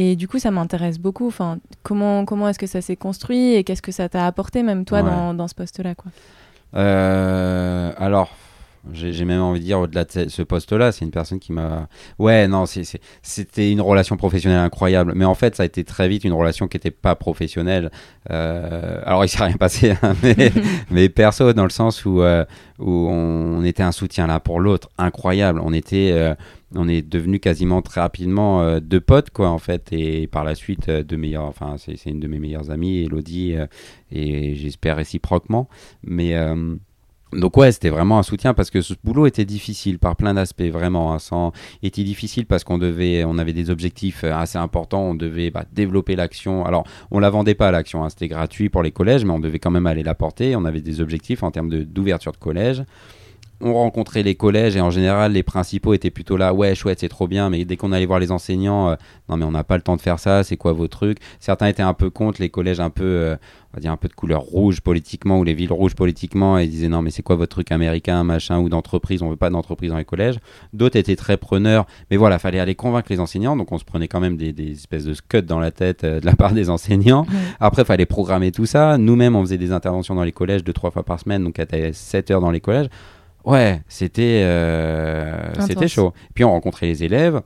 Et 0.00 0.14
du 0.14 0.28
coup, 0.28 0.38
ça 0.38 0.52
m'intéresse 0.52 0.98
beaucoup. 0.98 1.26
Enfin, 1.26 1.58
comment 1.82 2.24
comment 2.24 2.48
est-ce 2.48 2.58
que 2.60 2.68
ça 2.68 2.80
s'est 2.80 2.94
construit 2.94 3.54
et 3.54 3.64
qu'est-ce 3.64 3.82
que 3.82 3.90
ça 3.90 4.08
t'a 4.08 4.26
apporté, 4.26 4.62
même 4.62 4.84
toi, 4.84 5.02
Ouais. 5.02 5.10
dans, 5.10 5.34
dans 5.34 5.48
ce 5.48 5.56
poste-là, 5.56 5.96
quoi? 5.96 6.12
Euh, 6.76 7.90
alors, 7.96 8.30
j'ai 8.92 9.24
même 9.24 9.42
envie 9.42 9.58
de 9.60 9.64
dire, 9.64 9.80
au-delà 9.80 10.04
de 10.04 10.28
ce- 10.28 10.42
poste-là, 10.42 10.92
c'est 10.92 11.04
une 11.04 11.10
personne 11.10 11.40
qui 11.40 11.52
m'a. 11.52 11.88
Ouais, 12.18 12.46
non, 12.46 12.64
c'était 13.22 13.72
une 13.72 13.80
relation 13.80 14.16
professionnelle 14.16 14.60
incroyable. 14.60 15.12
Mais 15.16 15.24
en 15.24 15.34
fait, 15.34 15.56
ça 15.56 15.64
a 15.64 15.66
été 15.66 15.82
très 15.84 16.08
vite 16.08 16.24
une 16.24 16.32
relation 16.32 16.68
qui 16.68 16.76
n'était 16.76 16.90
pas 16.92 17.14
professionnelle. 17.16 17.90
Euh, 18.30 19.00
alors, 19.04 19.24
il 19.24 19.28
s'est 19.28 19.42
rien 19.44 19.56
passé, 19.56 19.94
hein, 20.02 20.14
mais, 20.22 20.52
mais 20.90 21.08
perso, 21.08 21.52
dans 21.52 21.64
le 21.64 21.70
sens 21.70 22.04
où, 22.04 22.22
euh, 22.22 22.44
où 22.78 22.90
on 23.10 23.64
était 23.64 23.82
un 23.82 23.92
soutien 23.92 24.26
l'un 24.28 24.38
pour 24.38 24.60
l'autre, 24.60 24.88
incroyable. 24.96 25.60
On 25.64 25.72
était. 25.72 26.12
On 26.74 26.88
est 26.88 27.02
devenus 27.02 27.40
quasiment 27.40 27.80
très 27.82 28.00
rapidement 28.00 28.60
euh, 28.62 28.80
deux 28.80 29.00
potes, 29.00 29.30
quoi, 29.30 29.48
en 29.48 29.58
fait, 29.58 29.88
et 29.92 30.26
par 30.26 30.44
la 30.44 30.54
suite, 30.54 30.88
euh, 30.88 31.02
deux 31.02 31.16
meilleurs, 31.16 31.44
enfin, 31.44 31.76
c'est 31.78 32.04
une 32.06 32.20
de 32.20 32.28
mes 32.28 32.38
meilleures 32.38 32.70
amies, 32.70 33.04
Elodie, 33.04 33.54
euh, 33.56 33.66
et 34.12 34.54
j'espère 34.54 34.96
réciproquement. 34.96 35.68
Mais, 36.02 36.34
donc 37.34 37.58
ouais, 37.58 37.72
c'était 37.72 37.90
vraiment 37.90 38.18
un 38.18 38.22
soutien 38.22 38.54
parce 38.54 38.70
que 38.70 38.80
ce 38.80 38.94
boulot 39.04 39.26
était 39.26 39.44
difficile 39.44 39.98
par 39.98 40.16
plein 40.16 40.32
d'aspects, 40.32 40.62
vraiment. 40.62 41.12
hein, 41.12 41.18
sans... 41.18 41.52
était 41.82 42.02
difficile 42.02 42.46
parce 42.46 42.64
qu'on 42.64 42.78
devait, 42.78 43.22
on 43.24 43.36
avait 43.36 43.52
des 43.52 43.68
objectifs 43.68 44.24
assez 44.24 44.56
importants. 44.56 45.10
On 45.10 45.14
devait 45.14 45.50
bah, 45.50 45.66
développer 45.70 46.16
l'action. 46.16 46.64
Alors, 46.64 46.86
on 47.10 47.18
la 47.18 47.28
vendait 47.28 47.54
pas 47.54 47.70
l'action, 47.70 48.02
hein, 48.02 48.08
c'était 48.08 48.28
gratuit 48.28 48.70
pour 48.70 48.82
les 48.82 48.92
collèges, 48.92 49.26
mais 49.26 49.32
on 49.32 49.40
devait 49.40 49.58
quand 49.58 49.70
même 49.70 49.86
aller 49.86 50.02
la 50.02 50.14
porter. 50.14 50.56
On 50.56 50.64
avait 50.64 50.80
des 50.80 51.02
objectifs 51.02 51.42
en 51.42 51.50
termes 51.50 51.68
de- 51.68 51.84
d'ouverture 51.84 52.32
de 52.32 52.38
collège. 52.38 52.82
On 53.60 53.74
rencontrait 53.74 54.22
les 54.22 54.36
collèges 54.36 54.76
et 54.76 54.80
en 54.80 54.90
général 54.90 55.32
les 55.32 55.42
principaux 55.42 55.92
étaient 55.92 56.10
plutôt 56.10 56.36
là 56.36 56.54
ouais 56.54 56.74
chouette 56.74 57.00
c'est 57.00 57.08
trop 57.08 57.26
bien 57.26 57.50
mais 57.50 57.64
dès 57.64 57.76
qu'on 57.76 57.90
allait 57.92 58.06
voir 58.06 58.20
les 58.20 58.30
enseignants 58.30 58.90
euh, 58.90 58.96
non 59.28 59.36
mais 59.36 59.44
on 59.44 59.50
n'a 59.50 59.64
pas 59.64 59.76
le 59.76 59.82
temps 59.82 59.96
de 59.96 60.00
faire 60.00 60.20
ça 60.20 60.44
c'est 60.44 60.56
quoi 60.56 60.72
vos 60.72 60.86
trucs? 60.86 61.18
Certains 61.40 61.66
étaient 61.66 61.82
un 61.82 61.94
peu 61.94 62.10
contre 62.10 62.40
les 62.40 62.50
collèges 62.50 62.78
un 62.78 62.90
peu 62.90 63.04
euh, 63.04 63.36
on 63.72 63.76
va 63.76 63.80
dire 63.80 63.90
un 63.90 63.96
peu 63.96 64.08
de 64.08 64.14
couleur 64.14 64.42
rouge 64.42 64.80
politiquement 64.80 65.38
ou 65.38 65.44
les 65.44 65.54
villes 65.54 65.72
rouges 65.72 65.96
politiquement 65.96 66.58
et 66.58 66.64
ils 66.64 66.70
disaient 66.70 66.88
non 66.88 67.02
mais 67.02 67.10
c'est 67.10 67.22
quoi 67.22 67.34
votre 67.34 67.50
truc 67.50 67.72
américain 67.72 68.22
machin 68.22 68.60
ou 68.60 68.68
d'entreprise 68.68 69.22
on 69.22 69.30
veut 69.30 69.36
pas 69.36 69.50
d'entreprise 69.50 69.90
dans 69.90 69.98
les 69.98 70.04
collèges. 70.04 70.38
D'autres 70.72 70.96
étaient 70.96 71.16
très 71.16 71.36
preneurs 71.36 71.86
mais 72.10 72.16
voilà 72.16 72.38
fallait 72.38 72.60
aller 72.60 72.76
convaincre 72.76 73.08
les 73.10 73.18
enseignants 73.18 73.56
donc 73.56 73.72
on 73.72 73.78
se 73.78 73.84
prenait 73.84 74.08
quand 74.08 74.20
même 74.20 74.36
des, 74.36 74.52
des 74.52 74.72
espèces 74.72 75.04
de 75.04 75.14
scuds 75.14 75.42
dans 75.42 75.58
la 75.58 75.72
tête 75.72 76.04
euh, 76.04 76.20
de 76.20 76.26
la 76.26 76.36
part 76.36 76.52
des 76.52 76.70
enseignants. 76.70 77.26
Après 77.58 77.84
fallait 77.84 78.06
programmer 78.06 78.52
tout 78.52 78.66
ça. 78.66 78.98
Nous-mêmes 78.98 79.34
on 79.34 79.40
faisait 79.42 79.58
des 79.58 79.72
interventions 79.72 80.14
dans 80.14 80.24
les 80.24 80.32
collèges 80.32 80.62
deux 80.62 80.72
trois 80.72 80.92
fois 80.92 81.02
par 81.02 81.18
semaine 81.18 81.42
donc 81.42 81.58
à 81.58 81.66
7 81.92 82.30
heures 82.30 82.40
dans 82.40 82.52
les 82.52 82.60
collèges 82.60 82.88
Ouais, 83.44 83.82
c'était 83.88 84.42
euh, 84.44 85.52
c'était 85.66 85.88
chaud. 85.88 86.12
Puis 86.34 86.44
on 86.44 86.50
rencontrait 86.50 86.86
les 86.86 87.04
élèves. 87.04 87.40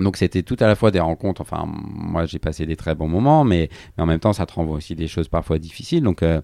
Donc 0.00 0.16
c'était 0.16 0.42
tout 0.42 0.56
à 0.58 0.66
la 0.66 0.74
fois 0.74 0.90
des 0.90 0.98
rencontres, 0.98 1.40
enfin 1.40 1.64
moi 1.66 2.26
j'ai 2.26 2.40
passé 2.40 2.66
des 2.66 2.74
très 2.74 2.96
bons 2.96 3.06
moments, 3.06 3.44
mais, 3.44 3.70
mais, 3.96 4.02
en 4.02 4.06
même 4.06 4.18
temps 4.18 4.32
ça 4.32 4.44
te 4.44 4.52
renvoie 4.52 4.76
aussi 4.76 4.96
des 4.96 5.06
choses 5.06 5.28
parfois 5.28 5.58
difficiles. 5.58 6.02
Donc 6.02 6.22
euh, 6.24 6.40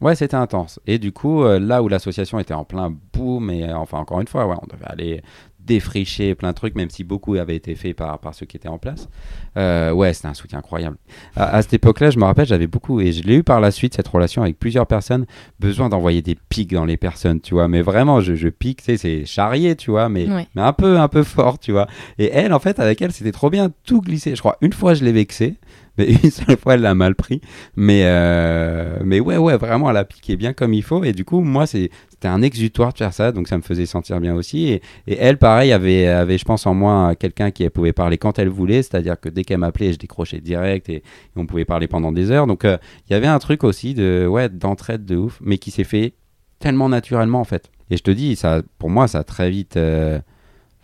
ouais 0.00 0.14
c'était 0.14 0.36
intense. 0.36 0.78
Et 0.86 0.98
du 0.98 1.10
coup 1.10 1.42
euh, 1.42 1.58
là 1.58 1.82
où 1.82 1.88
l'association 1.88 2.38
était 2.38 2.54
en 2.54 2.64
plein 2.64 2.94
boom, 3.12 3.50
et 3.50 3.72
enfin 3.72 3.98
encore 3.98 4.20
une 4.20 4.28
fois, 4.28 4.46
ouais, 4.46 4.56
on 4.62 4.66
devait 4.66 4.86
aller 4.86 5.22
défricher 5.68 6.34
plein 6.34 6.50
de 6.50 6.54
trucs, 6.54 6.74
même 6.74 6.90
si 6.90 7.04
beaucoup 7.04 7.34
avaient 7.34 7.54
été 7.54 7.74
fait 7.74 7.94
par, 7.94 8.18
par 8.18 8.34
ceux 8.34 8.46
qui 8.46 8.56
étaient 8.56 8.68
en 8.68 8.78
place. 8.78 9.08
Euh, 9.56 9.92
ouais, 9.92 10.12
c'était 10.14 10.28
un 10.28 10.34
soutien 10.34 10.58
incroyable. 10.58 10.96
À, 11.36 11.60
cette 11.62 11.74
époque-là, 11.74 12.10
je 12.10 12.18
me 12.18 12.24
rappelle, 12.24 12.46
j'avais 12.46 12.66
beaucoup, 12.66 13.00
et 13.00 13.12
je 13.12 13.22
l'ai 13.22 13.36
eu 13.36 13.42
par 13.44 13.60
la 13.60 13.70
suite, 13.70 13.94
cette 13.94 14.08
relation 14.08 14.42
avec 14.42 14.58
plusieurs 14.58 14.86
personnes, 14.86 15.26
besoin 15.60 15.88
d'envoyer 15.88 16.22
des 16.22 16.36
pics 16.48 16.72
dans 16.72 16.86
les 16.86 16.96
personnes, 16.96 17.40
tu 17.40 17.54
vois. 17.54 17.68
Mais 17.68 17.82
vraiment, 17.82 18.20
je, 18.20 18.34
je 18.34 18.48
pique, 18.48 18.78
tu 18.78 18.84
sais, 18.84 18.96
c'est 18.96 19.24
charrier, 19.26 19.76
tu 19.76 19.90
vois, 19.90 20.08
mais, 20.08 20.26
mais 20.54 20.62
un 20.62 20.72
peu, 20.72 20.98
un 20.98 21.08
peu 21.08 21.22
fort, 21.22 21.58
tu 21.58 21.72
vois. 21.72 21.86
Et 22.18 22.30
elle, 22.32 22.52
en 22.52 22.58
fait, 22.58 22.80
avec 22.80 23.00
elle, 23.02 23.12
c'était 23.12 23.32
trop 23.32 23.50
bien, 23.50 23.70
tout 23.84 24.00
glisser. 24.00 24.34
Je 24.34 24.40
crois, 24.40 24.56
une 24.62 24.72
fois, 24.72 24.94
je 24.94 25.04
l'ai 25.04 25.12
vexé 25.12 25.56
mais 25.98 26.06
une 26.24 26.30
seule 26.30 26.56
fois 26.56 26.74
elle 26.74 26.80
l'a 26.80 26.94
mal 26.94 27.14
pris. 27.14 27.40
Mais 27.76 28.02
euh, 28.04 28.98
mais 29.04 29.20
ouais 29.20 29.36
ouais 29.36 29.56
vraiment 29.56 29.90
elle 29.90 29.96
a 29.96 30.04
piqué 30.04 30.36
bien 30.36 30.52
comme 30.52 30.72
il 30.72 30.82
faut. 30.82 31.04
Et 31.04 31.12
du 31.12 31.24
coup 31.24 31.40
moi 31.40 31.66
c'était 31.66 31.90
un 32.28 32.42
exutoire 32.42 32.92
de 32.92 32.98
faire 32.98 33.12
ça. 33.12 33.32
Donc 33.32 33.48
ça 33.48 33.56
me 33.56 33.62
faisait 33.62 33.86
sentir 33.86 34.20
bien 34.20 34.34
aussi. 34.34 34.68
Et, 34.68 34.82
et 35.06 35.16
elle 35.18 35.38
pareil 35.38 35.72
avait 35.72 36.06
avait 36.06 36.38
je 36.38 36.44
pense 36.44 36.66
en 36.66 36.74
moi 36.74 37.14
quelqu'un 37.16 37.50
qui 37.50 37.68
pouvait 37.70 37.92
parler 37.92 38.18
quand 38.18 38.38
elle 38.38 38.48
voulait. 38.48 38.82
C'est-à-dire 38.82 39.18
que 39.20 39.28
dès 39.28 39.44
qu'elle 39.44 39.58
m'appelait 39.58 39.92
je 39.92 39.98
décrochais 39.98 40.40
direct 40.40 40.88
et, 40.88 41.02
on 41.36 41.46
pouvait 41.46 41.64
parler 41.64 41.86
pendant 41.86 42.12
des 42.12 42.30
heures. 42.30 42.46
Donc 42.46 42.64
euh, 42.64 42.78
il 43.08 43.12
y 43.12 43.16
avait 43.16 43.26
un 43.26 43.38
truc 43.38 43.64
aussi 43.64 43.94
de 43.94 44.26
ouais 44.28 44.48
d'entraide 44.48 45.04
de 45.04 45.16
ouf 45.16 45.38
mais 45.42 45.58
qui 45.58 45.70
s'est 45.70 45.84
fait 45.84 46.14
tellement 46.58 46.88
naturellement 46.88 47.40
en 47.40 47.44
fait. 47.44 47.70
Et 47.90 47.96
je 47.96 48.02
te 48.02 48.10
dis 48.10 48.36
ça 48.36 48.62
pour 48.78 48.90
moi 48.90 49.08
ça 49.08 49.20
a 49.20 49.24
très 49.24 49.50
vite 49.50 49.76
euh, 49.76 50.18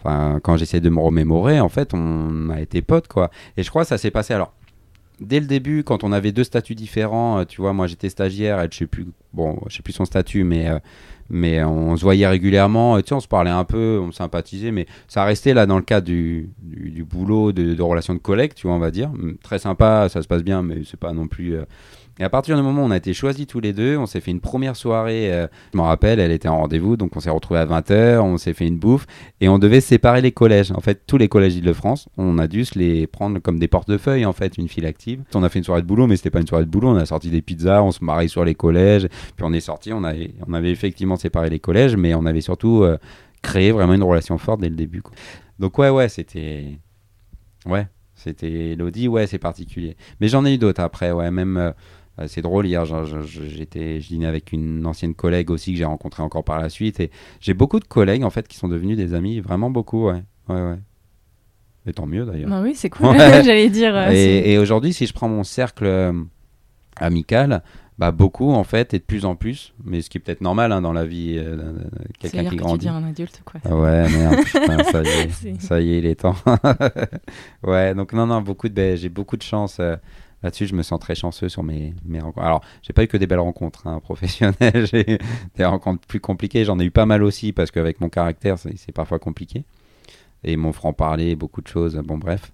Enfin, 0.04 0.38
quand 0.42 0.56
j'essaie 0.56 0.80
de 0.80 0.90
me 0.90 1.00
remémorer, 1.00 1.60
en 1.60 1.70
fait, 1.70 1.94
on 1.94 2.50
a 2.50 2.60
été 2.60 2.82
potes, 2.82 3.08
quoi. 3.08 3.30
Et 3.56 3.62
je 3.62 3.70
crois 3.70 3.82
que 3.82 3.88
ça 3.88 3.96
s'est 3.96 4.10
passé. 4.10 4.34
Alors, 4.34 4.52
dès 5.20 5.40
le 5.40 5.46
début, 5.46 5.84
quand 5.84 6.04
on 6.04 6.12
avait 6.12 6.32
deux 6.32 6.44
statuts 6.44 6.74
différents, 6.74 7.40
euh, 7.40 7.44
tu 7.44 7.60
vois, 7.60 7.72
moi 7.72 7.86
j'étais 7.86 8.08
stagiaire, 8.08 8.58
elle, 8.60 8.72
je 8.72 8.78
sais 8.78 8.86
plus, 8.86 9.06
bon, 9.32 9.58
sais 9.68 9.82
plus 9.82 9.92
son 9.92 10.04
statut, 10.04 10.44
mais, 10.44 10.68
euh, 10.68 10.78
mais 11.30 11.62
on 11.64 11.96
se 11.96 12.02
voyait 12.02 12.26
régulièrement, 12.26 13.00
tu 13.00 13.08
sais, 13.08 13.14
on 13.14 13.20
se 13.20 13.28
parlait 13.28 13.50
un 13.50 13.64
peu, 13.64 14.00
on 14.02 14.12
sympathisait, 14.12 14.70
mais 14.70 14.86
ça 15.08 15.24
restait 15.24 15.54
là 15.54 15.66
dans 15.66 15.76
le 15.76 15.82
cadre 15.82 16.06
du, 16.06 16.50
boulot, 17.08 17.52
de, 17.52 17.80
relations 17.80 18.14
de 18.14 18.18
collègues, 18.18 18.54
tu 18.54 18.66
vois, 18.66 18.76
on 18.76 18.80
va 18.80 18.90
dire. 18.90 19.10
Très 19.42 19.58
sympa, 19.58 20.08
ça 20.08 20.22
se 20.22 20.28
passe 20.28 20.42
bien, 20.42 20.62
mais 20.62 20.82
c'est 20.84 21.00
pas 21.00 21.12
non 21.12 21.26
plus. 21.26 21.54
Euh, 21.54 21.64
et 22.20 22.22
à 22.22 22.28
partir 22.28 22.56
du 22.56 22.62
moment 22.62 22.82
où 22.82 22.84
on 22.84 22.92
a 22.92 22.96
été 22.96 23.12
choisis 23.12 23.44
tous 23.46 23.58
les 23.58 23.72
deux, 23.72 23.96
on 23.96 24.06
s'est 24.06 24.20
fait 24.20 24.30
une 24.30 24.40
première 24.40 24.76
soirée. 24.76 25.32
Euh, 25.32 25.48
je 25.72 25.78
m'en 25.78 25.84
rappelle, 25.84 26.20
elle 26.20 26.30
était 26.30 26.46
en 26.46 26.58
rendez-vous, 26.58 26.96
donc 26.96 27.16
on 27.16 27.20
s'est 27.20 27.30
retrouvés 27.30 27.58
à 27.58 27.66
20h, 27.66 28.20
on 28.20 28.36
s'est 28.36 28.54
fait 28.54 28.68
une 28.68 28.78
bouffe 28.78 29.06
et 29.40 29.48
on 29.48 29.58
devait 29.58 29.80
séparer 29.80 30.20
les 30.20 30.30
collèges. 30.30 30.70
En 30.70 30.80
fait, 30.80 31.02
tous 31.08 31.18
les 31.18 31.28
collèges 31.28 31.54
d'Île-de-France, 31.54 32.08
on 32.16 32.38
a 32.38 32.46
dû 32.46 32.64
se 32.64 32.78
les 32.78 33.08
prendre 33.08 33.40
comme 33.40 33.58
des 33.58 33.66
portefeuilles, 33.66 34.26
en 34.26 34.32
fait, 34.32 34.56
une 34.58 34.68
file 34.68 34.86
active. 34.86 35.24
On 35.34 35.42
a 35.42 35.48
fait 35.48 35.58
une 35.58 35.64
soirée 35.64 35.82
de 35.82 35.88
boulot, 35.88 36.06
mais 36.06 36.16
c'était 36.16 36.30
pas 36.30 36.40
une 36.40 36.46
soirée 36.46 36.64
de 36.64 36.70
boulot. 36.70 36.88
On 36.88 36.96
a 36.96 37.06
sorti 37.06 37.30
des 37.30 37.42
pizzas, 37.42 37.82
on 37.82 37.90
se 37.90 38.04
marie 38.04 38.28
sur 38.28 38.44
les 38.44 38.54
collèges, 38.54 39.08
puis 39.34 39.44
on 39.44 39.52
est 39.52 39.60
sorti. 39.60 39.92
On 39.92 40.04
avait, 40.04 40.70
effectivement 40.70 41.16
séparé 41.16 41.50
les 41.50 41.58
collèges, 41.58 41.96
mais 41.96 42.14
on 42.14 42.26
avait 42.26 42.40
surtout 42.40 42.84
euh, 42.84 42.96
créé 43.42 43.72
vraiment 43.72 43.94
une 43.94 44.04
relation 44.04 44.38
forte 44.38 44.60
dès 44.60 44.68
le 44.68 44.76
début. 44.76 45.02
Donc, 45.58 45.78
ouais, 45.78 45.90
ouais, 45.90 46.08
c'était. 46.08 46.78
Ouais, 47.66 47.88
c'était 48.14 48.72
Elodie, 48.72 49.08
ouais, 49.08 49.26
c'est 49.26 49.38
particulier. 49.38 49.96
Mais 50.20 50.28
j'en 50.28 50.44
ai 50.44 50.54
eu 50.54 50.58
d'autres 50.58 50.80
après, 50.80 51.10
ouais, 51.10 51.32
même. 51.32 51.56
Euh, 51.56 51.72
c'est 52.26 52.42
drôle, 52.42 52.66
hier 52.66 52.84
j'étais, 52.84 54.00
je 54.00 54.08
dînais 54.08 54.26
avec 54.26 54.52
une 54.52 54.86
ancienne 54.86 55.14
collègue 55.14 55.50
aussi 55.50 55.72
que 55.72 55.78
j'ai 55.78 55.84
rencontrée 55.84 56.22
encore 56.22 56.44
par 56.44 56.60
la 56.60 56.68
suite. 56.68 57.00
Et 57.00 57.10
j'ai 57.40 57.54
beaucoup 57.54 57.80
de 57.80 57.84
collègues 57.84 58.24
en 58.24 58.30
fait 58.30 58.46
qui 58.46 58.56
sont 58.56 58.68
devenus 58.68 58.96
des 58.96 59.14
amis, 59.14 59.40
vraiment 59.40 59.70
beaucoup, 59.70 60.06
ouais. 60.06 60.22
ouais, 60.48 60.62
ouais. 60.62 60.78
Et 61.86 61.92
tant 61.92 62.06
mieux 62.06 62.24
d'ailleurs. 62.24 62.48
Bah 62.48 62.60
oui, 62.62 62.74
c'est 62.74 62.90
cool, 62.90 63.16
j'allais 63.18 63.68
dire. 63.68 63.94
Euh, 63.94 64.10
et, 64.10 64.58
aujourd'hui, 64.58 64.92
si 64.92 65.06
je 65.06 65.12
prends 65.12 65.28
mon 65.28 65.44
cercle 65.44 65.84
euh, 65.84 66.12
amical, 66.96 67.62
bah 67.98 68.10
beaucoup 68.10 68.50
en 68.50 68.64
fait, 68.64 68.94
et 68.94 68.98
de 68.98 69.04
plus 69.04 69.24
en 69.24 69.36
plus, 69.36 69.74
mais 69.84 70.00
ce 70.00 70.08
qui 70.08 70.18
est 70.18 70.20
peut-être 70.20 70.40
normal 70.40 70.72
hein, 70.72 70.80
dans 70.80 70.92
la 70.92 71.04
vie 71.04 71.36
euh, 71.38 71.74
quelqu'un 72.18 72.46
qui 72.46 72.56
grandit. 72.56 72.86
Tu 72.86 72.92
un 72.92 73.04
adulte, 73.04 73.42
quoi. 73.44 73.60
Ah 73.64 73.76
ouais, 73.76 74.08
merde, 74.08 74.36
putain, 74.44 74.82
ça 74.82 75.02
y 75.02 75.08
est, 75.08 75.60
ça 75.60 75.80
y 75.80 75.92
est, 75.92 75.98
il 75.98 76.06
est 76.06 76.20
temps. 76.20 76.36
ouais, 77.62 77.94
donc 77.94 78.12
non, 78.14 78.26
non, 78.26 78.40
beaucoup 78.40 78.68
de, 78.68 78.74
ben, 78.74 78.96
j'ai 78.96 79.10
beaucoup 79.10 79.36
de 79.36 79.42
chance. 79.42 79.80
Là-dessus, 80.44 80.66
je 80.66 80.74
me 80.74 80.82
sens 80.82 81.00
très 81.00 81.14
chanceux 81.14 81.48
sur 81.48 81.62
mes, 81.62 81.94
mes 82.04 82.20
rencontres. 82.20 82.46
Alors, 82.46 82.60
j'ai 82.82 82.92
pas 82.92 83.02
eu 83.02 83.08
que 83.08 83.16
des 83.16 83.26
belles 83.26 83.40
rencontres 83.40 83.86
hein, 83.86 83.98
professionnelles, 84.04 84.86
j'ai 84.86 85.18
des 85.56 85.64
rencontres 85.64 86.06
plus 86.06 86.20
compliquées. 86.20 86.66
J'en 86.66 86.78
ai 86.78 86.84
eu 86.84 86.90
pas 86.90 87.06
mal 87.06 87.22
aussi 87.22 87.54
parce 87.54 87.70
qu'avec 87.70 88.02
mon 88.02 88.10
caractère, 88.10 88.58
c'est 88.58 88.92
parfois 88.92 89.18
compliqué. 89.18 89.64
Et 90.44 90.56
mon 90.56 90.74
franc-parler, 90.74 91.34
beaucoup 91.34 91.62
de 91.62 91.66
choses. 91.66 91.96
Bon, 92.04 92.18
bref. 92.18 92.52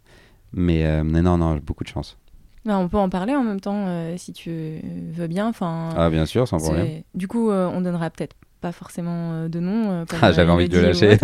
Mais, 0.53 0.87
euh, 0.87 1.03
non, 1.03 1.37
non, 1.37 1.57
beaucoup 1.57 1.83
de 1.83 1.89
chance. 1.89 2.17
Bah, 2.65 2.79
on 2.79 2.89
peut 2.89 2.97
en 2.97 3.09
parler 3.09 3.35
en 3.35 3.43
même 3.43 3.61
temps 3.61 3.87
euh, 3.89 4.15
si 4.17 4.33
tu 4.33 4.81
veux 5.13 5.27
bien. 5.27 5.49
Enfin, 5.49 5.89
ah, 5.97 6.11
bien 6.11 6.27
sûr, 6.27 6.47
sans 6.47 6.59
problème. 6.59 7.03
Du 7.17 7.27
coup, 7.27 7.51
euh, 7.51 7.69
on 7.75 7.81
donnera 7.81 8.09
peut-être 8.11 8.37
pas 8.61 8.71
forcément 8.71 9.49
de 9.49 9.59
nom. 9.59 10.05
ah, 10.23 10.31
j'avais 10.31 10.53
envie 10.53 10.69
de 10.69 10.79
le 10.79 10.87
lâcher. 10.87 11.19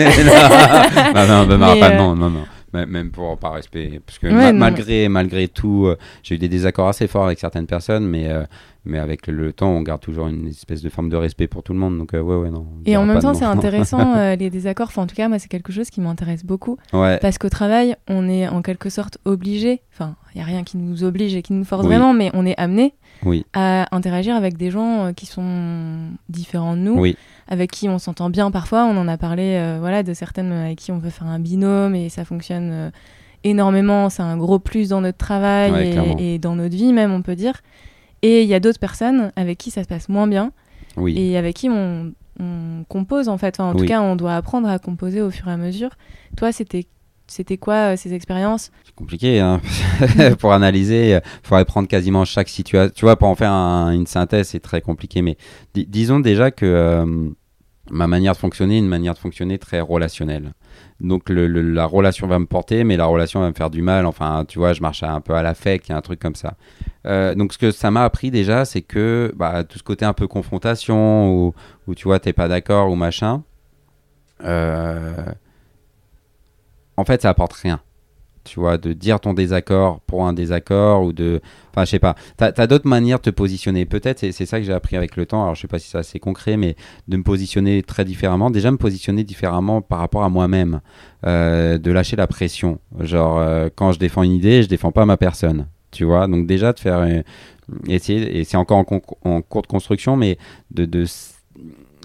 non, 1.14 1.46
non, 1.46 1.46
non, 1.46 1.76
non, 1.96 2.16
non, 2.16 2.30
non 2.30 2.44
même 2.84 3.10
pour 3.10 3.38
par 3.38 3.54
respect 3.54 4.00
parce 4.04 4.18
que 4.18 4.52
malgré 4.52 5.08
malgré 5.08 5.48
tout 5.48 5.86
euh, 5.86 5.96
j'ai 6.22 6.34
eu 6.34 6.38
des 6.38 6.48
désaccords 6.48 6.88
assez 6.88 7.06
forts 7.06 7.24
avec 7.24 7.38
certaines 7.38 7.66
personnes 7.66 8.06
mais 8.06 8.28
euh, 8.28 8.44
mais 8.84 8.98
avec 8.98 9.26
le, 9.26 9.52
temps 9.52 9.70
on 9.70 9.82
garde 9.82 10.00
toujours 10.00 10.28
une 10.28 10.46
espèce 10.46 10.82
de 10.82 10.88
forme 10.88 11.08
de 11.08 11.16
respect 11.16 11.48
pour 11.48 11.62
tout 11.62 11.72
le 11.72 11.78
monde 11.78 11.98
donc 11.98 12.14
euh, 12.14 12.20
ouais 12.20 12.36
ouais 12.36 12.50
non 12.50 12.66
et 12.84 12.96
en 12.96 13.04
même 13.04 13.20
temps 13.20 13.34
c'est 13.34 13.44
intéressant 13.56 14.34
les 14.36 14.50
désaccords 14.50 14.88
enfin 14.88 15.02
en 15.02 15.06
tout 15.06 15.16
cas 15.16 15.28
moi 15.28 15.38
c'est 15.38 15.48
quelque 15.48 15.72
chose 15.72 15.90
qui 15.90 16.00
m'intéresse 16.00 16.44
beaucoup. 16.44 16.76
Parce 16.92 17.38
qu'au 17.38 17.48
travail 17.48 17.96
on 18.08 18.28
est 18.28 18.48
en 18.48 18.62
quelque 18.62 18.90
sorte 18.90 19.18
obligé 19.24 19.82
enfin 19.92 20.16
il 20.34 20.38
y 20.38 20.42
a 20.42 20.44
rien 20.44 20.64
qui 20.64 20.76
nous 20.76 21.04
oblige 21.04 21.34
et 21.34 21.42
qui 21.42 21.52
nous 21.52 21.64
force 21.64 21.84
vraiment 21.84 22.12
mais 22.12 22.30
on 22.34 22.44
est 22.44 22.58
amené 22.58 22.94
oui. 23.24 23.44
à 23.52 23.94
interagir 23.94 24.34
avec 24.36 24.56
des 24.56 24.70
gens 24.70 25.12
qui 25.14 25.26
sont 25.26 26.10
différents 26.28 26.76
de 26.76 26.82
nous 26.82 26.98
oui 26.98 27.16
avec 27.48 27.70
qui 27.70 27.88
on 27.88 27.98
s'entend 27.98 28.30
bien 28.30 28.50
parfois. 28.50 28.84
On 28.84 28.96
en 28.96 29.08
a 29.08 29.16
parlé 29.16 29.56
euh, 29.56 29.78
voilà, 29.80 30.02
de 30.02 30.14
certaines 30.14 30.52
avec 30.52 30.78
qui 30.78 30.92
on 30.92 30.98
veut 30.98 31.10
faire 31.10 31.26
un 31.26 31.38
binôme 31.38 31.94
et 31.94 32.08
ça 32.08 32.24
fonctionne 32.24 32.70
euh, 32.72 32.90
énormément. 33.44 34.10
C'est 34.10 34.22
un 34.22 34.36
gros 34.36 34.58
plus 34.58 34.88
dans 34.88 35.00
notre 35.00 35.18
travail 35.18 35.94
et, 36.18 36.38
dans 36.38 36.56
notre 36.56 36.74
vie 36.74 36.92
même, 36.92 37.12
on 37.12 37.22
peut 37.22 37.36
dire. 37.36 37.62
Et 38.22 38.42
il 38.42 38.48
y 38.48 38.54
a 38.54 38.60
d'autres 38.60 38.80
personnes 38.80 39.30
avec 39.36 39.58
qui 39.58 39.70
ça 39.70 39.82
se 39.82 39.88
passe 39.88 40.08
moins 40.08 40.26
bien 40.26 40.52
oui. 40.96 41.16
et 41.16 41.36
avec 41.36 41.54
qui 41.54 41.68
on, 41.70 42.12
compose 42.88 43.30
en 43.30 43.38
fait. 43.38 43.60
en 43.60 43.74
tout 43.74 43.86
cas, 43.86 44.02
on 44.02 44.14
doit 44.14 44.36
apprendre 44.36 44.68
à 44.68 44.78
composer 44.78 45.22
au 45.22 45.30
fur 45.30 45.48
et 45.48 45.52
à 45.52 45.56
mesure. 45.56 45.90
Toi, 46.36 46.52
c'était 46.52 46.86
c'était 47.26 47.58
quoi 47.58 47.92
euh, 47.92 47.96
ces 47.96 48.14
expériences? 48.14 48.70
C'est 48.84 48.94
compliqué, 48.94 49.40
hein 49.40 49.60
pour 50.38 50.52
analyser, 50.52 51.10
il 51.12 51.20
faudrait 51.42 51.64
prendre 51.64 51.88
quasiment 51.88 52.24
chaque 52.24 52.48
situation. 52.48 52.92
Tu 52.94 53.04
vois, 53.04 53.16
pour 53.16 53.28
en 53.28 53.34
faire 53.34 53.52
une 53.52 54.06
synthèse, 54.06 54.48
c'est 54.48 54.60
très 54.60 54.80
compliqué. 54.80 55.22
Mais 55.22 55.36
disons 55.74 56.20
déjà 56.20 56.50
que 56.50 56.66
euh, 56.66 57.30
ma 57.90 58.06
manière 58.06 58.32
de 58.32 58.38
fonctionner 58.38 58.76
est 58.76 58.80
une 58.80 58.88
manière 58.88 59.14
de 59.14 59.18
fonctionner 59.18 59.58
très 59.58 59.80
relationnelle. 59.80 60.52
Donc 61.00 61.28
la 61.28 61.84
relation 61.86 62.26
va 62.26 62.38
me 62.38 62.46
porter, 62.46 62.84
mais 62.84 62.96
la 62.96 63.06
relation 63.06 63.40
va 63.40 63.48
me 63.48 63.54
faire 63.54 63.70
du 63.70 63.82
mal. 63.82 64.06
Enfin, 64.06 64.44
tu 64.46 64.58
vois, 64.58 64.72
je 64.72 64.80
marche 64.80 65.02
un 65.02 65.20
peu 65.20 65.34
à 65.34 65.42
l'affect, 65.42 65.88
il 65.88 65.92
y 65.92 65.94
a 65.94 65.98
un 65.98 66.02
truc 66.02 66.20
comme 66.20 66.34
ça. 66.34 66.54
Euh, 67.06 67.34
donc 67.34 67.52
ce 67.52 67.58
que 67.58 67.70
ça 67.70 67.90
m'a 67.90 68.04
appris 68.04 68.30
déjà, 68.30 68.64
c'est 68.64 68.82
que 68.82 69.32
bah, 69.36 69.64
tout 69.64 69.78
ce 69.78 69.82
côté 69.82 70.04
un 70.04 70.12
peu 70.12 70.26
confrontation, 70.26 71.32
où, 71.32 71.54
où 71.86 71.94
tu 71.94 72.04
vois, 72.04 72.18
t'es 72.18 72.32
pas 72.32 72.48
d'accord 72.48 72.90
ou 72.90 72.94
machin. 72.94 73.42
Euh, 74.44 75.12
en 76.96 77.04
fait, 77.04 77.22
ça 77.22 77.30
apporte 77.30 77.52
rien. 77.52 77.80
Tu 78.44 78.60
vois, 78.60 78.78
de 78.78 78.92
dire 78.92 79.18
ton 79.18 79.34
désaccord 79.34 80.00
pour 80.02 80.24
un 80.24 80.32
désaccord 80.32 81.02
ou 81.02 81.12
de. 81.12 81.40
Enfin, 81.70 81.84
je 81.84 81.90
sais 81.90 81.98
pas. 81.98 82.14
Tu 82.38 82.44
as, 82.44 82.66
d'autres 82.68 82.88
manières 82.88 83.18
de 83.18 83.24
te 83.24 83.30
positionner. 83.30 83.86
Peut-être, 83.86 84.20
c'est 84.20 84.46
ça 84.46 84.60
que 84.60 84.64
j'ai 84.64 84.72
appris 84.72 84.96
avec 84.96 85.16
le 85.16 85.26
temps. 85.26 85.42
Alors, 85.42 85.56
je 85.56 85.62
sais 85.62 85.66
pas 85.66 85.80
si 85.80 85.90
c'est 85.90 85.98
assez 85.98 86.20
concret, 86.20 86.56
mais 86.56 86.76
de 87.08 87.16
me 87.16 87.24
positionner 87.24 87.82
très 87.82 88.04
différemment. 88.04 88.50
Déjà, 88.50 88.70
me 88.70 88.76
positionner 88.76 89.24
différemment 89.24 89.82
par 89.82 89.98
rapport 89.98 90.22
à 90.22 90.28
moi-même. 90.28 90.80
Euh, 91.26 91.76
de 91.78 91.90
lâcher 91.90 92.14
la 92.14 92.28
pression. 92.28 92.78
Genre, 93.00 93.38
euh, 93.38 93.68
quand 93.74 93.90
je 93.90 93.98
défends 93.98 94.22
une 94.22 94.32
idée, 94.32 94.62
je 94.62 94.68
défends 94.68 94.92
pas 94.92 95.06
ma 95.06 95.16
personne. 95.16 95.66
Tu 95.90 96.04
vois, 96.04 96.28
donc 96.28 96.46
déjà 96.46 96.72
de 96.72 96.78
faire. 96.78 97.04
essayer, 97.88 98.38
et 98.38 98.44
c'est 98.44 98.56
encore 98.56 98.78
en, 98.78 99.00
en, 99.24 99.42
cours 99.42 99.62
de 99.62 99.66
construction, 99.66 100.14
mais 100.16 100.38
de, 100.70 100.84
de 100.84 101.04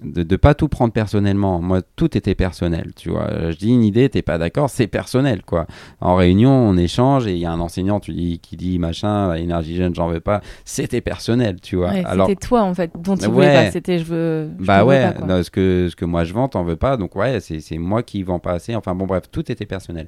de 0.02 0.24
ne 0.24 0.38
pas 0.38 0.56
tout 0.56 0.68
prendre 0.68 0.94
personnellement. 0.94 1.62
Moi, 1.62 1.82
tout 1.96 2.18
était 2.18 2.36
personnel, 2.36 2.92
tu 2.96 3.10
vois. 3.10 3.52
Je 3.52 3.58
dis 3.58 3.70
une 3.70 3.84
idée, 3.84 4.10
t'es 4.10 4.22
pas 4.22 4.38
d'accord, 4.38 4.70
c'est 4.70 4.88
personnel, 4.88 5.44
quoi. 5.44 5.68
En 6.00 6.16
réunion, 6.16 6.52
on 6.52 6.76
échange 6.78 7.28
et 7.28 7.34
il 7.34 7.38
y 7.38 7.46
a 7.46 7.52
un 7.52 7.60
enseignant 7.60 8.00
tu 8.00 8.14
dis, 8.14 8.40
qui 8.40 8.58
dit 8.58 8.80
machin, 8.80 9.34
énergie 9.36 9.76
jeune, 9.76 9.94
j'en 9.94 10.08
veux 10.08 10.20
pas. 10.20 10.42
C'était 10.66 11.02
personnel, 11.02 11.62
tu 11.62 11.76
vois. 11.76 11.90
Alors 11.90 12.28
c'était 12.28 12.48
toi, 12.48 12.64
en 12.64 12.74
fait, 12.74 12.92
dont 12.98 13.16
tu 13.16 13.28
voulais 13.28 13.54
pas. 13.54 13.72
C'était 13.72 14.00
je 14.00 14.06
veux. 14.06 14.50
bah 14.60 14.84
ouais, 14.84 15.14
ce, 15.44 15.52
que, 15.52 15.88
ce 15.90 15.96
que 15.96 16.06
moi 16.06 16.24
je 16.24 16.34
vends, 16.34 16.48
t'en 16.48 16.64
veux 16.64 16.76
pas. 16.76 16.98
Donc 16.98 17.16
ouais, 17.16 17.40
c'est 17.40 17.78
moi 17.78 18.04
qui 18.04 18.24
vends 18.24 18.40
pas 18.40 18.54
assez. 18.54 18.76
Enfin 18.76 18.96
bon, 18.96 19.06
bref, 19.06 19.24
tout 19.32 19.52
était 19.52 19.66
personnel. 19.66 20.08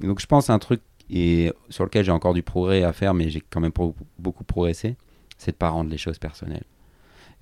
Donc 0.00 0.20
je 0.20 0.26
pense 0.26 0.50
un 0.50 0.58
truc 0.58 0.80
et 1.10 1.52
sur 1.68 1.84
lequel 1.84 2.04
j'ai 2.04 2.12
encore 2.12 2.34
du 2.34 2.42
progrès 2.42 2.82
à 2.82 2.92
faire, 2.92 3.14
mais 3.14 3.28
j'ai 3.28 3.42
quand 3.42 3.60
même 3.60 3.72
beaucoup 4.18 4.44
progressé, 4.44 4.96
c'est 5.36 5.52
de 5.52 5.56
pas 5.56 5.68
rendre 5.68 5.90
les 5.90 5.98
choses 5.98 6.18
personnelles. 6.18 6.64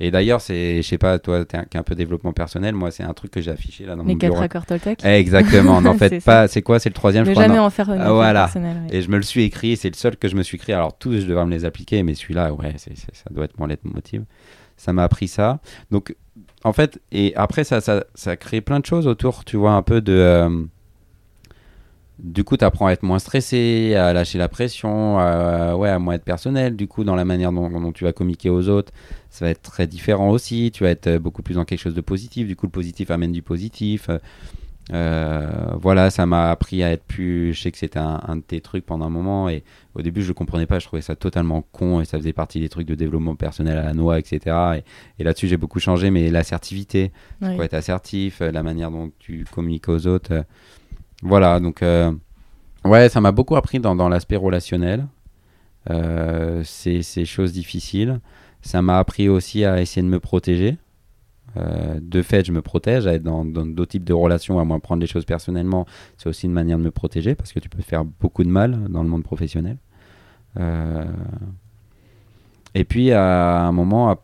Et 0.04 0.10
d'ailleurs, 0.10 0.40
c'est, 0.40 0.82
je 0.82 0.88
sais 0.88 0.98
pas, 0.98 1.20
toi, 1.20 1.44
qui 1.44 1.54
es 1.54 1.76
un 1.76 1.84
peu 1.84 1.94
développement 1.94 2.32
personnel, 2.32 2.74
moi, 2.74 2.90
c'est 2.90 3.04
un 3.04 3.14
truc 3.14 3.30
que 3.30 3.40
j'ai 3.40 3.52
affiché 3.52 3.86
là 3.86 3.94
dans 3.94 4.02
les 4.02 4.14
mon 4.14 4.18
bureau. 4.18 4.34
Les 4.34 4.40
4 4.40 4.42
accords 4.42 4.66
Toltec. 4.66 5.04
Exactement. 5.04 5.80
N'en 5.80 5.94
faites 5.98 6.24
pas. 6.24 6.48
C'est 6.48 6.60
quoi 6.60 6.80
C'est 6.80 6.88
le 6.88 6.94
troisième, 6.94 7.24
je 7.24 7.30
crois. 7.30 7.44
jamais 7.44 7.60
en 7.60 7.70
faire 7.70 7.88
un 7.88 8.00
ah, 8.00 8.12
voilà. 8.12 8.40
personnel. 8.40 8.78
Et 8.90 9.00
je 9.00 9.08
me 9.08 9.16
le 9.16 9.22
suis 9.22 9.44
écrit. 9.44 9.76
C'est 9.76 9.90
le 9.90 9.94
seul 9.94 10.16
que 10.16 10.26
je 10.26 10.34
me 10.34 10.42
suis 10.42 10.56
écrit. 10.56 10.72
Alors 10.72 10.98
tous, 10.98 11.20
je 11.20 11.26
devrais 11.26 11.46
me 11.46 11.52
les 11.52 11.64
appliquer, 11.64 12.02
mais 12.02 12.14
celui-là, 12.14 12.52
ouais, 12.52 12.74
ça 12.78 13.30
doit 13.30 13.44
être 13.44 13.56
mon 13.60 13.66
leitmotiv. 13.66 14.24
Ça 14.76 14.92
m'a 14.92 15.04
appris 15.04 15.28
ça. 15.28 15.60
Donc, 15.92 16.16
en 16.64 16.72
fait, 16.72 17.00
et 17.12 17.32
après, 17.36 17.62
ça, 17.62 17.80
ça, 17.80 18.02
ça 18.16 18.36
crée 18.36 18.60
plein 18.60 18.80
de 18.80 18.86
choses 18.86 19.06
autour. 19.06 19.44
Tu 19.44 19.56
vois, 19.56 19.74
un 19.74 19.82
peu 19.82 20.00
de. 20.00 20.12
Euh, 20.12 20.64
du 22.22 22.44
coup, 22.44 22.56
tu 22.56 22.64
apprends 22.64 22.86
à 22.86 22.92
être 22.92 23.02
moins 23.02 23.18
stressé, 23.18 23.94
à 23.96 24.12
lâcher 24.12 24.38
la 24.38 24.48
pression, 24.48 25.18
à, 25.18 25.76
ouais, 25.76 25.88
à 25.88 25.98
moins 25.98 26.14
être 26.14 26.24
personnel. 26.24 26.76
Du 26.76 26.86
coup, 26.86 27.02
dans 27.02 27.16
la 27.16 27.24
manière 27.24 27.52
dont, 27.52 27.92
tu 27.92 28.04
vas 28.04 28.12
communiquer 28.12 28.48
aux 28.48 28.68
autres, 28.68 28.92
ça 29.28 29.44
va 29.44 29.50
être 29.50 29.62
très 29.62 29.88
différent 29.88 30.30
aussi. 30.30 30.70
Tu 30.72 30.84
vas 30.84 30.90
être 30.90 31.08
euh, 31.08 31.18
beaucoup 31.18 31.42
plus 31.42 31.54
dans 31.54 31.64
quelque 31.64 31.80
chose 31.80 31.94
de 31.94 32.00
positif. 32.00 32.46
Du 32.46 32.54
coup, 32.54 32.66
le 32.66 32.70
positif 32.70 33.10
amène 33.10 33.32
du 33.32 33.42
positif. 33.42 34.08
Euh, 34.92 35.50
voilà, 35.80 36.10
ça 36.10 36.26
m'a 36.26 36.50
appris 36.50 36.84
à 36.84 36.92
être 36.92 37.02
plus. 37.02 37.54
Je 37.54 37.60
sais 37.60 37.72
que 37.72 37.78
c'était 37.78 37.98
un, 37.98 38.36
de 38.36 38.42
tes 38.42 38.60
trucs 38.60 38.86
pendant 38.86 39.06
un 39.06 39.10
moment. 39.10 39.48
Et 39.48 39.64
au 39.96 40.02
début, 40.02 40.22
je 40.22 40.28
ne 40.28 40.34
comprenais 40.34 40.66
pas. 40.66 40.78
Je 40.78 40.86
trouvais 40.86 41.02
ça 41.02 41.16
totalement 41.16 41.62
con. 41.72 42.00
Et 42.00 42.04
ça 42.04 42.18
faisait 42.18 42.32
partie 42.32 42.60
des 42.60 42.68
trucs 42.68 42.86
de 42.86 42.94
développement 42.94 43.34
personnel 43.34 43.76
à 43.78 43.82
la 43.82 43.94
noix, 43.94 44.20
etc. 44.20 44.82
Et, 45.18 45.24
là-dessus, 45.24 45.48
j'ai 45.48 45.56
beaucoup 45.56 45.80
changé. 45.80 46.12
Mais 46.12 46.30
l'assertivité, 46.30 47.10
oui. 47.40 47.58
être 47.60 47.74
assertif, 47.74 48.42
euh, 48.42 48.52
la 48.52 48.62
manière 48.62 48.92
dont 48.92 49.10
tu 49.18 49.44
communiques 49.52 49.88
aux 49.88 50.06
autres. 50.06 50.44
Voilà, 51.22 51.60
donc 51.60 51.82
euh, 51.82 52.12
ouais, 52.84 53.08
ça 53.08 53.20
m'a 53.20 53.30
beaucoup 53.32 53.56
appris 53.56 53.78
dans, 53.78 54.08
l'aspect 54.08 54.36
relationnel. 54.36 55.06
Euh, 55.90 56.62
ces 56.64 57.24
choses 57.24 57.52
difficiles. 57.52 58.20
Ça 58.60 58.82
m'a 58.82 58.98
appris 58.98 59.28
aussi 59.28 59.64
à 59.64 59.80
essayer 59.80 60.02
de 60.02 60.08
me 60.08 60.20
protéger. 60.20 60.76
Euh, 61.56 61.98
de 62.00 62.22
fait, 62.22 62.46
je 62.46 62.52
me 62.52 62.62
protège, 62.62 63.06
à 63.06 63.14
être 63.14 63.22
dans 63.22 63.44
d'autres 63.44 63.90
types 63.90 64.04
de 64.04 64.12
relations, 64.12 64.58
à 64.58 64.64
moins 64.64 64.78
prendre 64.78 65.00
les 65.00 65.06
choses 65.06 65.24
personnellement, 65.24 65.86
c'est 66.16 66.28
aussi 66.28 66.46
une 66.46 66.52
manière 66.52 66.78
de 66.78 66.82
me 66.82 66.90
protéger 66.90 67.34
parce 67.34 67.52
que 67.52 67.60
tu 67.60 67.68
peux 67.68 67.82
faire 67.82 68.04
beaucoup 68.04 68.42
de 68.44 68.48
mal 68.48 68.88
dans 68.88 69.02
le 69.02 69.08
monde 69.08 69.22
professionnel. 69.22 69.76
Et 72.74 72.84
puis 72.84 73.12
à 73.12 73.64
un 73.64 73.72
moment, 73.72 74.16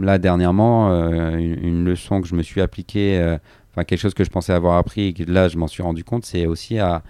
là 0.00 0.18
dernièrement, 0.18 0.90
une, 1.36 1.84
leçon 1.84 2.20
que 2.20 2.26
je 2.26 2.34
me 2.34 2.42
suis 2.42 2.60
appliquée 2.60 3.38
quelque 3.76 3.96
chose 3.96 4.14
que 4.14 4.24
je 4.24 4.30
pensais 4.30 4.52
avoir 4.52 4.76
appris 4.76 5.08
et 5.08 5.12
que 5.12 5.22
là 5.24 5.48
je 5.48 5.56
m'en 5.56 5.68
suis 5.68 5.82
rendu 5.82 6.04
compte, 6.04 6.24
c'est 6.24 6.46
aussi 6.46 6.78
à, 6.78 7.02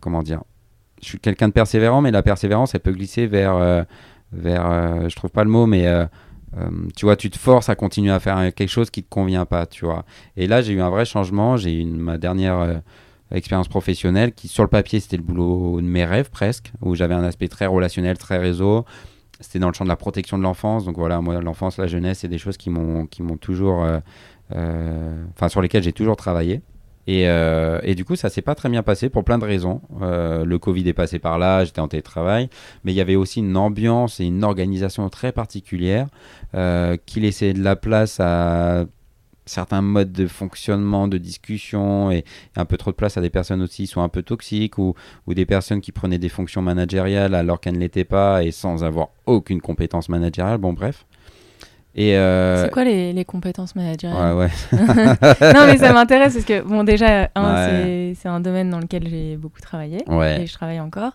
comment 0.00 0.22
dire, 0.22 0.42
je 1.00 1.08
suis 1.08 1.18
quelqu'un 1.18 1.48
de 1.48 1.52
persévérant, 1.52 2.00
mais 2.00 2.10
la 2.10 2.22
persévérance 2.22 2.74
elle 2.74 2.80
peut 2.80 2.92
glisser 2.92 3.26
vers, 3.26 3.56
euh, 3.56 3.82
vers, 4.32 4.70
euh, 4.70 5.08
je 5.08 5.16
trouve 5.16 5.30
pas 5.30 5.44
le 5.44 5.50
mot, 5.50 5.66
mais 5.66 5.86
euh, 5.86 6.06
tu 6.96 7.06
vois, 7.06 7.16
tu 7.16 7.30
te 7.30 7.38
forces 7.38 7.68
à 7.68 7.74
continuer 7.74 8.12
à 8.12 8.20
faire 8.20 8.54
quelque 8.54 8.68
chose 8.68 8.90
qui 8.90 9.02
te 9.02 9.08
convient 9.08 9.46
pas, 9.46 9.66
tu 9.66 9.84
vois. 9.84 10.04
Et 10.36 10.46
là 10.46 10.62
j'ai 10.62 10.72
eu 10.72 10.80
un 10.80 10.90
vrai 10.90 11.04
changement, 11.04 11.56
j'ai 11.56 11.80
eu 11.80 11.84
ma 11.84 12.18
dernière 12.18 12.82
expérience 13.32 13.68
professionnelle 13.68 14.32
qui 14.32 14.46
sur 14.48 14.62
le 14.62 14.68
papier 14.68 15.00
c'était 15.00 15.16
le 15.16 15.22
boulot 15.22 15.80
de 15.80 15.86
mes 15.86 16.04
rêves 16.04 16.30
presque, 16.30 16.72
où 16.82 16.94
j'avais 16.94 17.14
un 17.14 17.24
aspect 17.24 17.48
très 17.48 17.66
relationnel, 17.66 18.18
très 18.18 18.38
réseau. 18.38 18.84
C'était 19.40 19.58
dans 19.58 19.66
le 19.66 19.74
champ 19.74 19.82
de 19.82 19.88
la 19.88 19.96
protection 19.96 20.38
de 20.38 20.44
l'enfance, 20.44 20.84
donc 20.84 20.96
voilà, 20.96 21.20
moi 21.20 21.40
l'enfance, 21.40 21.76
la 21.76 21.88
jeunesse, 21.88 22.20
c'est 22.20 22.28
des 22.28 22.38
choses 22.38 22.56
qui 22.56 22.70
m'ont 22.70 23.06
qui 23.06 23.24
m'ont 23.24 23.36
toujours 23.36 23.84
enfin 24.54 25.48
sur 25.48 25.62
lesquels 25.62 25.82
j'ai 25.82 25.92
toujours 25.92 26.16
travaillé. 26.16 26.62
Et, 27.08 27.28
euh, 27.28 27.80
et, 27.82 27.96
du 27.96 28.04
coup, 28.04 28.14
ça 28.14 28.28
s'est 28.30 28.42
pas 28.42 28.54
très 28.54 28.68
bien 28.68 28.84
passé 28.84 29.08
pour 29.08 29.24
plein 29.24 29.38
de 29.38 29.44
raisons. 29.44 29.80
Euh, 30.02 30.44
le 30.44 30.58
Covid 30.58 30.88
est 30.88 30.92
passé 30.92 31.18
par 31.18 31.36
là, 31.38 31.64
j'étais 31.64 31.80
en 31.80 31.88
télétravail, 31.88 32.48
mais 32.84 32.92
il 32.92 32.94
y 32.94 33.00
avait 33.00 33.16
aussi 33.16 33.40
une 33.40 33.56
ambiance 33.56 34.20
et 34.20 34.24
une 34.24 34.44
organisation 34.44 35.08
très 35.08 35.32
particulière 35.32 36.08
qui 37.06 37.20
laissait 37.20 37.54
de 37.54 37.62
la 37.62 37.76
place 37.76 38.20
à 38.20 38.84
certains 39.44 39.82
modes 39.82 40.12
de 40.12 40.26
fonctionnement, 40.26 41.08
de 41.08 41.18
discussion, 41.18 42.10
et 42.10 42.24
un 42.56 42.64
peu 42.64 42.76
trop 42.76 42.90
de 42.90 42.96
place 42.96 43.16
à 43.16 43.20
des 43.20 43.30
personnes 43.30 43.62
aussi 43.62 43.84
qui 43.84 43.86
sont 43.88 44.02
un 44.02 44.08
peu 44.08 44.22
toxiques, 44.22 44.78
ou, 44.78 44.94
ou 45.26 45.34
des 45.34 45.46
personnes 45.46 45.80
qui 45.80 45.92
prenaient 45.92 46.18
des 46.18 46.28
fonctions 46.28 46.62
managériales 46.62 47.34
alors 47.34 47.60
qu'elles 47.60 47.74
ne 47.74 47.80
l'étaient 47.80 48.04
pas, 48.04 48.44
et 48.44 48.52
sans 48.52 48.84
avoir 48.84 49.08
aucune 49.26 49.60
compétence 49.60 50.08
managériale. 50.08 50.58
Bon, 50.58 50.72
bref. 50.72 51.06
Euh, 51.98 52.64
c'est 52.64 52.70
quoi 52.70 52.84
les, 52.84 53.12
les, 53.12 53.24
compétences 53.24 53.76
managériales 53.76 54.34
ouais, 54.34 54.46
ouais. 54.46 54.50
Non, 55.54 55.66
mais 55.66 55.76
ça 55.76 55.92
m'intéresse 55.92 56.32
parce 56.34 56.44
que, 56.44 56.62
bon, 56.62 56.84
déjà, 56.84 57.28
c'est 58.14 58.28
un 58.28 58.40
domaine 58.40 58.70
dans 58.70 58.80
lequel 58.80 59.08
j'ai 59.08 59.36
beaucoup 59.36 59.60
travaillé 59.60 59.98
et 59.98 60.46
je 60.46 60.52
travaille 60.52 60.80
encore. 60.80 61.12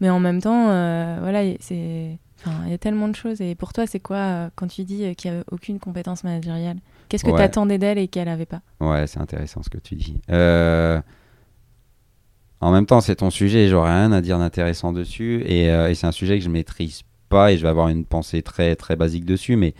Mais 0.00 0.10
en 0.10 0.20
même 0.20 0.42
temps, 0.42 0.68
euh, 0.68 1.18
voilà, 1.20 1.42
c'est. 1.60 2.18
il 2.64 2.70
y 2.70 2.74
a 2.74 2.78
tellement 2.78 3.08
de 3.08 3.16
choses. 3.16 3.40
Et 3.40 3.54
pour 3.54 3.72
toi, 3.72 3.86
c'est 3.86 4.00
quoi 4.00 4.16
euh, 4.16 4.50
quand 4.54 4.66
tu 4.66 4.82
dis 4.84 5.14
qu'il 5.14 5.30
n'y 5.32 5.38
a 5.38 5.44
aucune 5.50 5.78
compétence 5.78 6.24
managériale 6.24 6.76
Qu'est-ce 7.08 7.24
que 7.24 7.30
tu 7.30 7.40
attendais 7.40 7.78
d'elle 7.78 7.98
et 7.98 8.08
qu'elle 8.08 8.26
n'avait 8.26 8.46
pas? 8.46 8.60
Ouais, 8.80 9.06
c'est 9.06 9.20
intéressant 9.20 9.62
ce 9.62 9.70
que 9.70 9.78
tu 9.78 9.94
dis. 9.94 10.20
En 12.60 12.72
même 12.72 12.86
temps, 12.86 13.00
c'est 13.02 13.16
ton 13.16 13.30
sujet, 13.30 13.68
j'aurais 13.68 13.90
rien 13.90 14.10
à 14.12 14.20
dire 14.22 14.38
d'intéressant 14.38 14.92
dessus. 14.92 15.42
Et, 15.46 15.66
et 15.66 15.94
c'est 15.94 16.06
un 16.06 16.12
sujet 16.12 16.38
que 16.38 16.44
je 16.44 16.48
maîtrise 16.48 17.02
et 17.34 17.56
je 17.56 17.62
vais 17.62 17.68
avoir 17.68 17.88
une 17.88 18.04
pensée 18.04 18.42
très 18.42 18.76
très 18.76 18.96
basique 18.96 19.24
dessus, 19.24 19.56
mais 19.56 19.74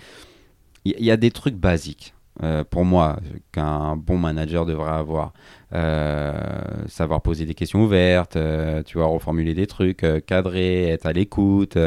il 0.85 1.05
y, 1.05 1.11
a 1.11 1.17
des 1.17 1.31
trucs 1.31 1.57
basiques. 1.57 2.15
Euh, 2.43 2.65
pour 2.65 2.85
moi, 2.85 3.19
qu'un 3.53 3.97
bon 3.97 4.19
manager 4.19 4.67
devrait 4.67 4.93
avoir. 4.93 5.33
Euh, 5.73 6.33
savoir 6.89 7.21
poser 7.23 7.47
des 7.47 7.55
questions 7.55 7.83
ouvertes, 7.83 8.37
euh, 8.37 8.83
tu 8.83 8.99
vois, 8.99 9.07
reformuler 9.07 9.55
des 9.55 9.67
trucs, 9.67 10.05
cadrer, 10.27 10.89
être 10.89 11.07
à 11.07 11.13
l'écoute, 11.13 11.79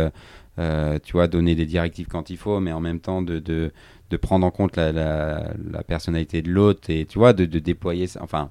tu 0.57 1.11
vois, 1.13 1.27
donner 1.27 1.55
des 1.55 1.65
directives 1.65 2.07
quand 2.07 2.29
il 2.29 2.37
faut, 2.37 2.59
mais 2.59 2.71
en 2.71 2.79
même 2.79 2.99
temps 2.99 3.21
de, 3.21 3.39
de, 3.39 4.17
prendre 4.17 4.45
en 4.45 4.51
compte 4.51 4.75
la, 4.75 4.91
la, 4.91 5.83
personnalité 5.83 6.41
de 6.41 6.51
l'autre 6.51 6.89
et, 6.89 7.05
tu 7.05 7.19
vois, 7.19 7.33
de, 7.33 7.45
déployer. 7.45 8.07
Enfin, 8.19 8.49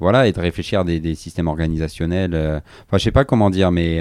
voilà, 0.00 0.28
et 0.28 0.32
de 0.32 0.40
réfléchir 0.40 0.80
à 0.80 0.84
des, 0.84 1.00
des 1.00 1.14
systèmes 1.14 1.48
organisationnels. 1.48 2.34
Enfin, 2.86 2.98
je 2.98 3.04
sais 3.04 3.12
pas 3.12 3.24
comment 3.24 3.50
dire, 3.50 3.72
mais 3.72 4.00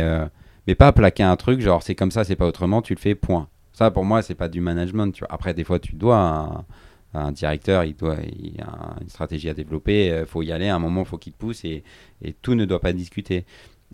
mais 0.67 0.75
pas 0.75 0.91
plaquer 0.91 1.23
un 1.23 1.35
truc 1.35 1.59
genre 1.61 1.83
c'est 1.83 1.95
comme 1.95 2.11
ça, 2.11 2.23
c'est 2.23 2.35
pas 2.35 2.47
autrement, 2.47 2.81
tu 2.81 2.93
le 2.93 2.99
fais, 2.99 3.15
point. 3.15 3.47
Ça 3.73 3.91
pour 3.91 4.05
moi, 4.05 4.21
c'est 4.21 4.35
pas 4.35 4.47
du 4.47 4.61
management. 4.61 5.11
Tu 5.11 5.21
vois. 5.21 5.33
Après, 5.33 5.53
des 5.53 5.63
fois, 5.63 5.79
tu 5.79 5.95
dois. 5.95 6.65
Un, 7.15 7.31
directeur, 7.31 7.83
il 7.83 7.95
doit, 7.95 8.15
a 8.15 8.95
une 8.99 9.07
stratégie 9.07 9.47
à 9.47 9.53
développer, 9.53 10.07
il 10.07 10.11
euh, 10.11 10.25
faut 10.25 10.41
y 10.41 10.51
aller, 10.51 10.67
à 10.67 10.75
un 10.75 10.79
moment, 10.79 11.05
faut 11.05 11.19
qu'il 11.19 11.33
pousse 11.33 11.63
et, 11.63 11.83
tout 12.41 12.55
ne 12.55 12.65
doit 12.65 12.79
pas 12.79 12.91
discuter. 12.91 13.45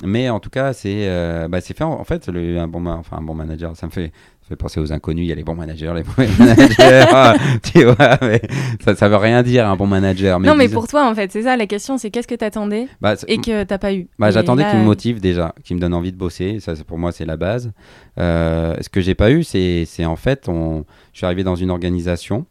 Mais 0.06 0.30
en 0.30 0.40
tout 0.40 0.50
cas, 0.50 0.72
c'est 0.72 1.10
euh, 1.10 1.50
bah, 1.50 1.60
fait 1.60 1.82
en, 1.82 2.02
fait 2.06 2.30
un, 2.30 2.68
bon, 2.70 2.86
enfin, 2.86 3.18
un 3.18 3.22
bon 3.22 3.34
manager. 3.34 3.76
Ça 3.76 3.88
me 3.88 3.92
fait 3.92 4.14
fait 4.50 4.56
penser 4.56 4.80
aux 4.80 4.92
inconnus, 4.92 5.26
il 5.26 5.30
y 5.30 5.32
a 5.32 5.36
les 5.36 5.44
bons 5.44 5.56
managers, 5.56 5.94
les 5.96 6.04
mauvais 6.04 6.28
managers, 6.40 7.06
ah, 7.12 7.36
tu 7.64 7.86
vois, 7.86 8.18
mais 8.22 8.42
ça, 8.84 8.96
ça 8.96 9.08
veut 9.08 9.16
rien 9.16 9.44
dire 9.44 9.68
un 9.68 9.76
bon 9.76 9.88
manager. 9.88 10.40
Mais 10.40 10.48
non, 10.48 10.56
mais 10.56 10.68
pour 10.68 10.88
toi, 10.88 11.10
en 11.10 11.16
fait, 11.16 11.32
c'est 11.32 11.44
ça 11.44 11.56
la 11.56 11.68
question, 11.68 11.98
c'est 11.98 12.10
qu'est-ce 12.10 12.28
que 12.28 12.36
tu 12.36 12.44
attendais 12.44 12.88
bah, 13.00 13.16
et 13.28 13.38
que 13.38 13.64
t'as 13.64 13.78
pas 13.78 13.94
eu 13.94 14.08
bah, 14.18 14.32
J'attendais 14.32 14.68
qu'il 14.70 14.80
me 14.80 14.86
motive 14.86 15.22
déjà, 15.22 15.54
qu'il 15.64 15.76
me 15.76 15.82
donne 15.82 15.94
envie 15.94 16.12
de 16.12 16.18
bosser, 16.18 16.60
ça 16.60 16.74
pour 16.88 16.98
moi 16.98 17.12
c'est 17.12 17.26
la 17.26 17.38
base. 17.38 17.72
Euh, 18.20 18.76
ce 18.82 18.90
que 18.90 19.02
j'ai 19.02 19.16
pas 19.16 19.32
eu, 19.32 19.44
c'est 19.44 19.86
en 20.06 20.16
fait, 20.16 20.50
on... 20.50 20.84
je 21.14 21.20
suis 21.20 21.26
arrivé 21.26 21.44
dans 21.44 21.56
une 21.56 21.70
organisation 21.70 22.46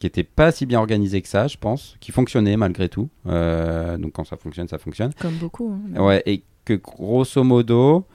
qui 0.00 0.06
était 0.06 0.24
pas 0.24 0.50
si 0.50 0.66
bien 0.66 0.80
organisée 0.80 1.20
que 1.20 1.28
ça, 1.28 1.46
je 1.46 1.58
pense, 1.58 1.96
qui 2.00 2.12
fonctionnait 2.12 2.56
malgré 2.56 2.88
tout. 2.88 3.08
Euh, 3.26 3.98
donc 3.98 4.12
quand 4.12 4.24
ça 4.24 4.36
fonctionne, 4.36 4.66
ça 4.66 4.78
fonctionne. 4.78 5.12
Comme 5.20 5.34
beaucoup. 5.34 5.74
Hein. 5.94 6.02
Ouais, 6.02 6.22
et 6.26 6.42
que 6.64 6.74
grosso 6.74 7.44
modo, 7.44 8.06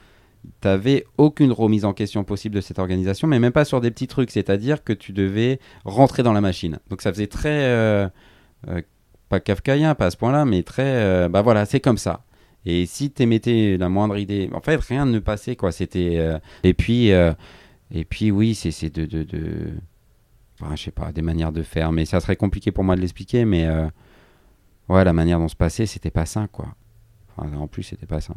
tu 0.61 0.67
n'avais 0.67 1.05
aucune 1.17 1.51
remise 1.51 1.85
en 1.85 1.93
question 1.93 2.23
possible 2.23 2.55
de 2.55 2.61
cette 2.61 2.79
organisation, 2.79 3.27
mais 3.27 3.39
même 3.39 3.51
pas 3.51 3.65
sur 3.65 3.81
des 3.81 3.91
petits 3.91 4.07
trucs, 4.07 4.31
c'est-à-dire 4.31 4.83
que 4.83 4.93
tu 4.93 5.13
devais 5.13 5.59
rentrer 5.83 6.23
dans 6.23 6.33
la 6.33 6.41
machine. 6.41 6.79
Donc 6.89 7.01
ça 7.01 7.11
faisait 7.11 7.27
très, 7.27 7.65
euh, 7.65 8.07
euh, 8.67 8.81
pas 9.29 9.39
kafkaïen, 9.39 9.95
pas 9.95 10.07
à 10.07 10.11
ce 10.11 10.17
point-là, 10.17 10.45
mais 10.45 10.63
très, 10.63 10.83
euh, 10.83 11.29
bah 11.29 11.41
voilà, 11.41 11.65
c'est 11.65 11.79
comme 11.79 11.97
ça. 11.97 12.23
Et 12.65 12.85
si 12.85 13.11
tu 13.11 13.23
émettais 13.23 13.77
la 13.77 13.89
moindre 13.89 14.17
idée, 14.17 14.49
en 14.53 14.61
fait, 14.61 14.79
rien 14.81 15.05
ne 15.05 15.19
passait, 15.19 15.55
quoi. 15.55 15.71
C'était, 15.71 16.19
et 16.63 16.73
puis, 16.73 17.09
et 17.09 18.05
puis 18.09 18.31
oui, 18.31 18.55
c'est 18.55 18.89
de, 18.89 19.05
de, 19.05 19.21
de... 19.21 19.73
Enfin, 20.59 20.75
je 20.75 20.83
sais 20.83 20.91
pas, 20.91 21.11
des 21.11 21.21
manières 21.21 21.51
de 21.51 21.61
faire, 21.61 21.91
mais 21.91 22.05
ça 22.05 22.19
serait 22.19 22.37
compliqué 22.37 22.71
pour 22.71 22.83
moi 22.83 22.95
de 22.95 23.01
l'expliquer, 23.01 23.45
mais 23.45 23.69
ouais, 24.89 25.03
la 25.03 25.13
manière 25.13 25.37
dont 25.37 25.47
se 25.47 25.55
passait, 25.55 25.85
c'était 25.85 26.09
pas 26.09 26.25
sain, 26.25 26.47
quoi. 26.47 26.75
en 27.37 27.67
plus, 27.67 27.83
c'était 27.83 28.07
pas 28.07 28.19
sain. 28.19 28.35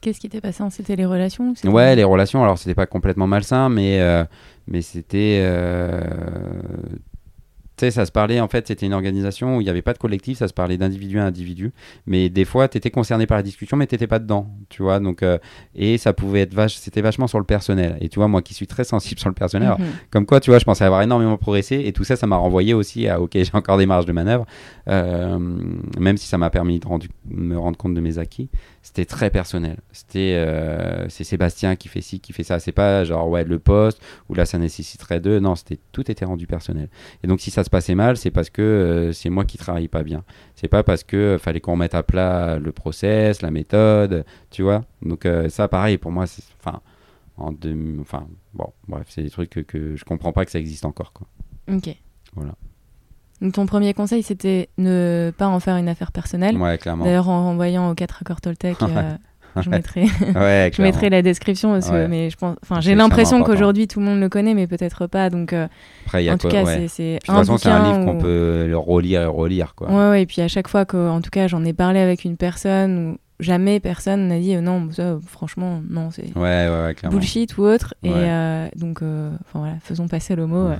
Qu'est-ce 0.00 0.20
qui 0.20 0.26
était 0.28 0.40
passé 0.40 0.62
C'était 0.70 0.96
les 0.96 1.06
relations 1.06 1.52
Ouais, 1.64 1.96
les 1.96 2.04
relations, 2.04 2.42
alors 2.42 2.58
c'était 2.58 2.74
pas 2.74 2.86
complètement 2.86 3.26
malsain, 3.26 3.68
mais, 3.68 4.00
euh, 4.00 4.24
mais 4.66 4.80
c'était. 4.82 5.38
euh, 5.42 6.00
Tu 7.76 7.84
sais, 7.84 7.90
ça 7.92 8.06
se 8.06 8.10
parlait, 8.10 8.40
en 8.40 8.48
fait, 8.48 8.66
c'était 8.66 8.86
une 8.86 8.92
organisation 8.92 9.56
où 9.56 9.60
il 9.60 9.64
n'y 9.64 9.70
avait 9.70 9.82
pas 9.82 9.92
de 9.92 9.98
collectif, 9.98 10.38
ça 10.38 10.48
se 10.48 10.52
parlait 10.52 10.76
d'individu 10.76 11.20
à 11.20 11.24
individu. 11.26 11.70
Mais 12.08 12.28
des 12.28 12.44
fois, 12.44 12.66
tu 12.66 12.76
étais 12.76 12.90
concerné 12.90 13.24
par 13.28 13.36
la 13.36 13.42
discussion, 13.44 13.76
mais 13.76 13.86
tu 13.86 13.94
n'étais 13.94 14.08
pas 14.08 14.18
dedans, 14.18 14.48
tu 14.68 14.82
vois. 14.82 14.98
Donc, 14.98 15.22
euh, 15.22 15.38
et 15.76 15.96
ça 15.96 16.12
pouvait 16.12 16.40
être 16.40 16.54
vache, 16.54 16.74
c'était 16.74 17.02
vachement 17.02 17.28
sur 17.28 17.38
le 17.38 17.44
personnel. 17.44 17.96
Et 18.00 18.08
tu 18.08 18.18
vois, 18.18 18.26
moi 18.26 18.42
qui 18.42 18.52
suis 18.52 18.66
très 18.66 18.82
sensible 18.82 19.20
sur 19.20 19.28
le 19.28 19.34
personnel, 19.36 19.68
alors, 19.68 19.78
Mhm. 19.78 19.86
comme 20.10 20.26
quoi, 20.26 20.40
tu 20.40 20.50
vois, 20.50 20.58
je 20.58 20.64
pensais 20.64 20.82
avoir 20.82 21.02
énormément 21.02 21.36
progressé 21.36 21.82
et 21.84 21.92
tout 21.92 22.02
ça, 22.02 22.16
ça 22.16 22.26
m'a 22.26 22.34
renvoyé 22.36 22.74
aussi 22.74 23.06
à 23.06 23.20
OK, 23.20 23.30
j'ai 23.44 23.50
encore 23.54 23.78
des 23.78 23.86
marges 23.86 24.06
de 24.06 24.12
manœuvre, 24.12 24.44
même 24.88 26.16
si 26.16 26.26
ça 26.26 26.36
m'a 26.36 26.50
permis 26.50 26.80
de 26.80 26.86
rendu- 26.88 27.10
me 27.30 27.56
rendre 27.56 27.76
compte 27.76 27.94
de 27.94 28.00
mes 28.00 28.18
acquis. 28.18 28.48
C'était 28.88 29.04
très 29.04 29.28
personnel. 29.28 29.76
C'était 29.92 30.32
euh, 30.38 31.10
c'est 31.10 31.22
Sébastien 31.22 31.76
qui 31.76 31.88
fait 31.88 32.00
ci, 32.00 32.20
qui 32.20 32.32
fait 32.32 32.42
ça. 32.42 32.58
C'est 32.58 32.72
pas 32.72 33.04
genre 33.04 33.28
ouais 33.28 33.44
le 33.44 33.58
poste 33.58 34.00
ou 34.30 34.34
là 34.34 34.46
ça 34.46 34.56
nécessiterait 34.56 35.20
deux. 35.20 35.40
Non, 35.40 35.56
c'était 35.56 35.78
tout 35.92 36.10
était 36.10 36.24
rendu 36.24 36.46
personnel. 36.46 36.88
Et 37.22 37.26
donc 37.26 37.38
si 37.42 37.50
ça 37.50 37.64
se 37.64 37.68
passait 37.68 37.94
mal, 37.94 38.16
c'est 38.16 38.30
parce 38.30 38.48
que 38.48 38.62
euh, 38.62 39.12
c'est 39.12 39.28
moi 39.28 39.44
qui 39.44 39.58
travaille 39.58 39.88
pas 39.88 40.02
bien. 40.02 40.24
C'est 40.54 40.68
pas 40.68 40.82
parce 40.82 41.04
que 41.04 41.18
euh, 41.18 41.38
fallait 41.38 41.60
qu'on 41.60 41.72
remette 41.72 41.94
à 41.94 42.02
plat 42.02 42.58
le 42.58 42.72
process, 42.72 43.42
la 43.42 43.50
méthode, 43.50 44.24
tu 44.48 44.62
vois. 44.62 44.86
Donc 45.02 45.28
ça 45.50 45.68
pareil 45.68 45.98
pour 45.98 46.10
moi, 46.10 46.26
c'est 46.26 46.42
enfin 46.58 46.80
en 47.36 47.52
deux, 47.52 47.76
enfin 48.00 48.26
bon 48.54 48.72
bref 48.88 49.06
c'est 49.10 49.22
des 49.22 49.30
trucs 49.30 49.50
que, 49.50 49.60
que 49.60 49.96
je 49.96 50.04
comprends 50.06 50.32
pas 50.32 50.46
que 50.46 50.50
ça 50.50 50.58
existe 50.58 50.86
encore 50.86 51.12
quoi. 51.12 51.26
Ok. 51.70 51.94
Voilà. 52.34 52.54
Donc 53.40 53.52
ton 53.54 53.66
premier 53.66 53.94
conseil, 53.94 54.22
c'était 54.22 54.68
ne 54.78 55.32
pas 55.36 55.46
en 55.46 55.60
faire 55.60 55.76
une 55.76 55.88
affaire 55.88 56.12
personnelle. 56.12 56.56
Ouais 56.56 56.76
clairement. 56.78 57.04
D'ailleurs, 57.04 57.28
en 57.28 57.44
renvoyant 57.44 57.90
aux 57.90 57.94
quatre 57.94 58.18
accords 58.22 58.40
Toltec, 58.40 58.76
euh, 58.82 59.12
je, 59.60 59.70
mettrai, 59.70 60.02
Ouais 60.02 60.08
je 60.70 60.74
clairement. 60.74 60.92
mettrai 60.92 61.08
la 61.10 61.22
description. 61.22 61.72
Parce 61.72 61.88
que, 61.88 61.92
Ouais. 61.94 62.08
mais 62.08 62.30
je 62.30 62.36
pense, 62.36 62.56
enfin, 62.62 62.80
j'ai 62.80 62.94
l'impression 62.94 63.42
qu'aujourd'hui 63.42 63.86
tout 63.88 64.00
le 64.00 64.06
monde 64.06 64.20
le 64.20 64.28
connaît, 64.28 64.54
mais 64.54 64.66
peut-être 64.66 65.06
pas. 65.06 65.30
Donc, 65.30 65.52
euh, 65.52 65.66
Après 66.06 66.24
y 66.24 66.28
a 66.28 66.34
en 66.34 66.38
tout 66.38 66.48
quoi 66.48 66.64
cas, 66.64 66.66
c'est- 66.88 66.88
Puis, 66.88 67.14
De 67.14 67.18
toute 67.26 67.34
façon, 67.36 67.58
c'est 67.58 67.68
un 67.68 67.84
livre 67.92 68.04
qu'on 68.04 68.18
peut 68.18 68.66
le 68.68 68.76
relire 68.78 69.22
et 69.22 69.26
relire 69.26 69.74
quoi. 69.74 69.88
Ouais, 69.88 70.10
ouais, 70.10 70.22
et 70.22 70.26
puis 70.26 70.42
à 70.42 70.48
chaque 70.48 70.68
fois 70.68 70.84
que, 70.84 70.96
en 71.08 71.20
tout 71.20 71.30
cas, 71.30 71.46
j'en 71.48 71.64
ai 71.64 71.72
parlé 71.72 72.00
avec 72.00 72.24
une 72.24 72.36
personne 72.36 73.18
jamais 73.40 73.78
personne 73.80 74.28
n'a 74.28 74.38
dit 74.38 74.54
euh, 74.56 74.60
non, 74.60 74.88
ça, 74.90 75.16
franchement, 75.26 75.80
non, 75.88 76.10
c'est 76.10 76.24
Ouais, 76.36 76.68
ouais, 76.68 76.84
ouais, 76.86 76.94
clairement. 76.94 77.16
bullshit 77.16 77.56
ou 77.56 77.62
autre. 77.62 77.94
Et 78.02 78.10
euh, 78.12 78.68
donc, 78.76 79.02
euh, 79.02 79.30
enfin 79.46 79.60
voilà, 79.60 79.74
faisons 79.82 80.08
passer 80.08 80.34
le 80.34 80.46
mot. 80.46 80.70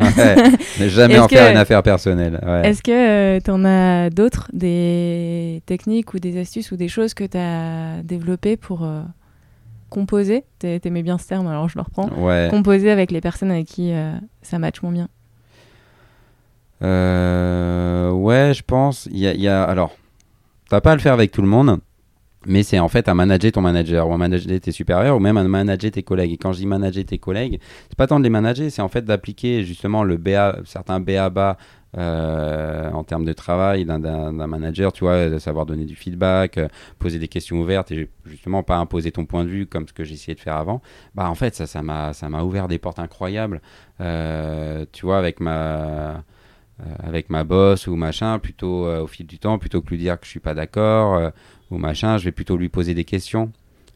mais 0.81 0.89
jamais 0.89 1.19
en 1.19 1.29
faire 1.29 1.51
une 1.51 1.57
affaire 1.57 1.83
personnelle. 1.83 2.41
Est-ce 2.65 2.83
que 2.83 3.39
tu 3.39 3.51
en 3.51 3.65
as 3.65 4.11
d'autres, 4.11 4.51
des 4.53 5.63
techniques 5.67 6.15
ou 6.15 6.19
des 6.19 6.41
astuces 6.41 6.73
ou 6.73 6.77
des 6.77 6.89
choses 6.89 7.15
que 7.15 7.25
tu 7.25 7.37
as 7.39 8.03
développées 8.03 8.57
pour 8.57 8.87
composer? 9.91 10.45
T'a- 10.59 10.79
T'aimais 10.81 11.03
bien 11.03 11.19
ce 11.19 11.27
terme, 11.29 11.47
alors 11.47 11.69
je 11.69 11.77
le 11.79 11.83
reprends. 11.83 12.09
Composer 12.51 12.91
avec 12.91 13.11
les 13.11 13.21
personnes 13.21 13.51
avec 13.51 13.67
qui 13.67 13.93
ça 14.43 14.59
match 14.59 14.83
moins 14.83 14.93
bien. 14.93 15.09
Ouais, 18.13 18.53
je 18.55 18.63
pense. 18.67 19.07
Il 19.11 19.19
y 19.19 19.27
a, 19.27 19.35
y 19.35 19.49
a- 19.49 19.63
alors, 19.65 19.97
t'as 20.71 20.81
pas 20.81 20.93
à 20.93 20.95
le 20.95 21.01
faire 21.01 21.13
avec 21.13 21.31
tout 21.33 21.43
le 21.43 21.49
monde, 21.49 21.79
mais 22.49 22.63
c'est 22.63 22.79
en 22.79 22.89
fait 22.89 23.09
à 23.09 23.15
manager 23.15 23.53
ton 23.53 23.61
manager 23.61 24.09
ou 24.09 24.13
à 24.13 24.19
manager 24.19 24.61
tes 24.61 24.73
supérieurs 24.73 25.17
ou 25.17 25.21
même 25.21 25.37
à 25.37 25.45
manager 25.45 25.91
tes 25.91 26.03
collègues. 26.03 26.33
Et 26.33 26.37
quand 26.37 26.53
je 26.53 26.59
dis 26.59 26.67
manager 26.67 27.05
tes 27.05 27.19
collègues, 27.19 27.61
c'est 27.89 27.97
pas 27.97 28.07
tant 28.07 28.19
de 28.19 28.25
les 28.25 28.31
manager, 28.31 28.71
c'est 28.71 28.83
en 28.83 28.89
fait 28.89 29.05
d'appliquer 29.05 29.65
justement 29.65 30.03
le 30.05 30.17
BA, 30.17 30.59
certains 30.65 31.01
BABA 31.01 31.57
euh, 31.97 32.91
en 32.91 33.03
termes 33.03 33.25
de 33.25 33.33
travail 33.33 33.85
d'un- 33.87 33.99
manager, 34.47 34.93
tu 34.93 35.05
vois, 35.05 35.29
de 35.31 35.39
savoir 35.39 35.65
donner 35.65 35.87
du 35.87 35.95
feedback, 35.97 36.59
euh, 36.59 36.69
poser 36.99 37.19
des 37.19 37.29
questions 37.29 37.57
ouvertes 37.61 37.91
et 37.93 38.11
justement 38.27 38.63
pas 38.63 38.77
imposer 38.77 39.11
ton 39.11 39.25
point 39.25 39.45
de 39.45 39.49
vue 39.49 39.67
comme 39.67 39.89
ce 39.89 39.93
que 39.95 40.05
j'essayais 40.05 40.35
de 40.35 40.41
faire 40.41 40.57
avant. 40.57 40.83
Bah 41.15 41.31
en 41.31 41.35
fait, 41.35 41.55
ça, 41.55 41.83
m'a, 41.83 42.13
ça 42.13 42.29
ouvert 42.45 42.69
des 42.69 42.79
portes 42.79 42.99
incroyables. 42.99 43.63
Euh, 44.01 44.85
tu 44.93 45.07
vois, 45.07 45.19
avec 45.19 45.41
ma 45.41 46.23
euh, 46.81 46.85
avec 47.03 47.31
ma 47.31 47.43
boss 47.43 47.87
ou 47.89 47.97
machin, 47.97 48.39
plutôt 48.39 48.87
au 48.87 49.07
fil 49.07 49.27
du 49.27 49.39
temps, 49.39 49.59
plutôt 49.59 49.81
que 49.83 49.89
lui 49.91 49.99
dire 49.99 50.19
que 50.21 50.27
je 50.27 50.31
suis 50.31 50.41
pas 50.41 50.55
d'accord 50.55 51.33
ou 51.71 51.79
machin, 51.79 52.19
je 52.19 52.25
vais 52.25 52.33
plutôt 52.33 52.57
lui 52.57 52.69
poser 52.69 52.95
des 52.95 53.05
questions. 53.05 53.51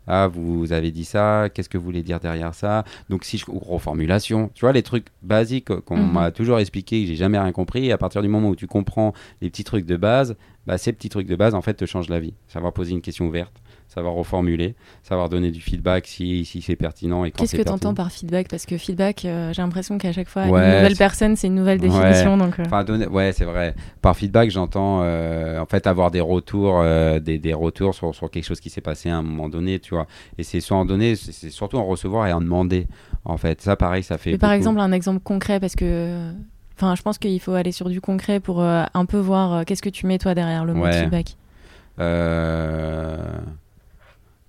Ah, 0.08 0.26
vous 0.26 0.72
avez 0.72 0.90
dit 0.90 1.04
ça, 1.04 1.48
qu'est-ce 1.54 1.68
que 1.68 1.78
vous 1.78 1.84
voulez 1.84 2.02
dire 2.02 2.18
derrière 2.18 2.54
ça? 2.56 2.84
Donc, 3.08 3.24
si 3.24 3.38
je. 3.38 3.44
ou 3.48 3.60
reformulation, 3.60 4.50
tu 4.54 4.62
vois, 4.62 4.72
les 4.72 4.82
trucs 4.82 5.06
basiques 5.22 5.72
qu'on 5.82 5.96
Mhm. 5.96 6.12
m'a 6.12 6.30
toujours 6.32 6.58
expliqué, 6.58 7.02
que 7.02 7.06
j'ai 7.06 7.14
jamais 7.14 7.38
rien 7.38 7.52
compris, 7.52 7.86
et 7.86 7.92
à 7.92 7.98
partir 7.98 8.20
du 8.20 8.26
moment 8.28 8.48
où 8.48 8.56
tu 8.56 8.66
comprends 8.66 9.12
les 9.40 9.48
petits 9.48 9.62
trucs 9.62 9.86
de 9.86 9.96
base, 9.96 10.36
bah, 10.66 10.76
ces 10.76 10.92
petits 10.92 11.08
trucs 11.08 11.28
de 11.28 11.36
base, 11.36 11.54
en 11.54 11.62
fait, 11.62 11.74
te 11.74 11.86
changent 11.86 12.08
la 12.08 12.18
vie. 12.18 12.34
Savoir 12.48 12.72
poser 12.72 12.90
une 12.92 13.00
question 13.00 13.26
ouverte, 13.28 13.61
savoir 13.92 14.14
reformuler, 14.14 14.74
savoir 15.02 15.28
donner 15.28 15.50
du 15.50 15.60
feedback 15.60 16.06
si, 16.06 16.44
si 16.46 16.62
c'est 16.62 16.76
pertinent 16.76 17.24
et 17.26 17.30
quand 17.30 17.42
Qu'est-ce 17.42 17.56
que 17.56 17.62
tu 17.62 17.68
entends 17.68 17.92
par 17.92 18.10
feedback? 18.10 18.48
Parce 18.48 18.64
que 18.64 18.78
feedback, 18.78 19.24
euh, 19.26 19.52
j'ai 19.52 19.60
l'impression 19.60 19.98
qu'à 19.98 20.12
chaque 20.12 20.28
fois, 20.28 20.46
Ouais, 20.46 20.60
une 20.60 20.76
nouvelle 20.76 20.96
personne, 20.96 21.36
c'est 21.36 21.48
une 21.48 21.54
nouvelle 21.54 21.78
Ouais. 21.80 21.88
définition. 21.88 22.36
Donc, 22.38 22.58
euh, 22.58 22.62
Enfin, 22.64 22.84
donner- 22.84 23.06
ouais, 23.06 23.32
c'est 23.32 23.44
vrai. 23.44 23.74
Par 24.00 24.16
feedback, 24.16 24.50
j'entends 24.50 25.00
euh, 25.02 25.58
en 25.60 25.66
fait 25.66 25.86
avoir 25.86 26.10
des 26.10 26.20
retours, 26.22 26.82
des, 27.20 27.38
des 27.38 27.52
retours 27.54 27.94
sur, 27.94 28.14
sur 28.14 28.30
quelque 28.30 28.44
chose 28.44 28.60
qui 28.60 28.70
s'est 28.70 28.80
passé 28.80 29.10
à 29.10 29.18
un 29.18 29.22
moment 29.22 29.48
donné, 29.50 29.78
tu 29.78 29.94
vois. 29.94 30.06
Et 30.38 30.42
c'est 30.42 30.60
soit 30.60 30.76
en 30.78 30.84
donner, 30.86 31.14
c'est 31.16 31.50
surtout 31.50 31.76
en 31.76 31.84
recevoir 31.84 32.26
et 32.26 32.32
en 32.32 32.40
demander. 32.40 32.86
En 33.24 33.36
fait, 33.36 33.60
ça, 33.60 33.76
pareil, 33.76 34.02
ça 34.02 34.16
fait. 34.18 34.32
mais 34.32 34.38
par 34.38 34.52
exemple, 34.52 34.80
un 34.80 34.92
exemple 34.92 35.20
concret, 35.22 35.60
parce 35.60 35.76
que. 35.76 36.30
Enfin, 36.76 36.94
je 36.96 37.02
pense 37.02 37.18
qu'il 37.18 37.38
faut 37.40 37.52
aller 37.52 37.70
sur 37.72 37.88
du 37.90 38.00
concret 38.00 38.40
pour 38.40 38.62
un 38.62 39.04
peu 39.06 39.18
voir 39.18 39.64
qu'est-ce 39.66 39.82
que 39.82 39.90
tu 39.90 40.06
mets 40.06 40.18
toi 40.18 40.34
derrière 40.34 40.64
le 40.64 40.72
mot 40.74 40.84
Ouais. 40.84 41.02
feedback. 41.02 41.36
Euh, 42.00 43.18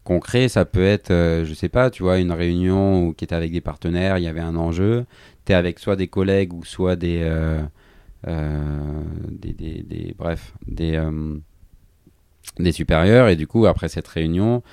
concret, 0.03 0.47
ça 0.49 0.65
peut 0.65 0.83
être, 0.83 1.11
euh, 1.11 1.45
je 1.45 1.53
sais 1.53 1.69
pas, 1.69 1.89
tu 1.89 2.03
vois, 2.03 2.19
une 2.19 2.31
réunion 2.31 3.07
où, 3.07 3.13
qui 3.13 3.23
était 3.25 3.35
avec 3.35 3.51
des 3.51 3.61
partenaires, 3.61 4.17
il 4.17 4.23
y 4.23 4.27
avait 4.27 4.39
un 4.41 4.55
enjeu. 4.55 5.05
Tu 5.45 5.51
es 5.53 5.55
avec 5.55 5.79
soit 5.79 5.95
des 5.95 6.07
collègues 6.07 6.53
ou 6.53 6.63
soit 6.65 6.95
des. 6.95 7.19
euh, 7.23 7.61
euh, 8.27 9.03
des, 9.29 9.53
des- 9.53 10.15
bref, 10.17 10.53
des, 10.67 10.95
euh, 10.95 11.37
des 12.59 12.71
supérieurs. 12.71 13.27
Et 13.27 13.35
du 13.35 13.47
coup, 13.47 13.65
après 13.65 13.89
cette 13.89 14.07
réunion, 14.07 14.63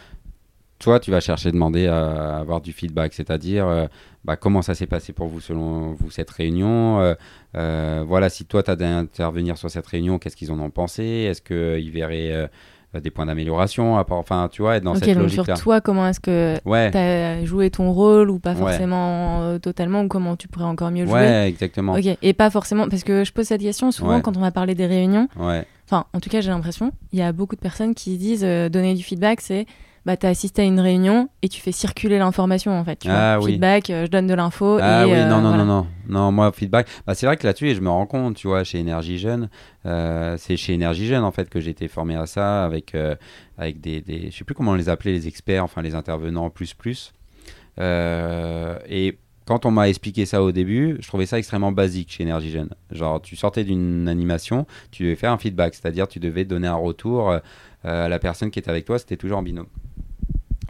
toi, 0.78 1.00
tu 1.00 1.10
vas 1.10 1.20
chercher 1.20 1.52
demander 1.52 1.86
à 1.86 2.38
avoir 2.38 2.60
du 2.60 2.72
feedback, 2.72 3.12
c'est-à-dire 3.14 3.88
bah, 4.24 4.36
comment 4.36 4.62
ça 4.62 4.74
s'est 4.74 4.86
passé 4.86 5.12
pour 5.12 5.28
vous 5.28 5.40
selon 5.40 5.92
vous 5.94 6.10
cette 6.10 6.30
réunion. 6.30 7.16
voilà, 7.54 8.28
si 8.30 8.44
toi, 8.46 8.62
tu 8.62 8.70
as 8.70 8.76
d'intervenir 8.76 9.58
sur 9.58 9.70
cette 9.70 9.86
réunion, 9.86 10.18
qu'est-ce 10.18 10.36
qu'ils 10.36 10.52
en 10.52 10.58
ont 10.60 10.70
pensé? 10.70 11.02
Est-ce 11.04 11.42
qu'ils 11.42 11.90
verraient 11.90 12.50
des 12.98 13.10
points 13.10 13.26
d'amélioration 13.26 13.94
Enfin, 14.10 14.48
tu 14.50 14.62
vois, 14.62 14.76
être 14.76 14.82
dans 14.82 14.92
ok, 14.96 15.04
cette 15.04 15.16
donc 15.16 15.30
sur 15.30 15.42
logique-là. 15.42 15.54
toi, 15.56 15.80
comment 15.80 16.08
est-ce 16.08 16.18
que 16.20 16.56
Ouais, 16.64 16.90
tu 16.90 16.96
as 16.98 17.44
joué 17.44 17.70
ton 17.70 17.92
rôle 17.92 18.30
ou 18.30 18.38
pas 18.40 18.50
Ouais. 18.54 18.56
forcément 18.56 19.42
euh, 19.42 19.58
totalement 19.58 20.02
ou 20.02 20.08
comment 20.08 20.34
tu 20.34 20.48
pourrais 20.48 20.64
encore 20.64 20.90
mieux 20.90 21.04
jouer? 21.06 21.12
Ouais, 21.20 21.48
exactement. 21.48 21.92
Ok, 21.94 22.06
et 22.20 22.32
pas 22.32 22.50
forcément, 22.50 22.88
parce 22.88 23.04
que 23.04 23.22
je 23.24 23.32
pose 23.32 23.44
cette 23.46 23.60
question 23.60 23.92
souvent 23.92 24.16
Ouais. 24.16 24.22
quand 24.22 24.36
on 24.36 24.40
va 24.40 24.50
parler 24.50 24.74
des 24.74 24.86
réunions. 24.86 25.28
Ouais, 25.38 25.64
Enfin, 25.86 26.04
en 26.14 26.20
tout 26.20 26.30
cas, 26.30 26.40
j'ai 26.40 26.50
l'impression, 26.50 26.92
il 27.12 27.18
y 27.18 27.22
a 27.22 27.32
beaucoup 27.32 27.56
de 27.56 27.60
personnes 27.60 27.94
qui 27.94 28.16
disent 28.16 28.44
euh, 28.44 28.68
donner 28.68 28.94
du 28.94 29.02
feedback, 29.02 29.40
c'est 29.40 29.66
bah, 30.06 30.16
tu 30.16 30.26
as 30.26 30.30
assisté 30.30 30.62
à 30.62 30.64
une 30.64 30.80
réunion 30.80 31.28
et 31.42 31.48
tu 31.48 31.60
fais 31.60 31.72
circuler 31.72 32.18
l'information 32.18 32.72
en 32.72 32.84
fait. 32.84 33.00
Tu 33.00 33.08
Ah 33.10 33.36
vois. 33.36 33.46
oui. 33.46 33.52
Feedback, 33.52 33.90
euh, 33.90 34.06
je 34.06 34.10
donne 34.10 34.26
de 34.26 34.34
l'info. 34.34 34.78
Ah 34.80 35.02
et, 35.06 35.10
oui, 35.10 35.18
euh, 35.18 35.28
non, 35.28 35.40
non, 35.40 35.48
voilà. 35.48 35.64
non, 35.64 35.82
non, 35.82 35.86
non, 36.08 36.32
moi, 36.32 36.52
feedback, 36.52 36.88
bah, 37.06 37.14
c'est 37.14 37.26
vrai 37.26 37.36
que 37.36 37.46
là-dessus, 37.46 37.74
je 37.74 37.80
me 37.80 37.88
rends 37.90 38.06
compte, 38.06 38.36
tu 38.36 38.48
vois, 38.48 38.64
chez 38.64 38.78
Énergie 38.78 39.18
Jeune, 39.18 39.48
euh, 39.86 40.36
c'est 40.38 40.56
chez 40.56 40.72
Énergie 40.74 41.06
Jeune, 41.06 41.24
en 41.24 41.32
fait, 41.32 41.48
que 41.48 41.60
j'ai 41.60 41.70
été 41.70 41.88
formé 41.88 42.14
à 42.16 42.26
ça, 42.26 42.64
avec, 42.64 42.94
avec 43.58 43.80
des, 43.80 44.00
des, 44.00 44.30
je 44.30 44.36
sais 44.36 44.44
plus 44.44 44.54
comment 44.54 44.72
on 44.72 44.76
les 44.76 44.88
appelait, 44.88 45.12
les 45.12 45.28
experts, 45.28 45.64
enfin, 45.64 45.82
les 45.82 45.94
intervenants 45.94 46.50
plus, 46.50 46.74
plus. 46.74 47.12
Et 47.78 49.18
quand 49.46 49.66
on 49.66 49.70
m'a 49.70 49.88
expliqué 49.88 50.26
ça 50.26 50.42
au 50.42 50.52
début, 50.52 50.96
je 51.00 51.08
trouvais 51.08 51.26
ça 51.26 51.38
extrêmement 51.38 51.72
basique 51.72 52.12
chez 52.12 52.22
Énergie 52.22 52.50
Jeune. 52.50 52.70
Genre, 52.90 53.20
tu 53.20 53.36
sortais 53.36 53.64
d'une 53.64 54.06
animation, 54.08 54.66
tu 54.92 55.02
devais 55.04 55.16
faire 55.16 55.32
un 55.32 55.38
feedback, 55.38 55.74
c'est-à-dire 55.74 56.06
tu 56.08 56.20
devais 56.20 56.44
donner 56.44 56.68
un 56.68 56.74
retour 56.74 57.32
à 57.82 58.08
la 58.08 58.18
personne 58.18 58.50
qui 58.50 58.58
était 58.58 58.70
avec 58.70 58.84
toi, 58.84 58.98
c'était 58.98 59.16
toujours 59.16 59.38
en 59.38 59.42
binôme. 59.42 59.66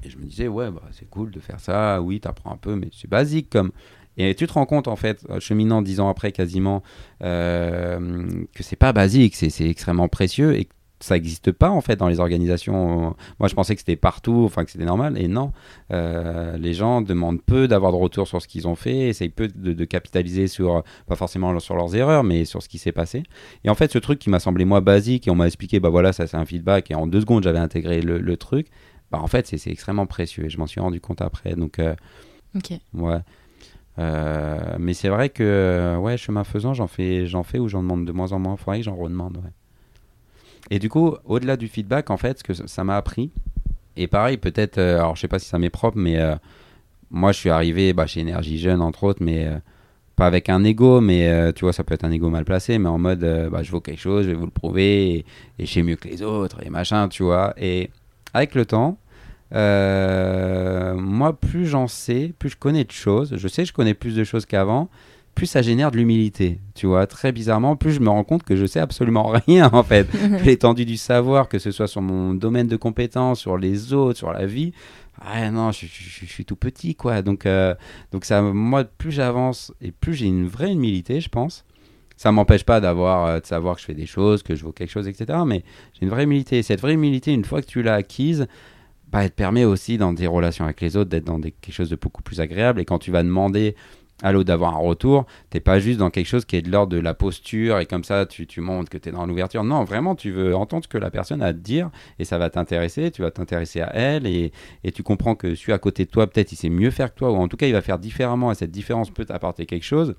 Et 0.02 0.10
je 0.10 0.18
me 0.18 0.24
disais, 0.24 0.48
ouais, 0.48 0.70
bah, 0.70 0.82
c'est 0.92 1.08
cool 1.08 1.30
de 1.30 1.40
faire 1.40 1.60
ça, 1.60 2.00
oui, 2.00 2.20
t'apprends 2.20 2.52
un 2.52 2.56
peu, 2.56 2.74
mais 2.76 2.88
c'est 2.92 3.10
basique 3.10 3.50
comme. 3.50 3.70
Et 4.16 4.34
tu 4.34 4.46
te 4.46 4.52
rends 4.52 4.66
compte, 4.66 4.88
en 4.88 4.96
fait, 4.96 5.24
cheminant 5.38 5.82
dix 5.82 6.00
ans 6.00 6.08
après 6.08 6.32
quasiment, 6.32 6.82
euh, 7.22 8.44
que 8.54 8.62
c'est 8.62 8.76
pas 8.76 8.92
basique, 8.92 9.34
c'est 9.36 9.68
extrêmement 9.68 10.08
précieux 10.08 10.56
et 10.56 10.64
que 10.66 10.74
ça 10.98 11.14
n'existe 11.14 11.52
pas, 11.52 11.70
en 11.70 11.80
fait, 11.80 11.96
dans 11.96 12.08
les 12.08 12.20
organisations. 12.20 13.16
Moi, 13.38 13.48
je 13.48 13.54
pensais 13.54 13.74
que 13.74 13.80
c'était 13.80 13.96
partout, 13.96 14.42
enfin, 14.44 14.64
que 14.64 14.70
c'était 14.70 14.84
normal, 14.84 15.16
et 15.16 15.28
non. 15.28 15.52
Euh, 15.92 16.58
les 16.58 16.74
gens 16.74 17.00
demandent 17.00 17.40
peu 17.40 17.66
d'avoir 17.68 17.92
de 17.92 17.96
retour 17.96 18.28
sur 18.28 18.42
ce 18.42 18.48
qu'ils 18.48 18.68
ont 18.68 18.74
fait, 18.74 19.08
essayent 19.08 19.30
peu 19.30 19.48
de, 19.48 19.84
capitaliser 19.86 20.46
sur, 20.46 20.82
pas 21.06 21.16
forcément 21.16 21.58
sur 21.58 21.76
leurs 21.76 21.96
erreurs, 21.96 22.22
mais 22.22 22.44
sur 22.44 22.62
ce 22.62 22.68
qui 22.68 22.76
s'est 22.76 22.92
passé. 22.92 23.22
Et 23.64 23.70
en 23.70 23.74
fait, 23.74 23.90
ce 23.90 23.98
truc 23.98 24.18
qui 24.18 24.28
m'a 24.28 24.40
semblé, 24.40 24.66
moi, 24.66 24.82
basique, 24.82 25.26
et 25.28 25.30
on 25.30 25.36
m'a 25.36 25.46
expliqué, 25.46 25.80
bah 25.80 25.88
voilà, 25.88 26.12
ça 26.12 26.26
c'est 26.26 26.36
un 26.36 26.44
feedback, 26.44 26.90
et 26.90 26.94
en 26.94 27.06
deux 27.06 27.20
secondes, 27.20 27.44
j'avais 27.44 27.58
intégré 27.58 28.02
le 28.02 28.36
truc, 28.36 28.66
bah 29.10 29.18
en 29.20 29.26
fait, 29.26 29.46
c'est 29.46 29.70
extrêmement 29.70 30.06
précieux, 30.06 30.44
et 30.46 30.50
je 30.50 30.58
m'en 30.58 30.66
suis 30.66 30.80
rendu 30.80 31.00
compte 31.00 31.20
après. 31.20 31.54
Donc, 31.54 31.78
euh, 31.78 31.94
Ok. 32.56 32.72
Ouais. 32.94 33.18
Euh, 33.98 34.76
mais 34.78 34.94
c'est 34.94 35.08
vrai 35.08 35.28
que, 35.28 35.96
ouais, 36.00 36.16
chemin 36.16 36.44
faisant, 36.44 36.74
j'en 36.74 36.86
fais, 36.86 37.26
j'en 37.26 37.42
fais 37.42 37.58
ou 37.58 37.68
j'en 37.68 37.82
demande 37.82 38.04
de 38.06 38.12
moins 38.12 38.32
en 38.32 38.38
moins. 38.38 38.54
Il 38.58 38.58
faudrait 38.62 38.78
que 38.78 38.84
j'en 38.84 38.96
redemande, 38.96 39.36
ouais. 39.38 39.50
Et 40.70 40.78
du 40.78 40.88
coup, 40.88 41.14
au-delà 41.24 41.56
du 41.56 41.68
feedback, 41.68 42.10
en 42.10 42.16
fait, 42.16 42.38
ce 42.38 42.44
que 42.44 42.54
ça- 42.54 42.84
m'a 42.84 42.96
appris, 42.96 43.30
Et 43.96 44.06
pareil, 44.06 44.36
peut-être, 44.36 44.78
euh, 44.78 44.98
alors 44.98 45.16
je 45.16 45.20
sais 45.22 45.28
pas 45.28 45.38
si 45.40 45.48
ça 45.48 45.58
m'est 45.58 45.68
propre, 45.68 45.98
mais 45.98 46.18
euh, 46.18 46.36
moi 47.10 47.32
je 47.32 47.38
suis 47.38 47.50
arrivé 47.50 47.92
bah, 47.92 48.06
chez 48.06 48.20
Énergie 48.20 48.56
Jeune, 48.58 48.80
entre 48.80 49.02
autres, 49.04 49.22
mais 49.22 49.48
pas 50.16 50.26
avec 50.26 50.48
un 50.48 50.62
ego, 50.64 51.00
mais 51.00 51.52
tu 51.54 51.64
vois, 51.64 51.72
ça 51.72 51.82
peut 51.84 51.94
être 51.94 52.04
un 52.04 52.10
ego 52.12 52.30
mal 52.30 52.44
placé, 52.44 52.78
mais 52.78 52.88
en 52.88 52.98
mode 52.98 53.20
bah, 53.50 53.62
je 53.62 53.70
vaux 53.72 53.80
quelque 53.80 53.98
chose, 54.00 54.24
je 54.26 54.30
vais 54.30 54.36
vous 54.36 54.46
le 54.46 54.50
prouver, 54.52 55.10
et, 55.16 55.24
et 55.58 55.66
je 55.66 55.72
sais 55.72 55.82
mieux 55.82 55.96
que 55.96 56.08
les 56.08 56.22
autres, 56.22 56.64
et 56.64 56.70
machin, 56.70 57.08
tu 57.08 57.24
vois. 57.24 57.52
Et 57.58 57.90
avec 58.34 58.54
le 58.54 58.64
temps, 58.66 58.98
euh, 59.52 60.94
moi, 60.94 61.38
plus 61.38 61.66
j'en 61.66 61.86
sais, 61.88 62.32
plus 62.38 62.50
je 62.50 62.56
connais 62.56 62.84
de 62.84 62.90
choses, 62.92 63.34
je 63.36 63.48
sais, 63.48 63.64
je 63.64 63.72
connais 63.72 63.94
plus 63.94 64.14
de 64.14 64.24
choses 64.24 64.46
qu'avant, 64.46 64.88
plus 65.34 65.46
ça 65.46 65.62
génère 65.62 65.90
de 65.90 65.96
l'humilité, 65.96 66.60
tu 66.74 66.86
vois. 66.86 67.06
Très 67.06 67.32
bizarrement, 67.32 67.76
plus 67.76 67.92
je 67.92 68.00
me 68.00 68.08
rends 68.08 68.24
compte 68.24 68.42
que 68.42 68.56
je 68.56 68.66
sais 68.66 68.80
absolument 68.80 69.26
rien, 69.46 69.70
en 69.72 69.82
fait. 69.82 70.06
L'étendue 70.44 70.84
du 70.84 70.96
savoir, 70.96 71.48
que 71.48 71.58
ce 71.58 71.70
soit 71.70 71.88
sur 71.88 72.02
mon 72.02 72.34
domaine 72.34 72.66
de 72.68 72.76
compétences, 72.76 73.40
sur 73.40 73.56
les 73.56 73.92
autres, 73.92 74.18
sur 74.18 74.32
la 74.32 74.46
vie, 74.46 74.72
ah 75.22 75.50
non, 75.50 75.70
je, 75.72 75.86
je- 75.86 76.02
je- 76.02 76.26
je 76.26 76.30
suis 76.32 76.44
tout 76.44 76.56
petit, 76.56 76.94
quoi. 76.94 77.20
Donc, 77.22 77.44
euh, 77.46 77.74
donc 78.12 78.24
ça, 78.24 78.40
moi, 78.42 78.84
plus 78.84 79.12
j'avance 79.12 79.72
et 79.82 79.92
plus 79.92 80.14
j'ai 80.14 80.26
une 80.26 80.46
vraie 80.46 80.72
humilité, 80.72 81.20
je 81.20 81.28
pense. 81.28 81.64
Ça 82.20 82.32
m'empêche 82.32 82.64
pas 82.64 82.82
d'avoir, 82.82 83.24
euh, 83.24 83.40
de 83.40 83.46
savoir 83.46 83.76
que 83.76 83.80
je 83.80 83.86
fais 83.86 83.94
des 83.94 84.04
choses, 84.04 84.42
que 84.42 84.54
je 84.54 84.62
vaux 84.62 84.72
quelque 84.72 84.90
chose, 84.90 85.08
etc. 85.08 85.38
Mais 85.46 85.64
j'ai 85.94 86.02
une 86.02 86.10
vraie 86.10 86.24
humilité. 86.24 86.58
Et 86.58 86.62
cette 86.62 86.82
vraie 86.82 86.92
humilité, 86.92 87.32
une 87.32 87.46
fois 87.46 87.62
que 87.62 87.66
tu 87.66 87.80
l'as 87.82 87.94
acquise, 87.94 88.46
bah, 89.08 89.24
elle 89.24 89.30
te 89.30 89.36
permet 89.36 89.64
aussi 89.64 89.96
dans 89.96 90.14
tes 90.14 90.26
relations 90.26 90.66
avec 90.66 90.82
les 90.82 90.98
autres 90.98 91.08
d'être 91.08 91.24
dans 91.24 91.38
des- 91.38 91.52
quelque 91.52 91.74
chose 91.74 91.88
de 91.88 91.96
beaucoup 91.96 92.20
plus 92.22 92.42
agréable. 92.42 92.78
Et 92.78 92.84
quand 92.84 92.98
tu 92.98 93.10
vas 93.10 93.22
demander 93.22 93.74
à 94.22 94.32
l'autre 94.32 94.48
d'avoir 94.48 94.74
un 94.74 94.80
retour, 94.80 95.24
t'es 95.48 95.60
pas 95.60 95.78
juste 95.78 95.98
dans 95.98 96.10
quelque 96.10 96.26
chose 96.26 96.44
qui 96.44 96.56
est 96.56 96.60
de 96.62 96.70
l'ordre 96.70 96.92
de 96.94 97.00
la 97.00 97.14
posture 97.14 97.78
et 97.78 97.86
comme 97.86 98.04
ça 98.04 98.26
tu, 98.26 98.46
tu 98.46 98.60
montres 98.60 98.90
que 98.90 98.98
tu 98.98 99.08
es 99.08 99.12
dans 99.12 99.24
l'ouverture. 99.24 99.64
Non, 99.64 99.84
vraiment, 99.84 100.14
tu 100.14 100.30
veux 100.30 100.54
entendre 100.54 100.84
ce 100.84 100.88
que 100.88 100.98
la 100.98 101.10
personne 101.10 101.40
a 101.40 101.46
à 101.46 101.52
te 101.54 101.58
dire 101.58 101.88
et 102.18 102.26
ça 102.26 102.36
va 102.36 102.50
t'intéresser. 102.50 103.10
Tu 103.12 103.22
vas 103.22 103.30
t'intéresser 103.30 103.80
à 103.80 103.94
elle 103.94 104.26
et, 104.26 104.52
et 104.84 104.92
tu 104.92 105.02
comprends 105.02 105.36
que 105.36 105.54
celui 105.54 105.72
à 105.72 105.78
côté 105.78 106.04
de 106.04 106.10
toi, 106.10 106.26
peut-être 106.26 106.52
il 106.52 106.56
sait 106.56 106.68
mieux 106.68 106.90
faire 106.90 107.14
que 107.14 107.18
toi 107.18 107.32
ou 107.32 107.36
en 107.36 107.48
tout 107.48 107.56
cas 107.56 107.66
il 107.66 107.72
va 107.72 107.80
faire 107.80 107.98
différemment 107.98 108.52
et 108.52 108.54
cette 108.54 108.70
différence 108.72 109.10
peut 109.10 109.24
t'apporter 109.24 109.64
quelque 109.64 109.86
chose. 109.86 110.14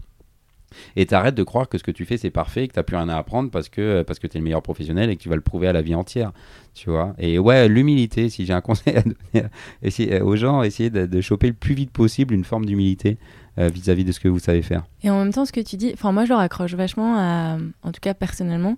Et 0.96 1.06
t'arrêtes 1.06 1.36
de 1.36 1.44
croire 1.44 1.68
que 1.70 1.78
ce 1.78 1.84
que 1.84 1.92
tu 1.92 2.06
fais 2.06 2.18
c'est 2.18 2.30
parfait, 2.30 2.68
que 2.68 2.74
t'as 2.74 2.84
plus 2.84 2.96
rien 2.98 3.10
à 3.10 3.18
apprendre 3.18 3.50
parce 3.52 3.70
que, 3.70 4.04
parce 4.04 4.20
que 4.20 4.28
t'es 4.28 4.40
le 4.40 4.44
meilleur 4.44 4.62
professionnel 4.62 5.10
et 5.10 5.16
que 5.18 5.22
tu 5.22 5.30
vas 5.30 5.36
le 5.36 5.42
prouver 5.42 5.68
à 5.68 5.74
la 5.74 5.82
vie 5.82 5.96
entière. 5.96 6.32
Tu 6.74 6.90
vois 6.90 7.14
Et 7.20 7.38
ouais, 7.40 7.68
l'humilité, 7.68 8.30
si 8.30 8.46
j'ai 8.46 8.54
un 8.54 8.62
conseil 8.62 8.96
à 8.96 9.02
donner 9.02 9.16
à- 9.46 9.50
essayer- 9.82 10.22
aux 10.22 10.36
gens, 10.36 10.64
essayez 10.64 10.90
de, 10.90 11.06
de 11.06 11.22
choper 11.22 11.48
le 11.48 11.54
plus 11.54 11.74
vite 11.76 11.92
possible 11.92 12.34
une 12.34 12.44
forme 12.46 12.66
d'humilité 12.66 13.18
euh, 13.60 13.68
vis-à-vis 13.68 14.06
de 14.06 14.12
ce 14.12 14.20
que 14.20 14.28
vous 14.30 14.40
savez 14.40 14.62
faire. 14.62 14.84
Et 15.04 15.10
en 15.10 15.18
même 15.20 15.34
temps, 15.34 15.46
ce 15.46 15.52
que 15.52 15.60
tu 15.62 15.76
dis, 15.76 15.92
enfin 15.94 16.12
moi 16.12 16.24
je 16.26 16.30
le 16.30 16.36
raccroche 16.36 16.74
vachement 16.74 17.16
à, 17.18 17.58
en 17.84 17.92
tout 17.92 18.00
cas 18.02 18.14
personnellement, 18.14 18.78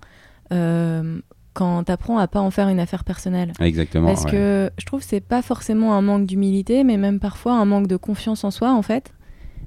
euh, 0.52 1.20
quand 1.54 1.84
t'apprends 1.84 2.18
à 2.18 2.28
pas 2.28 2.40
en 2.40 2.50
faire 2.50 2.68
une 2.70 2.80
affaire 2.80 3.04
personnelle. 3.04 3.54
Exactement. 3.60 4.08
Parce 4.08 4.24
ouais. 4.26 4.32
que 4.32 4.72
je 4.80 4.86
trouve 4.86 5.02
que 5.02 5.06
c'est 5.06 5.22
pas 5.22 5.44
forcément 5.44 5.94
un 5.94 6.02
manque 6.02 6.26
d'humilité, 6.26 6.84
mais 6.84 6.98
même 6.98 7.20
parfois 7.20 7.54
un 7.54 7.66
manque 7.66 7.86
de 7.88 7.96
confiance 7.96 8.44
en 8.44 8.50
soi 8.50 8.74
en 8.74 8.82
fait. 8.82 9.14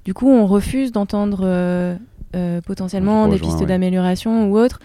Du 0.05 0.13
coup, 0.15 0.29
on 0.29 0.47
refuse 0.47 0.91
d'entendre 0.93 1.41
euh, 1.45 1.97
euh, 2.35 2.61
potentiellement 2.61 3.29
des 3.29 3.39
pistes 3.39 3.61
ouais. 3.61 3.67
d'amélioration 3.67 4.49
ou 4.51 4.59
autres. 4.59 4.81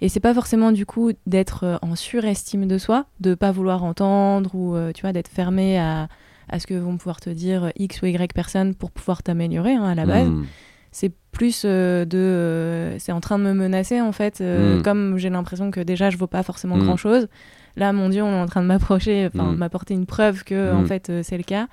Et 0.00 0.08
c'est 0.08 0.20
pas 0.20 0.34
forcément 0.34 0.72
du 0.72 0.86
coup 0.86 1.12
d'être 1.26 1.64
euh, 1.64 1.76
en 1.82 1.94
surestime 1.94 2.66
de 2.66 2.78
soi, 2.78 3.06
de 3.20 3.34
pas 3.34 3.52
vouloir 3.52 3.84
entendre 3.84 4.54
ou 4.54 4.74
euh, 4.74 4.92
tu 4.92 5.02
vois 5.02 5.12
d'être 5.12 5.28
fermé 5.28 5.78
à, 5.78 6.08
à 6.48 6.58
ce 6.58 6.66
que 6.66 6.74
vont 6.74 6.96
pouvoir 6.96 7.20
te 7.20 7.30
dire 7.30 7.70
X 7.76 8.02
ou 8.02 8.06
Y 8.06 8.32
personnes 8.32 8.74
pour 8.74 8.90
pouvoir 8.90 9.22
t'améliorer 9.22 9.74
hein, 9.74 9.84
à 9.84 9.94
la 9.94 10.04
base 10.04 10.28
Mm. 10.28 10.44
c'est 10.92 11.12
plus 11.32 11.62
euh, 11.64 12.04
de 12.04 12.18
euh, 12.18 12.98
c'est 12.98 13.12
en 13.12 13.20
train 13.20 13.38
de 13.38 13.44
me 13.44 13.54
menacer 13.54 14.00
en 14.00 14.12
fait 14.12 14.40
euh, 14.40 14.78
Mm. 14.78 14.82
comme 14.82 15.16
j'ai 15.18 15.30
l'impression 15.30 15.70
que 15.70 15.80
déjà 15.80 16.10
je 16.10 16.16
vaux 16.18 16.26
pas 16.26 16.42
forcément 16.42 16.76
Mm. 16.76 16.84
grand 16.84 16.96
chose 16.96 17.28
là 17.76 17.92
mon 17.92 18.08
dieu 18.10 18.22
on 18.22 18.30
est 18.32 18.40
en 18.40 18.46
train 18.46 18.62
de 18.62 18.66
m'approcher 18.66 19.28
enfin 19.32 19.52
m'apporter 19.52 19.94
une 19.94 20.06
preuve 20.06 20.44
que 20.44 20.72
en 20.74 20.84
fait 20.84 21.10
c'est 21.22 21.36
le 21.38 21.42
cas 21.44 21.66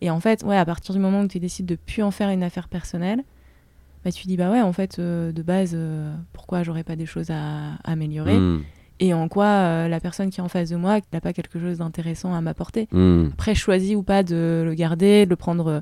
et 0.00 0.08
en 0.10 0.20
fait 0.20 0.42
ouais 0.44 0.56
à 0.56 0.64
partir 0.64 0.94
du 0.94 1.00
moment 1.00 1.20
où 1.20 1.28
tu 1.28 1.40
décides 1.40 1.66
de 1.66 1.76
plus 1.76 2.02
en 2.02 2.10
faire 2.10 2.30
une 2.30 2.42
affaire 2.42 2.68
personnelle 2.68 3.22
bah 4.06 4.12
tu 4.12 4.26
dis 4.28 4.36
bah 4.36 4.50
ouais 4.52 4.62
en 4.62 4.72
fait 4.72 4.98
euh, 5.00 5.32
de 5.32 5.42
base 5.42 5.72
euh, 5.74 6.14
pourquoi 6.32 6.62
j'aurais 6.62 6.84
pas 6.84 6.94
des 6.94 7.06
choses 7.06 7.30
à, 7.30 7.74
à 7.82 7.90
améliorer 7.92 8.38
Mm. 8.38 8.62
et 9.00 9.12
en 9.14 9.26
quoi 9.28 9.46
euh, 9.46 9.88
la 9.88 9.98
personne 10.00 10.30
qui 10.30 10.38
est 10.40 10.42
en 10.44 10.48
face 10.48 10.70
de 10.70 10.76
moi 10.76 11.00
n'a 11.12 11.20
pas 11.20 11.32
quelque 11.32 11.58
chose 11.58 11.78
d'intéressant 11.78 12.32
à 12.32 12.40
m'apporter 12.40 12.86
Mm. 12.92 13.30
après 13.32 13.54
choisi 13.56 13.96
ou 13.96 14.02
pas 14.04 14.22
de 14.22 14.62
le 14.64 14.74
garder 14.74 15.24
de 15.26 15.30
le 15.30 15.36
prendre 15.36 15.66
euh, 15.66 15.80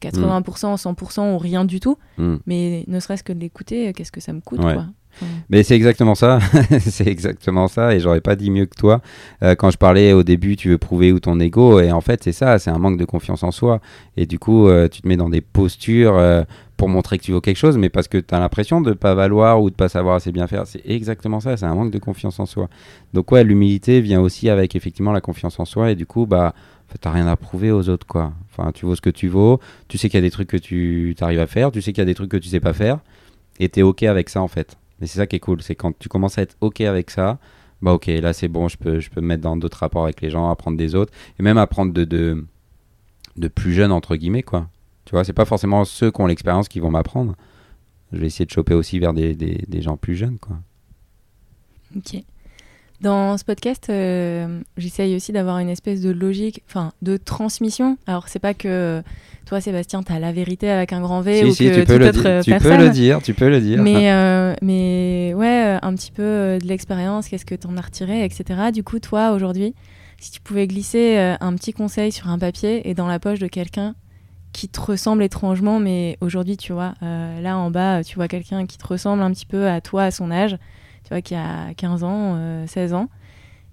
80%, 0.00 0.76
100% 0.80 1.34
ou 1.34 1.38
rien 1.38 1.66
du 1.66 1.78
tout. 1.80 1.98
Mm. 2.16 2.36
Mais 2.46 2.84
ne 2.88 3.00
serait-ce 3.00 3.22
que 3.22 3.34
de 3.34 3.38
l'écouter, 3.40 3.92
qu'est-ce 3.92 4.10
que 4.12 4.20
ça 4.20 4.32
me 4.32 4.40
coûte 4.40 4.64
Ouais. 4.64 4.72
quoi. 4.74 4.86
Enfin, 5.20 5.26
Mais 5.48 5.62
c'est 5.62 5.74
exactement 5.74 6.14
ça, 6.14 6.38
c'est 6.80 7.06
exactement 7.06 7.68
ça, 7.68 7.94
et 7.94 8.00
j'aurais 8.00 8.20
pas 8.20 8.36
dit 8.36 8.50
mieux 8.50 8.66
que 8.66 8.76
toi. 8.76 9.00
Euh, 9.42 9.54
quand 9.54 9.70
je 9.70 9.78
parlais 9.78 10.12
au 10.12 10.22
début, 10.22 10.56
tu 10.56 10.68
veux 10.68 10.78
prouver 10.78 11.12
où 11.12 11.20
ton 11.20 11.38
ego, 11.40 11.80
et 11.80 11.92
en 11.92 12.00
fait 12.00 12.22
c'est 12.24 12.32
ça, 12.32 12.58
c'est 12.58 12.70
un 12.70 12.78
manque 12.78 12.98
de 12.98 13.04
confiance 13.04 13.42
en 13.42 13.50
soi. 13.50 13.80
Et 14.16 14.26
du 14.26 14.38
coup, 14.38 14.68
euh, 14.68 14.88
tu 14.88 15.02
te 15.02 15.08
mets 15.08 15.16
dans 15.16 15.28
des 15.28 15.40
postures 15.40 16.16
euh, 16.16 16.42
pour 16.76 16.88
montrer 16.88 17.18
que 17.18 17.24
tu 17.24 17.32
vaux 17.32 17.40
quelque 17.40 17.56
chose, 17.56 17.76
mais 17.76 17.90
parce 17.90 18.08
que 18.08 18.18
tu 18.18 18.34
as 18.34 18.38
l'impression 18.38 18.80
de 18.80 18.92
pas 18.92 19.14
valoir 19.14 19.62
ou 19.62 19.70
de 19.70 19.74
pas 19.74 19.88
savoir 19.88 20.16
assez 20.16 20.32
bien 20.32 20.46
faire. 20.46 20.66
C'est 20.66 20.82
exactement 20.86 21.40
ça, 21.40 21.56
c'est 21.56 21.66
un 21.66 21.74
manque 21.74 21.90
de 21.90 21.98
confiance 21.98 22.40
en 22.40 22.46
soi. 22.46 22.68
Donc 23.12 23.30
ouais, 23.32 23.44
l'humilité 23.44 24.00
vient 24.00 24.20
aussi 24.20 24.48
avec 24.48 24.74
effectivement 24.76 25.12
la 25.12 25.20
confiance 25.20 25.60
en 25.60 25.64
soi, 25.64 25.90
et 25.90 25.94
du 25.94 26.06
coup, 26.06 26.26
bah, 26.26 26.54
t'as 27.00 27.10
rien 27.10 27.26
à 27.26 27.36
prouver 27.36 27.70
aux 27.70 27.88
autres, 27.88 28.06
quoi. 28.06 28.32
Enfin, 28.50 28.72
tu 28.72 28.86
vaux 28.86 28.94
ce 28.94 29.00
que 29.00 29.10
tu 29.10 29.28
vaux, 29.28 29.60
tu 29.88 29.98
sais 29.98 30.08
qu'il 30.08 30.18
y 30.18 30.22
a 30.22 30.26
des 30.26 30.30
trucs 30.30 30.48
que 30.48 30.56
tu 30.56 31.14
arrives 31.20 31.40
à 31.40 31.46
faire, 31.46 31.70
tu 31.70 31.82
sais 31.82 31.92
qu'il 31.92 32.00
y 32.00 32.02
a 32.02 32.06
des 32.06 32.14
trucs 32.14 32.30
que 32.30 32.36
tu 32.36 32.48
sais 32.48 32.60
pas 32.60 32.72
faire, 32.72 32.98
et 33.58 33.68
t'es 33.68 33.82
ok 33.82 34.02
avec 34.04 34.28
ça 34.28 34.40
en 34.40 34.48
fait. 34.48 34.76
Et 35.00 35.06
c'est 35.06 35.18
ça 35.18 35.26
qui 35.26 35.36
est 35.36 35.40
cool, 35.40 35.62
c'est 35.62 35.74
quand 35.74 35.98
tu 35.98 36.08
commences 36.08 36.38
à 36.38 36.42
être 36.42 36.56
ok 36.60 36.80
avec 36.82 37.10
ça, 37.10 37.38
bah 37.82 37.92
ok, 37.92 38.06
là 38.06 38.32
c'est 38.32 38.48
bon, 38.48 38.68
je 38.68 38.76
peux, 38.76 39.00
je 39.00 39.10
peux 39.10 39.20
me 39.20 39.26
mettre 39.26 39.42
dans 39.42 39.56
d'autres 39.56 39.78
rapports 39.78 40.04
avec 40.04 40.20
les 40.20 40.30
gens, 40.30 40.50
apprendre 40.50 40.76
des 40.76 40.94
autres, 40.94 41.12
et 41.38 41.42
même 41.42 41.58
apprendre 41.58 41.92
de, 41.92 42.04
de, 42.04 42.44
de 43.36 43.48
plus 43.48 43.72
jeunes, 43.72 43.92
entre 43.92 44.16
guillemets, 44.16 44.42
quoi. 44.42 44.68
Tu 45.06 45.12
vois, 45.12 45.24
c'est 45.24 45.32
pas 45.32 45.46
forcément 45.46 45.84
ceux 45.84 46.10
qui 46.10 46.20
ont 46.20 46.26
l'expérience 46.26 46.68
qui 46.68 46.78
vont 46.80 46.90
m'apprendre. 46.90 47.34
Je 48.12 48.18
vais 48.18 48.26
essayer 48.26 48.44
de 48.44 48.50
choper 48.50 48.74
aussi 48.74 48.98
vers 48.98 49.14
des, 49.14 49.34
des, 49.34 49.64
des 49.66 49.82
gens 49.82 49.96
plus 49.96 50.14
jeunes, 50.16 50.38
quoi. 50.38 50.58
ok. 51.96 52.22
Dans 53.00 53.38
ce 53.38 53.44
podcast, 53.44 53.86
euh, 53.88 54.60
j'essaye 54.76 55.16
aussi 55.16 55.32
d'avoir 55.32 55.58
une 55.58 55.70
espèce 55.70 56.02
de 56.02 56.10
logique, 56.10 56.62
enfin, 56.68 56.92
de 57.00 57.16
transmission. 57.16 57.96
Alors, 58.06 58.28
c'est 58.28 58.38
pas 58.38 58.52
que 58.52 59.02
toi, 59.46 59.60
Sébastien, 59.60 60.02
t'as 60.02 60.18
la 60.18 60.32
vérité 60.32 60.70
avec 60.70 60.92
un 60.92 61.00
grand 61.00 61.22
V 61.22 61.38
si, 61.38 61.44
ou 61.44 61.54
si, 61.54 61.64
que 61.64 61.80
tu 61.80 61.84
peux, 61.86 61.94
toute 61.94 61.98
le, 61.98 62.08
autre 62.08 62.22
dire, 62.22 62.42
tu 62.44 62.50
personne. 62.50 62.76
peux 62.76 62.84
le 62.84 62.90
dire, 62.90 63.22
tu 63.22 63.34
peux 63.34 63.48
le 63.48 63.60
dire. 63.60 63.82
Mais, 63.82 64.12
euh, 64.12 64.54
mais 64.60 65.32
ouais, 65.34 65.64
euh, 65.64 65.78
un 65.80 65.94
petit 65.94 66.12
peu 66.12 66.22
euh, 66.22 66.58
de 66.58 66.66
l'expérience, 66.66 67.28
qu'est-ce 67.28 67.46
que 67.46 67.54
t'en 67.54 67.76
as 67.78 67.80
retiré, 67.80 68.22
etc. 68.24 68.70
Du 68.72 68.84
coup, 68.84 68.98
toi, 68.98 69.32
aujourd'hui, 69.32 69.74
si 70.18 70.30
tu 70.30 70.40
pouvais 70.42 70.66
glisser 70.66 71.16
euh, 71.16 71.34
un 71.40 71.54
petit 71.54 71.72
conseil 71.72 72.12
sur 72.12 72.28
un 72.28 72.38
papier 72.38 72.88
et 72.88 72.94
dans 72.94 73.06
la 73.06 73.18
poche 73.18 73.38
de 73.38 73.46
quelqu'un 73.46 73.94
qui 74.52 74.68
te 74.68 74.80
ressemble 74.80 75.22
étrangement, 75.22 75.78
mais 75.80 76.18
aujourd'hui, 76.20 76.56
tu 76.58 76.72
vois, 76.74 76.94
euh, 77.02 77.40
là 77.40 77.56
en 77.56 77.70
bas, 77.70 78.04
tu 78.04 78.16
vois 78.16 78.28
quelqu'un 78.28 78.66
qui 78.66 78.76
te 78.78 78.86
ressemble 78.86 79.22
un 79.22 79.30
petit 79.30 79.46
peu 79.46 79.68
à 79.68 79.80
toi, 79.80 80.04
à 80.04 80.10
son 80.10 80.30
âge, 80.30 80.58
tu 81.04 81.08
vois, 81.10 81.20
qui 81.22 81.34
a 81.34 81.72
15 81.76 82.04
ans, 82.04 82.34
euh, 82.36 82.66
16 82.66 82.94
ans. 82.94 83.08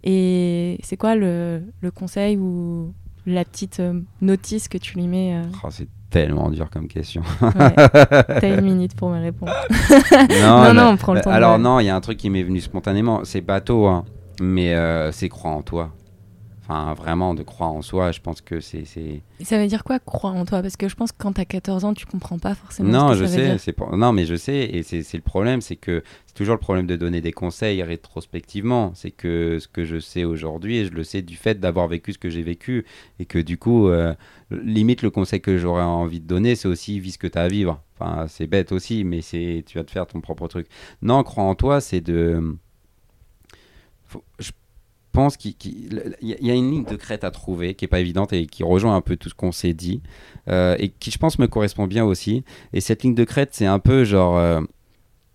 Et 0.03 0.79
c'est 0.83 0.97
quoi 0.97 1.15
le, 1.15 1.63
le 1.81 1.91
conseil 1.91 2.37
ou 2.37 2.93
la 3.25 3.43
petite 3.43 3.79
euh, 3.79 3.99
notice 4.21 4.67
que 4.67 4.77
tu 4.77 4.95
lui 4.97 5.07
mets 5.07 5.33
euh, 5.35 5.43
Oh, 5.63 5.67
c'est 5.69 5.87
tellement 6.09 6.49
dur 6.49 6.69
comme 6.69 6.87
question. 6.87 7.21
ouais. 7.41 7.51
T'as 8.39 8.55
une 8.57 8.61
minute 8.63 8.95
pour 8.95 9.09
me 9.09 9.19
répondre. 9.19 9.51
non, 10.41 10.63
non, 10.63 10.73
non, 10.73 10.87
on 10.91 10.97
prend 10.97 11.13
le 11.13 11.21
temps. 11.21 11.29
de- 11.31 11.35
Alors 11.35 11.59
non, 11.59 11.79
il 11.79 11.85
y 11.85 11.89
a 11.89 11.95
un 11.95 12.01
truc 12.01 12.17
qui 12.17 12.29
m'est 12.29 12.43
venu 12.43 12.61
spontanément. 12.61 13.21
C'est 13.25 13.41
bateau, 13.41 13.87
hein, 13.87 14.05
mais 14.41 14.73
euh, 14.73 15.11
c'est 15.11 15.27
croire 15.29 15.55
en 15.55 15.61
toi. 15.63 15.91
Enfin, 16.69 16.93
vraiment, 16.95 17.33
de 17.33 17.43
croire 17.43 17.71
en 17.71 17.81
soi, 17.81 18.11
je 18.11 18.19
pense 18.19 18.41
que 18.41 18.59
c'est... 18.59 18.83
Ça 19.41 19.57
veut 19.57 19.67
dire 19.67 19.85
quoi 19.85 19.99
croire 19.99 20.35
en 20.35 20.43
toi? 20.43 20.61
Parce 20.61 20.75
que 20.75 20.89
je 20.89 20.95
pense 20.95 21.13
que 21.13 21.17
quand 21.17 21.31
t'as 21.31 21.45
14 21.45 21.85
ans, 21.85 21.93
tu 21.93 22.05
comprends 22.05 22.39
pas 22.39 22.55
forcément 22.55 22.89
Non, 22.89 23.09
ce 23.13 23.19
je 23.19 23.23
veut 23.23 23.27
sais. 23.59 23.73
dire. 23.73 23.97
Non, 23.97 24.11
mais 24.11 24.25
je 24.25 24.35
sais. 24.35 24.65
Et 24.73 24.83
c'est 24.83 25.13
le 25.13 25.21
problème, 25.21 25.61
c'est 25.61 25.77
que 25.77 26.03
c'est 26.25 26.33
toujours 26.33 26.55
le 26.55 26.59
problème 26.59 26.85
de 26.85 26.97
donner 26.97 27.21
des 27.21 27.31
conseils 27.31 27.81
rétrospectivement. 27.83 28.91
C'est 28.95 29.11
que 29.11 29.59
ce 29.61 29.69
que 29.69 29.85
je 29.85 29.97
sais 29.97 30.25
aujourd'hui, 30.25 30.83
je 30.83 30.91
le 30.91 31.05
sais 31.05 31.21
du 31.21 31.37
fait 31.37 31.57
d'avoir 31.57 31.87
vécu 31.87 32.11
ce 32.11 32.17
que 32.17 32.29
j'ai 32.29 32.43
vécu. 32.43 32.85
Et 33.19 33.25
que 33.25 33.39
du 33.39 33.57
coup, 33.57 33.87
euh, 33.87 34.13
limite, 34.51 35.03
le 35.03 35.09
conseil 35.09 35.39
que 35.39 35.57
j'aurais 35.57 35.83
envie 35.83 36.19
de 36.19 36.27
donner, 36.27 36.55
c'est 36.55 36.67
aussi 36.67 36.99
vis 36.99 37.13
ce 37.13 37.17
que 37.17 37.27
tu 37.27 37.37
as 37.37 37.43
à 37.43 37.47
vivre. 37.47 37.81
Enfin, 37.97 38.25
c'est 38.27 38.45
bête 38.45 38.73
aussi, 38.73 39.05
mais 39.05 39.21
c'est 39.21 39.63
tu 39.65 39.77
vas 39.77 39.85
te 39.85 39.91
faire 39.91 40.05
ton 40.05 40.19
propre 40.19 40.49
truc. 40.49 40.67
Non, 41.01 41.23
croire 41.23 41.47
en 41.47 41.55
toi, 41.55 41.79
c'est 41.79 42.01
de... 42.01 42.57
Faut- 44.05 44.23
je 44.39 44.51
pense 45.17 45.35
qu'il 45.37 45.55
qu'il- 45.55 46.15
il 46.21 46.29
y, 46.47 46.51
a- 46.51 46.53
une 46.53 46.69
ligne 46.71 46.83
de 46.85 46.95
crête 46.95 47.23
à 47.23 47.31
trouver 47.31 47.73
qui 47.73 47.85
est 47.85 47.87
pas 47.87 47.99
évidente 47.99 48.33
et 48.33 48.45
qui 48.45 48.63
rejoint 48.63 48.95
un 48.95 49.01
peu 49.01 49.15
tout 49.17 49.29
ce 49.29 49.33
qu'on 49.35 49.51
s'est 49.51 49.73
dit 49.73 50.01
euh, 50.47 50.75
et 50.79 50.89
qui, 50.89 51.09
je 51.11 51.17
pense, 51.17 51.39
me 51.39 51.47
correspond 51.47 51.87
bien 51.87 52.05
aussi. 52.05 52.43
Et 52.73 52.81
cette 52.81 53.01
ligne 53.03 53.15
de 53.15 53.23
crête, 53.23 53.49
c'est 53.53 53.65
un 53.65 53.79
peu 53.79 54.03
genre 54.03 54.37
euh, 54.37 54.61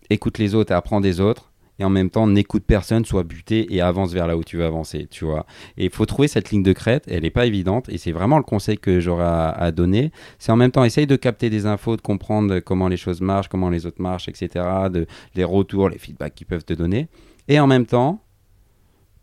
écoute 0.08 0.38
les 0.38 0.54
autres 0.54 0.70
et 0.72 0.74
apprends 0.74 1.00
des 1.00 1.20
autres. 1.20 1.48
Et 1.78 1.84
en 1.84 1.90
même 1.90 2.10
temps, 2.10 2.26
n'écoute 2.28 2.62
personne, 2.66 3.04
sois 3.04 3.24
buté 3.24 3.74
et 3.74 3.80
avance 3.80 4.12
vers 4.12 4.26
là 4.28 4.36
où 4.36 4.44
tu 4.44 4.56
veux 4.58 4.64
avancer, 4.64 5.08
tu 5.10 5.24
vois. 5.24 5.46
Et 5.78 5.86
il 5.86 5.90
faut 5.90 6.06
trouver 6.06 6.28
cette 6.28 6.50
ligne 6.50 6.62
de 6.62 6.72
crête, 6.74 7.04
elle 7.08 7.22
n'est 7.22 7.30
pas 7.30 7.46
évidente, 7.46 7.88
et 7.88 7.98
c'est 7.98 8.12
vraiment 8.12 8.36
le 8.36 8.44
conseil 8.44 8.76
que 8.78 9.00
j'aurais 9.00 9.24
à, 9.24 9.48
à 9.48 9.72
donner. 9.72 10.12
C'est 10.38 10.52
en 10.52 10.56
même 10.56 10.70
temps, 10.70 10.84
essaye 10.84 11.06
de 11.08 11.16
capter 11.16 11.48
des 11.50 11.64
infos, 11.66 11.96
de 11.96 12.02
comprendre 12.02 12.60
comment 12.60 12.88
les 12.88 12.98
choses 12.98 13.20
marchent, 13.22 13.48
comment 13.48 13.70
les 13.70 13.84
autres 13.86 14.00
marchent, 14.02 14.28
etc., 14.28 14.48
de, 14.92 15.06
les 15.34 15.44
retours, 15.44 15.88
les 15.88 15.98
feedbacks 15.98 16.34
qu'ils 16.36 16.46
peuvent 16.46 16.64
te 16.64 16.74
donner. 16.74 17.08
Et 17.48 17.58
en 17.58 17.66
même 17.66 17.86
temps, 17.86 18.22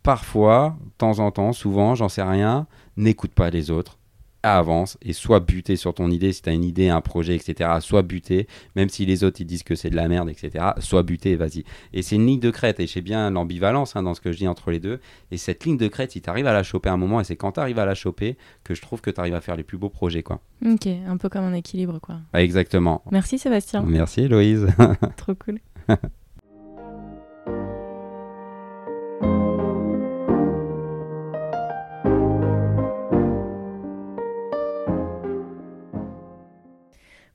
parfois, 0.04 0.78
de 0.84 0.92
temps 0.98 1.20
en 1.20 1.32
temps, 1.32 1.54
souvent, 1.54 1.96
j'en 1.96 2.10
sais 2.10 2.24
rien, 2.24 2.68
n'écoute 2.98 3.32
pas 3.32 3.50
les 3.50 3.72
autres 3.72 4.00
avance 4.44 4.98
et 5.02 5.14
soit 5.14 5.40
buté 5.40 5.76
sur 5.76 5.94
ton 5.94 6.10
idée 6.10 6.32
si 6.32 6.42
tu 6.42 6.50
as 6.50 6.54
une 6.54 6.64
idée, 6.64 6.90
un 6.90 7.02
projet, 7.02 7.36
etc. 7.36 7.70
Soit 7.80 8.04
buté, 8.04 8.48
même 8.76 8.90
si 8.90 9.06
les 9.06 9.24
autres 9.24 9.42
ils 9.42 9.46
disent 9.46 9.64
que 9.64 9.76
c'est 9.76 9.90
de 9.90 9.96
la 9.96 10.08
merde, 10.08 10.30
etc. 10.30 10.66
Soit 10.80 11.04
buté, 11.04 11.36
vas-y. 11.36 11.64
Et 11.94 12.02
c'est 12.02 12.16
une 12.16 12.26
ligne 12.26 12.40
de 12.40 12.52
crête 12.52 12.80
et 12.80 12.88
je 12.88 12.94
sais 12.94 13.02
bien 13.02 13.30
l'ambivalence 13.30 13.96
hein, 13.96 14.04
dans 14.04 14.14
ce 14.14 14.22
que 14.22 14.32
je 14.32 14.38
dis 14.38 14.48
entre 14.48 14.72
les 14.72 14.80
deux. 14.80 15.00
Et 15.32 15.38
cette 15.38 15.66
ligne 15.66 15.78
de 15.78 15.88
crête, 15.88 16.12
si 16.12 16.22
tu 16.22 16.30
arrives 16.30 16.48
à 16.48 16.54
la 16.54 16.64
choper 16.64 16.90
un 16.90 16.98
moment, 16.98 17.20
et 17.20 17.24
c'est 17.24 17.36
quand 17.36 17.54
tu 17.54 17.60
arrives 17.60 17.80
à 17.80 17.86
la 17.86 17.96
choper 17.96 18.38
que 18.64 18.74
je 18.76 18.82
trouve 18.82 19.02
que 19.02 19.12
tu 19.12 19.20
arrives 19.20 19.36
à 19.36 19.42
faire 19.42 19.56
les 19.56 19.64
plus 19.64 19.78
beaux 19.78 19.90
projets. 19.90 20.24
quoi. 20.24 20.42
Ok, 20.66 20.88
un 20.88 21.18
peu 21.18 21.30
comme 21.30 21.44
un 21.44 21.54
équilibre. 21.54 22.00
quoi. 22.00 22.18
exactement. 22.34 23.04
Merci 23.12 23.38
Sébastien. 23.38 23.84
Merci 23.84 24.22
Héloïse. 24.22 24.68
Trop 25.18 25.36
cool. 25.36 25.60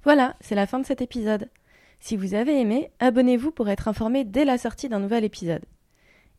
Voilà, 0.05 0.37
c'est 0.43 0.55
la 0.55 0.67
fin 0.67 0.79
de 0.79 0.85
cet 0.85 1.01
épisode. 1.01 1.49
Si 1.99 2.19
vous 2.19 2.35
avez 2.35 2.61
aimé, 2.61 2.91
abonnez-vous 2.99 3.51
pour 3.51 3.71
être 3.71 3.89
informé 3.89 4.25
dès 4.25 4.45
la 4.45 4.59
sortie 4.59 4.91
d'un 4.91 5.01
nouvel 5.01 5.25
épisode. 5.25 5.65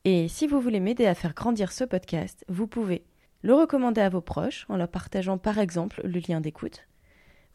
Et 0.03 0.27
si 0.27 0.45
vous 0.45 0.61
voulez 0.61 0.79
m'aider 0.79 1.07
à 1.07 1.15
faire 1.15 1.33
grandir 1.33 1.71
ce 1.71 1.83
podcast, 1.83 2.45
vous 2.47 2.67
pouvez 2.67 3.03
le 3.41 3.55
recommander 3.55 4.01
à 4.01 4.09
vos 4.09 4.21
proches 4.21 4.67
en 4.69 4.77
leur 4.77 4.87
partageant 4.87 5.39
par 5.39 5.57
exemple 5.57 6.01
le 6.03 6.19
lien 6.19 6.41
d'écoute. 6.41 6.87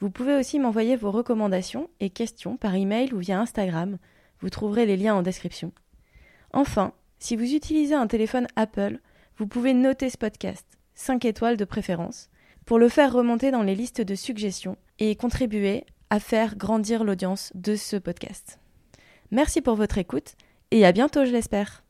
Vous 0.00 0.10
pouvez 0.10 0.34
aussi 0.34 0.58
m'envoyer 0.58 0.96
vos 0.96 1.12
recommandations 1.12 1.88
et 2.00 2.10
questions 2.10 2.56
par 2.56 2.74
email 2.74 3.14
ou 3.14 3.18
via 3.18 3.38
Instagram. 3.38 3.98
Vous 4.40 4.50
trouverez 4.50 4.86
les 4.86 4.96
liens 4.96 5.14
en 5.14 5.22
description. 5.22 5.70
Enfin, 6.52 6.92
si 7.20 7.36
vous 7.36 7.54
utilisez 7.54 7.94
un 7.94 8.08
téléphone 8.08 8.48
Apple, 8.56 8.98
vous 9.36 9.46
pouvez 9.46 9.74
noter 9.74 10.10
ce 10.10 10.18
podcast, 10.18 10.66
5 10.94 11.24
étoiles 11.24 11.56
de 11.56 11.64
préférence, 11.64 12.30
pour 12.66 12.80
le 12.80 12.88
faire 12.88 13.12
remonter 13.12 13.52
dans 13.52 13.62
les 13.62 13.76
listes 13.76 14.00
de 14.00 14.16
suggestions 14.16 14.76
et 14.98 15.14
contribuer 15.14 15.84
à 16.10 16.20
faire 16.20 16.56
grandir 16.56 17.04
l'audience 17.04 17.52
de 17.54 17.76
ce 17.76 17.96
podcast. 17.96 18.58
Merci 19.30 19.60
pour 19.60 19.76
votre 19.76 19.98
écoute 19.98 20.34
et 20.70 20.84
à 20.84 20.92
bientôt, 20.92 21.24
je 21.24 21.32
l'espère. 21.32 21.84